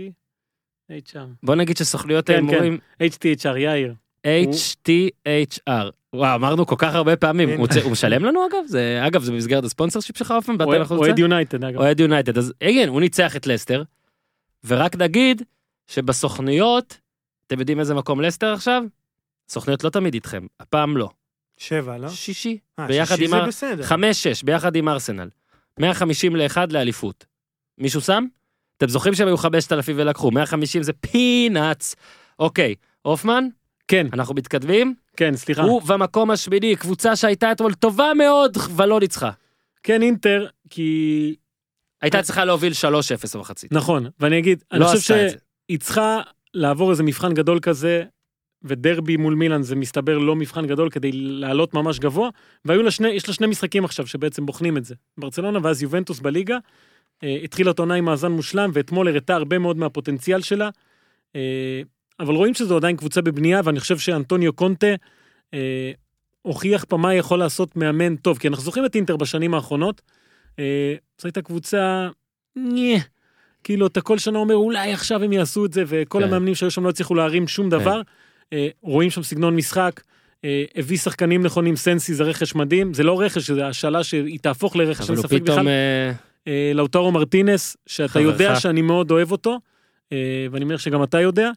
HR. 0.90 1.18
בוא 1.42 1.54
נגיד 1.54 1.76
שסוכנויות 1.76 2.26
כן, 2.26 2.32
ההימורים, 2.32 2.78
HTHR, 3.02 3.56
יאיר. 3.58 3.94
HTHR. 4.26 5.90
וואו, 6.14 6.34
אמרנו 6.34 6.66
כל 6.66 6.74
כך 6.78 6.94
הרבה 6.94 7.16
פעמים. 7.16 7.48
הוא 7.82 7.92
משלם 7.92 8.24
לנו 8.24 8.46
אגב? 8.46 8.66
זה- 8.66 9.00
אגב, 9.06 9.22
זה 9.22 9.32
במסגרת 9.32 9.64
הספונסר 9.64 10.00
שיפ 10.00 10.18
שלך 10.18 10.30
אופן? 10.30 10.56
אוהד- 10.60 11.18
יונייטד, 11.18 11.64
אגב. 11.64 11.78
אוהד 11.78 12.00
יונייטד. 12.00 12.38
אז 12.38 12.52
כן, 12.60 12.88
הוא 12.88 13.00
ניצח 13.00 13.36
את 13.36 13.46
לסטר, 13.46 13.82
ורק 14.64 14.96
נגיד 14.96 15.42
שבסוכנויות, 15.86 16.98
אתם 17.46 17.60
יודעים 17.60 17.80
איזה 17.80 17.94
מקום 17.94 18.20
לסטר 18.20 18.52
עכשיו? 18.52 18.82
סוכנויות 19.48 19.84
לא 19.84 19.90
תמיד 19.90 20.14
איתכם, 20.14 20.46
הפעם 20.60 20.96
לא. 20.96 21.08
שבע, 21.60 21.98
לא? 21.98 22.08
שישי. 22.08 22.58
אה, 22.78 22.86
ביחד 22.86 23.16
שישי 23.16 23.24
עם 23.24 23.30
זה 23.30 23.36
ה- 23.36 23.46
בסדר. 23.46 23.82
חמש, 23.82 24.22
שש, 24.22 24.42
ביחד 24.42 24.76
עם 24.76 24.88
ארסנל. 24.88 25.28
150 25.80 26.36
לאחד 26.36 26.72
לאליפות. 26.72 27.26
מישהו 27.78 28.00
שם? 28.00 28.24
אתם 28.76 28.88
זוכרים 28.88 29.14
שהם 29.14 29.26
היו 29.28 29.36
5,000 29.36 29.96
ולקחו, 29.98 30.30
150 30.30 30.82
זה 30.82 30.92
פינאץ. 30.92 31.94
אוקיי, 32.38 32.74
הופמן, 33.02 33.44
כן, 33.88 34.06
אנחנו 34.12 34.34
מתקדמים. 34.34 34.94
כן, 35.16 35.36
סליחה. 35.36 35.62
הוא 35.62 35.82
במקום 35.82 36.30
השמיני, 36.30 36.76
קבוצה 36.76 37.16
שהייתה 37.16 37.52
אתמול 37.52 37.74
טובה 37.74 38.12
מאוד, 38.18 38.56
ולא 38.76 39.00
ניצחה. 39.00 39.30
כן, 39.82 40.02
אינטר, 40.02 40.46
כי... 40.70 41.34
הייתה 42.02 42.22
צריכה 42.22 42.44
להוביל 42.44 42.72
3-0 42.72 42.86
במחצית. 43.36 43.72
נכון, 43.72 44.06
ואני 44.20 44.38
אגיד, 44.38 44.64
אני 44.72 44.80
לא 44.80 44.84
חושב 44.86 45.14
את 45.14 45.30
זה. 45.30 45.36
שהיא 45.68 45.78
צריכה 45.78 46.20
לעבור 46.54 46.90
איזה 46.90 47.02
מבחן 47.02 47.34
גדול 47.34 47.60
כזה, 47.60 48.04
ודרבי 48.64 49.16
מול 49.16 49.34
מילאן 49.34 49.62
זה 49.62 49.76
מסתבר 49.76 50.18
לא 50.18 50.36
מבחן 50.36 50.66
גדול 50.66 50.90
כדי 50.90 51.12
לעלות 51.12 51.74
ממש 51.74 51.98
גבוה, 51.98 52.30
והיו 52.64 52.82
לה 52.82 52.90
שני, 52.90 53.08
יש 53.08 53.28
לה 53.28 53.34
שני 53.34 53.46
משחקים 53.46 53.84
עכשיו 53.84 54.06
שבעצם 54.06 54.46
בוחנים 54.46 54.76
את 54.76 54.84
זה. 54.84 54.94
ברצלונה 55.18 55.58
ואז 55.62 55.82
יובנטוס 55.82 56.20
בליגה, 56.20 56.58
אה, 57.22 57.38
התחילה 57.44 57.70
את 57.70 57.78
העונה 57.78 57.94
עם 57.94 58.04
מאזן 58.04 58.32
מושלם, 58.32 58.70
ואתמול 58.74 59.08
הראתה 59.08 59.34
הרבה 59.34 59.58
מאוד 59.58 59.76
מהפוטנציאל 59.76 60.40
שלה, 60.40 60.68
אה, 61.36 61.82
אבל 62.20 62.34
רואים 62.34 62.54
שזו 62.54 62.76
עדיין 62.76 62.96
קבוצה 62.96 63.22
בבנייה, 63.22 63.60
ואני 63.64 63.80
חושב 63.80 63.98
שאנטוניו 63.98 64.52
קונטה 64.52 64.94
אה, 65.54 65.92
הוכיח 66.42 66.84
פה 66.88 66.96
מה 66.96 67.14
יכול 67.14 67.38
לעשות 67.38 67.76
מאמן 67.76 68.16
טוב, 68.16 68.38
כי 68.38 68.48
אנחנו 68.48 68.64
זוכרים 68.64 68.86
את 68.86 68.94
אינטר 68.94 69.16
בשנים 69.16 69.54
האחרונות, 69.54 70.02
אה, 70.58 70.94
זו 71.18 71.28
הייתה 71.28 71.42
קבוצה, 71.42 72.08
נה, 72.56 72.98
כאילו 73.64 73.86
אתה 73.86 74.00
כל 74.00 74.18
שנה 74.18 74.38
אומר 74.38 74.54
אולי 74.54 74.92
עכשיו 74.92 75.22
הם 75.22 75.32
יעשו 75.32 75.64
את 75.64 75.72
זה, 75.72 75.84
וכל 75.86 76.18
כן. 76.18 76.28
המאמנים 76.28 76.54
שהיו 76.54 76.70
שם 76.70 76.84
לא 76.84 76.88
הצליחו 76.88 77.14
להרים 77.14 77.48
שום 77.48 77.70
דבר. 77.70 78.02
אה, 78.52 78.68
רואים 78.82 79.10
שם 79.10 79.22
סגנון 79.22 79.56
משחק, 79.56 80.00
אה, 80.44 80.64
הביא 80.76 80.98
שחקנים 80.98 81.42
נכונים, 81.42 81.76
סנסי 81.76 82.14
זה 82.14 82.24
רכש 82.24 82.54
מדהים, 82.54 82.94
זה 82.94 83.02
לא 83.02 83.20
רכש, 83.20 83.50
זה 83.50 83.66
השאלה 83.66 84.04
שהיא 84.04 84.38
תהפוך 84.42 84.76
לרכש, 84.76 85.10
אין 85.10 85.18
ספק 85.18 85.40
בכלל. 85.42 85.68
אה, 86.46 86.72
לאוטרו 86.74 87.12
מרטינס, 87.12 87.76
שאתה. 87.86 88.20
יודע 88.20 88.60
שאני 88.60 88.82
מאוד 88.82 89.10
אוהב 89.10 89.32
אותו, 89.32 89.58
ואני 90.50 90.64
מניח 90.64 90.80
שגם 90.80 91.02
אתה 91.02 91.20
יודע, 91.20 91.50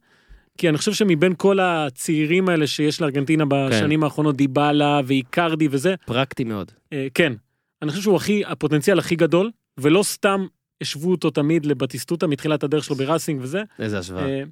כי 0.58 0.70
אני 0.70 0.78
חושב 0.78 0.94
שמבין 0.94 1.34
כל 1.38 1.60
הצעירים 1.60 2.50
האלה 2.50 2.68
שיש 2.68 3.02
לארגנטינה 3.02 3.44
בשנים 3.48 4.04
האחרונות, 4.04 4.36
דיבלה 4.36 5.02
ואיקרדי 5.06 5.68
וזה, 5.72 5.96
פרקטי 6.06 6.44
מאוד. 6.44 6.72
אה, 6.94 7.08
כן, 7.14 7.34
אני 7.82 7.92
חושב 7.92 8.04
שהוא 8.04 8.16
הכי, 8.16 8.44
הפוטנציאל 8.46 9.00
הכי 9.00 9.16
גדול, 9.16 9.52
ולא 9.78 10.04
סתם 10.04 10.46
השוו 10.82 11.12
אותו 11.12 11.30
תמיד 11.30 11.66
לבטיסטוטה 11.66 12.28
מתחילת 12.28 12.64
הדרך 12.64 12.84
שלו 12.84 12.96
בראסינג 12.96 13.42
וזה. 13.42 13.64
איזה 13.80 14.00
השוואה. 14.00 14.26
אה, 14.26 14.44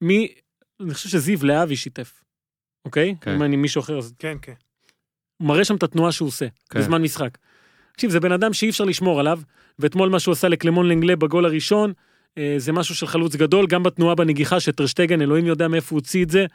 מי, 0.00 0.28
אני 0.80 0.94
חושב 0.94 1.08
שזיו 1.08 1.38
להבי 1.46 1.76
שיתף, 1.76 2.20
אוקיי? 2.84 3.14
כן. 3.20 3.30
אם 3.34 3.42
אני 3.42 3.56
מישהו 3.56 3.80
אחר, 3.80 3.98
אז 3.98 4.12
כן, 4.18 4.36
כן. 4.42 4.52
הוא 5.36 5.48
מראה 5.48 5.64
שם 5.64 5.76
את 5.76 5.82
התנועה 5.82 6.12
שהוא 6.12 6.28
עושה, 6.28 6.46
כן. 6.70 6.78
בזמן 6.78 7.02
משחק. 7.02 7.38
תקשיב, 7.92 8.10
זה 8.10 8.20
בן 8.20 8.32
אדם 8.32 8.52
שאי 8.52 8.70
אפשר 8.70 8.84
לשמור 8.84 9.20
עליו, 9.20 9.40
ואתמול 9.78 10.08
מה 10.08 10.20
שהוא 10.20 10.32
עשה 10.32 10.48
לקלמון 10.48 10.88
לנגלה 10.88 11.16
בגול 11.16 11.44
הראשון, 11.44 11.92
אה, 12.38 12.54
זה 12.58 12.72
משהו 12.72 12.94
של 12.94 13.06
חלוץ 13.06 13.36
גדול, 13.36 13.66
גם 13.66 13.82
בתנועה 13.82 14.14
בנגיחה 14.14 14.60
שטרשטגן, 14.60 15.22
אלוהים 15.22 15.46
יודע 15.46 15.68
מאיפה 15.68 15.94
הוא 15.94 15.96
הוציא 16.00 16.24
את 16.24 16.30
זה. 16.30 16.46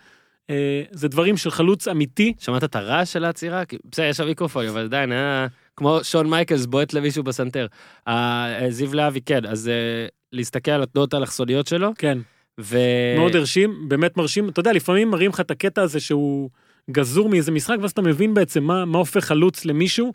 אה, 0.50 0.84
זה 0.92 1.08
דברים 1.08 1.38
של 1.38 1.52
חלוץ 1.52 1.88
אמיתי. 1.88 2.34
שמעת 2.40 2.64
את 2.64 2.76
הרעש 2.76 3.14
של 3.14 3.26
העצירה? 3.26 3.66
כי- 3.66 3.78
בסדר, 3.92 4.06
יש 4.06 4.18
שם 4.18 4.26
מיקרופון, 4.26 4.66
אבל 4.68 4.84
עדיין 4.84 5.12
היה 5.12 5.48
כמו 5.76 6.00
שון 6.04 6.30
מייקלס 6.30 6.66
בועט 6.66 6.94
למישהו 6.94 7.24
בסנטר. 7.24 7.68
אה, 8.08 8.66
זיו 8.70 8.94
להבי, 8.94 9.22
כן, 9.22 9.46
אז 9.46 9.68
אה, 9.68 9.74
להסתכל 10.32 10.72
על 10.72 10.84
התנועות 10.84 11.14
האלכסוניות 11.14 11.68
שלו, 11.68 11.92
כן, 11.98 12.18
ו... 12.60 12.78
מאוד 13.18 13.36
הרשים, 13.36 13.90
באמת 13.90 14.18
מרשים. 14.18 14.50
אתה 14.50 14.60
יודע, 14.60 14.74
לפעמים 14.74 15.10
מראים 15.10 15.30
לך 15.32 15.40
את 15.40 15.52
הקטע 15.52 15.82
הזה 15.82 16.00
שהוא 16.00 16.50
גזור 16.92 17.30
מאיזה 17.30 17.52
משחק, 17.52 17.76
ואז 17.82 17.92
אתה 17.92 18.02
מבין 18.02 18.34
בעצם 18.34 18.64
מה, 18.64 18.86
מה 18.86 18.98
הופך 18.98 19.26
חלוץ 19.26 19.66
למישהו. 19.66 20.14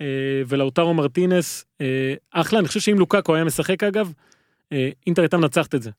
אה, 0.00 0.06
ולאוטרו 0.46 0.94
מרטינס, 0.94 1.64
אה, 1.80 2.14
אחלה, 2.30 2.58
אני 2.58 2.68
חושב 2.68 2.80
שאם 2.80 2.98
לוקאקו 2.98 3.34
היה 3.34 3.44
משחק 3.44 3.84
אגב, 3.84 4.12
אה, 4.72 4.90
אינטר 5.06 5.22
הייתה 5.22 5.36
מנצחת 5.36 5.74
את 5.74 5.82
זה. 5.82 5.90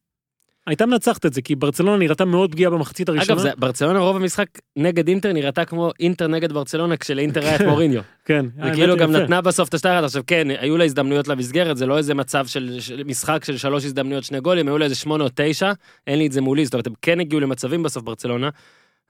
הייתה 0.68 0.86
מנצחת 0.86 1.26
את 1.26 1.34
זה, 1.34 1.42
כי 1.42 1.56
ברצלונה 1.56 1.98
נראתה 1.98 2.26
מאוד 2.26 2.52
פגיעה 2.52 2.72
במחצית 2.72 3.10
הראשונה. 3.10 3.34
אגב, 3.34 3.42
זה, 3.42 3.52
ברצלונה 3.58 4.00
רוב 4.00 4.16
המשחק 4.16 4.48
נגד 4.76 5.08
אינטר 5.08 5.34
נראתה 5.34 5.66
כמו 5.66 5.92
אינטר 6.00 6.28
נגד 6.28 6.54
ברצלונה 6.54 6.98
כשלאינטר 6.98 7.42
היה 7.46 7.56
את 7.56 7.62
מוריניו. 7.62 8.02
כן. 8.26 8.46
וכאילו 8.58 8.98
גם 8.98 9.12
יפה. 9.12 9.24
נתנה 9.24 9.42
בסוף 9.42 9.70
את 9.70 9.74
השטר 9.74 9.94
אחד. 9.94 10.04
עכשיו 10.04 10.24
כן, 10.28 10.48
היו 10.60 10.78
לה 10.78 10.84
הזדמנויות 10.84 11.28
למסגרת, 11.28 11.78
זה 11.78 11.86
לא 11.86 11.98
איזה 11.98 12.14
מצב 12.14 12.48
של, 12.48 12.78
של 12.80 13.04
משחק 13.06 13.44
של 13.44 13.58
שלוש 13.58 13.86
הזדמנויות, 13.86 14.24
שני 14.24 14.40
גולים, 14.40 14.68
היו 14.68 14.78
לה 14.78 14.86
איזה 14.86 14.96
שמונה 14.96 15.24
או 15.24 15.30
תשע, 15.36 15.72
אין 16.08 16.20
לי 16.20 16.28
את 16.28 16.32
זה 16.32 16.42
מולי, 16.42 16.66
זאת 16.66 16.74
אומרת, 16.74 16.88
הם 16.88 16.94
כן 17.02 17.20
הגיעו 17.20 17.42
למצבים 17.42 17.84
בסוף 17.84 18.04
ברצלונה, 18.04 18.50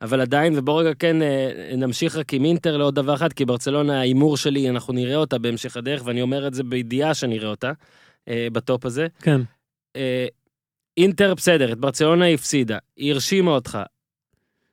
אבל 0.01 0.21
עדיין, 0.21 0.53
ובואו 0.57 0.77
רגע 0.77 0.91
כן 0.99 1.21
אה, 1.21 1.71
נמשיך 1.77 2.15
רק 2.15 2.33
עם 2.33 2.45
אינטר 2.45 2.77
לעוד 2.77 2.95
דבר 2.95 3.13
אחד, 3.13 3.33
כי 3.33 3.45
ברצלונה, 3.45 3.99
ההימור 3.99 4.37
שלי, 4.37 4.69
אנחנו 4.69 4.93
נראה 4.93 5.15
אותה 5.15 5.37
בהמשך 5.37 5.77
הדרך, 5.77 6.01
ואני 6.05 6.21
אומר 6.21 6.47
את 6.47 6.53
זה 6.53 6.63
בידיעה 6.63 7.13
שנראה 7.13 7.49
אותה, 7.49 7.71
אה, 8.29 8.47
בטופ 8.53 8.85
הזה. 8.85 9.07
כן. 9.21 9.41
אינטר 10.99 11.33
בסדר, 11.33 11.71
את 11.71 11.77
ברצלונה 11.77 12.27
הפסידה, 12.27 12.77
היא 12.97 13.13
הרשימה 13.13 13.51
אותך. 13.51 13.77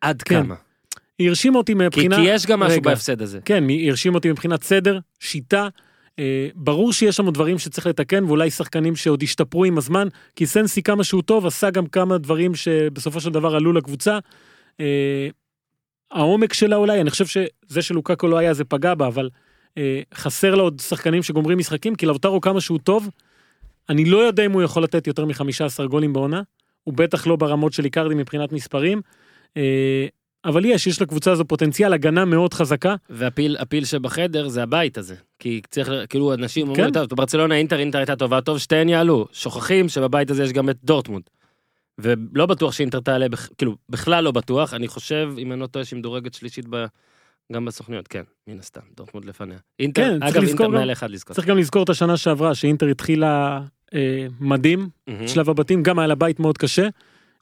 עד 0.00 0.22
כן. 0.22 0.42
כמה? 0.42 0.54
היא 1.18 1.28
הרשימה 1.28 1.58
אותי 1.58 1.72
כי, 1.72 1.78
מבחינה... 1.78 2.16
כי 2.16 2.22
יש 2.22 2.46
גם 2.46 2.60
משהו 2.60 2.72
רגע. 2.72 2.90
בהפסד 2.90 3.22
הזה. 3.22 3.40
כן, 3.44 3.68
היא 3.68 3.90
הרשימה 3.90 4.14
אותי 4.14 4.30
מבחינת 4.30 4.62
סדר, 4.62 4.98
שיטה. 5.20 5.68
אה, 6.18 6.48
ברור 6.54 6.92
שיש 6.92 7.16
שם 7.16 7.30
דברים 7.30 7.58
שצריך 7.58 7.86
לתקן, 7.86 8.24
ואולי 8.24 8.50
שחקנים 8.50 8.96
שעוד 8.96 9.22
השתפרו 9.22 9.64
עם 9.64 9.78
הזמן, 9.78 10.08
כי 10.36 10.46
סנסי 10.46 10.82
כמה 10.82 11.04
שהוא 11.04 11.22
טוב, 11.22 11.46
עשה 11.46 11.70
גם 11.70 11.86
כמה 11.86 12.18
דברים 12.18 12.54
שבסופו 12.54 13.20
של 13.20 13.30
דבר 13.30 13.56
עלו 13.56 13.72
לקבוצה. 13.72 14.18
אה, 14.80 15.28
העומק 16.10 16.52
שלה 16.52 16.76
אולי, 16.76 17.00
אני 17.00 17.10
חושב 17.10 17.26
שזה 17.26 17.82
שלוקקו 17.82 18.26
לא 18.26 18.36
היה 18.36 18.54
זה 18.54 18.64
פגע 18.64 18.94
בה, 18.94 19.06
אבל 19.06 19.28
אה, 19.78 20.00
חסר 20.14 20.54
לה 20.54 20.62
עוד 20.62 20.80
שחקנים 20.80 21.22
שגומרים 21.22 21.58
משחקים, 21.58 21.94
כי 21.94 22.06
לאוטרו 22.06 22.40
כמה 22.40 22.60
שהוא 22.60 22.78
טוב, 22.78 23.10
אני 23.88 24.04
לא 24.04 24.18
יודע 24.18 24.46
אם 24.46 24.52
הוא 24.52 24.62
יכול 24.62 24.82
לתת 24.82 25.06
יותר 25.06 25.24
מ-15 25.24 25.86
גולים 25.86 26.12
בעונה, 26.12 26.42
הוא 26.84 26.94
בטח 26.94 27.26
לא 27.26 27.36
ברמות 27.36 27.72
של 27.72 27.84
איקרדי 27.84 28.14
מבחינת 28.14 28.52
מספרים, 28.52 29.00
אה, 29.56 30.06
אבל 30.44 30.64
יש, 30.64 30.86
יש 30.86 31.02
לקבוצה 31.02 31.32
הזו 31.32 31.44
פוטנציאל 31.44 31.92
הגנה 31.92 32.24
מאוד 32.24 32.54
חזקה. 32.54 32.94
והפיל 33.10 33.56
הפיל 33.56 33.84
שבחדר 33.84 34.48
זה 34.48 34.62
הבית 34.62 34.98
הזה. 34.98 35.14
כי 35.38 35.60
צריך, 35.70 35.90
כאילו 36.08 36.34
אנשים 36.34 36.68
אומרים, 36.68 36.86
כן. 36.86 36.92
טוב, 36.92 37.08
ברצלונה 37.16 37.54
אינטר, 37.54 37.78
אינטר 37.78 37.98
הייתה 37.98 38.16
טובה, 38.16 38.40
טוב, 38.40 38.58
שתיהן 38.58 38.88
יעלו. 38.88 39.26
שוכחים 39.32 39.88
שבבית 39.88 40.30
הזה 40.30 40.44
יש 40.44 40.52
גם 40.52 40.70
את 40.70 40.76
דורטמונד. 40.84 41.22
ולא 41.98 42.46
בטוח 42.46 42.72
שאינטר 42.72 43.00
תעלה, 43.00 43.26
כאילו, 43.58 43.76
בכלל 43.88 44.24
לא 44.24 44.30
בטוח. 44.30 44.74
אני 44.74 44.88
חושב, 44.88 45.32
אם 45.38 45.52
אני 45.52 45.60
לא 45.60 45.66
טועה, 45.66 45.84
שהיא 45.84 45.98
מדורגת 45.98 46.34
שלישית 46.34 46.64
ב... 46.70 46.84
גם 47.52 47.64
בסוכניות, 47.64 48.08
כן, 48.08 48.22
מן 48.48 48.58
הסתם, 48.58 48.80
דורטמונד 48.96 49.26
לפניה. 49.26 49.58
אינטר, 49.80 50.02
כן, 50.02 50.20
צריך 50.20 50.36
אגב, 50.36 50.48
אינטר 50.48 50.64
גם- 50.64 50.72
מעל 50.72 50.92
אחד 50.92 51.10
לזכור. 51.10 51.34
צריך 51.34 51.46
גם 51.48 51.58
לזכור 51.58 51.82
את 51.82 51.88
השנה 51.88 52.16
שעברה 52.16 52.54
שאינטר 52.54 52.86
התחילה 52.86 53.60
אה, 53.94 54.26
מדהים, 54.40 54.88
מהמם. 55.06 55.28
שלב 55.28 55.50
הבתים 55.50 55.82
גם 55.82 55.98
היה 55.98 56.06
לה 56.08 56.14
בית 56.14 56.40
מאוד 56.40 56.58
קשה. 56.58 56.88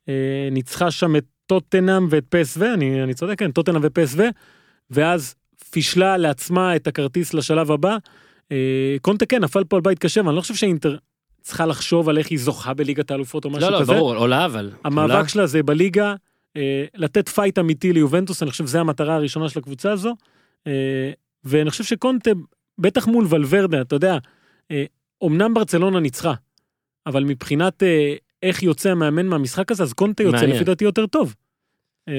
אה, 0.08 0.14
ניצחה 0.52 0.90
שם 0.90 1.16
את 1.16 1.24
טוטנאם 1.46 2.06
ואת 2.10 2.24
פסו, 2.28 2.64
אני, 2.74 3.02
אני 3.02 3.14
צודק, 3.14 3.38
כן, 3.38 3.50
טוטנאם 3.50 3.80
ופסו, 3.84 4.22
ואז 4.90 5.34
פישלה 5.70 6.16
לעצמה 6.16 6.76
את 6.76 6.86
הכרטיס 6.86 7.34
לשלב 7.34 7.70
הבא. 7.70 7.96
אה, 8.52 8.56
קונטה 9.02 9.26
כן, 9.26 9.44
נפל 9.44 9.64
פה 9.64 9.76
על 9.76 9.82
בית 9.82 9.98
קשה, 9.98 10.20
ואני 10.24 10.36
לא 10.36 10.40
חושב 10.40 10.54
שאינטר 10.54 10.96
צריכה 11.42 11.66
לחשוב 11.66 12.08
על 12.08 12.18
איך 12.18 12.30
היא 12.30 12.38
זוכה 12.38 12.74
בליגת 12.74 13.10
האלופות 13.10 13.44
או 13.44 13.50
משהו 13.50 13.70
לא, 13.70 13.76
לא, 13.76 13.80
כזה. 13.82 13.92
ברור, 13.92 14.14
עולה 14.16 14.44
אבל. 14.44 14.64
עולה. 14.64 14.76
המאבק 14.84 15.28
שלה 15.28 15.46
זה 15.46 15.62
בליגה, 15.62 16.14
לתת 16.94 17.28
פייט 17.28 17.58
אמיתי 17.58 17.92
ליובנטוס, 17.92 18.42
אני 18.42 18.50
חושב 18.50 18.66
שזו 18.66 18.78
המטרה 18.78 19.14
הראשונה 19.14 19.48
של 19.48 19.58
הקבוצה 19.58 19.92
הזו. 19.92 20.14
אה, 20.66 21.10
ואני 21.44 21.70
חושב 21.70 21.84
שקונטה, 21.84 22.30
בטח 22.78 23.06
מול 23.06 23.26
ולוורדה, 23.28 23.80
אתה 23.80 23.96
יודע, 23.96 24.18
אה, 24.70 24.84
אמנם 25.24 25.54
ברצלונה 25.54 26.00
ניצחה, 26.00 26.34
אבל 27.06 27.24
מבחינת 27.24 27.82
אה, 27.82 28.14
איך 28.42 28.62
יוצא 28.62 28.90
המאמן 28.90 29.26
מהמשחק 29.26 29.70
הזה, 29.72 29.82
אז 29.82 29.92
קונטה 29.92 30.22
יוצא 30.22 30.36
מעניין. 30.36 30.56
לפי 30.56 30.64
דעתי 30.64 30.84
יותר 30.84 31.06
טוב. 31.06 31.34
אה, 32.08 32.14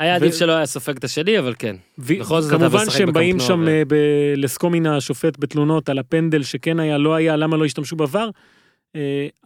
היה 0.00 0.14
עדיף 0.16 0.34
ו- 0.34 0.38
שלא 0.38 0.52
היה 0.52 0.66
סופג 0.66 0.96
את 0.96 1.04
השני, 1.04 1.38
אבל 1.38 1.54
כן. 1.58 1.76
ו- 1.98 2.18
בכל 2.20 2.40
זאת 2.40 2.50
כמובן 2.60 2.90
שהם 2.90 3.12
באים 3.12 3.40
שם 3.40 3.62
ו- 3.66 3.68
אה, 3.68 3.82
ב- 3.88 4.34
לסקומינה 4.36 4.96
השופט 4.96 5.38
בתלונות 5.38 5.88
על 5.88 5.98
הפנדל 5.98 6.42
שכן 6.42 6.80
היה, 6.80 6.98
לא 6.98 7.14
היה, 7.14 7.36
למה 7.36 7.56
לא 7.56 7.64
השתמשו 7.64 7.96
ב 7.96 8.00
VAR, 8.00 8.16
אה, 8.16 8.28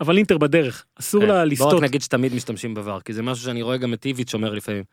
אבל 0.00 0.16
אינטר 0.16 0.38
בדרך, 0.38 0.84
אסור 1.00 1.20
כן. 1.22 1.28
לה 1.28 1.34
בוא 1.34 1.44
לסטות. 1.44 1.72
רק 1.74 1.82
נגיד 1.82 2.02
שתמיד 2.02 2.34
משתמשים 2.34 2.76
בVAR, 2.76 3.00
כי 3.04 3.12
זה 3.12 3.22
משהו 3.22 3.44
שאני 3.44 3.62
רואה 3.62 3.76
גם 3.76 3.94
את 3.94 4.04
איביץ' 4.06 4.34
אומר 4.34 4.54
לפעמים. 4.54 4.84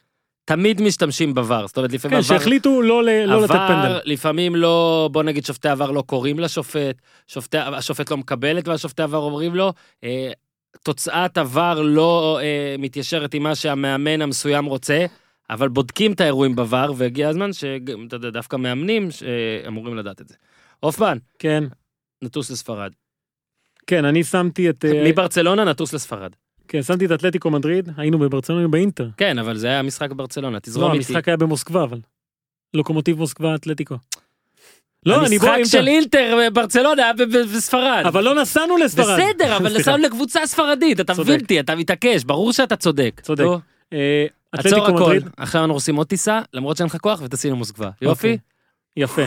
תמיד 0.46 0.82
משתמשים 0.82 1.34
בVAR, 1.38 1.68
זאת 1.68 1.78
אומרת 1.78 1.94
לפעמים 1.94 2.18
כן, 2.18 2.24
שהחליטו 2.24 2.82
לא 2.82 3.04
ל- 3.04 3.26
לא 3.26 3.42
לתת 3.42 3.54
פנדל. 3.54 4.00
לפעמים 4.06 4.56
לא, 4.56 5.10
בוא 5.12 5.24
נגיד 5.24 5.46
שופטי 5.46 5.70
עבר 5.70 5.92
לא 5.92 6.02
קוראים 6.02 6.40
לשופט, 6.40 6.96
שופטי, 7.28 7.58
השופט 7.58 8.12
לא 8.12 8.18
מקבל 8.18 8.60
את 8.60 8.68
מה 8.68 8.78
שופטי 8.78 9.02
עבר 9.02 9.18
אומרים 9.18 9.56
לו, 9.56 9.74
אה, 10.04 10.32
תוצאת 10.84 11.38
עבר 11.38 11.82
לא 11.82 12.40
אה, 12.42 12.76
מתיישרת 12.80 13.34
עם 13.34 13.44
מה 13.44 13.56
שהמאמן 13.56 14.22
המסוים 14.22 14.66
רוצה, 14.66 15.06
אבל 15.50 15.70
בודקים 15.70 16.12
את 16.12 16.22
האירועים 16.22 16.56
בVAR, 16.60 16.92
והגיע 16.96 17.30
הזמן 17.30 17.54
שאתה 17.54 18.16
יודע, 18.16 18.30
דווקא 18.30 18.56
מאמנים 18.56 19.12
שאמורים 19.12 19.98
לדעת 19.98 20.22
את 20.22 20.28
זה. 20.28 20.36
הופמן, 20.80 21.18
כן, 21.40 21.64
נטוס 22.22 22.52
לספרד. 22.52 22.92
כן, 23.88 24.06
אני 24.06 24.24
שמתי 24.24 24.70
את... 24.70 24.86
אה, 24.86 25.04
מברצלונה 25.06 25.64
נטוס 25.64 25.94
לספרד. 25.94 26.32
כן, 26.68 26.84
שמתי 26.84 27.06
את 27.06 27.12
אתלטיקו 27.12 27.50
מדריד, 27.50 27.90
היינו 27.98 28.20
בברצלונה 28.20 28.68
באינטר. 28.68 29.10
כן, 29.18 29.40
אבל 29.40 29.58
זה 29.58 29.68
היה 29.68 29.82
משחק 29.82 30.12
ברצלונה, 30.12 30.56
לא, 30.56 30.60
תזרום 30.60 30.94
איתי. 30.94 30.98
המשחק 30.98 31.28
היה 31.28 31.38
במוסקבה, 31.38 31.84
אבל. 31.84 32.00
לוקומוטיב 32.74 33.18
מוסקבה 33.18 33.56
אתלטיקו. 33.56 33.96
לא, 35.06 35.26
אני 35.26 35.40
בוא... 35.40 35.50
המשחק 35.50 35.80
של 35.80 35.88
אינטר 35.88 36.38
ברצלונה 36.54 37.04
היה 37.04 37.14
בספרד. 37.54 38.04
אבל 38.06 38.24
לא 38.24 38.36
נסענו 38.36 38.78
לספרד. 38.78 39.20
בסדר, 39.20 39.58
אבל. 39.58 39.78
נסענו 39.78 40.04
לקבוצה 40.04 40.40
ספרדית, 40.46 41.00
אתה. 41.00 41.14
מבין 41.20 41.40
אותי, 41.40 41.60
אתה 41.60 41.76
מתעקש, 41.76 42.24
ברור 42.24 42.54
שאתה 42.54 42.76
צודק. 42.76 43.22
צודק. 43.24 43.46
אה, 43.94 44.26
עצור 44.52 44.72
אתלטיקו 44.72 44.98
הכל, 44.98 45.04
מדריד, 45.04 45.30
עכשיו 45.38 45.62
אנחנו 45.62 45.74
עושים 45.74 45.96
עוד 45.96 46.08
טיסה, 46.08 46.42
למרות 46.54 46.78
שאין 46.78 46.88
לך 46.88 46.98
כוח, 46.98 47.22
וטסים 47.24 47.54
למוסקבה. 47.54 47.90
יופי? 48.02 48.28
אוקיי. 48.28 48.38
יפה. 48.98 49.26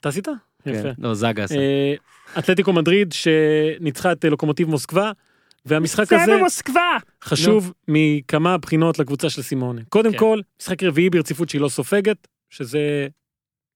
אתה 0.00 0.08
עשית? 0.08 0.28
יפה. 0.66 0.82
כן, 0.82 0.92
לא, 0.98 1.14
זאגה 1.14 1.44
עשה. 1.44 1.54
אה, 2.36 2.40
אתלטיקו 2.40 2.72
מדריד 2.72 3.12
שניצחה 3.12 4.12
את 4.12 4.24
אה, 4.24 4.30
לוקומוטיב 4.30 4.68
מוסקבה, 4.68 5.12
והמשחק 5.66 6.12
הזה 6.12 6.36
במוסקבה! 6.38 6.96
חשוב 7.24 7.72
מכמה 7.88 8.58
בחינות 8.58 8.98
לקבוצה 8.98 9.30
של 9.30 9.42
סימונה. 9.42 9.80
קודם 9.88 10.12
כן. 10.12 10.18
כל, 10.18 10.40
משחק 10.60 10.82
רביעי 10.82 11.10
ברציפות 11.10 11.48
שהיא 11.48 11.60
לא 11.60 11.68
סופגת, 11.68 12.28
שזה, 12.50 13.06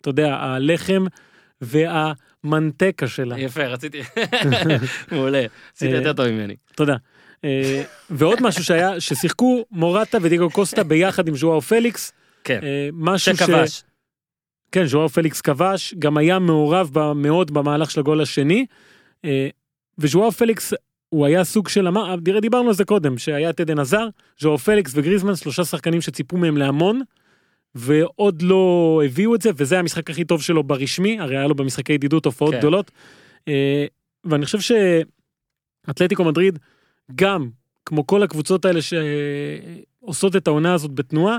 אתה 0.00 0.10
יודע, 0.10 0.34
הלחם 0.34 1.04
והמנטקה 1.60 3.08
שלה. 3.08 3.38
יפה, 3.38 3.66
רציתי... 3.66 4.02
מעולה, 5.12 5.44
עשית 5.76 5.92
אה, 5.92 5.96
יותר 5.96 6.12
טוב 6.12 6.26
ממני. 6.26 6.56
תודה. 6.76 6.96
אה, 7.44 7.82
ועוד 8.10 8.42
משהו 8.42 8.64
שהיה, 8.64 9.00
ששיחקו 9.00 9.64
מורטה 9.70 10.18
ודיגו 10.22 10.50
קוסטה 10.50 10.84
ביחד 10.84 11.28
עם 11.28 11.36
ז'ואר 11.36 11.60
פליקס. 11.60 12.12
כן, 12.44 12.60
אה, 12.62 12.88
משהו 12.92 13.36
ש... 13.36 13.38
שכבש. 13.38 13.82
כן, 14.72 14.86
ז'ואאו 14.86 15.08
פליקס 15.08 15.40
כבש, 15.40 15.94
גם 15.98 16.16
היה 16.16 16.38
מעורב 16.38 16.90
מאוד 17.14 17.50
במהלך 17.50 17.90
של 17.90 18.00
הגול 18.00 18.20
השני. 18.20 18.66
אה, 19.24 19.48
וז'ואאו 19.98 20.30
פליקס, 20.30 20.74
הוא 21.08 21.26
היה 21.26 21.44
סוג 21.44 21.68
של, 21.68 21.88
אמר, 21.88 22.16
תראה, 22.24 22.40
דיברנו 22.40 22.68
על 22.68 22.74
זה 22.74 22.84
קודם, 22.84 23.18
שהיה 23.18 23.50
את 23.50 23.60
עדן 23.60 23.78
הזאר, 23.78 24.08
ז'ואאו 24.40 24.56
פליקס 24.56 24.92
וגריזמן, 24.94 25.36
שלושה 25.36 25.64
שחקנים 25.64 26.00
שציפו 26.00 26.36
מהם 26.36 26.56
להמון, 26.56 27.02
ועוד 27.74 28.42
לא 28.42 29.02
הביאו 29.04 29.34
את 29.34 29.42
זה, 29.42 29.50
וזה 29.56 29.78
המשחק 29.78 30.10
הכי 30.10 30.24
טוב 30.24 30.42
שלו 30.42 30.62
ברשמי, 30.62 31.20
הרי 31.20 31.36
היה 31.36 31.46
לו 31.46 31.54
במשחקי 31.54 31.92
ידידות 31.92 32.24
הופעות 32.24 32.54
כן. 32.54 32.58
גדולות. 32.58 32.90
אה, 33.48 33.86
ואני 34.24 34.44
חושב 34.44 34.74
שאתלטיקו 35.86 36.24
מדריד, 36.24 36.58
גם, 37.14 37.48
כמו 37.86 38.06
כל 38.06 38.22
הקבוצות 38.22 38.64
האלה 38.64 38.80
שעושות 38.82 40.36
את 40.36 40.46
העונה 40.46 40.74
הזאת 40.74 40.92
בתנועה, 40.92 41.38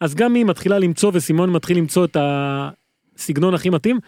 אז 0.00 0.14
גם 0.14 0.34
היא 0.34 0.44
מתחילה 0.44 0.78
למצוא, 0.78 1.10
וסימון 1.14 1.52
מתחיל 1.52 1.76
למצוא 1.76 2.04
את 2.04 2.16
הסגנון 2.20 3.54
הכי 3.54 3.70
מתאים, 3.70 3.98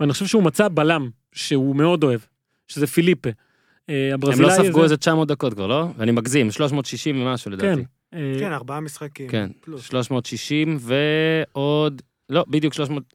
ואני 0.00 0.12
חושב 0.12 0.26
שהוא 0.26 0.42
מצא 0.42 0.68
בלם, 0.68 1.10
שהוא 1.32 1.76
מאוד 1.76 2.04
אוהב, 2.04 2.20
שזה 2.68 2.86
פיליפה. 2.86 3.30
אה, 3.90 4.10
הם 4.14 4.40
לא 4.40 4.50
ספגו 4.50 4.84
איזה 4.84 4.96
900 4.96 5.28
דקות 5.28 5.54
כבר, 5.54 5.66
לא? 5.66 5.86
ואני 5.96 6.12
מגזים, 6.12 6.50
360 6.50 7.22
ומשהו 7.22 7.50
כן. 7.50 7.56
לדעתי. 7.56 7.84
אה, 8.14 8.36
כן, 8.38 8.52
ארבעה 8.52 8.80
משחקים. 8.80 9.28
כן, 9.28 9.50
פלוס. 9.60 9.84
360 9.84 10.78
ועוד, 10.80 12.02
לא, 12.30 12.44
בדיוק 12.48 12.74
300, 12.74 13.14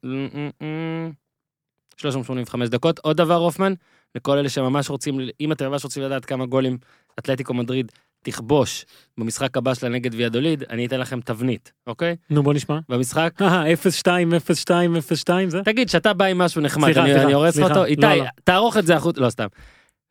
385 1.97 2.69
דקות. 2.69 2.99
עוד 2.99 3.17
דבר, 3.17 3.35
הופמן, 3.35 3.73
לכל 4.15 4.37
אלה 4.37 4.49
שממש 4.49 4.89
רוצים, 4.89 5.19
אם 5.41 5.51
אתם 5.51 5.69
ממש 5.69 5.83
רוצים 5.83 6.03
לדעת 6.03 6.25
כמה 6.25 6.45
גולים 6.45 6.77
אתלטיקו 7.19 7.53
מדריד 7.53 7.91
תכבוש 8.27 8.85
במשחק 9.17 9.57
הבא 9.57 9.73
שלה 9.73 9.89
נגד 9.89 10.15
ויאדוליד, 10.15 10.63
אני 10.69 10.85
אתן 10.85 10.99
לכם 10.99 11.21
תבנית, 11.21 11.71
אוקיי? 11.87 12.15
נו 12.29 12.43
בוא 12.43 12.53
נשמע. 12.53 12.79
במשחק, 12.89 13.33
אה, 13.41 13.75
02, 13.91 14.33
02, 14.39 15.01
02 15.01 15.49
זה? 15.49 15.61
תגיד, 15.65 15.89
שאתה 15.89 16.13
בא 16.13 16.25
עם 16.25 16.37
משהו 16.37 16.61
נחמד, 16.61 16.85
סליחה, 16.85 17.01
אני 17.01 17.09
סליחה, 17.09 17.25
אני 17.25 17.33
הורס 17.33 17.57
לך 17.57 17.63
אותו, 17.63 17.75
לא, 17.75 17.85
איתי, 17.85 18.01
לא. 18.01 18.25
תערוך 18.43 18.77
את 18.77 18.85
זה 18.85 18.95
החוץ, 18.95 19.17
לא 19.17 19.29
סתם. 19.29 19.47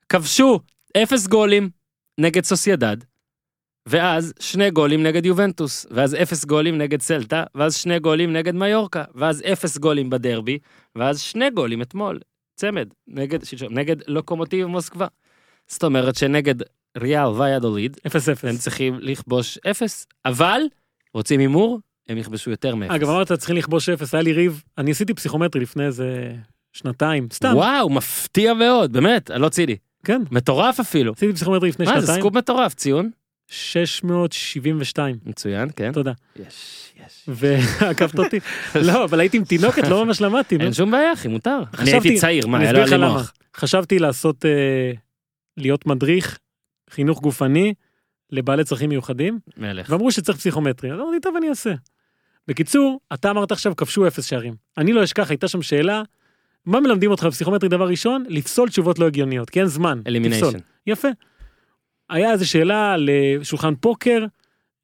כבשו 0.09 0.61
אפס 0.97 1.27
גולים 1.27 1.71
נגד 2.19 2.45
סוסיידד, 2.45 2.97
ואז 3.87 4.33
שני 4.41 4.71
גולים 4.71 5.03
נגד 5.03 5.27
יובנטוס, 5.27 5.87
ואז 5.91 6.15
אפס 6.15 6.45
גולים 6.45 6.79
נגד 6.79 7.01
סלטה, 7.01 7.45
ואז 7.55 7.77
שני 7.77 7.99
גולים 7.99 8.33
נגד 8.33 8.55
מיורקה, 8.55 9.05
ואז 9.15 9.43
אפס 9.53 9.79
גולים 9.79 10.11
בדרבי, 10.11 10.59
ואז 10.97 11.21
שני 11.21 11.51
גולים 11.51 11.83
אתמול, 11.83 12.19
צמד, 12.55 12.89
נגד, 13.09 13.39
נגד 13.71 13.97
לוקומוטיב 14.07 14.67
מוסקבה. 14.67 15.07
זאת 15.69 15.85
אומרת 15.85 16.15
שנגד 16.15 16.55
ריאל 16.97 17.29
ויאדוליד, 17.29 17.97
0-0. 18.07 18.11
הם 18.43 18.57
צריכים 18.57 18.99
לכבוש 19.01 19.59
אפס, 19.71 20.07
אבל 20.25 20.61
רוצים 21.15 21.41
הימור, 21.41 21.81
הם 22.09 22.19
יכבשו 22.19 22.51
יותר 22.51 22.75
מאפס. 22.75 22.95
אגב 22.95 23.09
אמרת 23.09 23.33
צריכים 23.33 23.57
לכבוש 23.57 23.89
0, 23.89 24.15
היה 24.15 24.23
לי 24.23 24.33
ריב, 24.33 24.63
אני 24.79 24.91
עשיתי 24.91 25.15
פסיכומטרי 25.15 25.63
לפני 25.63 25.87
איזה 25.87 26.33
שנתיים, 26.73 27.29
סתם, 27.33 27.53
וואו, 27.55 27.91
מפתיע 27.91 28.55
מאוד, 28.55 28.93
באמת, 28.93 29.31
אני 29.31 29.43
לא 29.43 29.49
ציני. 29.49 29.77
כן, 30.05 30.23
מטורף 30.31 30.81
אפילו. 30.81 31.13
עשיתי 31.13 31.33
פסיכומטרי 31.33 31.69
לפני 31.69 31.87
מה, 31.87 31.93
זה 31.93 32.01
שנתיים, 32.01 32.21
סקופ 32.21 32.35
מטורף, 32.35 32.75
ציון? 32.75 33.11
672, 33.49 35.17
מצוין, 35.27 35.69
כן. 35.77 35.93
תודה. 35.93 36.13
יש, 36.37 36.93
יש. 37.07 37.29
ועקבת 37.29 38.19
אותי, 38.19 38.41
לא, 38.87 39.05
אבל 39.05 39.21
הייתי 39.21 39.37
עם 39.37 39.45
תינוקת, 39.45 39.89
לא 39.89 40.05
ממש 40.05 40.21
למדתי. 40.21 40.57
אין 40.61 40.73
שום 40.73 40.91
בעיה, 40.91 41.13
אחי, 41.13 41.29
מותר. 41.29 41.59
אני 41.79 41.93
הייתי 41.93 42.19
צעיר, 42.19 42.47
מה, 42.47 42.59
היה 42.59 42.97
לו. 42.97 43.17
חשבתי 43.57 43.99
לעשות, 43.99 44.45
אה, 44.45 44.93
להיות 45.57 45.87
מדריך, 45.87 46.39
חינוך 46.91 47.21
גופני, 47.21 47.75
לבעלי 48.31 48.65
צרכים 48.65 48.89
מיוחדים, 48.89 49.39
מלך. 49.57 49.91
ואמרו 49.91 50.13
שצריך 50.13 50.39
פסיכומטרי, 50.39 50.93
אז 50.93 51.01
אמרתי, 51.01 51.21
טוב, 51.21 51.37
אני 51.37 51.49
אעשה. 51.49 51.75
בקיצור, 52.49 53.01
אתה 53.15 53.31
אמרת 53.31 53.53
עכשיו, 53.53 53.77
כבשו 53.77 54.07
אפס 54.07 54.25
שערים. 54.25 54.55
אני 54.79 54.93
לא 54.93 55.05
אשכח, 55.05 55.31
הייתה 55.31 55.49
שם 55.49 55.63
שאלה, 55.63 56.03
מה 56.67 56.81
מלמדים 56.81 57.11
אותך 57.11 57.25
בפסיכומטרי 57.25 57.69
דבר 57.69 57.89
ראשון? 57.89 58.25
לפסול 58.29 58.69
תשובות 58.69 58.99
לא 58.99 59.07
הגיוניות, 59.07 59.51
כי 59.51 59.61
אין 59.61 59.69
זמן. 59.69 60.01
אלימיניישן. 60.07 60.59
יפה. 60.87 61.09
היה 62.11 62.33
איזו 62.33 62.49
שאלה 62.49 62.97
לשולחן 62.99 63.75
פוקר, 63.75 64.25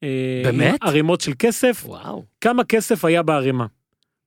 אה, 0.03 0.41
באמת? 0.43 0.79
ערימות 0.81 1.21
של 1.21 1.31
כסף, 1.39 1.83
וואו. 1.85 2.23
כמה 2.41 2.63
כסף 2.63 3.05
היה 3.05 3.23
בערימה? 3.23 3.65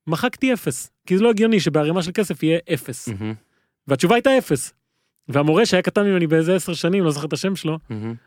מחקתי 0.07 0.53
אפס, 0.53 0.91
כי 1.05 1.17
זה 1.17 1.23
לא 1.23 1.29
הגיוני 1.29 1.59
שבערימה 1.59 2.03
של 2.03 2.11
כסף 2.13 2.43
יהיה 2.43 2.59
אפס. 2.73 3.07
מהמם, 3.07 3.33
והתשובה 3.87 4.15
הייתה 4.15 4.37
אפס. 4.37 4.73
והמורה 5.29 5.65
שהיה 5.65 5.81
קטן 5.81 6.03
ממני 6.03 6.27
באיזה 6.27 6.55
עשר 6.55 6.73
שנים, 6.73 7.03
לא 7.03 7.11
זוכר 7.11 7.27
את 7.27 7.33
השם 7.33 7.55
שלו. 7.55 7.79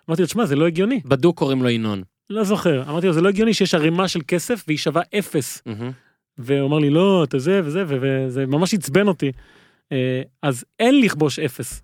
אמרתי 0.08 0.22
לו, 0.22 0.26
תשמע, 0.26 0.46
זה 0.46 0.56
לא 0.56 0.66
הגיוני. 0.66 1.00
בדוק 1.04 1.38
קוראים 1.38 1.62
לו 1.62 1.68
ינון. 1.68 2.02
לא 2.30 2.44
זוכר. 2.44 2.82
אמרתי 2.90 3.06
לו, 3.06 3.12
זה 3.12 3.20
לא 3.20 3.28
הגיוני 3.28 3.54
שיש 3.54 3.74
ערימה 3.74 4.08
של 4.08 4.20
כסף 4.28 4.64
והיא 4.66 4.78
שווה 4.78 5.02
אפס. 5.18 5.62
והוא 6.38 6.68
אמר 6.68 6.78
לי, 6.78 6.90
לא, 6.90 7.24
אתה 7.24 7.38
זה 7.38 7.60
וזה, 7.64 7.84
וזה 7.88 8.46
ממש 8.46 8.74
עצבן 8.74 9.08
אותי. 9.08 9.32
אה, 9.92 10.22
אז 10.42 10.64
אין 10.78 11.00
לכבוש 11.00 11.38
אפס. 11.38 11.82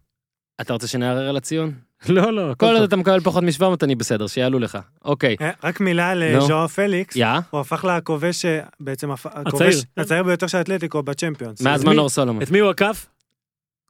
אתה 0.61 0.73
רוצה 0.73 0.87
שנערער 0.87 1.29
על 1.29 1.37
הציון? 1.37 1.73
לא, 2.09 2.33
לא, 2.33 2.55
כל 2.59 2.67
עוד. 2.67 2.83
אתה 2.83 2.97
מקבל 2.97 3.21
פחות 3.21 3.43
מ-700 3.45 3.65
אני 3.83 3.95
בסדר, 3.95 4.27
שיעלו 4.27 4.59
לך. 4.59 4.79
אוקיי. 5.05 5.37
אה, 5.41 5.51
רק 5.65 5.81
מילה 5.81 6.11
על 6.11 6.37
נו. 6.37 6.47
ז'ואר 6.47 6.67
פליקס, 6.67 7.17
יא, 7.17 7.27
הוא 7.51 7.61
הפך 7.61 7.85
לכובש, 7.85 8.45
אה, 8.45 8.61
בעצם 8.81 9.11
הכובש 9.11 9.55
הצעיר. 9.55 9.83
הצעיר 9.97 10.23
ביותר 10.23 10.47
של 10.47 10.61
אתלטיקו 10.61 11.03
בצ'מפיונס. 11.03 11.61
מאז 11.63 11.85
מנור 11.85 12.09
סולומון. 12.09 12.43
את 12.43 12.51
מי 12.51 12.59
הוא 12.59 12.71
עקף? 12.71 13.07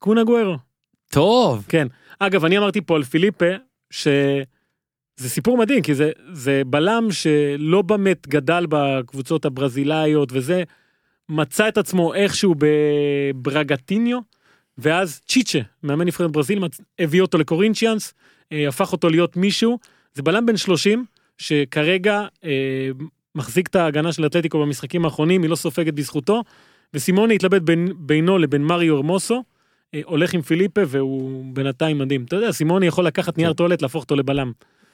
קונה 0.01 0.25
גוארו. 0.25 0.57
טוב. 1.17 1.65
כן. 1.69 1.87
אגב, 2.19 2.45
אני 2.45 2.59
אמרתי 2.59 2.81
פה 2.81 2.97
על 2.97 3.03
פיליפה, 3.03 3.51
שזה 3.91 4.45
סיפור 5.19 5.59
מדהים, 5.59 5.83
כי 5.83 5.95
זה, 5.95 6.11
זה 6.33 6.63
בלם 6.67 7.09
שלא 7.11 7.83
באמת 7.83 8.29
גדל 8.29 8.67
בקבוצות 8.69 9.45
הברזילאיות 9.45 10.29
וזה, 10.33 10.63
מצא 11.29 11.69
את 11.69 11.79
עצמו 11.79 12.15
איכשהו 12.15 12.55
בברגטיניו, 12.59 14.19
ואז 14.79 15.21
צ'יצ'ה, 15.29 15.59
מאמן 15.83 16.07
נבחרת 16.07 16.31
ברזיל, 16.31 16.65
הביא 16.99 17.23
אותו 17.23 17.39
לקורינצ'יאנס, 17.39 18.15
אה, 18.53 18.69
הפך 18.69 18.93
אותו 18.93 19.09
להיות 19.09 19.37
מישהו. 19.37 19.79
זה 20.15 20.23
בלם 20.23 20.47
בן 20.47 20.57
30, 20.57 21.05
שכרגע 21.39 22.27
אה, 22.45 22.89
מחזיק 23.35 23.69
את 23.69 23.77
ההגנה 23.77 24.13
של 24.13 24.27
אתלטיקו 24.27 24.61
במשחקים 24.61 25.05
האחרונים, 25.05 25.43
היא 25.43 25.51
לא 25.51 25.57
סופגת 25.57 25.95
בזכותו, 25.95 26.43
וסימוני 26.95 27.35
התלבט 27.35 27.63
בין, 27.63 27.93
בינו 27.97 28.39
לבין 28.39 28.63
מריו 28.63 28.97
ארמוסו, 28.97 29.45
הולך 30.05 30.35
עם 30.35 30.43
פיליפה 30.43 30.81
והוא 30.87 31.45
בינתיים 31.55 31.99
מדהים. 31.99 32.25
אתה 32.25 32.37
יודע, 32.37 32.53
סימוני 32.53 32.87
יכול 32.87 33.07
לקחת 33.07 33.39
נייר 33.39 33.51
כן. 33.51 33.55
טואלט, 33.57 33.83
להפוך 33.83 34.03
אותו 34.03 34.17
לבלם, 34.17 34.53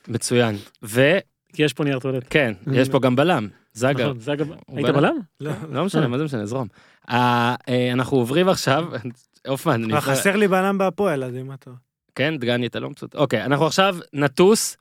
מצוין. 0.08 0.56
וכן, 0.82 1.18
כי 1.52 1.62
יש 1.62 1.72
פה 1.72 1.84
נייר 1.84 1.98
טואלט. 1.98 2.34
יש 2.72 2.88
פה 2.88 3.00
גם 3.00 3.16
בלם. 3.16 3.48
זאגה. 3.72 4.12
נכון, 4.12 4.56
הוא 4.66 4.76
היית 4.78 4.88
בלם? 4.96 5.14
לא. 5.40 5.52
לא 5.72 5.84
משנה, 5.84 6.08
מה 6.08 6.18
זה 6.18 6.24
משנה, 6.24 6.46
זרום. 6.46 6.68
אה, 7.10 7.54
אה, 7.68 7.92
אנחנו 7.92 8.16
עוברים 8.16 8.48
עכשיו, 8.48 8.84
הופמן, 9.48 9.84
אני- 9.84 9.94
אה, 9.94 10.00
חסר 10.00 10.36
לי 10.36 10.48
בלם 10.48 10.78
בהפועל, 10.78 11.24
אז 11.24 11.36
אם 11.36 11.52
אתה... 11.52 11.70
כן, 12.14 12.36
דגני, 12.38 12.66
אתה 12.66 12.80
לא 12.80 12.90
מצוט... 12.90 13.14
אוקיי, 13.14 13.44
אנחנו 13.44 13.66
עכשיו 13.66 13.96
נטוס 14.12 14.76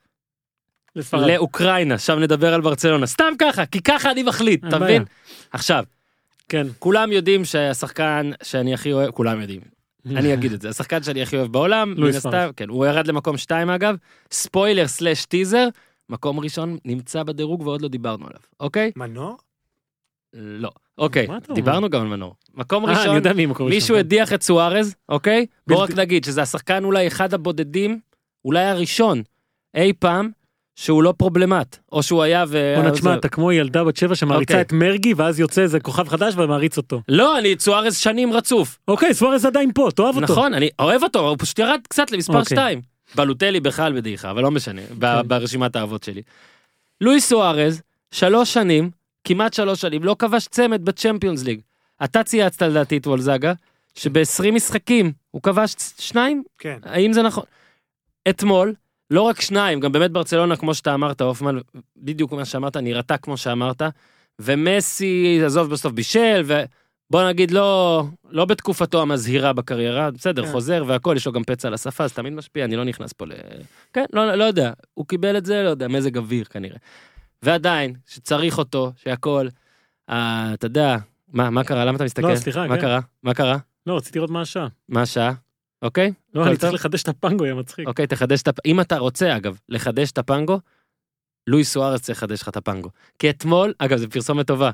לספרד. 0.96 1.26
לאוקראינה, 1.30 1.94
עכשיו 1.94 2.18
נדבר 2.18 2.54
על 2.54 2.60
ברצלונה. 2.60 3.06
סתם 3.06 3.32
ככה, 3.38 3.66
כי 3.66 3.82
ככה 3.82 4.10
אני 4.10 4.22
מחליט, 4.22 4.64
אתה. 4.68 4.78
מבין? 4.78 5.04
עכשיו, 5.52 5.84
כן. 6.48 6.66
כולם 6.78 7.12
יודעים 7.12 7.44
שהשחקן 7.44 8.30
שאני 8.42 8.74
הכי 8.74 8.92
אוהב, 8.92 9.10
כולם 9.10 9.40
יודעים, 9.40 9.60
אני 10.06 10.34
אגיד 10.34 10.52
את 10.52 10.60
זה, 10.60 10.68
השחקן 10.68 11.02
שאני 11.02 11.22
הכי 11.22 11.36
אוהב 11.36 11.52
בעולם, 11.52 11.90
מן 11.90 11.96
לואיס 11.96 12.16
הסתם. 12.16 12.50
כן, 12.56 12.68
הוא 12.68 12.86
ירד 12.86 13.06
למקום 13.06 13.36
שתיים 13.36 13.70
אגב, 13.70 13.96
ספוילר 14.32 14.86
סלאש 14.86 15.24
טיזר, 15.24 15.68
מקום 16.08 16.40
ראשון 16.40 16.78
נמצא 16.84 17.22
בדירוג 17.22 17.62
ועוד 17.62 17.82
לא 17.82 17.88
דיברנו 17.88 18.26
עליו, 18.26 18.40
אוקיי? 18.60 18.92
מנור? 18.96 19.38
לא. 20.34 20.70
אוקיי? 20.98 21.26
דיברנו 21.54 21.90
גם 21.90 22.00
על 22.00 22.08
מנור. 22.08 22.34
מקום 22.54 22.86
אה, 22.86 22.90
ראשון, 22.90 23.16
יודע 23.16 23.32
מי 23.32 23.46
מקום 23.46 23.66
ראשון. 23.66 23.76
מישהו 23.76 23.96
הדיח 23.96 24.32
את 24.32 24.42
סוארז, 24.42 24.94
אוקיי? 25.08 25.46
בוא 25.66 25.76
רק 25.76 25.90
נגיד 25.90 26.24
שזה 26.24 26.42
השחקן 26.42 26.84
אולי 26.84 27.06
אחד 27.06 27.34
הבודדים, 27.34 28.00
אולי 28.44 28.64
הראשון, 28.64 29.22
אי 29.74 29.92
פעם, 29.98 30.30
שהוא 30.76 31.02
לא 31.02 31.14
פרובלמט, 31.16 31.76
או 31.92 32.02
שהוא 32.02 32.22
היה 32.22 32.44
ו... 32.48 32.72
בואנה, 32.76 32.90
תשמע, 32.90 33.14
אתה 33.14 33.28
כמו 33.28 33.52
ילדה 33.52 33.84
בת 33.84 33.96
שבע 33.96 34.14
שמעריצה 34.14 34.54
אוקיי. 34.54 34.60
את 34.60 34.72
מרגי, 34.72 35.14
ואז 35.14 35.40
יוצא 35.40 35.62
איזה 35.62 35.80
כוכב 35.80 36.08
חדש 36.08 36.34
ומעריץ 36.36 36.76
אותו. 36.76 37.02
לא, 37.08 37.38
אני 37.38 37.54
סוארז 37.58 37.96
שנים 37.96 38.32
רצוף. 38.32 38.78
אוקיי, 38.88 39.14
סוארז 39.14 39.46
עדיין 39.46 39.70
פה, 39.74 39.88
תאהב 39.94 40.14
אותו. 40.16 40.32
נכון, 40.32 40.54
אני 40.54 40.68
אוהב 40.78 41.02
אותו, 41.02 41.28
הוא 41.28 41.36
פשוט 41.38 41.58
ירד 41.58 41.80
קצת 41.88 42.10
למספר 42.10 42.38
אוקיי. 42.38 42.56
שתיים. 42.56 42.80
בלוטלי 43.14 43.60
בכלל 43.60 43.92
בדעיכה, 43.92 44.30
אבל 44.30 44.42
לא 44.42 44.50
משנה, 44.50 44.82
ב- 44.98 45.20
ברשימת 45.20 45.76
האהבות 45.76 46.02
שלי. 46.02 46.22
לואיס 47.00 47.28
סוארז, 47.28 47.82
שלוש 48.10 48.52
שנים, 48.54 48.90
כמעט 49.24 49.54
שלוש 49.54 49.80
שנים, 49.80 50.04
לא 50.04 50.16
כבש 50.18 50.46
צמד 50.46 50.84
בצ'מפיונס 50.84 51.44
ליג. 51.44 51.60
אתה 52.04 52.22
צייצת 52.22 52.62
לדעתי 52.62 52.96
את 52.96 53.06
וולזאגה, 53.06 53.52
שב-20 53.94 54.50
משחקים 54.52 55.12
הוא 55.30 55.42
כבש 55.42 55.74
שניים? 55.98 56.42
כן. 56.58 56.78
האם 56.82 57.12
זה 57.12 57.22
נכון? 57.22 57.44
אתמול, 58.28 58.74
לא 59.12 59.22
רק 59.22 59.40
שניים, 59.40 59.80
גם 59.80 59.92
באמת 59.92 60.10
ברצלונה, 60.10 60.56
כמו 60.56 60.74
שאתה 60.74 60.94
אמרת, 60.94 61.20
הופמן, 61.20 61.58
בדיוק 61.96 62.32
מה 62.32 62.44
שאמרת, 62.44 62.76
נראתה 62.76 63.16
כמו 63.16 63.36
שאמרת, 63.36 63.82
ומסי, 64.38 65.40
עזוב 65.44 65.70
בסוף 65.70 65.92
בישל, 65.92 66.42
ובוא 66.46 67.28
נגיד 67.28 67.50
לא, 67.50 68.04
לא 68.30 68.44
בתקופתו 68.44 69.02
המזהירה 69.02 69.52
בקריירה, 69.52 70.10
בסדר, 70.10 70.46
כן. 70.46 70.52
חוזר 70.52 70.84
והכל, 70.86 71.14
יש 71.16 71.26
לו 71.26 71.32
גם 71.32 71.44
פצע 71.44 71.68
על 71.68 71.74
השפה, 71.74 72.08
זה 72.08 72.14
תמיד 72.14 72.32
משפיע, 72.32 72.64
אני 72.64 72.76
לא 72.76 72.84
נכנס 72.84 73.12
פה 73.12 73.26
ל... 73.26 73.32
כן, 73.92 74.04
לא, 74.12 74.34
לא 74.34 74.44
יודע, 74.44 74.72
הוא 74.94 75.06
קיבל 75.06 75.36
את 75.36 75.46
זה, 75.46 75.62
לא 75.62 75.68
יודע, 75.68 75.88
מזג 75.88 76.16
אוויר 76.16 76.44
כנראה. 76.44 76.78
ועדיין, 77.42 77.94
שצריך 78.06 78.58
אותו, 78.58 78.92
שהכל, 78.96 79.48
אה, 80.10 80.50
אתה 80.54 80.66
יודע, 80.66 80.96
מה, 81.32 81.50
מה 81.50 81.64
קרה? 81.64 81.84
למה 81.84 81.96
אתה 81.96 82.04
מסתכל? 82.04 82.28
לא, 82.28 82.36
סליחה, 82.36 82.66
מה 82.66 82.74
כן. 82.74 82.80
קרה? 82.80 83.00
מה 83.22 83.34
קרה? 83.34 83.56
לא, 83.86 83.96
רציתי 83.96 84.18
לראות 84.18 84.30
מה 84.30 84.40
השעה. 84.40 84.68
מה 84.88 85.02
השעה? 85.02 85.32
אוקיי? 85.82 86.12
לא, 86.34 86.46
אני 86.46 86.56
צריך? 86.56 86.74
לחדש 86.74 87.02
את 87.02 87.08
הפנגו, 87.08 87.44
יהיה 87.44 87.54
מצחיק. 87.54 87.88
אוקיי, 87.88 88.06
תחדש 88.06 88.42
את 88.42 88.48
הפ... 88.48 88.66
אם 88.66 88.80
אתה 88.80 88.98
רוצה, 88.98 89.36
אגב, 89.36 89.58
לחדש 89.68 90.10
את 90.10 90.18
הפנגו, 90.18 90.60
לואי 91.46 91.64
סוארץ 91.64 92.00
צריך 92.00 92.18
לחדש 92.18 92.42
לך 92.42 92.48
את 92.48 92.56
הפנגו. 92.56 92.90
כי 93.18 93.30
אתמול, 93.30 93.74
אגב, 93.78 93.98
זו 93.98 94.10
פרסומת 94.10 94.46
טובה. 94.46 94.70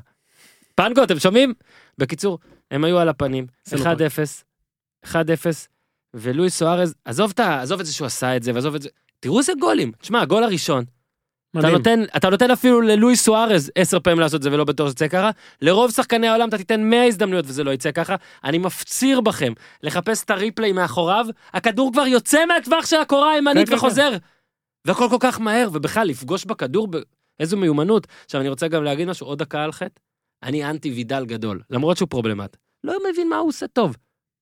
פנגו, 0.74 1.05
אתם 1.05 1.18
שומעים? 1.18 1.55
בקיצור, 1.98 2.39
הם 2.70 2.85
היו 2.85 2.98
על 2.98 3.09
הפנים, 3.09 3.47
זה 3.64 3.76
לא 3.76 3.82
1-0, 3.82 5.06
1-0, 5.06 5.14
ולואי 6.14 6.51
סוארז. 6.51 6.94
עזוב 7.05 7.32
את 7.80 7.86
זה 7.86 7.94
שהוא 7.94 8.06
עשה 8.06 8.36
את 8.36 8.43
זה, 8.43 8.55
ועזוב 8.55 8.74
את 8.74 8.82
זה, 8.82 8.89
תראו 9.20 9.39
איזה 9.39 9.52
גולים. 9.60 9.93
תשמע, 9.98 10.20
הגול 10.20 10.44
הראשון, 10.44 10.85
אתה. 11.58 11.70
נותן, 11.70 12.02
אתה 12.16 12.30
נותן 12.30 12.50
אפילו 12.50 12.80
ללואי 12.80 13.16
סוארז 13.16 13.70
עשר 13.74 14.00
פעמים 14.00 14.20
לעשות 14.20 14.38
את 14.38 14.42
זה 14.42 14.52
ולא 14.52 14.64
בטוח 14.64 14.86
שזה 14.86 14.92
יצא 14.92 15.08
ככה. 15.08 15.30
לרוב 15.62 15.90
שחקני 15.90 16.28
העולם 16.28 16.48
אתה 16.48 16.58
תיתן 16.58 16.82
100 16.90 17.04
הזדמנויות 17.04 17.44
וזה 17.48 17.64
לא 17.64 17.70
יצא 17.70 17.92
ככה. 17.92 18.16
אני 18.44 18.58
מפציר 18.58 19.20
בכם 19.20 19.52
לחפש 19.82 20.24
את 20.24 20.30
הריפליי 20.30 20.72
מאחוריו, 20.72 21.26
הכדור 21.52 21.92
כבר 21.92 22.06
יוצא 22.06 22.46
מהטווח 22.46 22.86
של 22.86 22.96
הקורה 22.96 23.32
הימנית 23.32 23.68
כן, 23.68 23.70
כן, 23.70 23.76
וחוזר. 23.76 24.16
והכל 24.84 25.06
כל 25.10 25.16
כך 25.20 25.40
מהר, 25.40 25.68
ובכלל 25.72 26.06
לפגוש 26.06 26.44
בכדור 26.44 26.88
באיזו 27.38 27.56
מיומנות. 27.56 28.06
עכשיו 28.24 28.40
אני 28.40 28.48
רוצה 28.48 28.68
גם 28.68 28.84
להגיד 28.84 29.08
משהו, 29.08 29.26
עוד 29.26 29.38
דקה 29.38 29.64
על 29.64 29.72
חטא. 29.72 30.00
אני 30.42 30.70
אנטי 30.70 30.90
וידל 30.90 31.24
גדול, 31.26 31.60
למרות 31.70 31.96
שהוא 31.96 32.08
פרובלמט. 32.08 32.56
לא 32.84 32.98
מבין 33.10 33.28
מה 33.28 33.36
הוא 33.36 33.48
עושה 33.48 33.66
טוב. 33.66 33.96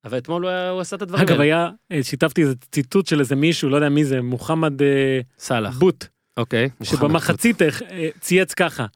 אבל 0.04 0.18
אתמול 0.18 0.46
הוא, 0.46 0.52
הוא 0.70 0.80
עשה 0.80 0.96
את 0.96 1.02
הדברים 1.02 1.22
אגב, 1.22 1.32
האלה. 1.32 1.44
היה, 1.44 1.70
אה, 1.92 2.02
שיתפתי 2.02 2.42
איזה 2.42 2.54
ציטוט 2.72 3.06
של 3.06 3.20
איזה 3.20 3.36
מישהו, 3.36 3.68
לא 3.68 3.76
יודע 3.76 3.88
מי 3.88 4.04
זה, 4.04 4.22
מוחמד 4.22 4.82
אה, 4.82 5.20
סאלח. 5.38 5.78
בוט, 5.78 6.04
אוקיי. 6.36 6.68
שבמחצית 6.82 7.62
אה, 7.62 7.68
צייץ 8.20 8.54
ככה. 8.54 8.86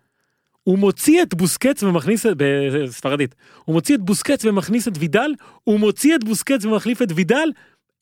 הוא 0.63 0.79
מוציא 0.79 1.23
את 1.23 1.35
בוסקץ 1.35 1.83
ומכניס 1.83 2.27
את, 2.27 2.33
בספרדית, 2.37 3.35
הוא 3.65 3.75
מוציא 3.75 3.95
את 3.95 4.01
בוסקץ 4.01 4.45
ומכניס 4.45 4.89
את 4.89 4.93
וידל, 4.99 5.31
הוא 5.65 5.81
מוציא 5.81 6.15
את 6.17 6.25
בוסקץ 6.25 6.65
ומחליף 6.65 7.03
את 7.03 7.09
וידל, 7.15 7.49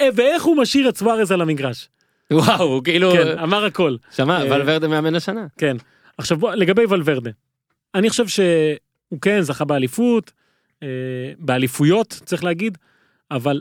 אה, 0.00 0.08
ואיך 0.14 0.42
הוא 0.42 0.56
משאיר 0.56 0.88
את 0.88 0.96
סוארז 0.96 1.32
על 1.32 1.40
המגרש. 1.40 1.88
וואו, 2.32 2.82
כאילו... 2.84 3.12
כן, 3.12 3.38
אמר 3.38 3.64
הכל. 3.64 3.96
שמע, 4.10 4.42
אה, 4.42 4.56
ולוורדה 4.56 4.88
מאמן 4.88 5.14
השנה. 5.14 5.46
כן. 5.58 5.76
עכשיו 6.18 6.38
בוא, 6.38 6.54
לגבי 6.54 6.82
ולוורדה. 6.88 7.30
אני 7.94 8.10
חושב 8.10 8.28
שהוא 8.28 9.20
כן 9.20 9.40
זכה 9.40 9.64
באליפות, 9.64 10.32
באליפויות 11.38 12.20
צריך 12.24 12.44
להגיד, 12.44 12.78
אבל 13.30 13.60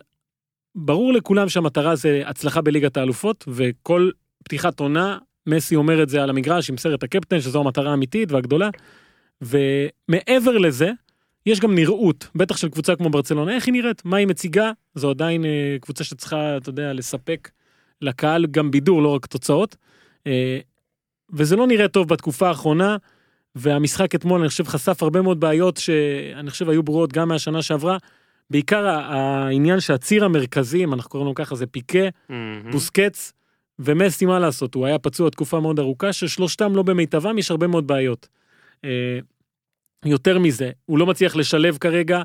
ברור 0.76 1.14
לכולם 1.14 1.50
שהמטרה 1.50 1.96
זה 1.96 2.22
הצלחה 2.26 2.62
בליגת 2.62 2.98
האלופות, 2.98 3.46
וכל 3.48 4.10
פתיחת 4.44 4.80
עונה, 4.80 5.18
מסי 5.48 5.76
אומר 5.76 6.04
את 6.04 6.10
זה 6.10 6.24
על 6.24 6.30
המגרש 6.30 6.70
עם 6.70 6.78
סרט 6.78 7.04
הקפטן, 7.04 7.42
שזו 7.42 7.60
המטרה 7.60 7.92
האמיתית 7.92 8.32
והגדולה. 8.32 8.70
ומעבר 9.42 10.58
לזה, 10.58 10.92
יש 11.46 11.60
גם 11.60 11.76
נראות, 11.76 12.28
בטח 12.36 12.58
של 12.58 12.70
קבוצה 12.70 12.96
כמו 12.96 13.10
ברצלונה, 13.10 13.56
איך 13.56 13.66
היא 13.66 13.74
נראית, 13.74 14.06
מה 14.06 14.18
היא 14.18 14.28
מציגה, 14.28 14.72
זו 14.96 15.10
עדיין 15.10 15.46
אה, 15.46 15.78
קבוצה 15.82 16.04
שצריכה, 16.04 16.58
אתה 16.58 16.70
יודע, 16.70 16.94
לספק 16.94 17.50
לקהל 18.02 18.46
גם 18.46 18.72
בידור, 18.72 19.02
לא 19.02 19.16
רק 19.16 19.26
תוצאות. 19.26 19.76
אה, 20.28 20.60
וזה 21.34 21.56
לא 21.56 21.68
נראה 21.68 21.88
טוב 21.88 22.08
בתקופה 22.08 22.48
האחרונה, 22.48 22.98
והמשחק 23.56 24.16
אתמול, 24.16 24.40
אני 24.40 24.50
חושב, 24.50 24.68
חשף 24.68 25.04
הרבה 25.04 25.22
מאוד 25.22 25.40
בעיות 25.40 25.78
שאני 25.78 26.50
חושב 26.50 26.70
היו 26.70 26.84
ברורות 26.84 27.14
גם 27.14 27.28
מהשנה 27.28 27.62
שעברה. 27.62 27.98
בעיקר 28.50 28.88
העניין 28.88 29.80
שהציר 29.80 30.26
המרכזי, 30.26 30.84
אם 30.84 30.94
אנחנו 30.94 31.10
קוראים 31.10 31.28
לו 31.28 31.36
ככה, 31.36 31.56
זה 31.56 31.68
פיקה, 31.68 32.00
בוסקץ 32.72 33.34
ומסי, 33.80 34.26
מה 34.26 34.40
לעשות, 34.40 34.76
הוא 34.76 34.86
היה 34.86 35.00
פצוע 35.00 35.30
תקופה 35.30 35.60
מאוד 35.60 35.80
ארוכה, 35.80 36.14
ששלושתם 36.14 36.76
לא 36.76 36.84
במיטבם, 36.84 37.38
יש 37.38 37.52
הרבה 37.52 37.68
מאוד 37.68 37.88
בעיות. 37.88 38.28
אה, 38.86 39.20
יותר 40.06 40.40
מזה, 40.40 40.72
הוא 40.86 41.00
לא 41.00 41.06
מצליח 41.06 41.36
לשלב 41.36 41.78
כרגע 41.78 42.22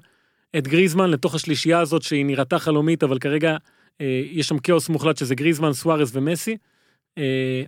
את 0.59 0.69
גריזמן 0.69 1.11
לתוך 1.11 1.35
השלישייה 1.35 1.81
הזאת 1.81 2.03
שהיא 2.03 2.27
נראתה 2.27 2.59
חלומית, 2.59 3.03
אבל 3.03 3.19
כרגע 3.19 3.57
אה, 4.01 4.23
יש 4.31 4.49
שם 4.49 4.59
כאוס 4.59 4.89
מוחלט 4.89 5.17
שזה 5.17 5.35
גריזמן, 5.35 5.73
סוארז 5.73 6.17
ומסי. 6.17 6.57
אה, 7.19 7.63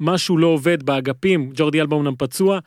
משהו 0.00 0.38
לא 0.38 0.46
עובד 0.46 0.82
באגפים, 0.82 1.50
ג'ורדי 1.54 1.80
אלבה 1.80 1.96
אומנם 1.96 2.16
פצוע, 2.18 2.58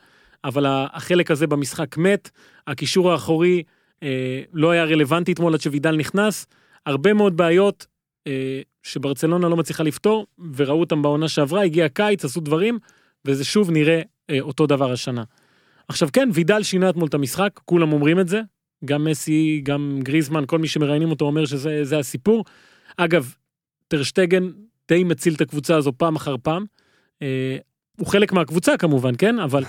אבל 0.44 0.66
החלק 0.68 1.30
הזה 1.30 1.46
במשחק 1.46 1.96
מת, 1.96 2.30
הקישור 2.66 3.12
האחורי 3.12 3.62
אה, 4.02 4.42
לא 4.52 4.70
היה 4.70 4.84
רלוונטי 4.84 5.32
אתמול 5.32 5.54
עד 5.54 5.60
שווידל 5.60 5.96
נכנס, 5.96 6.46
הרבה 6.86 7.12
מאוד 7.12 7.36
בעיות 7.36 7.86
אה, 8.26 8.60
שברצלונה 8.82 9.48
לא 9.48 9.56
מצליחה 9.56 9.82
לפתור, 9.82 10.26
וראו 10.56 10.80
אותם 10.80 11.02
בעונה 11.02 11.28
שעברה, 11.28 11.62
הגיע 11.62 11.88
קיץ, 11.88 12.24
עשו 12.24 12.40
דברים, 12.40 12.78
וזה 13.24 13.44
שוב 13.44 13.70
נראה 13.70 14.02
אה, 14.30 14.40
אותו 14.40 14.66
דבר 14.66 14.92
השנה. 14.92 15.24
עכשיו 15.88 16.08
כן, 16.12 16.28
וידל 16.32 16.62
שינה 16.62 16.90
אתמול 16.90 17.08
את 17.08 17.14
המשחק, 17.14 17.60
כולם 17.64 17.92
אומרים 17.92 18.20
את 18.20 18.28
זה, 18.28 18.40
גם 18.84 19.04
מסי, 19.04 19.60
גם 19.64 20.00
גריזמן, 20.02 20.44
כל 20.46 20.58
מי 20.58 20.68
שמראיינים 20.68 21.10
אותו 21.10 21.24
אומר 21.24 21.44
שזה 21.44 21.84
זה 21.84 21.98
הסיפור. 21.98 22.44
אגב, 22.96 23.34
טרשטגן 23.88 24.50
די 24.88 25.04
מציל 25.04 25.34
את 25.34 25.40
הקבוצה 25.40 25.76
הזו 25.76 25.92
פעם 25.96 26.16
אחר 26.16 26.36
פעם. 26.42 26.64
אה, 27.22 27.56
הוא 27.98 28.06
חלק 28.06 28.32
מהקבוצה 28.32 28.76
כמובן, 28.76 29.12
כן? 29.18 29.38
אבל 29.38 29.64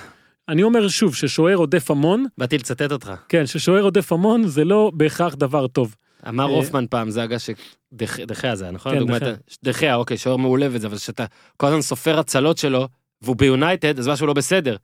אני 0.49 0.63
אומר 0.63 0.87
שוב, 0.87 1.15
ששוער 1.15 1.55
עודף 1.55 1.91
המון, 1.91 2.25
באתי 2.37 2.57
לצטט 2.57 2.91
אותך. 2.91 3.13
כן, 3.29 3.45
ששוער 3.45 3.83
עודף 3.83 4.11
המון 4.11 4.47
זה 4.47 4.63
לא 4.63 4.91
בהכרח 4.93 5.35
דבר 5.35 5.67
טוב. 5.67 5.95
אמר 6.29 6.43
אה, 6.43 6.49
הופמן 6.49 6.85
פעם, 6.89 7.09
זה 7.09 7.23
הגה 7.23 7.37
שדחיה 7.39 8.55
זה 8.55 8.65
היה, 8.65 8.71
נכון? 8.71 8.99
כן, 8.99 9.05
דחיה. 9.05 9.33
דחיה, 9.63 9.95
אוקיי, 9.95 10.17
שוער 10.17 10.37
מעולה 10.37 10.67
וזה, 10.71 10.87
אבל 10.87 10.97
שאתה 10.97 11.25
כל 11.57 11.67
הזמן 11.67 11.81
סופר 11.81 12.19
הצלות 12.19 12.57
שלו, 12.57 12.87
והוא 13.21 13.35
ביונייטד, 13.35 13.99
אז 13.99 14.07
משהו 14.07 14.27
לא 14.27 14.33
בסדר. 14.33 14.75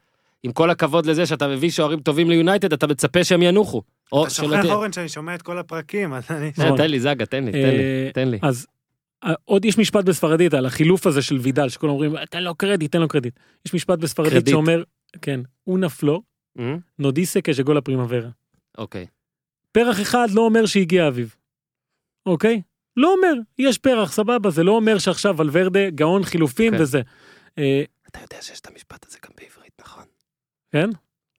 עם 0.44 0.52
כל 0.52 0.70
הכבוד 0.70 1.06
לזה 1.06 1.26
שאתה 1.26 1.48
מביא 1.48 1.70
שוערים 1.70 2.00
טובים 2.00 2.30
ליונייטד, 2.30 2.74
אתה 2.74 2.88
מצפה 2.88 3.24
שהם 3.24 3.42
ינוחו. 3.42 3.82
או 4.12 4.24
אתה 4.24 4.34
שוכח. 4.34 4.66
אורן 4.66 4.92
שאני 4.92 5.10
שומע 5.10 5.36
את 5.36 5.42
כל 5.42 5.58
הפרקים, 5.58 6.14
אז 6.14 6.24
אני... 6.30 6.52
אה, 6.60 6.78
תן 6.78 6.92
לי, 6.92 7.00
זגה, 7.00 7.26
תן 7.26 7.44
לי, 7.44 7.52
תן 7.52 7.58
לי, 7.58 7.84
אה, 7.84 8.10
תן 8.14 8.28
לי. 8.28 8.40
אז 8.42 8.68
עוד 9.46 9.66
יש 9.66 9.78
משפט 9.78 10.06
בספרדית 10.06 10.54
על 10.54 10.66
החילוף 10.66 11.08
הזה 11.08 11.22
של 11.22 11.38
וידל, 11.38 11.70
שכולם 11.70 11.92
אומרים, 11.92 12.16
תן 12.30 12.44
לו 12.44 12.56
קרדיט, 12.56 12.92
תן 12.92 13.02
לו 13.02 13.08
קרדיט. 13.08 13.40
יש 13.66 13.74
משפט 13.74 14.00
בספרדית. 14.00 14.48
שאומר, 14.48 14.84
כן, 15.22 15.40
הוא 15.64 15.80
נפלו, 15.80 16.22
אה? 16.60 16.76
נודיסה 17.00 17.40
כשגול 17.44 17.78
הפרימוורה. 17.78 18.20
אוקיי. 18.78 19.06
פרח 19.72 20.02
אחד 20.02 20.28
לא 20.32 20.42
אומר 20.42 20.66
שהגיע 20.66 21.08
אביב, 21.08 21.36
אוקיי? 22.26 22.62
לא 22.98 23.14
אומר, 23.14 23.34
יש 23.60 23.78
פרח, 23.78 24.12
סבבה, 24.12 24.50
זה 24.50 24.64
לא 24.64 24.72
אומר 24.72 24.98
שעכשיו 24.98 25.38
ולוורדה 25.38 25.90
גאון 25.90 26.24
חילופים 26.24 26.74
כן. 26.74 26.82
וזה. 26.82 27.02
אה, 27.58 27.84
אתה 28.08 28.20
יודע 28.20 28.42
שיש 28.42 28.60
את 28.60 28.68
המשפט 28.68 29.06
הזה 29.08 29.18
גם 29.26 29.32
בעברית, 29.38 29.72
נכון? 29.82 30.04
כן? 30.72 30.90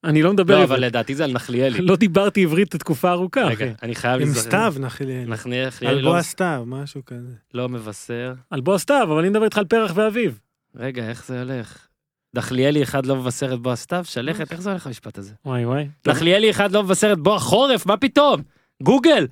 אני 0.05 0.23
לא 0.23 0.33
מדבר 0.33 0.55
לא, 0.57 0.63
עברית. 0.63 0.79
אבל 0.79 0.87
לדעתי 0.87 1.15
זה 1.15 1.25
על 1.25 1.33
נחליאלי. 1.33 1.79
לא 1.81 1.97
דיברתי 1.97 2.43
עברית 2.45 2.77
תקופה 2.77 3.11
ארוכה, 3.11 3.47
אחי. 3.53 3.65
רגע, 3.65 3.73
אני 3.83 3.95
חייב 3.95 4.21
עם. 4.23 4.35
סתיו 4.35 4.75
נחליאלי. 4.81 5.25
נחליאלי 5.31 5.71
על 5.87 6.01
לא- 6.01 6.13
בוא 6.13 6.23
סתיו, 6.23 6.63
משהו 6.67 7.05
כזה. 7.05 7.35
לא 7.55 7.69
מבשר. 7.69 8.35
על 8.51 8.61
בוא 8.61 8.79
סתיו, 8.79 9.09
אבל 9.11 9.19
אני 9.19 9.29
מדבר 9.29 9.45
איתך 9.45 9.59
על 9.59 9.65
פרח 9.65 9.93
ואביב. 9.95 10.41
רגע, 10.75 11.09
איך 11.09 11.27
זה 11.27 11.43
הולך? 11.43 11.87
דחליאלי 12.35 12.83
אחד 12.83 13.07
לא 13.07 13.17
מבשר 13.17 13.55
את 13.55 13.59
בוא 13.59 13.73
הסתיו? 13.73 14.05
שלכת, 14.05 14.53
איך 14.53 14.61
זה 14.61 14.71
הולך 14.71 14.87
המשפט 14.87 15.19
הזה? 15.19 15.33
וואי 15.47 15.65
וואי. 15.67 15.87
דחליאלי 16.05 16.51
אחד 16.51 16.73
לא 16.73 16.83
מבשר 16.83 17.13
את 17.13 17.19
בוא 17.19 17.35
החורף, 17.37 17.87
מה 17.87 17.97
פתאום? 17.97 18.43
גוגל! 18.83 19.27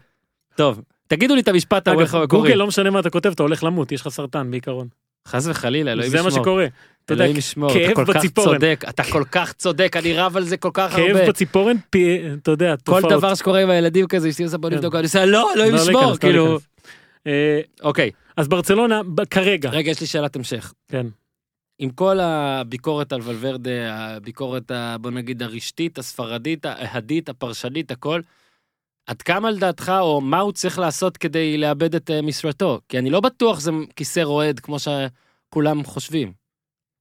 טוב, 0.56 0.80
תגידו 1.06 1.34
לי 1.34 1.40
את 1.40 1.48
המשפט 1.48 1.88
אגב. 1.88 2.24
גוגל 2.24 2.54
לא 2.54 2.66
משנה 2.66 2.90
מה 2.90 3.00
אתה 3.00 3.10
כותב, 3.10 3.30
אתה 3.30 3.42
הולך 3.42 3.64
למות, 3.64 3.92
יש 3.92 4.00
לך 4.00 4.08
סרטן 4.08 4.50
בעיקרון. 4.50 4.88
חס 5.28 5.46
וחלילה, 5.46 5.92
אלוהים 5.92 6.10
זה 6.10 6.16
ישמור. 6.16 6.30
מה 6.32 6.40
שקורה. 6.40 6.66
אתה 7.04 7.12
יודע, 7.12 7.24
אלוהים 7.24 7.38
ישמור, 7.38 7.70
אתה 7.70 7.94
כל 7.94 8.04
כך 8.04 8.16
בציפורן. 8.16 8.54
צודק, 8.54 8.84
אתה 8.88 9.02
כל 9.02 9.24
כך 9.32 9.52
צודק, 9.52 9.96
אני 9.96 10.14
רב 10.14 10.36
על 10.36 10.44
זה 10.44 10.56
כל 10.56 10.70
כך 10.74 10.94
הרבה. 10.94 11.14
כאב 11.14 11.28
בציפורן, 11.28 11.76
פי- 11.90 12.20
אתה 12.42 12.50
יודע, 12.50 12.74
כל 12.76 12.82
תופעות. 13.00 13.12
דבר 13.12 13.34
שקורה 13.34 13.60
עם 13.62 13.70
הילדים 13.70 14.06
כזה, 14.06 14.28
אשתי 14.28 14.44
עושה 14.44 14.58
בוא 14.58 14.70
כן. 14.70 14.76
נבדוק, 14.76 14.94
אני 14.94 15.02
עושה 15.02 15.24
לא, 15.26 15.52
אלוהים 15.54 15.74
לא 15.74 15.80
ישמור, 15.80 16.00
להיכנס, 16.00 16.14
לא 16.14 16.20
כאילו. 16.20 16.58
אה, 17.26 17.60
אוקיי, 17.82 18.10
אז 18.36 18.48
ברצלונה, 18.48 19.00
כרגע, 19.30 19.70
רגע, 19.70 19.90
יש 19.90 20.00
לי 20.00 20.06
שאלת 20.06 20.36
המשך. 20.36 20.72
כן. 20.88 21.06
עם 21.78 21.90
כל 21.90 22.20
הביקורת 22.20 23.12
על 23.12 23.20
ולוורדה, 23.24 23.94
הביקורת, 23.94 24.70
ה- 24.70 24.96
בוא 25.00 25.10
נגיד, 25.10 25.42
הרשתית, 25.42 25.98
הספרדית, 25.98 26.66
האהדית, 26.66 27.28
הפרשנית, 27.28 27.90
הכל, 27.90 28.20
עד 29.06 29.22
כמה 29.22 29.50
לדעתך, 29.50 29.92
או 30.00 30.20
מה 30.20 30.40
הוא 30.40 30.52
צריך 30.52 30.78
לעשות 30.78 31.16
כדי 31.16 31.59
לאבד 31.59 31.94
את 31.94 32.10
אה, 32.10 32.22
משרתו? 32.22 32.80
כי 32.88 32.98
אני 32.98 33.10
לא 33.10 33.20
בטוח 33.20 33.60
זה 33.60 33.70
כיסא 33.96 34.20
רועד 34.20 34.60
כמו 34.60 34.76
שכולם 34.78 35.84
חושבים. 35.84 36.32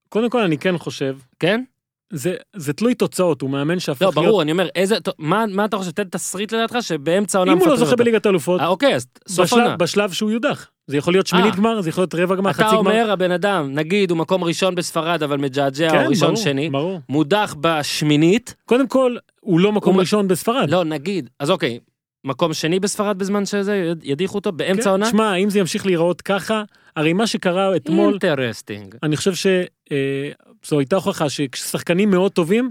קודם 0.08 0.30
כל 0.30 0.42
אני 0.42 0.58
כן 0.58 0.78
חושב, 0.78 1.16
כן? 1.38 1.64
זה 2.12 2.34
זה 2.56 2.72
תלוי 2.72 2.94
תוצאות, 2.94 3.42
הוא 3.42 3.50
מאמן 3.50 3.80
שהפך 3.80 4.02
לא, 4.02 4.10
להיות... 4.16 4.24
ברור, 4.26 4.42
אני 4.42 4.52
אומר, 4.52 4.68
איזה, 4.74 4.96
מה, 5.18 5.44
מה 5.46 5.64
אתה 5.64 5.76
חושב? 5.76 5.90
תן 5.90 6.04
תסריט 6.04 6.52
לדעתך 6.52 6.76
שבאמצע 6.80 7.38
העונה 7.38 7.52
אם 7.52 7.58
הוא 7.58 7.68
לא 7.68 7.76
זוכה. 7.76 7.96
בליגת 7.96 8.26
האלופות, 8.26 8.60
אה, 8.60 8.66
אוקיי, 8.66 8.94
אז 8.94 9.06
סוף 9.28 9.52
עונה. 9.52 9.76
בשלב 9.76 10.12
שהוא 10.12 10.30
יודח. 10.30 10.70
זה 10.88 10.96
יכול 10.96 11.14
להיות 11.14 11.26
שמינית 11.26 11.52
אה. 11.52 11.56
גמר, 11.58 11.80
זה 11.80 11.88
יכול 11.88 12.02
להיות 12.02 12.14
רבע 12.14 12.34
גמר, 12.36 12.52
חצי 12.52 12.62
אתה 12.62 12.70
גמר. 12.70 12.78
אומר, 12.78 13.10
הבן 13.10 13.30
אדם, 13.30 13.70
נגיד 13.74 14.10
הוא 14.10 14.18
מקום 14.18 14.44
ראשון 14.44 14.74
בספרד, 14.74 15.22
אבל 15.22 15.36
מג'עג'ע, 15.36 15.90
כן, 15.90 16.04
או 16.04 16.10
ראשון 16.10 16.28
ברור, 16.28 16.36
שני, 16.44 16.70
ברור. 16.70 17.00
מודח 17.08 17.54
בשמינית, 17.60 18.54
קודם 18.64 18.88
כל, 18.88 19.16
הוא 19.40 19.60
לא 19.60 19.72
מקום 19.72 19.94
הוא- 19.94 20.00
ראשון 20.00 20.28
בספרד. 20.28 20.70
לא, 20.70 20.84
נגיד, 20.84 21.30
אז 21.40 21.50
אוקיי, 21.50 21.78
מקום 22.24 22.54
שני 22.54 22.80
בספרד 22.80 23.18
בזמן 23.18 23.46
שזה, 23.46 23.92
ידיחו 24.02 24.34
אותו 24.34 24.52
באמצע 24.52 24.82
כן, 24.82 24.88
העונה? 24.88 25.10
שמע, 25.10 25.34
אם 25.34 25.50
זה 25.50 25.58
ימשיך 25.58 25.86
להיראות 25.86 26.22
ככה, 26.22 26.62
הרי 26.96 27.12
מה 27.12 27.26
שקרה 27.26 27.76
אתמול, 27.76 28.10
interesting. 28.12 28.94
אני 29.02 29.16
חושב 29.16 29.34
שזו 29.34 30.78
הייתה 30.78 30.96
הוכחה 30.96 31.26
ששחקנים 31.30 32.10
מאוד 32.10 32.32
טובים 32.32 32.70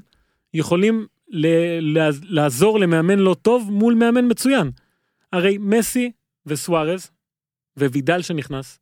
יכולים 0.54 1.06
ל- 1.30 1.48
לעז- 2.00 2.22
לעזור 2.24 2.80
למאמן 2.80 3.20
לא 3.20 3.36
טוב 3.42 3.70
מול 3.72 3.94
מאמן 3.94 4.26
מצוין. 4.32 4.72
הרי 5.34 5.58
מסי 5.62 6.12
וסוארז, 6.46 7.12
ווידל 7.78 8.22
שנכנס, 8.22 8.80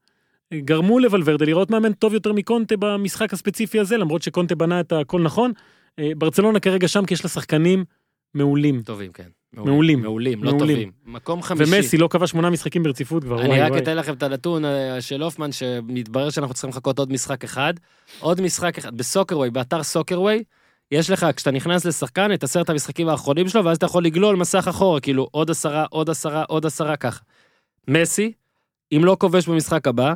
גרמו 0.53 0.99
לוולוורדה 0.99 1.45
לראות 1.45 1.71
מאמן 1.71 1.93
טוב 1.93 2.13
יותר 2.13 2.33
מקונטה 2.33 2.75
במשחק 2.79 3.33
הספציפי 3.33 3.79
הזה, 3.79 3.97
למרות 3.97 4.21
שקונטה 4.21 4.55
בנה 4.55 4.79
את 4.79 4.91
הכל 4.91 5.21
נכון. 5.21 5.51
אה, 5.99 6.11
ברצלונה 6.17 6.59
כרגע 6.59 6.87
שם 6.87 7.05
כי 7.05 7.13
יש 7.13 7.23
לה 7.23 7.29
שחקנים 7.29 7.85
מעולים. 8.33 8.81
טובים, 8.81 9.11
כן. 9.11 9.29
מעולים. 9.53 10.01
מעולים, 10.01 10.43
לא 10.43 10.51
מעולים. 10.51 10.75
טובים. 10.75 10.91
מקום 11.05 11.41
חמישי. 11.41 11.75
ומסי 11.75 11.97
לא 11.97 12.07
קבע 12.07 12.27
שמונה 12.27 12.49
משחקים 12.49 12.83
ברציפות 12.83 13.23
כבר, 13.23 13.41
אני 13.41 13.47
וואי 13.47 13.61
רק 13.61 13.71
וואי. 13.71 13.81
אתן 13.81 13.97
לכם 13.97 14.13
את 14.13 14.23
הנתון 14.23 14.65
אה, 14.65 15.01
של 15.01 15.21
הופמן, 15.21 15.51
שמתברר 15.51 16.29
שאנחנו 16.29 16.53
צריכים 16.53 16.69
לחכות 16.69 16.99
עוד 16.99 17.11
משחק 17.11 17.43
אחד. 17.43 17.73
עוד 18.19 18.41
משחק 18.41 18.77
אחד, 18.77 18.97
בסוקרווי, 18.97 19.49
באתר 19.49 19.83
סוקרווי, 19.83 20.43
יש 20.91 21.09
לך, 21.09 21.25
כשאתה 21.35 21.51
נכנס 21.51 21.85
לשחקן, 21.85 22.33
את 22.33 22.43
עשרת 22.43 22.69
המשחקים 22.69 23.07
האחרונים 23.09 23.49
שלו, 23.49 23.65
ואז 23.65 23.77
אתה 23.77 23.85
יכול 23.85 24.05
לגלול 24.05 24.35
מסך 24.35 24.67
אחורה, 24.67 24.99
כאילו 24.99 25.27
עוד 25.31 25.49
עשרה, 25.49 25.85
עוד 25.89 26.09
עשרה, 26.09 26.43
עוד 26.43 26.65
עשרה, 26.65 26.95
ככה. 26.95 27.23
מסי, 27.87 28.31
אם 28.91 29.05
לא 29.05 29.17
כובש 29.19 29.47
במשחק 29.47 29.87
הבא, 29.87 30.13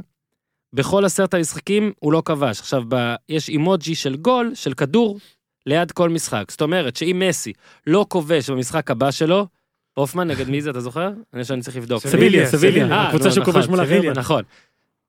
בכל 0.73 1.05
עשרת 1.05 1.33
המשחקים 1.33 1.91
הוא 1.99 2.13
לא 2.13 2.21
כבש. 2.25 2.59
עכשיו, 2.59 2.83
ב... 2.89 3.15
יש 3.29 3.49
אימוג'י 3.49 3.95
של 3.95 4.15
גול, 4.15 4.51
של 4.53 4.73
כדור, 4.73 5.19
ליד 5.65 5.91
כל 5.91 6.09
משחק. 6.09 6.51
זאת 6.51 6.61
אומרת 6.61 6.95
שאם 6.95 7.23
מסי 7.27 7.53
לא 7.87 8.05
כובש 8.09 8.49
במשחק 8.49 8.91
הבא 8.91 9.11
שלו, 9.11 9.47
הופמן 9.93 10.27
נגד 10.27 10.49
מי 10.49 10.61
זה, 10.61 10.69
אתה 10.69 10.79
זוכר? 10.79 11.11
אני 11.33 11.45
שאני 11.45 11.61
צריך 11.61 11.77
לבדוק. 11.77 12.07
סביליה, 12.07 12.45
סביליה, 12.45 12.91
אה, 12.91 13.07
הקבוצה 13.07 13.25
נו, 13.25 13.31
שהוא 13.31 13.45
כובש 13.45 13.63
נכון, 13.63 13.75
מול 13.75 13.85
סביליה, 13.85 13.99
החבר'ה. 13.99 14.13
נכון. 14.13 14.43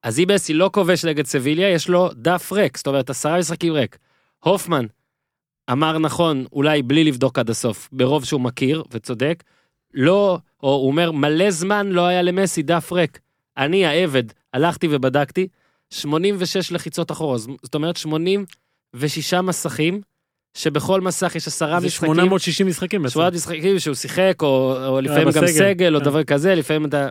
אז 0.03 0.19
אם 0.19 0.24
מסי 0.35 0.55
לא 0.55 0.70
כובש 0.73 1.05
נגד 1.05 1.27
סביליה, 1.27 1.70
יש 1.70 1.89
לו 1.89 2.11
דף 2.15 2.53
ריק, 2.53 2.77
זאת 2.77 2.87
אומרת 2.87 3.11
עשרה 3.11 3.39
משחקים 3.39 3.73
ריק. 3.73 3.99
הופמן 4.39 4.87
אמר 5.73 5.99
נכון, 5.99 6.45
אולי 6.53 6.82
בלי 6.82 7.05
לבדוק 7.05 7.39
עד 7.39 7.51
הסוף, 7.51 7.89
ברוב 7.93 8.24
שהוא 8.24 8.41
מכיר 8.41 8.85
וצודק, 8.91 9.45
לא, 9.95 10.39
או 10.62 10.74
הוא 10.74 10.87
אומר, 10.87 11.12
מלא 11.12 11.51
זמן 11.51 11.87
לא 11.87 12.07
היה 12.07 12.23
למסי 12.23 12.62
דף 12.62 12.93
ריק. 12.93 13.20
אני 13.61 13.87
העבד, 13.87 14.23
הלכתי 14.53 14.89
ובדקתי, 14.91 15.49
86 15.91 16.73
לחיצות 16.73 17.12
אחורה, 17.12 17.39
זאת 17.39 17.74
אומרת 17.74 17.97
86 17.97 19.35
מסכים, 19.35 20.01
שבכל 20.55 21.01
מסך 21.01 21.37
יש 21.37 21.47
עשרה 21.47 21.81
זה 21.81 21.87
משחקים. 21.87 22.15
860 22.15 22.66
משחקים 22.66 23.03
בעצם. 23.03 23.12
שבועת 23.12 23.32
משחקים 23.35 23.78
שהוא 23.78 23.95
שיחק, 23.95 24.35
או, 24.43 24.87
או 24.87 25.01
לפעמים 25.01 25.31
גם. 25.31 25.47
סגל, 25.47 25.95
או 25.95 26.01
כן. 26.01 26.05
דבר 26.05 26.24
כזה, 26.24 26.55
לפעמים 26.55 26.85
אתה... 26.85 27.09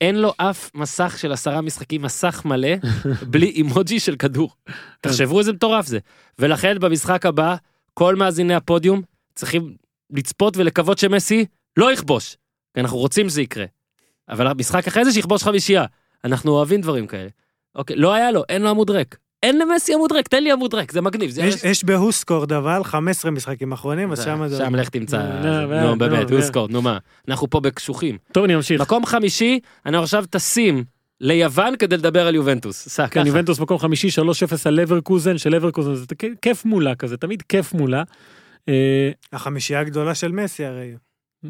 אין 0.00 0.16
לו 0.16 0.32
אף 0.36 0.70
מסך 0.74 1.16
של 1.18 1.32
עשרה 1.32 1.60
משחקים, 1.60 2.02
מסך 2.02 2.42
מלא, 2.44 2.68
בלי 3.30 3.46
אימוג'י 3.46 4.00
של 4.00 4.16
כדור. 4.16 4.50
תחשבו 5.00 5.38
איזה 5.38 5.52
מטורף 5.52 5.86
זה. 5.86 5.98
ולכן 6.38 6.78
במשחק 6.78 7.26
הבא, 7.26 7.56
כל 7.94 8.16
מאזיני 8.16 8.54
הפודיום 8.54 9.02
צריכים 9.34 9.74
לצפות 10.10 10.56
ולקוות 10.56 10.98
שמסי 10.98 11.46
לא 11.76 11.92
יכבוש. 11.92 12.36
כי 12.74 12.80
אנחנו 12.80 12.98
רוצים 12.98 13.28
שזה 13.28 13.42
יקרה. 13.42 13.64
אבל 14.28 14.46
המשחק 14.46 14.86
אחרי 14.88 15.04
זה 15.04 15.12
שיכבוש 15.12 15.42
חמישייה. 15.42 15.84
אנחנו 16.24 16.52
אוהבים 16.52 16.80
דברים 16.80 17.06
כאלה. 17.06 17.28
אוקיי, 17.74 17.96
לא 17.96 18.12
היה 18.14 18.30
לו, 18.30 18.42
אין 18.48 18.62
לו 18.62 18.68
עמוד 18.70 18.90
ריק. 18.90 19.16
אין 19.42 19.58
למסי 19.58 19.94
עמוד 19.94 20.12
ריק, 20.12 20.28
תן 20.28 20.42
לי 20.44 20.52
עמוד 20.52 20.74
ריק, 20.74 20.92
זה 20.92 21.00
מגניב. 21.00 21.30
זה 21.30 21.42
יש- 21.42 21.64
יש 21.64 21.84
בהוסקורד 21.84 22.52
אבל 22.52 22.84
15 22.84 23.30
משחקים 23.30 23.72
אחרונים, 23.72 24.12
אז 24.12 24.24
שם 24.24 24.48
זה... 24.48 24.56
שם 24.56 24.74
לך 24.74 24.88
תמצא, 24.88 25.18
נו, 25.22 25.26
נו, 25.66 25.90
נו 25.90 25.98
באמת, 25.98 26.30
נו, 26.30 26.60
הוא 26.60 26.68
נו. 26.70 26.82
מה, 26.82 26.98
אנחנו 27.28 27.50
פה 27.50 27.60
בקשוחים. 27.60 28.18
טוב, 28.32 28.44
אני 28.44 28.54
ממשיך. 28.54 28.80
מקום 28.80 29.06
חמישי, 29.06 29.60
אנחנו 29.86 30.02
עכשיו 30.02 30.24
טסים 30.30 30.84
ליוון 31.20 31.76
כדי 31.76 31.96
לדבר 31.96 32.26
על 32.26 32.34
יובנטוס. 32.34 32.88
סע, 32.88 33.06
כן, 33.08 33.20
ככה. 33.20 33.28
יובנטוס 33.28 33.58
מקום 33.60 33.78
חמישי, 33.78 34.08
3-0 34.08 34.20
על 34.64 34.74
לברקוזן, 34.74 35.38
של 35.38 35.50
לברקוזן 35.50 35.94
זה 35.94 36.04
כיף 36.42 36.64
מולה 36.64 36.94
כזה, 36.94 37.16
תמיד 37.16 37.42
כיף 37.42 37.72
מולה. 37.72 38.02
אה, 38.68 39.10
החמישייה 39.32 39.80
הגדולה 39.80 40.14
של 40.14 40.32
מסי 40.32 40.64
הרי. 40.64 40.94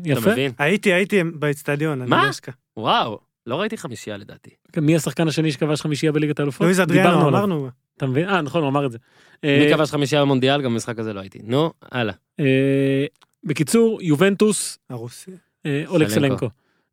אתה 0.03 0.09
יפה. 0.11 0.31
מבין? 0.33 0.53
הייתי, 0.59 0.93
הייתי 0.93 1.23
באצטדיון, 1.35 2.09
מה? 2.09 2.31
לא. 2.47 2.53
וואו, 2.83 3.19
לא 3.47 3.61
ראיתי 3.61 3.77
חמישייה 3.77 4.17
לדעתי. 4.17 4.51
מי 4.77 4.97
השחקן 4.97 5.29
השני 5.29 5.53
שכבש 5.53 5.81
חמישייה 5.81 6.13
בליגת 6.13 6.41
האלופות? 6.41 6.61
לואיז 6.65 6.81
אדריאנו. 6.81 7.29
אמרנו. 7.29 7.69
אתה 7.97 8.07
מבין? 8.07 8.29
אה, 8.29 8.41
נכון, 8.43 8.63
הוא 8.63 8.71
אמר 8.71 8.87
את 8.87 8.93
זה. 8.93 8.99
מי 9.45 9.67
אה, 9.67 9.77
כבש 9.77 9.91
חמישייה 9.91 10.23
במונדיאל? 10.23 10.63
גם 10.63 10.73
במשחק 10.73 10.99
הזה 10.99 11.13
לא 11.13 11.21
הייתי. 11.21 11.39
נו, 11.45 11.73
הלאה. 11.93 12.15
אה, 12.41 13.05
בקיצור, 13.45 14.03
יובנטוס, 14.03 14.79
הרוסי. 14.91 15.31
אה, 15.67 15.83
אולג 15.87 16.09
סלנקו. 16.09 16.49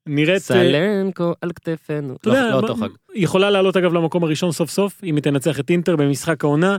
נראית, 0.07 0.37
סלנקו 0.41 1.33
על 1.41 1.51
כתפינו. 1.51 2.15
אתה 2.15 2.29
לא 2.29 2.33
יודע, 2.33 2.45
לא 2.45 2.51
מה- 2.51 2.55
אותו 2.57 2.75
חג. 2.75 2.87
יכולה 3.15 3.49
לעלות 3.49 3.77
אגב 3.77 3.93
למקום 3.93 4.23
הראשון 4.23 4.51
סוף 4.51 4.69
סוף, 4.69 5.01
אם 5.03 5.15
היא 5.15 5.23
תנצח 5.23 5.59
את 5.59 5.69
אינטר 5.69 5.95
במשחק 5.95 6.43
העונה. 6.43 6.77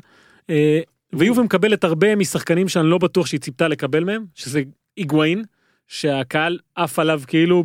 ויובה 1.12 1.42
מקבלת 1.42 1.84
הרבה 1.84 2.16
משחקנים 2.16 2.68
שאני 2.68 2.86
לא 2.90 2.98
בטוח 2.98 3.26
שהיא 3.26 3.40
ציפתה 3.40 3.68
לקבל 3.68 4.04
מהם, 4.04 4.24
שזה 4.34 4.62
היגואין, 4.96 5.44
שהקהל 5.88 6.58
עף 6.74 6.98
עליו 6.98 7.22
כאילו 7.26 7.64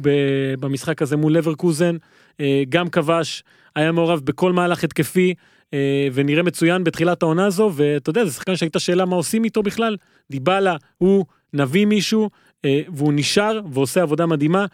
במשחק 0.60 1.02
הזה 1.02 1.18
מול 1.18 1.34
לברקוזן, 1.34 1.95
אה, 2.39 2.64
גם 2.69 2.89
כבש, 2.89 3.44
היה 3.76 3.91
מעורב 3.91 4.19
בכל 4.19 4.53
מהלך 4.53 4.84
התקפי, 4.84 5.34
אה, 5.73 6.07
ונראה 6.14 6.44
מצוין 6.44 6.84
בתחילת 6.84 7.23
העונה 7.23 7.45
הזו, 7.45 7.72
ואתה 7.76 8.10
יודע, 8.10 8.26
זה 8.26 8.31
שחקן 8.31 8.56
שהייתה 8.56 8.80
שאלה 8.80 9.06
מה 9.06 9.15
עושים 9.15 9.44
איתו 9.44 9.64
בכלל, 9.64 9.98
דיבלה, 10.31 10.76
הוא 10.98 11.26
נביא 11.53 11.85
מישהו, 11.85 12.30
אה, 12.65 12.81
והוא 12.94 13.14
נשאר 13.15 13.60
ועושה 13.72 14.02
עבודה 14.02 14.26
מדהימה. 14.26 14.65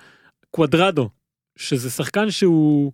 קוודרדו, 0.52 1.10
שזה 1.56 1.90
שחקן 1.90 2.32
שהוא 2.32 2.92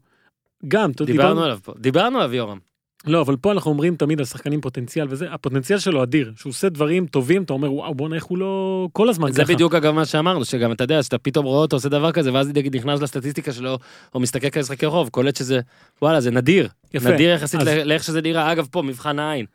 גם, 0.67 0.91
דיברנו 1.05 1.43
עליו 1.43 1.59
פה. 1.63 1.73
דיברנו 1.77 2.17
עליו 2.17 2.33
יורם. 2.33 2.68
לא, 3.07 3.21
אבל 3.21 3.35
פה 3.35 3.51
אנחנו 3.51 3.71
אומרים 3.71 3.95
תמיד 3.95 4.19
על 4.19 4.25
שחקנים 4.25 4.61
פוטנציאל 4.61 5.07
וזה, 5.09 5.31
הפוטנציאל 5.31 5.79
שלו 5.79 6.03
אדיר, 6.03 6.33
שהוא 6.35 6.49
עושה 6.49 6.69
דברים 6.69 7.05
טובים, 7.07 7.43
אתה 7.43 7.53
אומר 7.53 7.73
וואו 7.73 7.95
בואנה 7.95 8.15
איך 8.15 8.23
הוא 8.23 8.37
לא 8.37 8.87
כל 8.93 9.09
הזמן 9.09 9.31
זה 9.31 9.43
ככה. 9.43 9.53
בדיוק 9.53 9.75
אגב 9.75 9.93
מה 9.93 10.05
שאמרנו, 10.05 10.45
שגם 10.45 10.71
אתה 10.71 10.83
יודע, 10.83 11.03
שאתה 11.03 11.17
פתאום 11.17 11.45
רואה 11.45 11.59
אותו 11.61 11.75
עושה 11.75 11.89
דבר 11.89 12.11
כזה, 12.11 12.33
ואז 12.33 12.47
נגיד 12.47 12.75
נכנס 12.75 13.01
לסטטיסטיקה 13.01 13.53
שלו, 13.53 13.77
או 14.15 14.19
מסתכל 14.19 14.49
כמשחקי 14.49 14.85
רחוב, 14.85 15.09
קולט 15.09 15.35
שזה, 15.35 15.59
וואלה, 16.01 16.21
זה 16.21 16.31
נדיר. 16.31 16.67
יפה. 16.93 17.09
נדיר 17.11 17.29
יחסית 17.29 17.59
אז- 17.61 17.67
לאיך 17.67 18.03
שזה 18.03 18.21
נראה. 18.21 18.51
אגב, 18.51 18.67
פה, 18.71 18.81
מבחן 18.81 19.19
העין. 19.19 19.45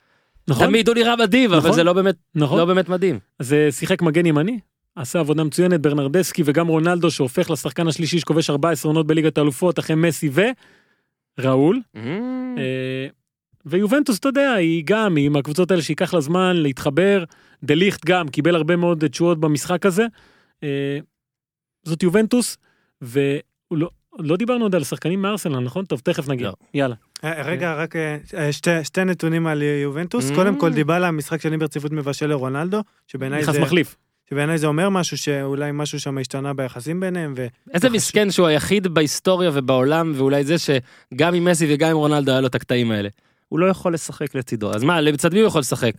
נכון? 0.48 0.66
תמיד 0.66 0.88
הוא 0.88 0.94
נראה 0.94 1.16
מדהים, 1.16 1.50
אבל 1.50 1.58
נכון. 1.58 1.72
זה 1.72 1.84
לא 1.84 1.92
באמת 1.92 2.14
נכון? 2.34 2.58
לא 2.58 2.64
באמת 2.64 2.88
מדהים. 2.88 3.18
אז 3.38 3.52
אה, 3.52 3.72
שיחק 3.72 4.02
מגן 4.02 4.26
ימני, 4.26 4.58
עשה 4.96 5.18
עבודה 5.20 5.44
מצוינת, 5.44 5.80
ברנרדסקי 5.80 6.42
וגם 6.46 6.66
רונלדו 6.66 7.10
שהופך 7.10 7.50
לשחקן 7.50 7.88
השלישי 7.88 8.18
שכובש 8.20 8.50
14 8.50 8.90
עונות 8.90 9.06
בליגת 9.06 9.38
האלופות 9.38 9.78
אחרי 9.78 9.96
מסי 9.96 10.30
וראול. 11.38 11.80
Mm. 11.96 11.98
ויובנטוס 13.66 14.18
אתה 14.18 14.28
יודע 14.28 14.52
היא 14.52 14.82
גם 14.86 15.16
היא 15.16 15.28
מהקבוצות 15.28 15.70
האלה 15.70 15.82
שייקח 15.82 16.14
לה 16.14 16.20
זמן 16.20 16.56
להתחבר 16.56 17.24
דליכט 17.62 18.04
גם 18.06 18.28
קיבל 18.28 18.54
הרבה 18.54 18.76
מאוד 18.76 19.04
תשואות 19.06 19.40
במשחק 19.40 19.86
הזה. 19.86 20.06
אה, 20.62 20.98
זאת 21.84 22.02
יובנטוס 22.02 22.56
ולא 23.02 23.88
לא 24.18 24.36
דיברנו 24.36 24.64
עוד 24.64 24.74
על 24.74 24.84
שחקנים 24.84 25.22
מארסנל 25.22 25.58
נכון 25.60 25.84
טוב 25.84 26.00
תכף 26.04 26.28
נגיע 26.28 26.48
לא. 26.48 26.54
יאללה 26.74 26.94
אה, 27.24 27.42
רגע, 27.42 27.74
רק 27.74 27.96
אה, 27.96 28.52
שתי- 28.52 28.84
שתי 28.84 29.04
נתונים 29.04 29.46
על 29.46 29.62
יובנטוס. 29.62 30.30
Mm. 30.30 30.34
קודם 30.34 30.58
כל, 30.58 30.72
דיבלה, 30.72 31.10
משחק 31.10 31.40
שני 31.40 31.56
ברציפות 31.56 31.92
מבשל 31.92 32.26
לרונלדו, 32.26 32.80
שבעיניי 33.06 33.42
נכנס 33.42 33.54
זה- 33.54 33.60
מחליף 33.62 33.96
שבעיניי 34.30 34.58
זה 34.58 34.66
אומר 34.66 34.88
משהו, 34.88 35.18
שאולי 35.18 35.70
משהו 35.74 36.00
שם 36.00 36.18
השתנה 36.18 36.54
ביחסים 36.54 37.00
ביניהם, 37.00 37.34
ו... 37.36 37.46
איזה 37.74 37.86
ככה 37.88 37.96
מסכן 37.96 38.30
שהוא 38.30 38.46
היחיד 38.46 38.86
בהיסטוריה 38.88 39.50
ובעולם, 39.54 40.12
ואולי 40.16 40.44
זה 40.44 40.54
שגם 40.58 41.34
עם 41.34 41.44
מסי 41.44 41.74
וגם 41.74 41.90
עם 41.90 41.96
רונלדו 41.96 42.30
היה 42.32 42.40
לו 42.40 42.46
את 42.46 42.54
הקטעים 42.54 42.90
האלה. 42.90 43.08
הוא 43.48 43.58
לא 43.58 43.66
יכול 43.66 43.94
לשחק 43.94 44.34
לצידו, 44.34 44.74
אז 44.74 44.82
מה, 44.82 45.00
לצד 45.00 45.34
מי 45.34 45.40
הוא 45.40 45.46
יכול 45.48 45.60
לשחק? 45.60 45.92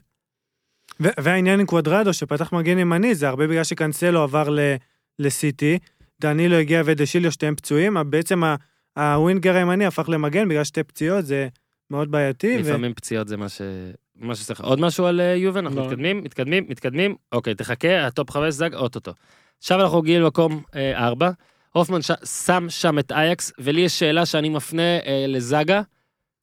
ו- 1.01 1.09
והעניין 1.19 1.59
עם 1.59 1.65
קואדרדו 1.65 2.13
שפתח 2.13 2.53
מגן 2.53 2.79
ימני 2.79 3.15
זה 3.15 3.27
הרבה 3.29 3.47
בגלל 3.47 3.63
שקנסלו 3.63 4.21
עבר 4.21 4.49
ל- 4.49 4.75
לסיטי, 5.19 5.79
דנילו 6.21 6.55
הגיע 6.55 6.81
ודשיליו 6.85 7.31
שתיהם 7.31 7.55
פצועים, 7.55 7.97
בעצם 8.09 8.43
ה- 8.43 8.55
הווינגר 8.97 9.55
הימני 9.55 9.85
הפך 9.85 10.09
למגן 10.09 10.49
בגלל 10.49 10.63
שתי 10.63 10.83
פציעות, 10.83 11.25
זה 11.25 11.47
מאוד 11.91 12.11
בעייתי. 12.11 12.57
ו- 12.57 12.59
לפעמים 12.59 12.93
פציעות 12.93 13.27
זה 13.27 13.37
מה 13.37 13.49
ש... 13.49 13.61
מה 14.15 14.35
שצריך. 14.35 14.61
עוד 14.61 14.79
משהו 14.79 15.05
על 15.05 15.21
אה, 15.21 15.25
יובל? 15.35 15.59
אנחנו 15.59 15.79
לא. 15.79 15.85
מתקדמים, 15.87 16.23
מתקדמים, 16.23 16.65
מתקדמים. 16.69 17.15
אוקיי, 17.31 17.55
תחכה, 17.55 18.07
הטופ 18.07 18.31
חמש 18.31 18.53
זג, 18.53 18.73
אוטוטו. 18.73 19.11
עכשיו 19.59 19.81
אנחנו 19.81 20.01
מגיעים 20.01 20.21
למקום 20.21 20.63
אה, 20.75 21.05
ארבע. 21.07 21.29
הופמן 21.71 22.01
ש... 22.01 22.11
שם 22.43 22.65
שם 22.69 22.99
את 22.99 23.11
אייקס, 23.11 23.51
ולי 23.59 23.81
יש 23.81 23.99
שאלה 23.99 24.25
שאני 24.25 24.49
מפנה 24.49 24.81
אה, 25.05 25.25
לזאגה, 25.27 25.81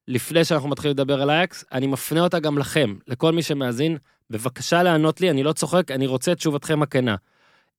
לפני 0.07 0.45
שאנחנו 0.45 0.69
מתחילים 0.69 0.97
לדבר 0.97 1.21
על 1.21 1.29
אייקס, 1.29 1.65
אני 1.71 1.87
מפנה 1.87 2.21
אותה 2.21 2.39
גם 2.39 2.57
לכם, 2.57 2.95
לכל 3.07 3.31
מי 3.31 3.43
שמאזין, 3.43 3.97
בבקשה 4.29 4.83
לענות 4.83 5.21
לי, 5.21 5.29
אני 5.29 5.43
לא 5.43 5.53
צוחק, 5.53 5.91
אני 5.91 6.07
רוצה 6.07 6.31
את 6.31 6.37
תשובתכם 6.37 6.81
הכנה. 6.81 7.15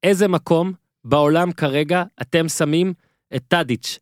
איזה 0.03 0.29
מקום 0.29 0.73
בעולם 1.05 1.53
כרגע 1.53 2.03
אתם 2.23 2.49
שמים 2.49 2.95
את 3.37 3.43
טאדיץ'? 3.49 3.99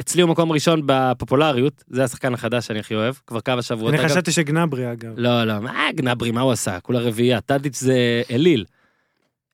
אצלי 0.00 0.22
הוא 0.22 0.30
מקום 0.30 0.52
ראשון 0.52 0.82
בפופולריות, 0.86 1.84
זה 1.88 2.04
השחקן 2.04 2.34
החדש 2.34 2.66
שאני 2.66 2.78
הכי 2.78 2.94
אוהב, 2.94 3.14
כבר 3.26 3.40
כמה 3.40 3.62
שבועות. 3.62 3.94
אני. 3.94 4.04
חשבתי 4.08 4.32
שגנברי 4.32 4.92
אגב. 4.92 5.12
לא, 5.16 5.44
לא, 5.44 5.60
מה 5.60 5.88
גנברי, 5.94 6.30
מה 6.30 6.40
הוא 6.40 6.52
עשה? 6.52 6.80
כולה 6.80 7.00
רביעייה, 7.00 7.40
טאדיץ' 7.40 7.78
זה 7.78 8.22
אליל. 8.30 8.64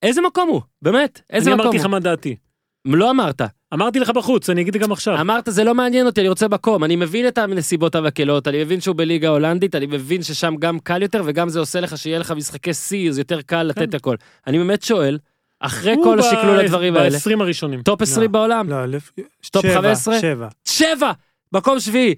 איזה 0.03 0.21
מקום 0.23 0.49
הוא? 0.49 0.61
באמת, 0.83 1.21
איזה 1.31 1.51
אני 1.51 1.55
מקום 1.55 1.67
אמרתי 1.67 1.79
לך 1.79 1.85
הוא? 1.85 1.91
מה 1.91 2.01
דעתי 2.01 2.37
לא 2.85 3.11
אמרת. 3.11 3.43
אמרתי 3.75 4.01
לך 4.01 4.11
בחוץ 4.11 4.51
אני 4.51 4.61
אגיד 4.61 4.77
גם 4.77 4.93
עכשיו 4.93 5.21
אמרת, 5.21 5.49
זה 5.51 5.65
לא 5.65 5.75
מעניין 5.75 6.07
אותי, 6.07 6.21
אני 6.21 6.29
רוצה 6.29 6.49
מקום. 6.49 6.85
אני 6.85 6.97
מבין 6.97 7.29
את 7.29 7.39
הנסיבות 7.39 7.95
המקלות, 7.95 8.49
אני 8.49 8.65
מבין 8.65 8.81
שהוא 8.81 8.97
בליגה 8.97 9.29
הולנדית, 9.29 9.75
אני 9.75 9.87
מבין 9.87 10.23
ששם 10.23 10.55
גם 10.59 10.79
קל 10.79 11.03
יותר, 11.03 11.23
וגם 11.25 11.49
זה 11.49 11.61
עושה 11.61 11.81
לך 11.81 11.99
שיהיה 11.99 12.19
לך 12.19 12.31
משחקי 12.31 12.75
שיא, 12.75 13.13
זה 13.13 13.21
יותר 13.21 13.43
קל 13.43 13.63
לתת 13.63 13.91
כן. 13.91 13.97
הכל. 13.97 14.17
אני 14.47 14.59
באמת 14.59 14.83
שואל, 14.83 15.19
אחרי 15.61 15.95
כל 16.05 16.19
השקלול 16.19 16.61
הדברים 16.61 16.97
האלה. 16.97 17.19
ב-20 17.19 17.41
הראשונים. 17.43 17.83
טופ 17.83 18.03
20 18.03 18.33
בעולם, 18.33 18.71
לא, 18.71 18.87
לפ... 18.87 19.13
טופ 19.51 19.63
שבע, 19.63 19.75
15? 19.75 20.21
שבע. 20.21 20.49
שבע! 20.65 21.13
מקום 21.53 21.81
שביעי. 21.81 22.15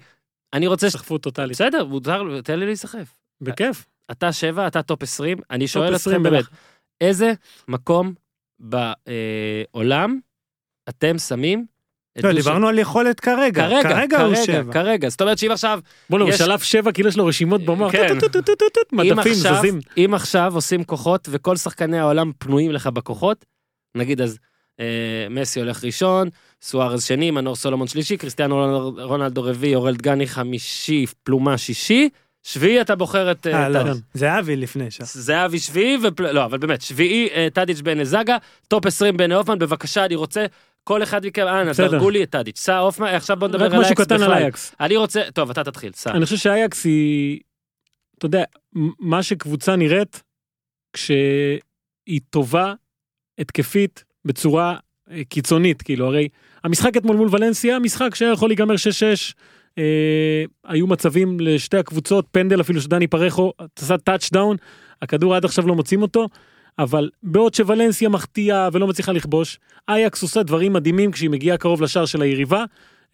אני 0.53 0.67
רוצה... 0.67 0.89
סחפו 0.89 1.17
טוטאלית. 1.17 1.51
בסדר, 1.51 1.85
מותר, 1.85 2.41
תן 2.43 2.59
לי 2.59 2.65
להיסחף. 2.65 3.13
בכיף. 3.41 3.85
אתה 4.11 4.31
שבע, 4.31 4.67
אתה 4.67 4.81
טופ 4.81 5.03
20, 5.03 5.37
אני 5.51 5.67
שואל 5.67 5.95
20 5.95 6.15
אתכם 6.15 6.31
באמת. 6.31 6.45
איזה 7.01 7.33
מקום 7.67 8.13
בעולם 8.59 10.19
אתם 10.89 11.17
שמים? 11.17 11.65
לא, 12.23 12.33
דיברנו 12.33 12.67
על 12.67 12.79
יכולת 12.79 13.19
כרגע. 13.19 13.67
כרגע, 13.69 13.89
כרגע 13.89 14.21
הוא 14.21 14.33
כרגע, 14.35 14.45
שבע. 14.45 14.73
כרגע. 14.73 15.09
זאת 15.09 15.21
אומרת 15.21 15.37
שאם 15.37 15.51
עכשיו, 15.51 15.79
בוא'נה, 16.09 16.23
הוא 16.23 16.33
יש- 16.33 16.41
בשלב 16.41 16.59
7 16.59 16.91
כאילו 16.91 17.09
יש 17.09 17.17
לו 17.17 17.25
רשימות 17.25 17.61
במוח. 17.61 17.91
כן. 17.91 18.17
מדפים 18.91 19.31
עכשיו, 19.31 19.55
זזים. 19.57 19.79
אם 19.97 20.13
עכשיו 20.13 20.51
עושים 20.55 20.83
כוחות 20.83 21.27
וכל 21.31 21.55
שחקני 21.57 21.99
העולם 21.99 22.31
פנויים 22.37 22.71
לך 22.71 22.87
בכוחות, 22.87 23.45
נגיד 23.95 24.21
אז 24.21 24.37
אה, 24.79 24.85
מסי 25.29 25.59
הולך 25.59 25.83
ראשון, 25.83 26.29
סוארז 26.61 27.03
שני, 27.03 27.31
מנור 27.31 27.55
סולומון 27.55 27.87
שלישי, 27.87 28.17
קריסטיאנו 28.17 28.91
רונלדו 28.97 29.43
רביעי, 29.43 29.75
אורל 29.75 29.95
דגני 29.95 30.27
חמישי, 30.27 31.05
פלומה 31.23 31.57
שישי, 31.57 32.09
שביעי 32.43 32.81
אתה 32.81 32.95
בוחר 32.95 33.31
את 33.31 33.47
אה, 33.47 33.63
אה, 33.63 33.69
לא. 33.69 33.83
זהבי 34.13 34.55
לפני 34.55 34.91
שם. 34.91 35.03
זהבי 35.07 35.59
שביעי, 35.59 35.97
ופל... 36.03 36.31
לא, 36.31 36.45
אבל 36.45 36.57
באמת, 36.57 36.81
שביעי 36.81 37.29
אה, 37.35 37.47
טאדיץ' 37.53 37.81
בן 37.81 38.03
זגה, 38.03 38.37
טופ 38.67 38.85
20 38.85 39.17
בן 39.17 39.31
הופמן, 39.31 39.59
בבקשה, 39.59 40.05
אני 40.05 40.15
רוצה, 40.15 40.45
כל 40.87 41.03
אחד 41.03 41.25
מכם, 41.25 41.47
אנא, 41.47 41.69
בסדר. 41.69 41.91
דרגו 41.91 42.09
לי 42.09 42.23
את 42.23 42.29
טאדיץ'. 42.29 42.59
סע 42.59 42.77
הופמן, 42.77 43.07
עכשיו 43.07 43.37
בוא 43.37 43.47
נדבר 43.47 43.65
רק 43.65 43.71
על 43.71 43.79
משהו 43.79 43.89
אייקס 43.89 44.01
קטן 44.01 44.23
על. 44.23 44.33
אייקס. 44.33 44.75
אני 44.79 44.97
רוצה, 44.97 45.21
טוב, 45.33 45.49
אתה 45.49 45.63
תתחיל, 45.63 45.91
סע. 45.95 46.11
אני 46.11 46.25
חושב 46.25 46.37
שאייקס 46.37 46.85
היא, 46.85 47.39
אתה 48.17 48.25
יודע, 48.25 48.43
מה 48.99 49.23
שקבוצה 49.23 49.75
נראית 49.75 50.23
כשהיא 50.93 52.19
טובה 52.29 52.73
התקפית 53.37 54.03
בצורה 54.25 54.77
אה, 55.11 55.21
קיצונית, 55.29 55.81
כאילו, 55.81 56.05
הרי 56.05 56.27
המשחק 56.63 56.97
אתמול 56.97 57.15
מול 57.15 57.27
ולנסיה, 57.31 57.79
משחק 57.79 58.15
שהיה 58.15 58.31
יכול 58.31 58.49
להיגמר 58.49 58.75
6-6, 58.75 58.77
אה, 59.77 60.43
היו 60.65 60.87
מצבים 60.87 61.39
לשתי 61.39 61.77
הקבוצות, 61.77 62.25
פנדל 62.31 62.61
אפילו 62.61 62.81
שדני 62.81 63.07
פרחו 63.07 63.53
עשה 63.79 63.97
טאצ'דאון, 63.97 64.57
הכדור 65.01 65.35
עד 65.35 65.45
עכשיו 65.45 65.67
לא 65.67 65.75
מוצאים 65.75 66.01
אותו, 66.01 66.27
אבל 66.79 67.09
בעוד 67.23 67.53
שוולנסיה 67.53 68.09
מחטיאה 68.09 68.69
ולא 68.73 68.87
מצליחה 68.87 69.11
לכבוש, 69.11 69.59
אייקס 69.89 70.21
עושה 70.21 70.43
דברים 70.43 70.73
מדהימים 70.73 71.11
כשהיא 71.11 71.29
מגיעה 71.29 71.57
קרוב 71.57 71.81
לשער 71.81 72.05
של 72.05 72.21
היריבה. 72.21 72.63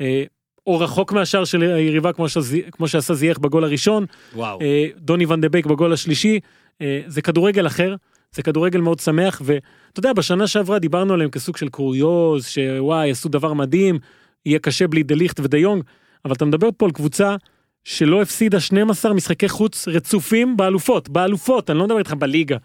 אה, 0.01 0.23
או 0.67 0.79
רחוק 0.79 1.11
מהשער 1.11 1.45
של 1.45 1.61
היריבה 1.61 2.13
כמו, 2.13 2.29
שזי, 2.29 2.61
כמו 2.71 2.87
שעשה 2.87 3.13
זייח 3.13 3.37
בגול 3.37 3.63
הראשון, 3.63 4.05
וואו. 4.35 4.61
אה, 4.61 4.87
דוני 4.97 5.25
ון 5.25 5.41
דה 5.41 5.49
בייק 5.49 5.65
בגול 5.65 5.93
השלישי, 5.93 6.39
אה, 6.81 7.01
זה 7.07 7.21
כדורגל 7.21 7.67
אחר, 7.67 7.95
זה 8.31 8.43
כדורגל 8.43 8.81
מאוד 8.81 8.99
שמח, 8.99 9.41
ואתה 9.45 9.99
יודע, 9.99 10.13
בשנה 10.13 10.47
שעברה 10.47 10.79
דיברנו 10.79 11.13
עליהם 11.13 11.29
כסוג 11.29 11.57
של 11.57 11.69
קוריוז, 11.69 12.47
שוואי, 12.47 13.11
עשו 13.11 13.29
דבר 13.29 13.53
מדהים, 13.53 13.99
יהיה 14.45 14.59
קשה 14.59 14.87
בלי 14.87 15.03
דה 15.03 15.15
ליכט 15.15 15.39
ודה 15.39 15.57
יונג, 15.57 15.83
אבל 16.25 16.33
אתה 16.33 16.45
מדבר 16.45 16.69
פה 16.77 16.85
על 16.85 16.91
קבוצה 16.91 17.35
שלא 17.83 18.21
הפסידה 18.21 18.59
12 18.59 19.13
משחקי 19.13 19.49
חוץ 19.49 19.87
רצופים 19.87 20.57
באלופות, 20.57 21.09
באלופות, 21.09 21.69
אני 21.69 21.77
לא 21.77 21.85
מדבר 21.85 21.99
איתך 21.99 22.13
בליגה, 22.13 22.57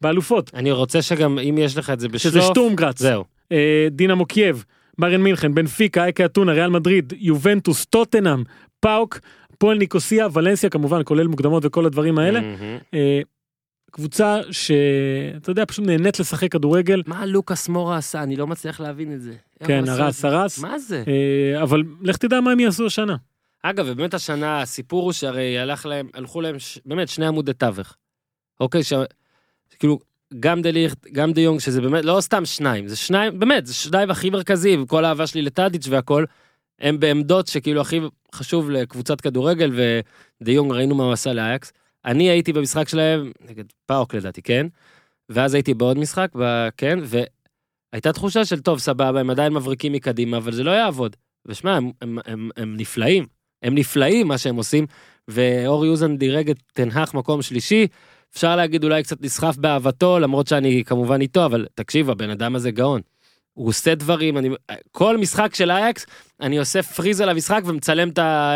באלופות, 0.00 0.50
אני 0.54 0.70
רוצה 0.70 1.02
שגם, 1.02 1.38
אם 1.38 1.58
יש 1.58 1.76
לך 1.76 1.90
את 1.90 2.00
זה 2.00 2.08
בשלוף, 2.08 2.34
שזה 2.34 2.42
שטורם 2.42 2.70
גראץ, 2.70 2.98
זהו. 2.98 3.24
אה, 3.52 3.88
דינמו 3.90 4.26
קייב, 4.26 4.64
ביירן 4.98 5.22
מינכן, 5.22 5.54
בנפיקה, 5.54 6.04
אייקה 6.04 6.24
אתונה, 6.24 6.52
ריאל 6.52 6.70
מדריד, 6.70 7.12
יובנטוס, 7.16 7.86
טוטנאם, 7.86 8.42
פאוק, 8.80 9.18
אפואל 9.58 9.78
ניקוסיה, 9.78 10.26
ולנסיה 10.32 10.70
כמובן, 10.70 11.00
כולל 11.04 11.26
מוקדמות 11.26 11.62
וכל 11.66 11.86
הדברים 11.86 12.18
האלה. 12.18 12.40
מהמם. 12.40 12.78
אה, 12.94 13.20
קבוצה 13.90 14.40
שאתה 14.50 15.50
יודע, 15.50 15.64
פשוט 15.66 15.86
נהנית 15.86 16.20
לשחק 16.20 16.52
כדורגל. 16.52 17.02
מה 17.06 17.26
לוקאס 17.26 17.68
מורה 17.68 17.96
עשה? 17.96 18.22
אני 18.22 18.36
לא 18.36 18.46
מצליח 18.46 18.80
להבין 18.80 19.14
את 19.14 19.20
זה. 19.20 19.34
כן, 19.64 19.88
הרס? 19.88 20.24
הרס. 20.24 20.58
מה 20.58 20.78
זה? 20.78 21.04
אה, 21.08 21.62
אבל 21.62 21.82
לך 22.00 22.16
תדע 22.16 22.40
מה 22.40 22.52
הם 22.52 22.60
יעשו 22.60 22.86
השנה. 22.86 23.16
אגב, 23.62 23.86
ובאמת 23.88 24.14
השנה, 24.14 24.62
הסיפור 24.62 25.04
הוא 25.04 25.12
שהרי 25.12 25.58
הלך 25.58 25.86
להם, 25.86 26.08
הלכו 26.14 26.40
להם, 26.40 26.58
ש... 26.58 26.78
באמת, 26.86 27.08
שני 27.08 27.26
עמודי 27.26 27.52
תווך. 27.52 27.96
אוקיי, 28.60 28.82
ש... 28.82 28.92
כאילו, 29.78 29.98
גם 30.40 30.62
דה 30.62 30.70
ליכט, 30.70 31.06
גם 31.12 31.32
דה 31.32 31.40
יונג, 31.40 31.60
שזה 31.60 31.80
באמת, 31.80 32.04
לא 32.04 32.20
סתם 32.20 32.44
שניים, 32.44 32.88
זה 32.88 32.96
שניים, 32.96 33.38
באמת, 33.38 33.66
זה 33.66 33.74
שניים 33.74 34.10
הכי 34.10 34.30
מרכזיים, 34.30 34.86
כל 34.86 35.04
האהבה 35.04 35.26
שלי 35.26 35.42
לטאדיץ' 35.42 35.86
והכל, 35.88 36.24
הם 36.80 37.00
בעמדות 37.00 37.46
שכאילו 37.46 37.80
הכי 37.80 38.00
חשוב 38.34 38.70
לקבוצת 38.70 39.20
כדורגל, 39.20 39.72
ודה 39.72 40.52
יונג 40.52 40.72
ראינו 40.72 40.94
מה 40.94 41.04
הוא 41.04 41.12
עשה 41.12 41.32
לאייקס. 41.32 41.72
אני 42.04 42.30
הייתי 42.30 42.52
במשחק 42.52 42.88
שלהם, 42.88 43.32
נגד 43.48 43.64
פאוק 43.86 44.14
לדעתי, 44.14 44.42
כן? 44.42 44.66
ואז 45.28 45.54
הייתי 45.54 45.74
בעוד 45.74 45.98
משחק, 45.98 46.30
ב... 46.38 46.68
כן? 46.76 46.98
והייתה 47.02 48.12
תחושה 48.12 48.44
של 48.44 48.60
טוב, 48.60 48.78
סבבה, 48.78 49.20
הם 49.20 49.30
עדיין 49.30 49.52
מבריקים 49.52 49.92
מקדימה, 49.92 50.36
אבל 50.36 50.52
זה 50.52 50.64
לא 50.64 50.70
יעבוד. 50.70 51.16
ושמע, 51.46 51.76
הם, 51.76 51.90
הם, 52.00 52.18
הם, 52.26 52.50
הם 52.56 52.76
נפלאים. 52.76 53.26
הם 53.62 53.74
נפלאים 53.74 54.28
מה 54.28 54.38
שהם 54.38 54.56
עושים, 54.56 54.86
ואורי 55.28 55.88
אוזן 55.88 56.16
דירג 56.16 56.50
את 56.50 56.58
תנהך 56.72 57.14
מקום 57.14 57.42
שלישי. 57.42 57.86
אפשר 58.34 58.56
להגיד 58.56 58.84
אולי 58.84 59.02
קצת 59.02 59.22
נסחף 59.22 59.56
באהבתו, 59.56 60.18
למרות 60.18 60.46
שאני 60.46 60.84
כמובן 60.84 61.20
איתו, 61.20 61.46
אבל 61.46 61.66
תקשיב, 61.74 62.10
הבן 62.10 62.30
אדם 62.30 62.56
הזה 62.56 62.70
גאון. 62.70 63.00
הוא 63.54 63.68
עושה 63.68 63.94
דברים, 63.94 64.38
אני, 64.38 64.48
כל 64.90 65.16
משחק 65.16 65.54
של 65.54 65.70
אייקס, 65.70 66.06
אני 66.40 66.58
עושה 66.58 66.82
פריז 66.82 67.20
על 67.20 67.28
המשחק 67.28 67.62
ומצלם 67.64 68.08
את, 68.08 68.18
ה, 68.18 68.52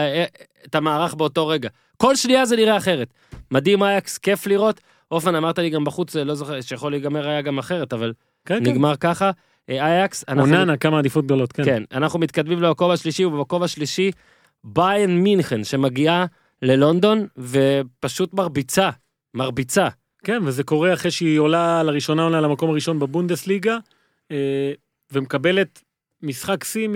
את 0.66 0.74
המערך 0.74 1.15
באותו 1.15 1.47
רגע. 1.47 1.69
כל 1.97 2.16
שנייה 2.16 2.47
זה 2.47 2.57
נראה 2.57 2.77
אחרת. 2.77 3.15
מדהים 3.51 3.82
אייקס, 3.82 4.19
כיף 4.19 4.47
לראות. 4.47 4.81
אופן, 5.11 5.35
אמרת 5.35 5.59
לי 5.59 5.70
גם 5.70 5.85
בחוץ, 5.85 6.16
לא 6.16 6.35
זוכר, 6.35 6.61
שיכול 6.61 6.93
להיגמר 6.93 7.28
היה 7.28 7.43
גם 7.43 7.59
אחרת, 7.59 7.93
אבל 7.93 8.12
כן, 8.44 8.65
כן. 8.65 8.70
נגמר 8.70 8.97
ככה. 8.97 9.31
אה, 9.70 9.86
אייקס, 9.86 10.24
אנחנו... 10.28 10.55
אוננה, 10.55 10.77
כמה 10.77 10.99
עדיפות 10.99 11.24
גדולות, 11.24 11.53
כן. 11.53 11.65
כן, 11.65 11.82
אנחנו 11.93 12.19
מתקדמים 12.19 12.62
למקום 12.62 12.90
השלישי, 12.90 13.24
ובמקום 13.24 13.62
השלישי, 13.62 14.11
ביין 14.65 15.19
מינכן, 15.19 15.65
שמגיעה 15.65 16.27
ללונדון, 16.62 17.27
ופשוט 17.39 18.35
מרביצה, 18.35 18.90
מרביצה. 19.34 19.88
כן, 20.24 20.42
וזה 20.44 20.62
קורה 20.62 20.94
אחרי 20.94 21.10
שהיא 21.10 21.38
עולה 21.38 21.82
לראשונה 21.82 22.22
עולה 22.22 22.40
למקום 22.40 22.70
הראשון 22.70 22.98
בבונדסליגה, 22.98 23.78
אה, 24.30 24.72
ומקבלת 25.12 25.82
משחק 26.22 26.64
שיא 26.64 26.88
מ... 26.88 26.94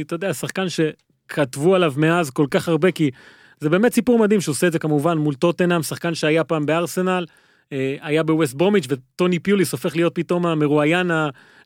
אתה 0.00 0.14
יודע, 0.14 0.34
שחקן 0.34 0.66
שכתבו 0.68 1.74
עליו 1.74 1.94
מאז 1.96 2.30
כל 2.30 2.46
כך 2.50 2.68
הרבה, 2.68 2.92
כי 2.92 3.10
זה 3.60 3.68
באמת 3.70 3.92
סיפור 3.92 4.18
מדהים 4.18 4.40
שהוא 4.40 4.52
עושה 4.52 4.66
את 4.66 4.72
זה 4.72 4.78
כמובן 4.78 5.18
מול 5.18 5.34
טוטנאם, 5.34 5.82
שחקן 5.82 6.14
שהיה 6.14 6.44
פעם 6.44 6.66
בארסנל, 6.66 7.26
אה, 7.72 7.96
היה 8.00 8.22
בווסט 8.22 8.54
ברומיץ' 8.54 8.86
וטוני 8.88 9.38
פיוליס 9.38 9.72
הופך 9.72 9.96
להיות 9.96 10.14
פתאום 10.14 10.46
המרואיין 10.46 11.10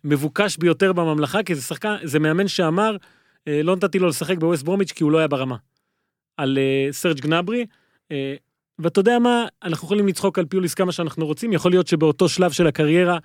המבוקש 0.05 0.57
ביותר 0.57 0.93
בממלכה, 0.93 1.43
כי 1.43 1.55
זה 1.55 1.63
שחקן, 1.63 1.97
זה 2.03 2.19
מאמן 2.19 2.49
שאמר, 2.49 2.97
אה, 3.49 3.63
לא 3.63 3.77
נתתי 3.77 3.99
לו 3.99 4.09
לשחק 4.09 4.39
בווסט 4.39 4.63
ברומיץ' 4.63 4.93
כי 4.93 5.05
הוא 5.05 5.13
לא 5.13 5.19
היה 5.19 5.29
ברמה. 5.29 5.57
על 6.37 6.59
אה, 6.59 6.93
סרג' 6.93 7.21
גנברי, 7.21 7.67
ואתה 8.83 9.01
יודע 9.01 9.19
מה, 9.19 9.47
אנחנו 9.63 9.87
יכולים 9.87 10.07
לצחוק 10.07 10.39
על 10.39 10.45
פיוליס 10.45 10.75
כמה 10.75 10.93
שאנחנו 10.93 11.27
רוצים, 11.27 11.53
יכול 11.53 11.71
להיות 11.71 11.87
שבאותו 11.87 12.29
שלב 12.29 12.53
של 12.53 12.67
הקריירה 12.67 13.19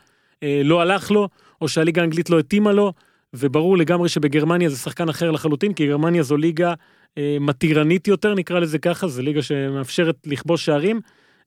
אה, 0.44 0.62
לא 0.64 0.82
הלך 0.82 1.12
לו, 1.12 1.30
או 1.62 1.68
שהליגה 1.68 2.02
האנגלית 2.02 2.30
לא 2.30 2.40
התאימה 2.40 2.72
לו, 2.72 2.94
וברור 3.34 3.78
לגמרי 3.78 4.10
שבגרמניה 4.10 4.70
זה 4.70 4.78
שחקן 4.78 5.10
אחר 5.10 5.32
לחלוטין, 5.32 5.74
כי 5.74 5.88
גרמניה 5.88 6.24
זו 6.24 6.38
ליגה 6.38 6.74
אה, 7.18 7.38
מתירנית 7.40 8.08
יותר, 8.08 8.34
נקרא 8.34 8.60
לזה 8.60 8.80
ככה, 8.80 9.08
זו 9.08 9.22
ליגה 9.22 9.42
שמאפשרת 9.42 10.16
לכבוש 10.26 10.66
שערים. 10.66 11.02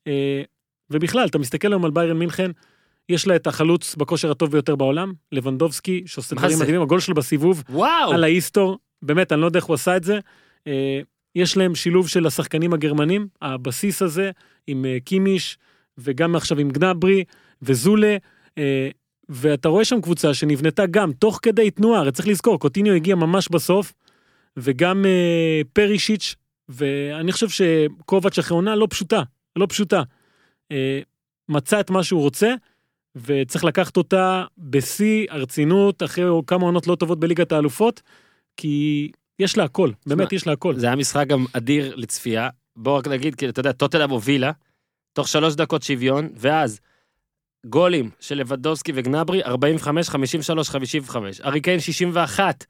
אה, 0.06 0.42
ובכלל, 0.90 1.26
אתה 1.26 1.38
מסתכל 1.38 1.72
היום 1.72 1.84
על 1.84 1.90
ביירן 1.90 2.18
מינכן, 2.18 2.50
יש 3.08 3.26
לה 3.26 3.36
את 3.36 3.46
החלוץ 3.46 3.94
בכושר 3.94 4.30
הטוב 4.30 4.52
ביותר 4.52 4.76
בעולם, 4.76 5.12
לבנדובסקי, 5.32 6.02
שעושה 6.06 6.36
דברים? 6.36 6.58
מדהימים, 6.58 6.82
הגול 6.82 7.00
שלו 7.00 7.14
בסיבוב, 7.14 7.62
וואו! 7.68 8.12
על 8.12 8.24
ההיסטור, 8.24 8.78
באמת, 9.02 9.32
אני 9.32 9.40
לא 9.40 9.46
יודע 9.46 9.58
איך 9.58 9.66
הוא 9.66 9.74
עשה 9.74 9.96
את 9.96 10.04
זה. 10.04 10.18
אה, 10.66 11.00
יש 11.34 11.56
להם 11.56 11.74
שילוב 11.74 12.08
של 12.08 12.26
השחקנים 12.26 12.72
הגרמנים, 12.72 13.28
הבסיס 13.42 14.02
הזה, 14.02 14.30
עם 14.66 14.84
אה, 14.84 14.98
קימיש, 15.04 15.58
וגם 15.98 16.36
עכשיו 16.36 16.58
עם 16.58 16.70
גנברי 16.70 17.24
וזולה, 17.62 18.16
אה, 18.58 18.88
ואתה 19.28 19.68
רואה 19.68 19.84
שם 19.84 20.00
קבוצה 20.00 20.34
שנבנתה 20.34 20.86
גם 20.86 21.12
תוך 21.12 21.38
כדי 21.42 21.70
תנועה, 21.70 22.00
הרי 22.00 22.12
צריך 22.12 22.28
לזכור, 22.28 22.58
קוטיניו 22.58 22.94
הגיע 22.94 23.14
ממש 23.14 23.48
בסוף, 23.48 23.92
וגם 24.56 25.04
אה, 25.06 25.60
פרישיץ', 25.72 26.34
ואני 26.68 27.32
חושב 27.32 27.48
שקובץ' 27.48 28.38
אחרי 28.38 28.54
עונה 28.54 28.76
לא 28.76 28.86
פשוטה, 28.90 29.22
לא 29.56 29.66
פשוטה. 29.68 30.02
מצא 31.48 31.80
את 31.80 31.90
מה 31.90 32.04
שהוא 32.04 32.20
רוצה, 32.20 32.54
וצריך 33.16 33.64
לקחת 33.64 33.96
אותה 33.96 34.44
בשיא 34.58 35.26
הרצינות, 35.30 36.02
אחרי 36.02 36.24
כמה 36.46 36.64
עונות 36.64 36.86
לא 36.86 36.94
טובות 36.94 37.20
בליגת 37.20 37.52
האלופות, 37.52 38.02
כי 38.56 39.10
יש 39.40 39.56
לה 39.56 39.64
הכל, 39.64 39.90
באמת 40.06 40.32
יש 40.32 40.46
לה 40.46 40.52
הכל. 40.52 40.74
זה 40.76 40.86
היה 40.86 40.96
משחק 40.96 41.26
גם 41.26 41.44
אדיר 41.52 41.96
לצפייה. 41.96 42.48
בוא 42.76 42.98
רק 42.98 43.08
נגיד, 43.08 43.34
כאילו, 43.34 43.50
אתה 43.50 43.60
יודע, 43.60 43.72
טוטלם 43.72 44.10
הובילה, 44.10 44.50
תוך 45.12 45.28
שלוש 45.28 45.54
דקות 45.54 45.82
שוויון, 45.82 46.28
ואז 46.36 46.80
גולים 47.66 48.10
של 48.20 48.34
לבדובסקי 48.34 48.92
וגנברי, 48.94 49.44
45, 49.44 50.08
53, 50.08 50.70
55. 50.70 51.40
ארי 51.40 51.60
קיין 51.60 51.80
61. 51.80 52.64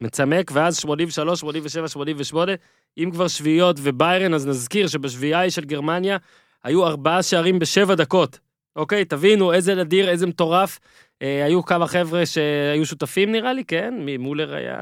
מצמק, 0.00 0.50
ואז 0.54 0.76
83, 0.76 1.40
87, 1.40 1.88
88. 1.88 2.52
אם 2.98 3.10
כבר 3.12 3.28
שביעיות 3.28 3.76
וביירן, 3.82 4.34
אז 4.34 4.46
נזכיר 4.46 4.86
שבשביעייה 4.86 5.50
של 5.50 5.64
גרמניה 5.64 6.16
היו 6.64 6.86
ארבעה 6.86 7.22
שערים 7.22 7.58
בשבע 7.58 7.94
דקות. 7.94 8.38
אוקיי, 8.76 9.04
תבינו 9.04 9.52
איזה 9.52 9.74
נדיר, 9.74 10.08
איזה 10.08 10.26
מטורף. 10.26 10.78
אה, 11.22 11.44
היו 11.44 11.64
כמה 11.64 11.86
חבר'ה 11.86 12.26
שהיו 12.26 12.86
שותפים 12.86 13.32
נראה 13.32 13.52
לי, 13.52 13.64
כן? 13.64 13.94
מולר 14.18 14.54
היה... 14.54 14.80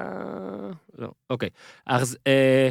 לא, 0.98 1.08
אוקיי. 1.30 1.48
אז 1.86 2.18
אה, 2.26 2.70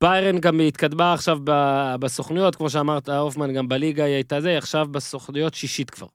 ביירן 0.00 0.38
גם 0.38 0.60
התקדמה 0.60 1.12
עכשיו 1.12 1.38
ב- 1.44 1.94
בסוכנויות, 2.00 2.56
כמו 2.56 2.70
שאמרת, 2.70 3.08
הופמן 3.08 3.54
גם 3.54 3.68
בליגה 3.68 4.04
היא 4.04 4.14
הייתה 4.14 4.40
זה, 4.40 4.48
היא 4.48 4.58
עכשיו 4.58 4.86
בסוכנויות 4.90 5.54
שישית 5.54 5.90
כבר. 5.90 6.06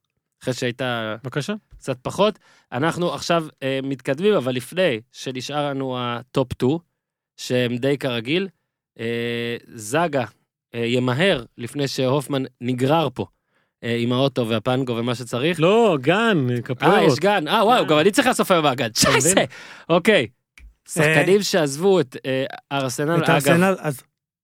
אחרי 0.43 0.53
שהייתה 0.53 1.15
בבקשה. 1.23 1.53
קצת 1.77 1.97
פחות. 2.01 2.39
אנחנו 2.71 3.13
עכשיו 3.13 3.45
אה, 3.63 3.79
מתקדמים, 3.83 4.33
אבל 4.33 4.55
לפני 4.55 4.99
שנשאר 5.11 5.69
לנו 5.69 5.97
הטופ 5.99 6.53
2, 6.53 6.77
שהם 7.37 7.77
די 7.77 7.97
כרגיל, 7.97 8.47
אה, 8.99 9.57
זאגה 9.67 10.25
אה, 10.75 10.85
ימהר 10.85 11.45
לפני 11.57 11.87
שהופמן 11.87 12.43
נגרר 12.61 13.07
פה 13.13 13.25
עם 13.83 14.11
האוטו 14.11 14.47
והפנגו 14.47 14.95
ומה 14.97 15.15
שצריך. 15.15 15.59
לא, 15.59 15.97
גן, 16.01 16.47
אה, 16.51 16.61
כפרות. 16.61 16.93
יש 17.07 17.19
גן, 17.19 17.47
אה, 17.47 17.65
וואו, 17.65 17.87
גם 17.87 17.99
אני 17.99 18.11
צריך 18.11 18.27
לאסוף 18.27 18.51
היום 18.51 18.63
מהגן, 18.63 18.87
שייסה. 18.97 19.43
אוקיי. 19.89 20.27
שחקנים 20.89 21.41
שעזבו 21.41 21.99
את 21.99 22.17
אה, 22.25 22.45
ארסנל, 22.71 23.15
את 23.17 23.21
אגב, 23.23 23.29
הארסנל, 23.29 23.75
אז 23.79 24.01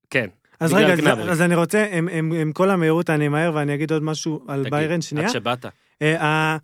כן. 0.09 0.27
אז 0.59 0.73
רגע, 0.73 0.93
אז- 1.31 1.41
אני 1.41 1.55
רוצה, 1.55 1.85
עם- 1.91 2.51
כל 2.53 2.69
המהירות 2.69 3.09
אני 3.09 3.27
אמהר 3.27 3.51
ואני 3.55 3.73
אגיד 3.73 3.91
עוד 3.91 4.03
משהו 4.03 4.39
על 4.47 4.65
ביירן, 4.69 5.01
שנייה. 5.01 5.27
עד 5.27 5.33
שבאת. 5.33 5.65
אה, 6.01 6.57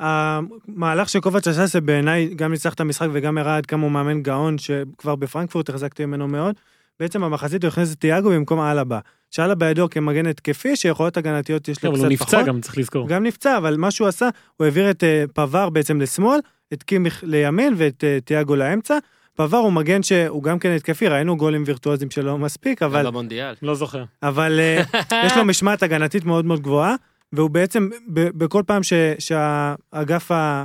המהלך 0.00 1.08
של 1.08 1.20
קובץ' 1.20 1.46
עשה 1.48 1.66
זה 1.66 1.80
בעיניי 1.80 2.28
גם 2.36 2.50
ניצח 2.52 2.74
את 2.74 2.80
המשחק 2.80 3.08
וגם 3.12 3.38
הראה 3.38 3.56
עד 3.56 3.66
כמה 3.66 3.82
הוא 3.82 3.90
מאמן 3.90 4.22
גאון 4.22 4.58
שכבר 4.58 5.14
בפרנקפורט 5.16 5.68
החזקתי 5.68 6.04
ממנו 6.04 6.28
מאוד. 6.28 6.54
בעצם 7.00 7.20
במחצית 7.20 7.64
הוא 7.64 7.68
הכניס 7.68 7.92
את 7.92 8.00
תיאגו 8.00 8.30
במקום 8.30 8.60
אלבה. 8.60 8.98
שאלבה 9.30 9.70
ידוע 9.70 9.88
כמגן 9.88 10.26
התקפי 10.26 10.76
שיכולות 10.76 11.16
הגנתיות 11.16 11.68
יש 11.68 11.84
לו 11.84 11.90
אבל 11.90 11.98
קצת 11.98 12.08
הוא 12.08 12.16
פחות. 12.16 12.34
נפצע 12.34 12.42
גם, 12.42 12.60
צריך 12.60 12.78
לזכור. 12.78 13.08
גם 13.08 13.24
נפצע 13.24 13.56
אבל 13.58 13.76
מה 13.76 13.90
שהוא 13.90 14.08
עשה 14.08 14.28
הוא 14.56 14.64
העביר 14.64 14.90
את 14.90 15.04
אה, 15.04 15.24
פבר 15.34 15.70
בעצם 15.70 16.00
לשמאל 16.00 16.40
את 16.72 16.82
קימיך 16.82 17.24
לימין 17.26 17.74
ואת 17.76 18.04
אה, 18.04 18.18
תיאגו 18.24 18.56
לאמצע. 18.56 18.98
פבר 19.34 19.56
הוא 19.56 19.72
מגן 19.72 20.02
שהוא 20.02 20.42
גם 20.42 20.58
כן 20.58 20.70
התקפי 20.70 21.08
ראינו 21.08 21.36
גולים 21.36 21.62
וירטואוזיים 21.66 22.10
שלו 22.10 22.38
מספיק 22.38 22.82
אבל 22.82 23.06
במונדיאל. 23.06 23.54
לא 23.62 23.74
זוכר. 23.74 24.04
אבל 24.22 24.60
אה, 24.60 24.82
יש 25.26 25.36
לו 25.36 25.44
משמעת 25.44 25.82
הגנתית 25.82 26.24
מאוד 26.24 26.44
מאוד 26.44 26.60
גבוהה, 26.60 26.94
והוא 27.32 27.50
בעצם, 27.50 27.88
ב- 28.12 28.44
בכל 28.44 28.62
פעם 28.66 28.82
ש, 28.82 28.92
שהאגף 29.18 30.30
ה, 30.30 30.64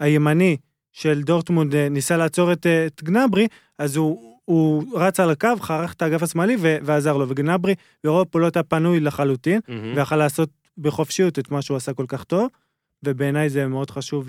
הימני 0.00 0.56
של 0.92 1.22
דורטמונד 1.22 1.76
ניסה 1.76 2.16
לעצור 2.16 2.52
את, 2.52 2.66
את 2.66 3.02
גנברי, 3.02 3.46
אז 3.78 3.96
הוא, 3.96 4.29
הוא 4.50 4.84
רץ 4.94 5.20
על 5.20 5.30
הקו, 5.30 5.48
חרך 5.60 5.92
את 5.92 6.02
האגף 6.02 6.22
השמאלי 6.22 6.56
ו, 6.60 6.76
ועזר 6.82 7.16
לו, 7.16 7.28
וגנברי 7.28 7.74
ברוב 8.04 8.20
הפעולות 8.20 8.56
היה 8.56 8.62
פנוי 8.62 9.00
לחלוטין, 9.00 9.60
מהמם. 9.68 9.96
ויכל 9.96 10.16
לעשות 10.16 10.50
בחופשיות 10.78 11.38
את 11.38 11.50
מה 11.50 11.62
שהוא 11.62 11.76
עשה 11.76 11.92
כל 11.92 12.04
כך 12.08 12.24
טוב, 12.24 12.48
ובעיניי 13.02 13.50
זה 13.50 13.66
מאוד 13.66 13.90
חשוב 13.90 14.28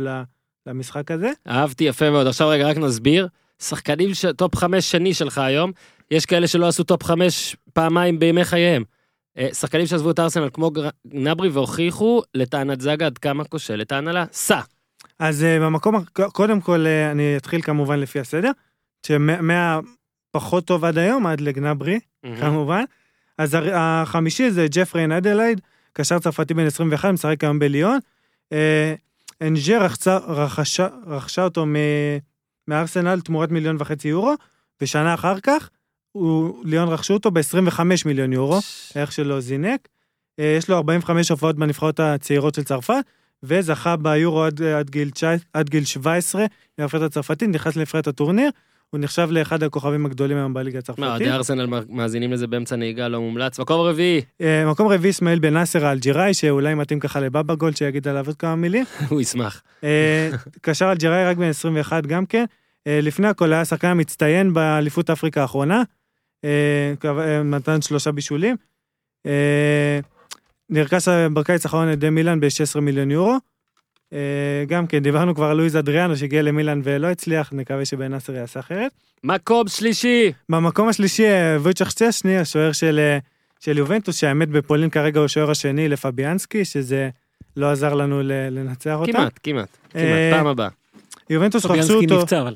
למשחק 0.68 1.12
הזה. 1.12 1.32
אהבתי 1.48 1.84
יפה 1.84 2.10
מאוד. 2.10 2.28
עכשיו 2.28 2.48
רגע, 2.48 2.68
רק 2.68 2.78
נסביר. 2.78 3.28
שחקנים 3.62 4.14
של 4.14 4.32
טופ 4.32 4.56
חמש 4.56 4.92
שני 4.92 5.14
שלך 5.14 5.38
היום, 5.38 5.72
יש 6.12 6.26
כאלה 6.26 6.48
שלא 6.48 6.68
עשו 6.68 6.84
טופ 6.84 7.04
חמש 7.04 7.56
פעמיים 7.74 8.20
בימי 8.20 8.46
חייהם. 8.46 8.84
אה, 9.38 9.50
שחקנים 9.54 9.86
שעזבו 9.86 10.12
את 10.12 10.20
ארסנל 10.20 10.50
כמו 10.54 10.72
גנברי 11.08 11.50
והוכיחו 11.50 12.22
לטענת 12.36 12.82
זאגה 12.82 13.06
עד 13.06 13.18
כמה 13.18 13.44
כושלת 13.44 13.92
ההנהלה. 13.92 14.26
סע. 14.32 14.60
אז 15.20 15.44
אה, 15.44 15.60
במקום, 15.60 15.96
קודם 16.14 16.62
כל 16.62 16.86
אה, 16.88 17.12
אני 17.12 17.38
אתחיל 17.38 17.62
כמובן 17.62 18.00
לפי 18.00 18.20
הסדר, 18.20 18.52
שמהפחות 20.32 20.66
טוב 20.66 20.86
עד 20.86 20.98
היום, 20.98 21.28
עד 21.28 21.42
לגנברי, 21.42 22.00
כמובן. 22.40 22.84
אז 23.38 23.58
החמישי 23.74 24.52
זה 24.52 24.68
ג'פרי 24.72 25.08
נדלייד, 25.08 25.62
קשר 25.94 26.20
צרפתי 26.20 26.54
בן 26.54 26.66
21, 26.66 27.10
משחק 27.10 27.44
היום 27.44 27.60
בליון. 27.60 28.00
אה, 28.54 28.94
אנג'ה 29.42 29.78
רכשה, 29.86 30.18
רכשה, 30.18 30.88
רכשה 31.08 31.44
אותו 31.44 31.66
מ- 31.66 31.76
מארסנל 32.68 33.22
תמורת 33.22 33.52
מיליון 33.52 33.76
וחצי 33.80 34.08
יורו, 34.08 34.34
ושנה 34.82 35.14
אחר 35.14 35.40
כך, 35.40 35.70
הוא, 36.12 36.64
ליון 36.66 36.90
רכשו 36.90 37.14
אותו 37.14 37.32
ב-25 37.32 37.80
מיליון 38.06 38.34
יורו, 38.34 38.60
הערך 38.96 39.12
שלו 39.12 39.42
זינק. 39.42 39.88
אה, 40.40 40.56
יש 40.58 40.70
לו 40.70 40.76
45 40.78 41.32
הופעות 41.32 41.56
בנבחרות 41.56 42.00
הצעירות 42.00 42.56
של 42.56 42.64
צרפת, 42.64 43.04
וזכה 43.44 43.96
ביורו 43.96 44.44
עד, 44.44 44.62
עד, 44.62 44.90
גיל, 44.90 45.10
19 45.10 45.38
עד 45.54 45.70
גיל 45.70 45.86
17, 45.86 46.46
לנבחרת 46.78 47.02
הצרפתית, 47.02 47.50
נכנס 47.50 47.76
לנבחרת 47.76 48.08
הטורניר, 48.08 48.50
הוא 48.92 49.00
נחשב 49.00 49.28
לאחד 49.32 49.64
הכוכבים 49.64 50.06
הגדולים 50.06 50.38
היום 50.38 50.54
בליגה 50.54 50.76
מה, 50.76 50.80
הצרפתית. 50.80 51.06
אוהדי 51.06 51.32
ארסנל 51.32 51.84
מאזינים 51.90 52.34
לזה 52.34 52.48
באמצע 52.48 52.76
נהיגה 52.76 53.08
לא 53.08 53.22
מומלץ. 53.22 53.60
מקום 53.60 53.82
רביעי, 53.82 54.22
אה, 54.42 54.66
מקום 54.72 54.88
רביעי 54.88 55.12
אסמאעיל 55.12 55.40
בן 55.40 55.54
נאסר 55.54 55.86
האלג'יראי, 55.86 56.34
שאולי 56.34 56.74
מתאים 56.76 57.00
ככה 57.00 57.20
לבבא 57.20 57.54
גולד, 57.54 57.78
שיגיד 57.78 58.08
עליו 58.08 58.28
עוד 58.28 58.36
כמה 58.36 58.56
מילים. 58.56 58.86
הוא 59.10 59.22
ישמח. 59.22 59.62
אה, 59.84 60.30
קשר 60.62 60.92
אלג'יראי 60.92 61.26
רק 61.26 61.38
בן 61.38 61.50
21 61.50 62.06
גם 62.06 62.26
כן. 62.26 62.46
אה, 62.88 63.00
לפני 63.02 63.28
הכל 63.28 63.54
היה 63.54 63.66
שחקן 63.66 64.00
מצטיין 64.00 64.54
באליפות 64.54 65.10
אפריקה 65.10 65.42
האחרונה. 65.42 65.84
נתן 67.44 67.82
שלושה 67.82 68.12
בישולים. 68.12 68.56
נרכש 70.70 71.08
בקיץ 71.34 71.66
האחרון 71.66 71.88
על 71.88 71.94
ידי 71.94 72.10
מילאן 72.10 72.40
ב-16 72.40 72.80
מיליון 72.80 73.12
יורו. 73.12 73.38
אה, 74.14 74.18
גם 74.68 74.88
כן, 74.88 75.00
דיברנו 75.00 75.36
כבר 75.36 75.46
על 75.46 75.58
לואיז 75.58 75.78
אדריאנו 75.78 76.18
שהגיע 76.18 76.42
למילאן 76.42 76.82
ולא 76.84 77.08
הצליח, 77.08 77.50
נקווה 77.54 77.86
שבן 77.86 78.12
נאסר 78.12 78.34
יעשה 78.36 78.60
אחרת. 78.60 78.92
מקום 79.24 79.68
שלישי, 79.68 80.32
במקום 80.50 80.88
השלישי, 80.88 81.26
אה, 81.26 81.58
וויצ'ך 81.60 81.92
צ'שני, 81.92 82.38
השוער 82.38 82.72
של, 82.72 83.00
אה, 83.00 83.18
של 83.60 83.78
יובנטוס, 83.78 84.16
שהאמת 84.18 84.50
בפולין 84.50 84.90
כרגע 84.90 85.20
הוא 85.20 85.26
השוער 85.26 85.52
השני 85.52 85.90
לפביאנסקי, 85.90 86.66
שזה 86.66 87.10
לא 87.58 87.72
עזר 87.72 87.94
לנו 87.94 88.22
לנצח 88.24 88.96
אותה. 89.00 89.12
כמעט, 89.12 89.40
כמעט, 89.44 89.68
כמעט, 89.90 90.04
אה, 90.04 90.32
פעם 90.34 90.48
הבאה. 90.48 90.70
יובנטוס 91.30 91.66
רכשו 91.66 91.78
פביאנסקי 91.88 92.06
אותו, 92.14 92.22
נפצע 92.24 92.42
אבל. 92.42 92.56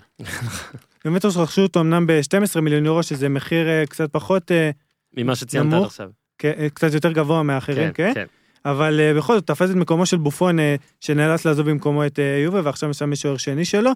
יובנטוס 1.06 1.38
רכשו 1.38 1.62
אותו 1.62 1.82
אמנם 1.82 2.08
ב-12 2.08 2.62
מיליון 2.62 2.86
יורו, 2.86 3.04
שזה 3.04 3.30
מחיר 3.30 3.68
אה, 3.68 3.84
קצת 3.90 4.10
פחות, 4.12 4.52
אה, 4.52 4.70
ממה 5.18 5.36
שציינת 5.36 5.74
עד. 5.74 5.84
עכשיו. 5.84 6.10
כ- 6.40 6.46
אה, 6.46 6.68
קצת 6.74 6.94
יותר 6.94 7.12
גבוה 7.12 7.44
מאחרים, 7.44 7.92
כן? 7.94 8.12
כן. 8.14 8.26
אבל 8.66 9.00
אה, 9.00 9.14
בכל 9.14 9.36
זאת, 9.36 9.48
תפס 9.48 9.72
את 9.72 9.76
מקומו 9.76 10.06
של 10.06 10.18
בופון, 10.18 10.60
אה, 10.60 10.76
שנאלץ 11.02 11.46
לעזוב 11.46 11.70
במקומו 11.70 12.06
את 12.06 12.20
אה, 12.20 12.42
יובה, 12.44 12.62
ועכשיו 12.64 12.94
שם 12.94 13.14
יש 13.14 13.22
שוער 13.22 13.38
שני 13.38 13.66
שלו, 13.66 13.92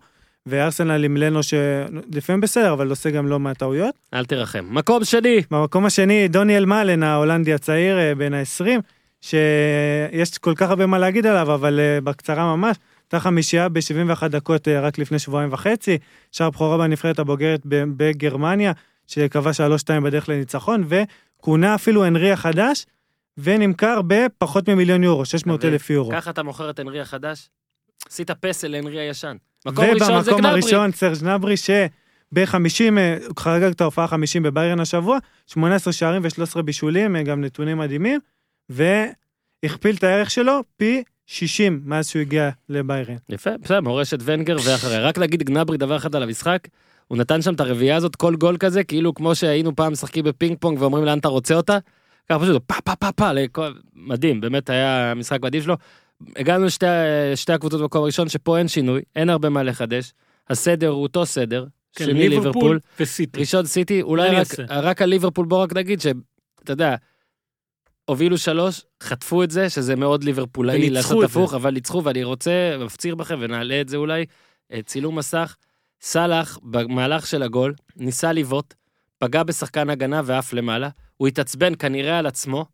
וארסנל 0.46 1.06
עם 1.06 1.18
לנו 1.18 1.44
שלפעמים 1.44 2.42
בסדר, 2.42 2.74
אבל 2.74 2.90
עושה 2.90 3.10
גם 3.10 3.28
לא 3.28 3.40
מעט 3.40 3.58
טעויות. 3.58 3.96
אל 4.14 4.26
תרחם. 4.26 4.66
מקום 4.70 5.04
שני, 5.04 5.42
במקום 5.52 5.86
השני, 5.86 6.28
דוניאל 6.28 6.66
מאלן, 6.66 7.04
ההולנדי 7.04 7.54
הצעיר, 7.54 7.98
אה, 7.98 8.16
בן 8.16 8.34
ה-20, 8.34 8.82
שיש 9.22 10.38
כל 10.38 10.54
כך 10.56 10.70
הרבה 10.70 10.86
מה 10.86 10.98
להגיד 10.98 11.26
עליו, 11.26 11.54
אבל 11.54 11.80
אה, 11.80 12.02
בקצרה 12.02 12.56
ממש, 12.56 12.78
הייתה 13.04 13.20
חמישייה 13.20 13.70
ב-71 13.70 14.28
דקות 14.28 14.68
רק 14.68 14.98
לפני 14.98 15.20
שבועיים 15.20 15.54
וחצי, 15.54 15.98
שער 16.32 16.50
בכורה 16.50 16.78
בנבחרת 16.78 17.20
הבוגרת 17.20 17.62
בגרמניה, 17.66 18.72
שכבש 19.08 19.62
3-2 19.62 19.64
בדרך 20.04 20.30
לניצחון, 20.30 20.84
וכונה 20.88 21.76
אפילו 21.76 22.06
הנרי 22.06 22.32
החדש, 22.32 22.86
ונמכר 23.44 24.02
בפחות 24.08 24.70
ממיליון 24.70 25.04
יורו, 25.04 25.26
600 25.26 25.66
אלף 25.66 25.90
יורו. 25.90 26.12
ככה 26.12 26.30
אתה 26.30 26.44
מוכר 26.44 26.70
את 26.70 26.80
הנרי 26.80 27.02
החדש? 27.02 27.50
עשית 28.10 28.32
פסל 28.32 28.68
להנרי 28.68 29.00
הישן. 29.00 29.36
מקום 29.66 29.86
ראשון 29.86 30.08
זה 30.08 30.14
ובמקום 30.14 30.42
גנברי. 30.42 30.52
הראשון, 30.52 30.92
סרג' 30.92 31.24
נברי, 31.24 31.58
שב-50, 31.58 32.82
הוא 33.28 33.36
חגג 33.40 33.64
את 33.64 33.82
ההופעה 33.82 34.06
ה-50 34.06 34.40
בביירן 34.44 34.80
השבוע, 34.80 35.18
18 35.48 35.94
שערים 35.94 36.22
ו-13 36.24 36.62
בישולים, 36.62 37.16
אה, 37.16 37.24
גם 37.24 37.42
נתונים 37.42 37.78
מדהימים, 37.78 38.20
והכפיל 38.70 39.96
את 39.96 40.04
הערך 40.04 40.32
שלו 40.32 40.64
פי 40.78 41.04
60 41.26 41.82
מאז 41.86 42.08
שהוא 42.08 42.22
הגיע 42.22 42.50
לביירן. 42.70 43.16
יפה, 43.30 43.50
בסדר, 43.64 43.82
מורשת 43.82 44.18
ונגר 44.24 44.58
ואחריה. 44.66 45.00
רק 45.00 45.18
להגיד 45.18 45.44
גנברי 45.44 45.78
דבר 45.78 45.98
אחד 45.98 46.16
על 46.16 46.24
המשחק, 46.24 46.68
הוא 47.08 47.18
נתן 47.18 47.42
שם 47.42 47.54
את 47.54 47.60
הרביעייה 47.60 47.96
הזאת, 47.96 48.16
כל 48.16 48.36
גול 48.36 48.58
כזה, 48.58 48.84
כאילו 48.84 49.14
כמו 49.14 49.36
שהיינו 49.36 49.76
פעם 49.76 49.92
משחקים 49.92 50.26
בפינג 50.26 50.58
פונג 50.60 50.82
ואומרים 50.82 51.06
לאן 51.06 51.20
אתה 51.20 51.28
רוצה 51.28 51.56
אותה, 51.56 51.78
ככה 52.30 52.40
פשוט 52.40 52.64
פה 52.68 52.76
פה 52.84 52.96
פה 52.96 53.12
פה, 53.12 53.32
לכל- 53.34 53.74
מדהים, 53.96 54.42
באמת 54.42 54.70
היה 54.70 55.14
משחק 55.16 55.42
מדהים 55.44 55.64
שלו. 55.64 55.76
הגענו 56.36 56.66
לשתי 56.66 56.86
שתי 57.36 57.54
הקבוצות 57.54 57.82
במקום 57.82 58.04
הראשון, 58.04 58.30
שפה 58.30 58.58
אין 58.58 58.68
שינוי, 58.68 59.02
אין 59.16 59.30
הרבה 59.30 59.50
מה 59.50 59.64
לחדש. 59.64 60.14
הסדר 60.50 60.88
הוא 60.88 61.04
אותו 61.04 61.26
סדר, 61.26 61.66
כן, 61.96 62.06
שני 62.06 62.30
ליברפול, 62.30 62.80
וסיטי. 63.00 63.40
ראשון 63.40 63.66
סיטי, 63.66 64.02
אולי 64.02 64.30
רק? 64.30 64.48
רק 64.70 65.02
על 65.02 65.10
ליברפול 65.10 65.46
בוא 65.46 65.64
רק 65.64 65.74
נגיד 65.74 66.02
שאתה 66.02 66.18
יודע, 66.74 66.96
הובילו 68.06 68.38
שלוש, 68.38 68.82
חטפו 69.04 69.44
את 69.44 69.52
זה, 69.52 69.70
שזה 69.70 69.96
מאוד 69.96 70.24
ליברפולאי 70.24 70.90
לעשות. 70.90 71.24
הפוך, 71.24 71.54
אבל 71.54 71.72
ניצחו, 71.72 72.04
ואני 72.04 72.24
רוצה, 72.24 72.52
מפציר 72.86 73.16
בכם, 73.16 73.38
ונעלה 73.40 73.82
את 73.82 73.90
זה 73.90 73.98
אולי, 73.98 74.26
אה, 74.74 74.80
צילום 74.86 75.18
מסך, 75.18 75.56
סאלח, 76.02 76.60
במהלך 76.64 77.28
של 77.28 77.44
הגול, 77.44 77.74
ניסה 77.96 78.32
לבעוט, 78.34 78.74
פגע 79.18 79.44
בשחקן 79.44 79.90
הגנה 79.90 80.22
ועף 80.26 80.54
למעלה, 80.54 80.90
הוא 81.22 81.28
התעצבן 81.28 81.76
כנראה 81.76 82.20
על 82.20 82.26
עצמו, 82.26 82.66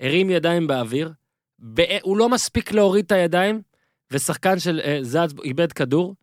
הרים 0.00 0.30
ידיים 0.30 0.66
באוויר, 0.66 1.12
בא- 1.58 2.00
הוא 2.02 2.16
לא 2.16 2.28
מספיק 2.28 2.72
להוריד 2.72 3.04
את 3.04 3.12
הידיים, 3.12 3.62
ושחקן 4.12 4.58
של 4.58 4.80
אה, 4.84 4.98
זז 5.02 5.34
איבד 5.44 5.72
כדור, 5.72 6.16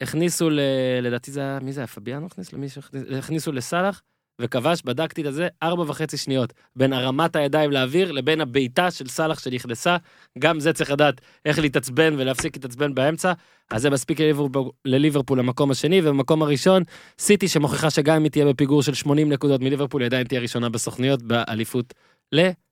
הכניסו 0.00 0.50
ל... 0.50 0.60
לדעתי 1.02 1.32
זה 1.32 1.40
היה, 1.40 1.58
מי 1.62 1.72
זה 1.72 1.80
היה? 1.80 1.86
פביאנו 1.86 2.26
הכניס? 2.26 2.52
למי 2.52 2.68
שהכניס? 2.68 3.02
הכניסו 3.18 3.52
לסאלח, 3.52 4.02
וכבש, 4.42 4.82
בדקתי 4.84 5.28
את 5.28 5.34
זה, 5.34 5.48
ארבע 5.62 5.84
וחצי 5.86 6.16
שניות. 6.16 6.52
בין 6.76 6.92
הרמת 6.92 7.36
הידיים 7.36 7.70
לאוויר 7.70 8.12
לבין 8.12 8.40
הבעיטה 8.40 8.90
של 8.90 9.08
סאלח 9.08 9.38
שנכנסה. 9.38 9.96
גם 10.38 10.60
זה 10.60 10.72
צריך 10.72 10.90
לדעת 10.90 11.20
איך 11.44 11.58
להתעצבן 11.58 12.14
ולהפסיק 12.18 12.56
להתעצבן 12.56 12.94
באמצע. 12.94 13.32
אז 13.70 13.82
זה 13.82 13.90
מספיק 13.90 14.20
לליברפול, 14.20 14.70
לליברפול 14.84 15.38
למקום 15.38 15.70
השני, 15.70 16.00
ובמקום 16.00 16.42
הראשון, 16.42 16.82
סיטי 17.18 17.48
שמוכיחה 17.48 17.90
שגם 17.90 18.16
אם 18.16 18.22
היא 18.22 18.30
תהיה 18.30 18.44
בפיגור 18.44 18.82
של 18.82 18.94
80 18.94 19.32
נקודות 19.32 19.60
מליברפול, 19.60 20.02
היא 20.02 20.06
עדיין 20.06 20.26
תהיה 20.26 20.40
ראשונה 20.40 20.68
בסוכניות 20.68 21.22
באליפות 21.22 21.94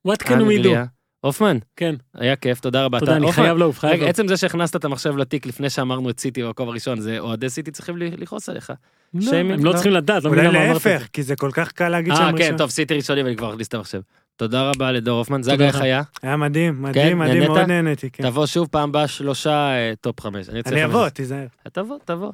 What 0.08 0.22
can 0.24 0.46
we 0.46 0.62
do? 0.62 0.99
הופמן, 1.20 1.56
כן, 1.76 1.94
היה 2.14 2.36
כיף, 2.36 2.60
תודה 2.60 2.84
רבה. 2.84 2.98
תודה, 3.00 3.12
אתה- 3.12 3.16
אני 3.18 3.26
הופמן, 3.26 3.44
חייב 3.44 3.56
לעוף, 3.58 3.78
חייב 3.78 3.94
לעוף. 4.00 4.08
עצם 4.10 4.28
זה 4.28 4.36
שהכנסת 4.36 4.76
את 4.76 4.84
המחשב 4.84 5.16
לתיק 5.16 5.46
לפני 5.46 5.70
שאמרנו 5.70 6.10
את 6.10 6.20
סיטי 6.20 6.42
במקום 6.42 6.68
הראשון, 6.68 7.00
זה 7.00 7.18
אוהדי 7.18 7.48
סיטי 7.50 7.70
צריכים 7.70 7.96
ל- 7.96 8.22
לכעוס 8.22 8.48
עליך. 8.48 8.72
לא, 9.14 9.20
שיימינג, 9.22 9.58
הם 9.58 9.64
לא 9.64 9.70
לא? 9.70 9.74
צריכים 9.76 9.92
לדעת, 9.92 10.24
לא 10.24 10.28
אולי 10.28 10.40
מבינים 10.42 10.60
מה 10.60 10.70
אמרת. 10.70 10.86
להפך, 10.86 11.06
כי 11.12 11.22
זה 11.22 11.36
כל 11.36 11.50
כך 11.52 11.72
קל 11.72 11.88
להגיד 11.88 12.12
אה, 12.12 12.16
שהם 12.16 12.36
כן, 12.38 12.42
ראשון. 12.44 12.56
טוב, 12.58 12.70
סיטי 12.70 12.94
ראשונים, 12.94 13.26
אני 13.26 13.36
כבר 13.36 13.52
אכניס 13.52 13.68
את 13.68 13.74
המחשב. 13.74 14.00
תודה 14.36 14.70
רבה 14.70 14.92
לדור 14.92 15.18
הופמן, 15.18 15.42
תודה 15.42 15.64
איך. 15.66 15.80
היה? 15.80 16.02
היה 16.22 16.36
מדהים, 16.36 16.74
כן, 16.74 16.82
מדהים, 16.82 17.18
מדהים, 17.18 17.34
נהנית? 17.34 17.48
מאוד 17.48 17.60
נהניתי, 17.68 18.10
כן. 18.10 18.22
תבוא 18.30 18.46
שוב 18.46 18.68
פעם 18.70 18.88
הבאה 18.88 19.08
שלושה 19.08 19.50
אה, 19.70 19.92
טופ 20.00 20.20
חמש. 20.20 20.48
אני. 20.48 20.84
אבוא, 20.84 21.08
תיזהר. 21.08 21.46
תבוא, 21.72 21.96
תבוא. 22.04 22.32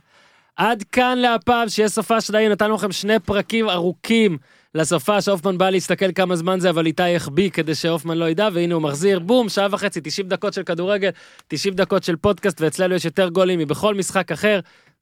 עד 0.56 0.82
כאן 0.92 1.18
להפעם, 1.18 1.68
שיהיה 1.68 1.88
סופה 1.88 2.20
של 2.20 2.36
העיר, 2.36 2.52
נתנו 2.52 2.74
לכם 2.74 2.92
שני 2.92 3.18
פרקים 3.18 3.68
ארוכים 3.68 4.38
לסופה, 4.77 5.20
שהופמן 5.20 5.59
בא 5.59 5.70
להסתכל 5.70 6.12
כמה 6.15 6.36
זמן 6.36 6.61
זה, 6.61 6.70
אבל 6.70 6.86
איתי 6.86 7.16
החביא 7.16 7.51
כדי 7.51 7.74
שהופמן 7.74 8.19
לא 8.19 8.31
ידע, 8.31 8.48
והנה 8.53 8.74
הוא 8.74 8.82
מחזיר, 8.82 9.19
בום, 9.19 9.48
שעה 9.48 9.69
וחצי, 9.70 10.01
90 10.05 10.28
דקות 10.28 10.53
של 10.53 10.62
כדורגל, 10.62 11.11
90 11.48 11.74
דקות 11.74 12.03
של 12.03 12.16
פודקאסט, 12.16 12.61
ואצלנו 12.61 12.94
יש 12.94 13.05
יותר 13.05 13.28
גולים 13.28 13.59
מבכל 13.59 13.94
משחק 13.94 14.32
אחר. 14.32 14.61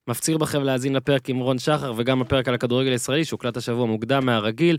מפציר 0.09 0.39
בכם 0.39 0.63
להאזין 0.63 0.97
לפרק 0.97 1.29
עם 1.29 1.39
רון 1.39 1.59
שחר, 1.59 1.93
וגם 1.97 2.21
הפרק 2.21 2.49
על 2.49 2.55
הכדורגל 2.55 2.91
הישראלי, 2.91 3.25
שהוקלט 3.25 3.57
השבוע 3.57 3.87
מוקדם 3.87 4.27
מהרגיל. 4.27 4.79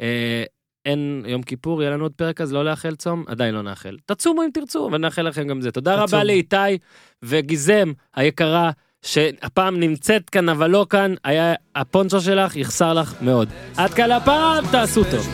אה, 0.00 0.44
אין 0.86 1.24
יום 1.26 1.42
כיפור, 1.42 1.82
יהיה 1.82 1.92
לנו 1.92 2.04
עוד 2.04 2.12
פרק 2.12 2.40
אז 2.40 2.52
לא 2.52 2.64
לאחל 2.64 2.94
צום? 2.94 3.24
עדיין 3.26 3.54
לא 3.54 3.62
נאחל. 3.62 3.96
תצומו 4.06 4.42
אם 4.42 4.48
תרצו, 4.54 4.88
ונאחל 4.92 5.22
לכם 5.22 5.48
גם 5.48 5.60
זה. 5.60 5.70
תודה 5.70 5.94
רבה 5.94 6.06
תצומו. 6.06 6.24
לאיתי 6.24 6.78
וגיזם 7.22 7.92
היקרה, 8.16 8.70
שהפעם 9.02 9.80
נמצאת 9.80 10.30
כאן 10.30 10.48
אבל 10.48 10.70
לא 10.70 10.86
כאן, 10.90 11.14
היה 11.24 11.54
הפונצ'ו 11.74 12.20
שלך, 12.20 12.56
יחסר 12.56 12.94
לך 12.94 13.14
מאוד. 13.20 13.48
עד 13.76 13.94
כאן 13.94 14.10
הפעם, 14.10 14.64
תעשו 14.70 15.04
טוב. 15.10 15.28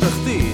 תחתית, 0.00 0.47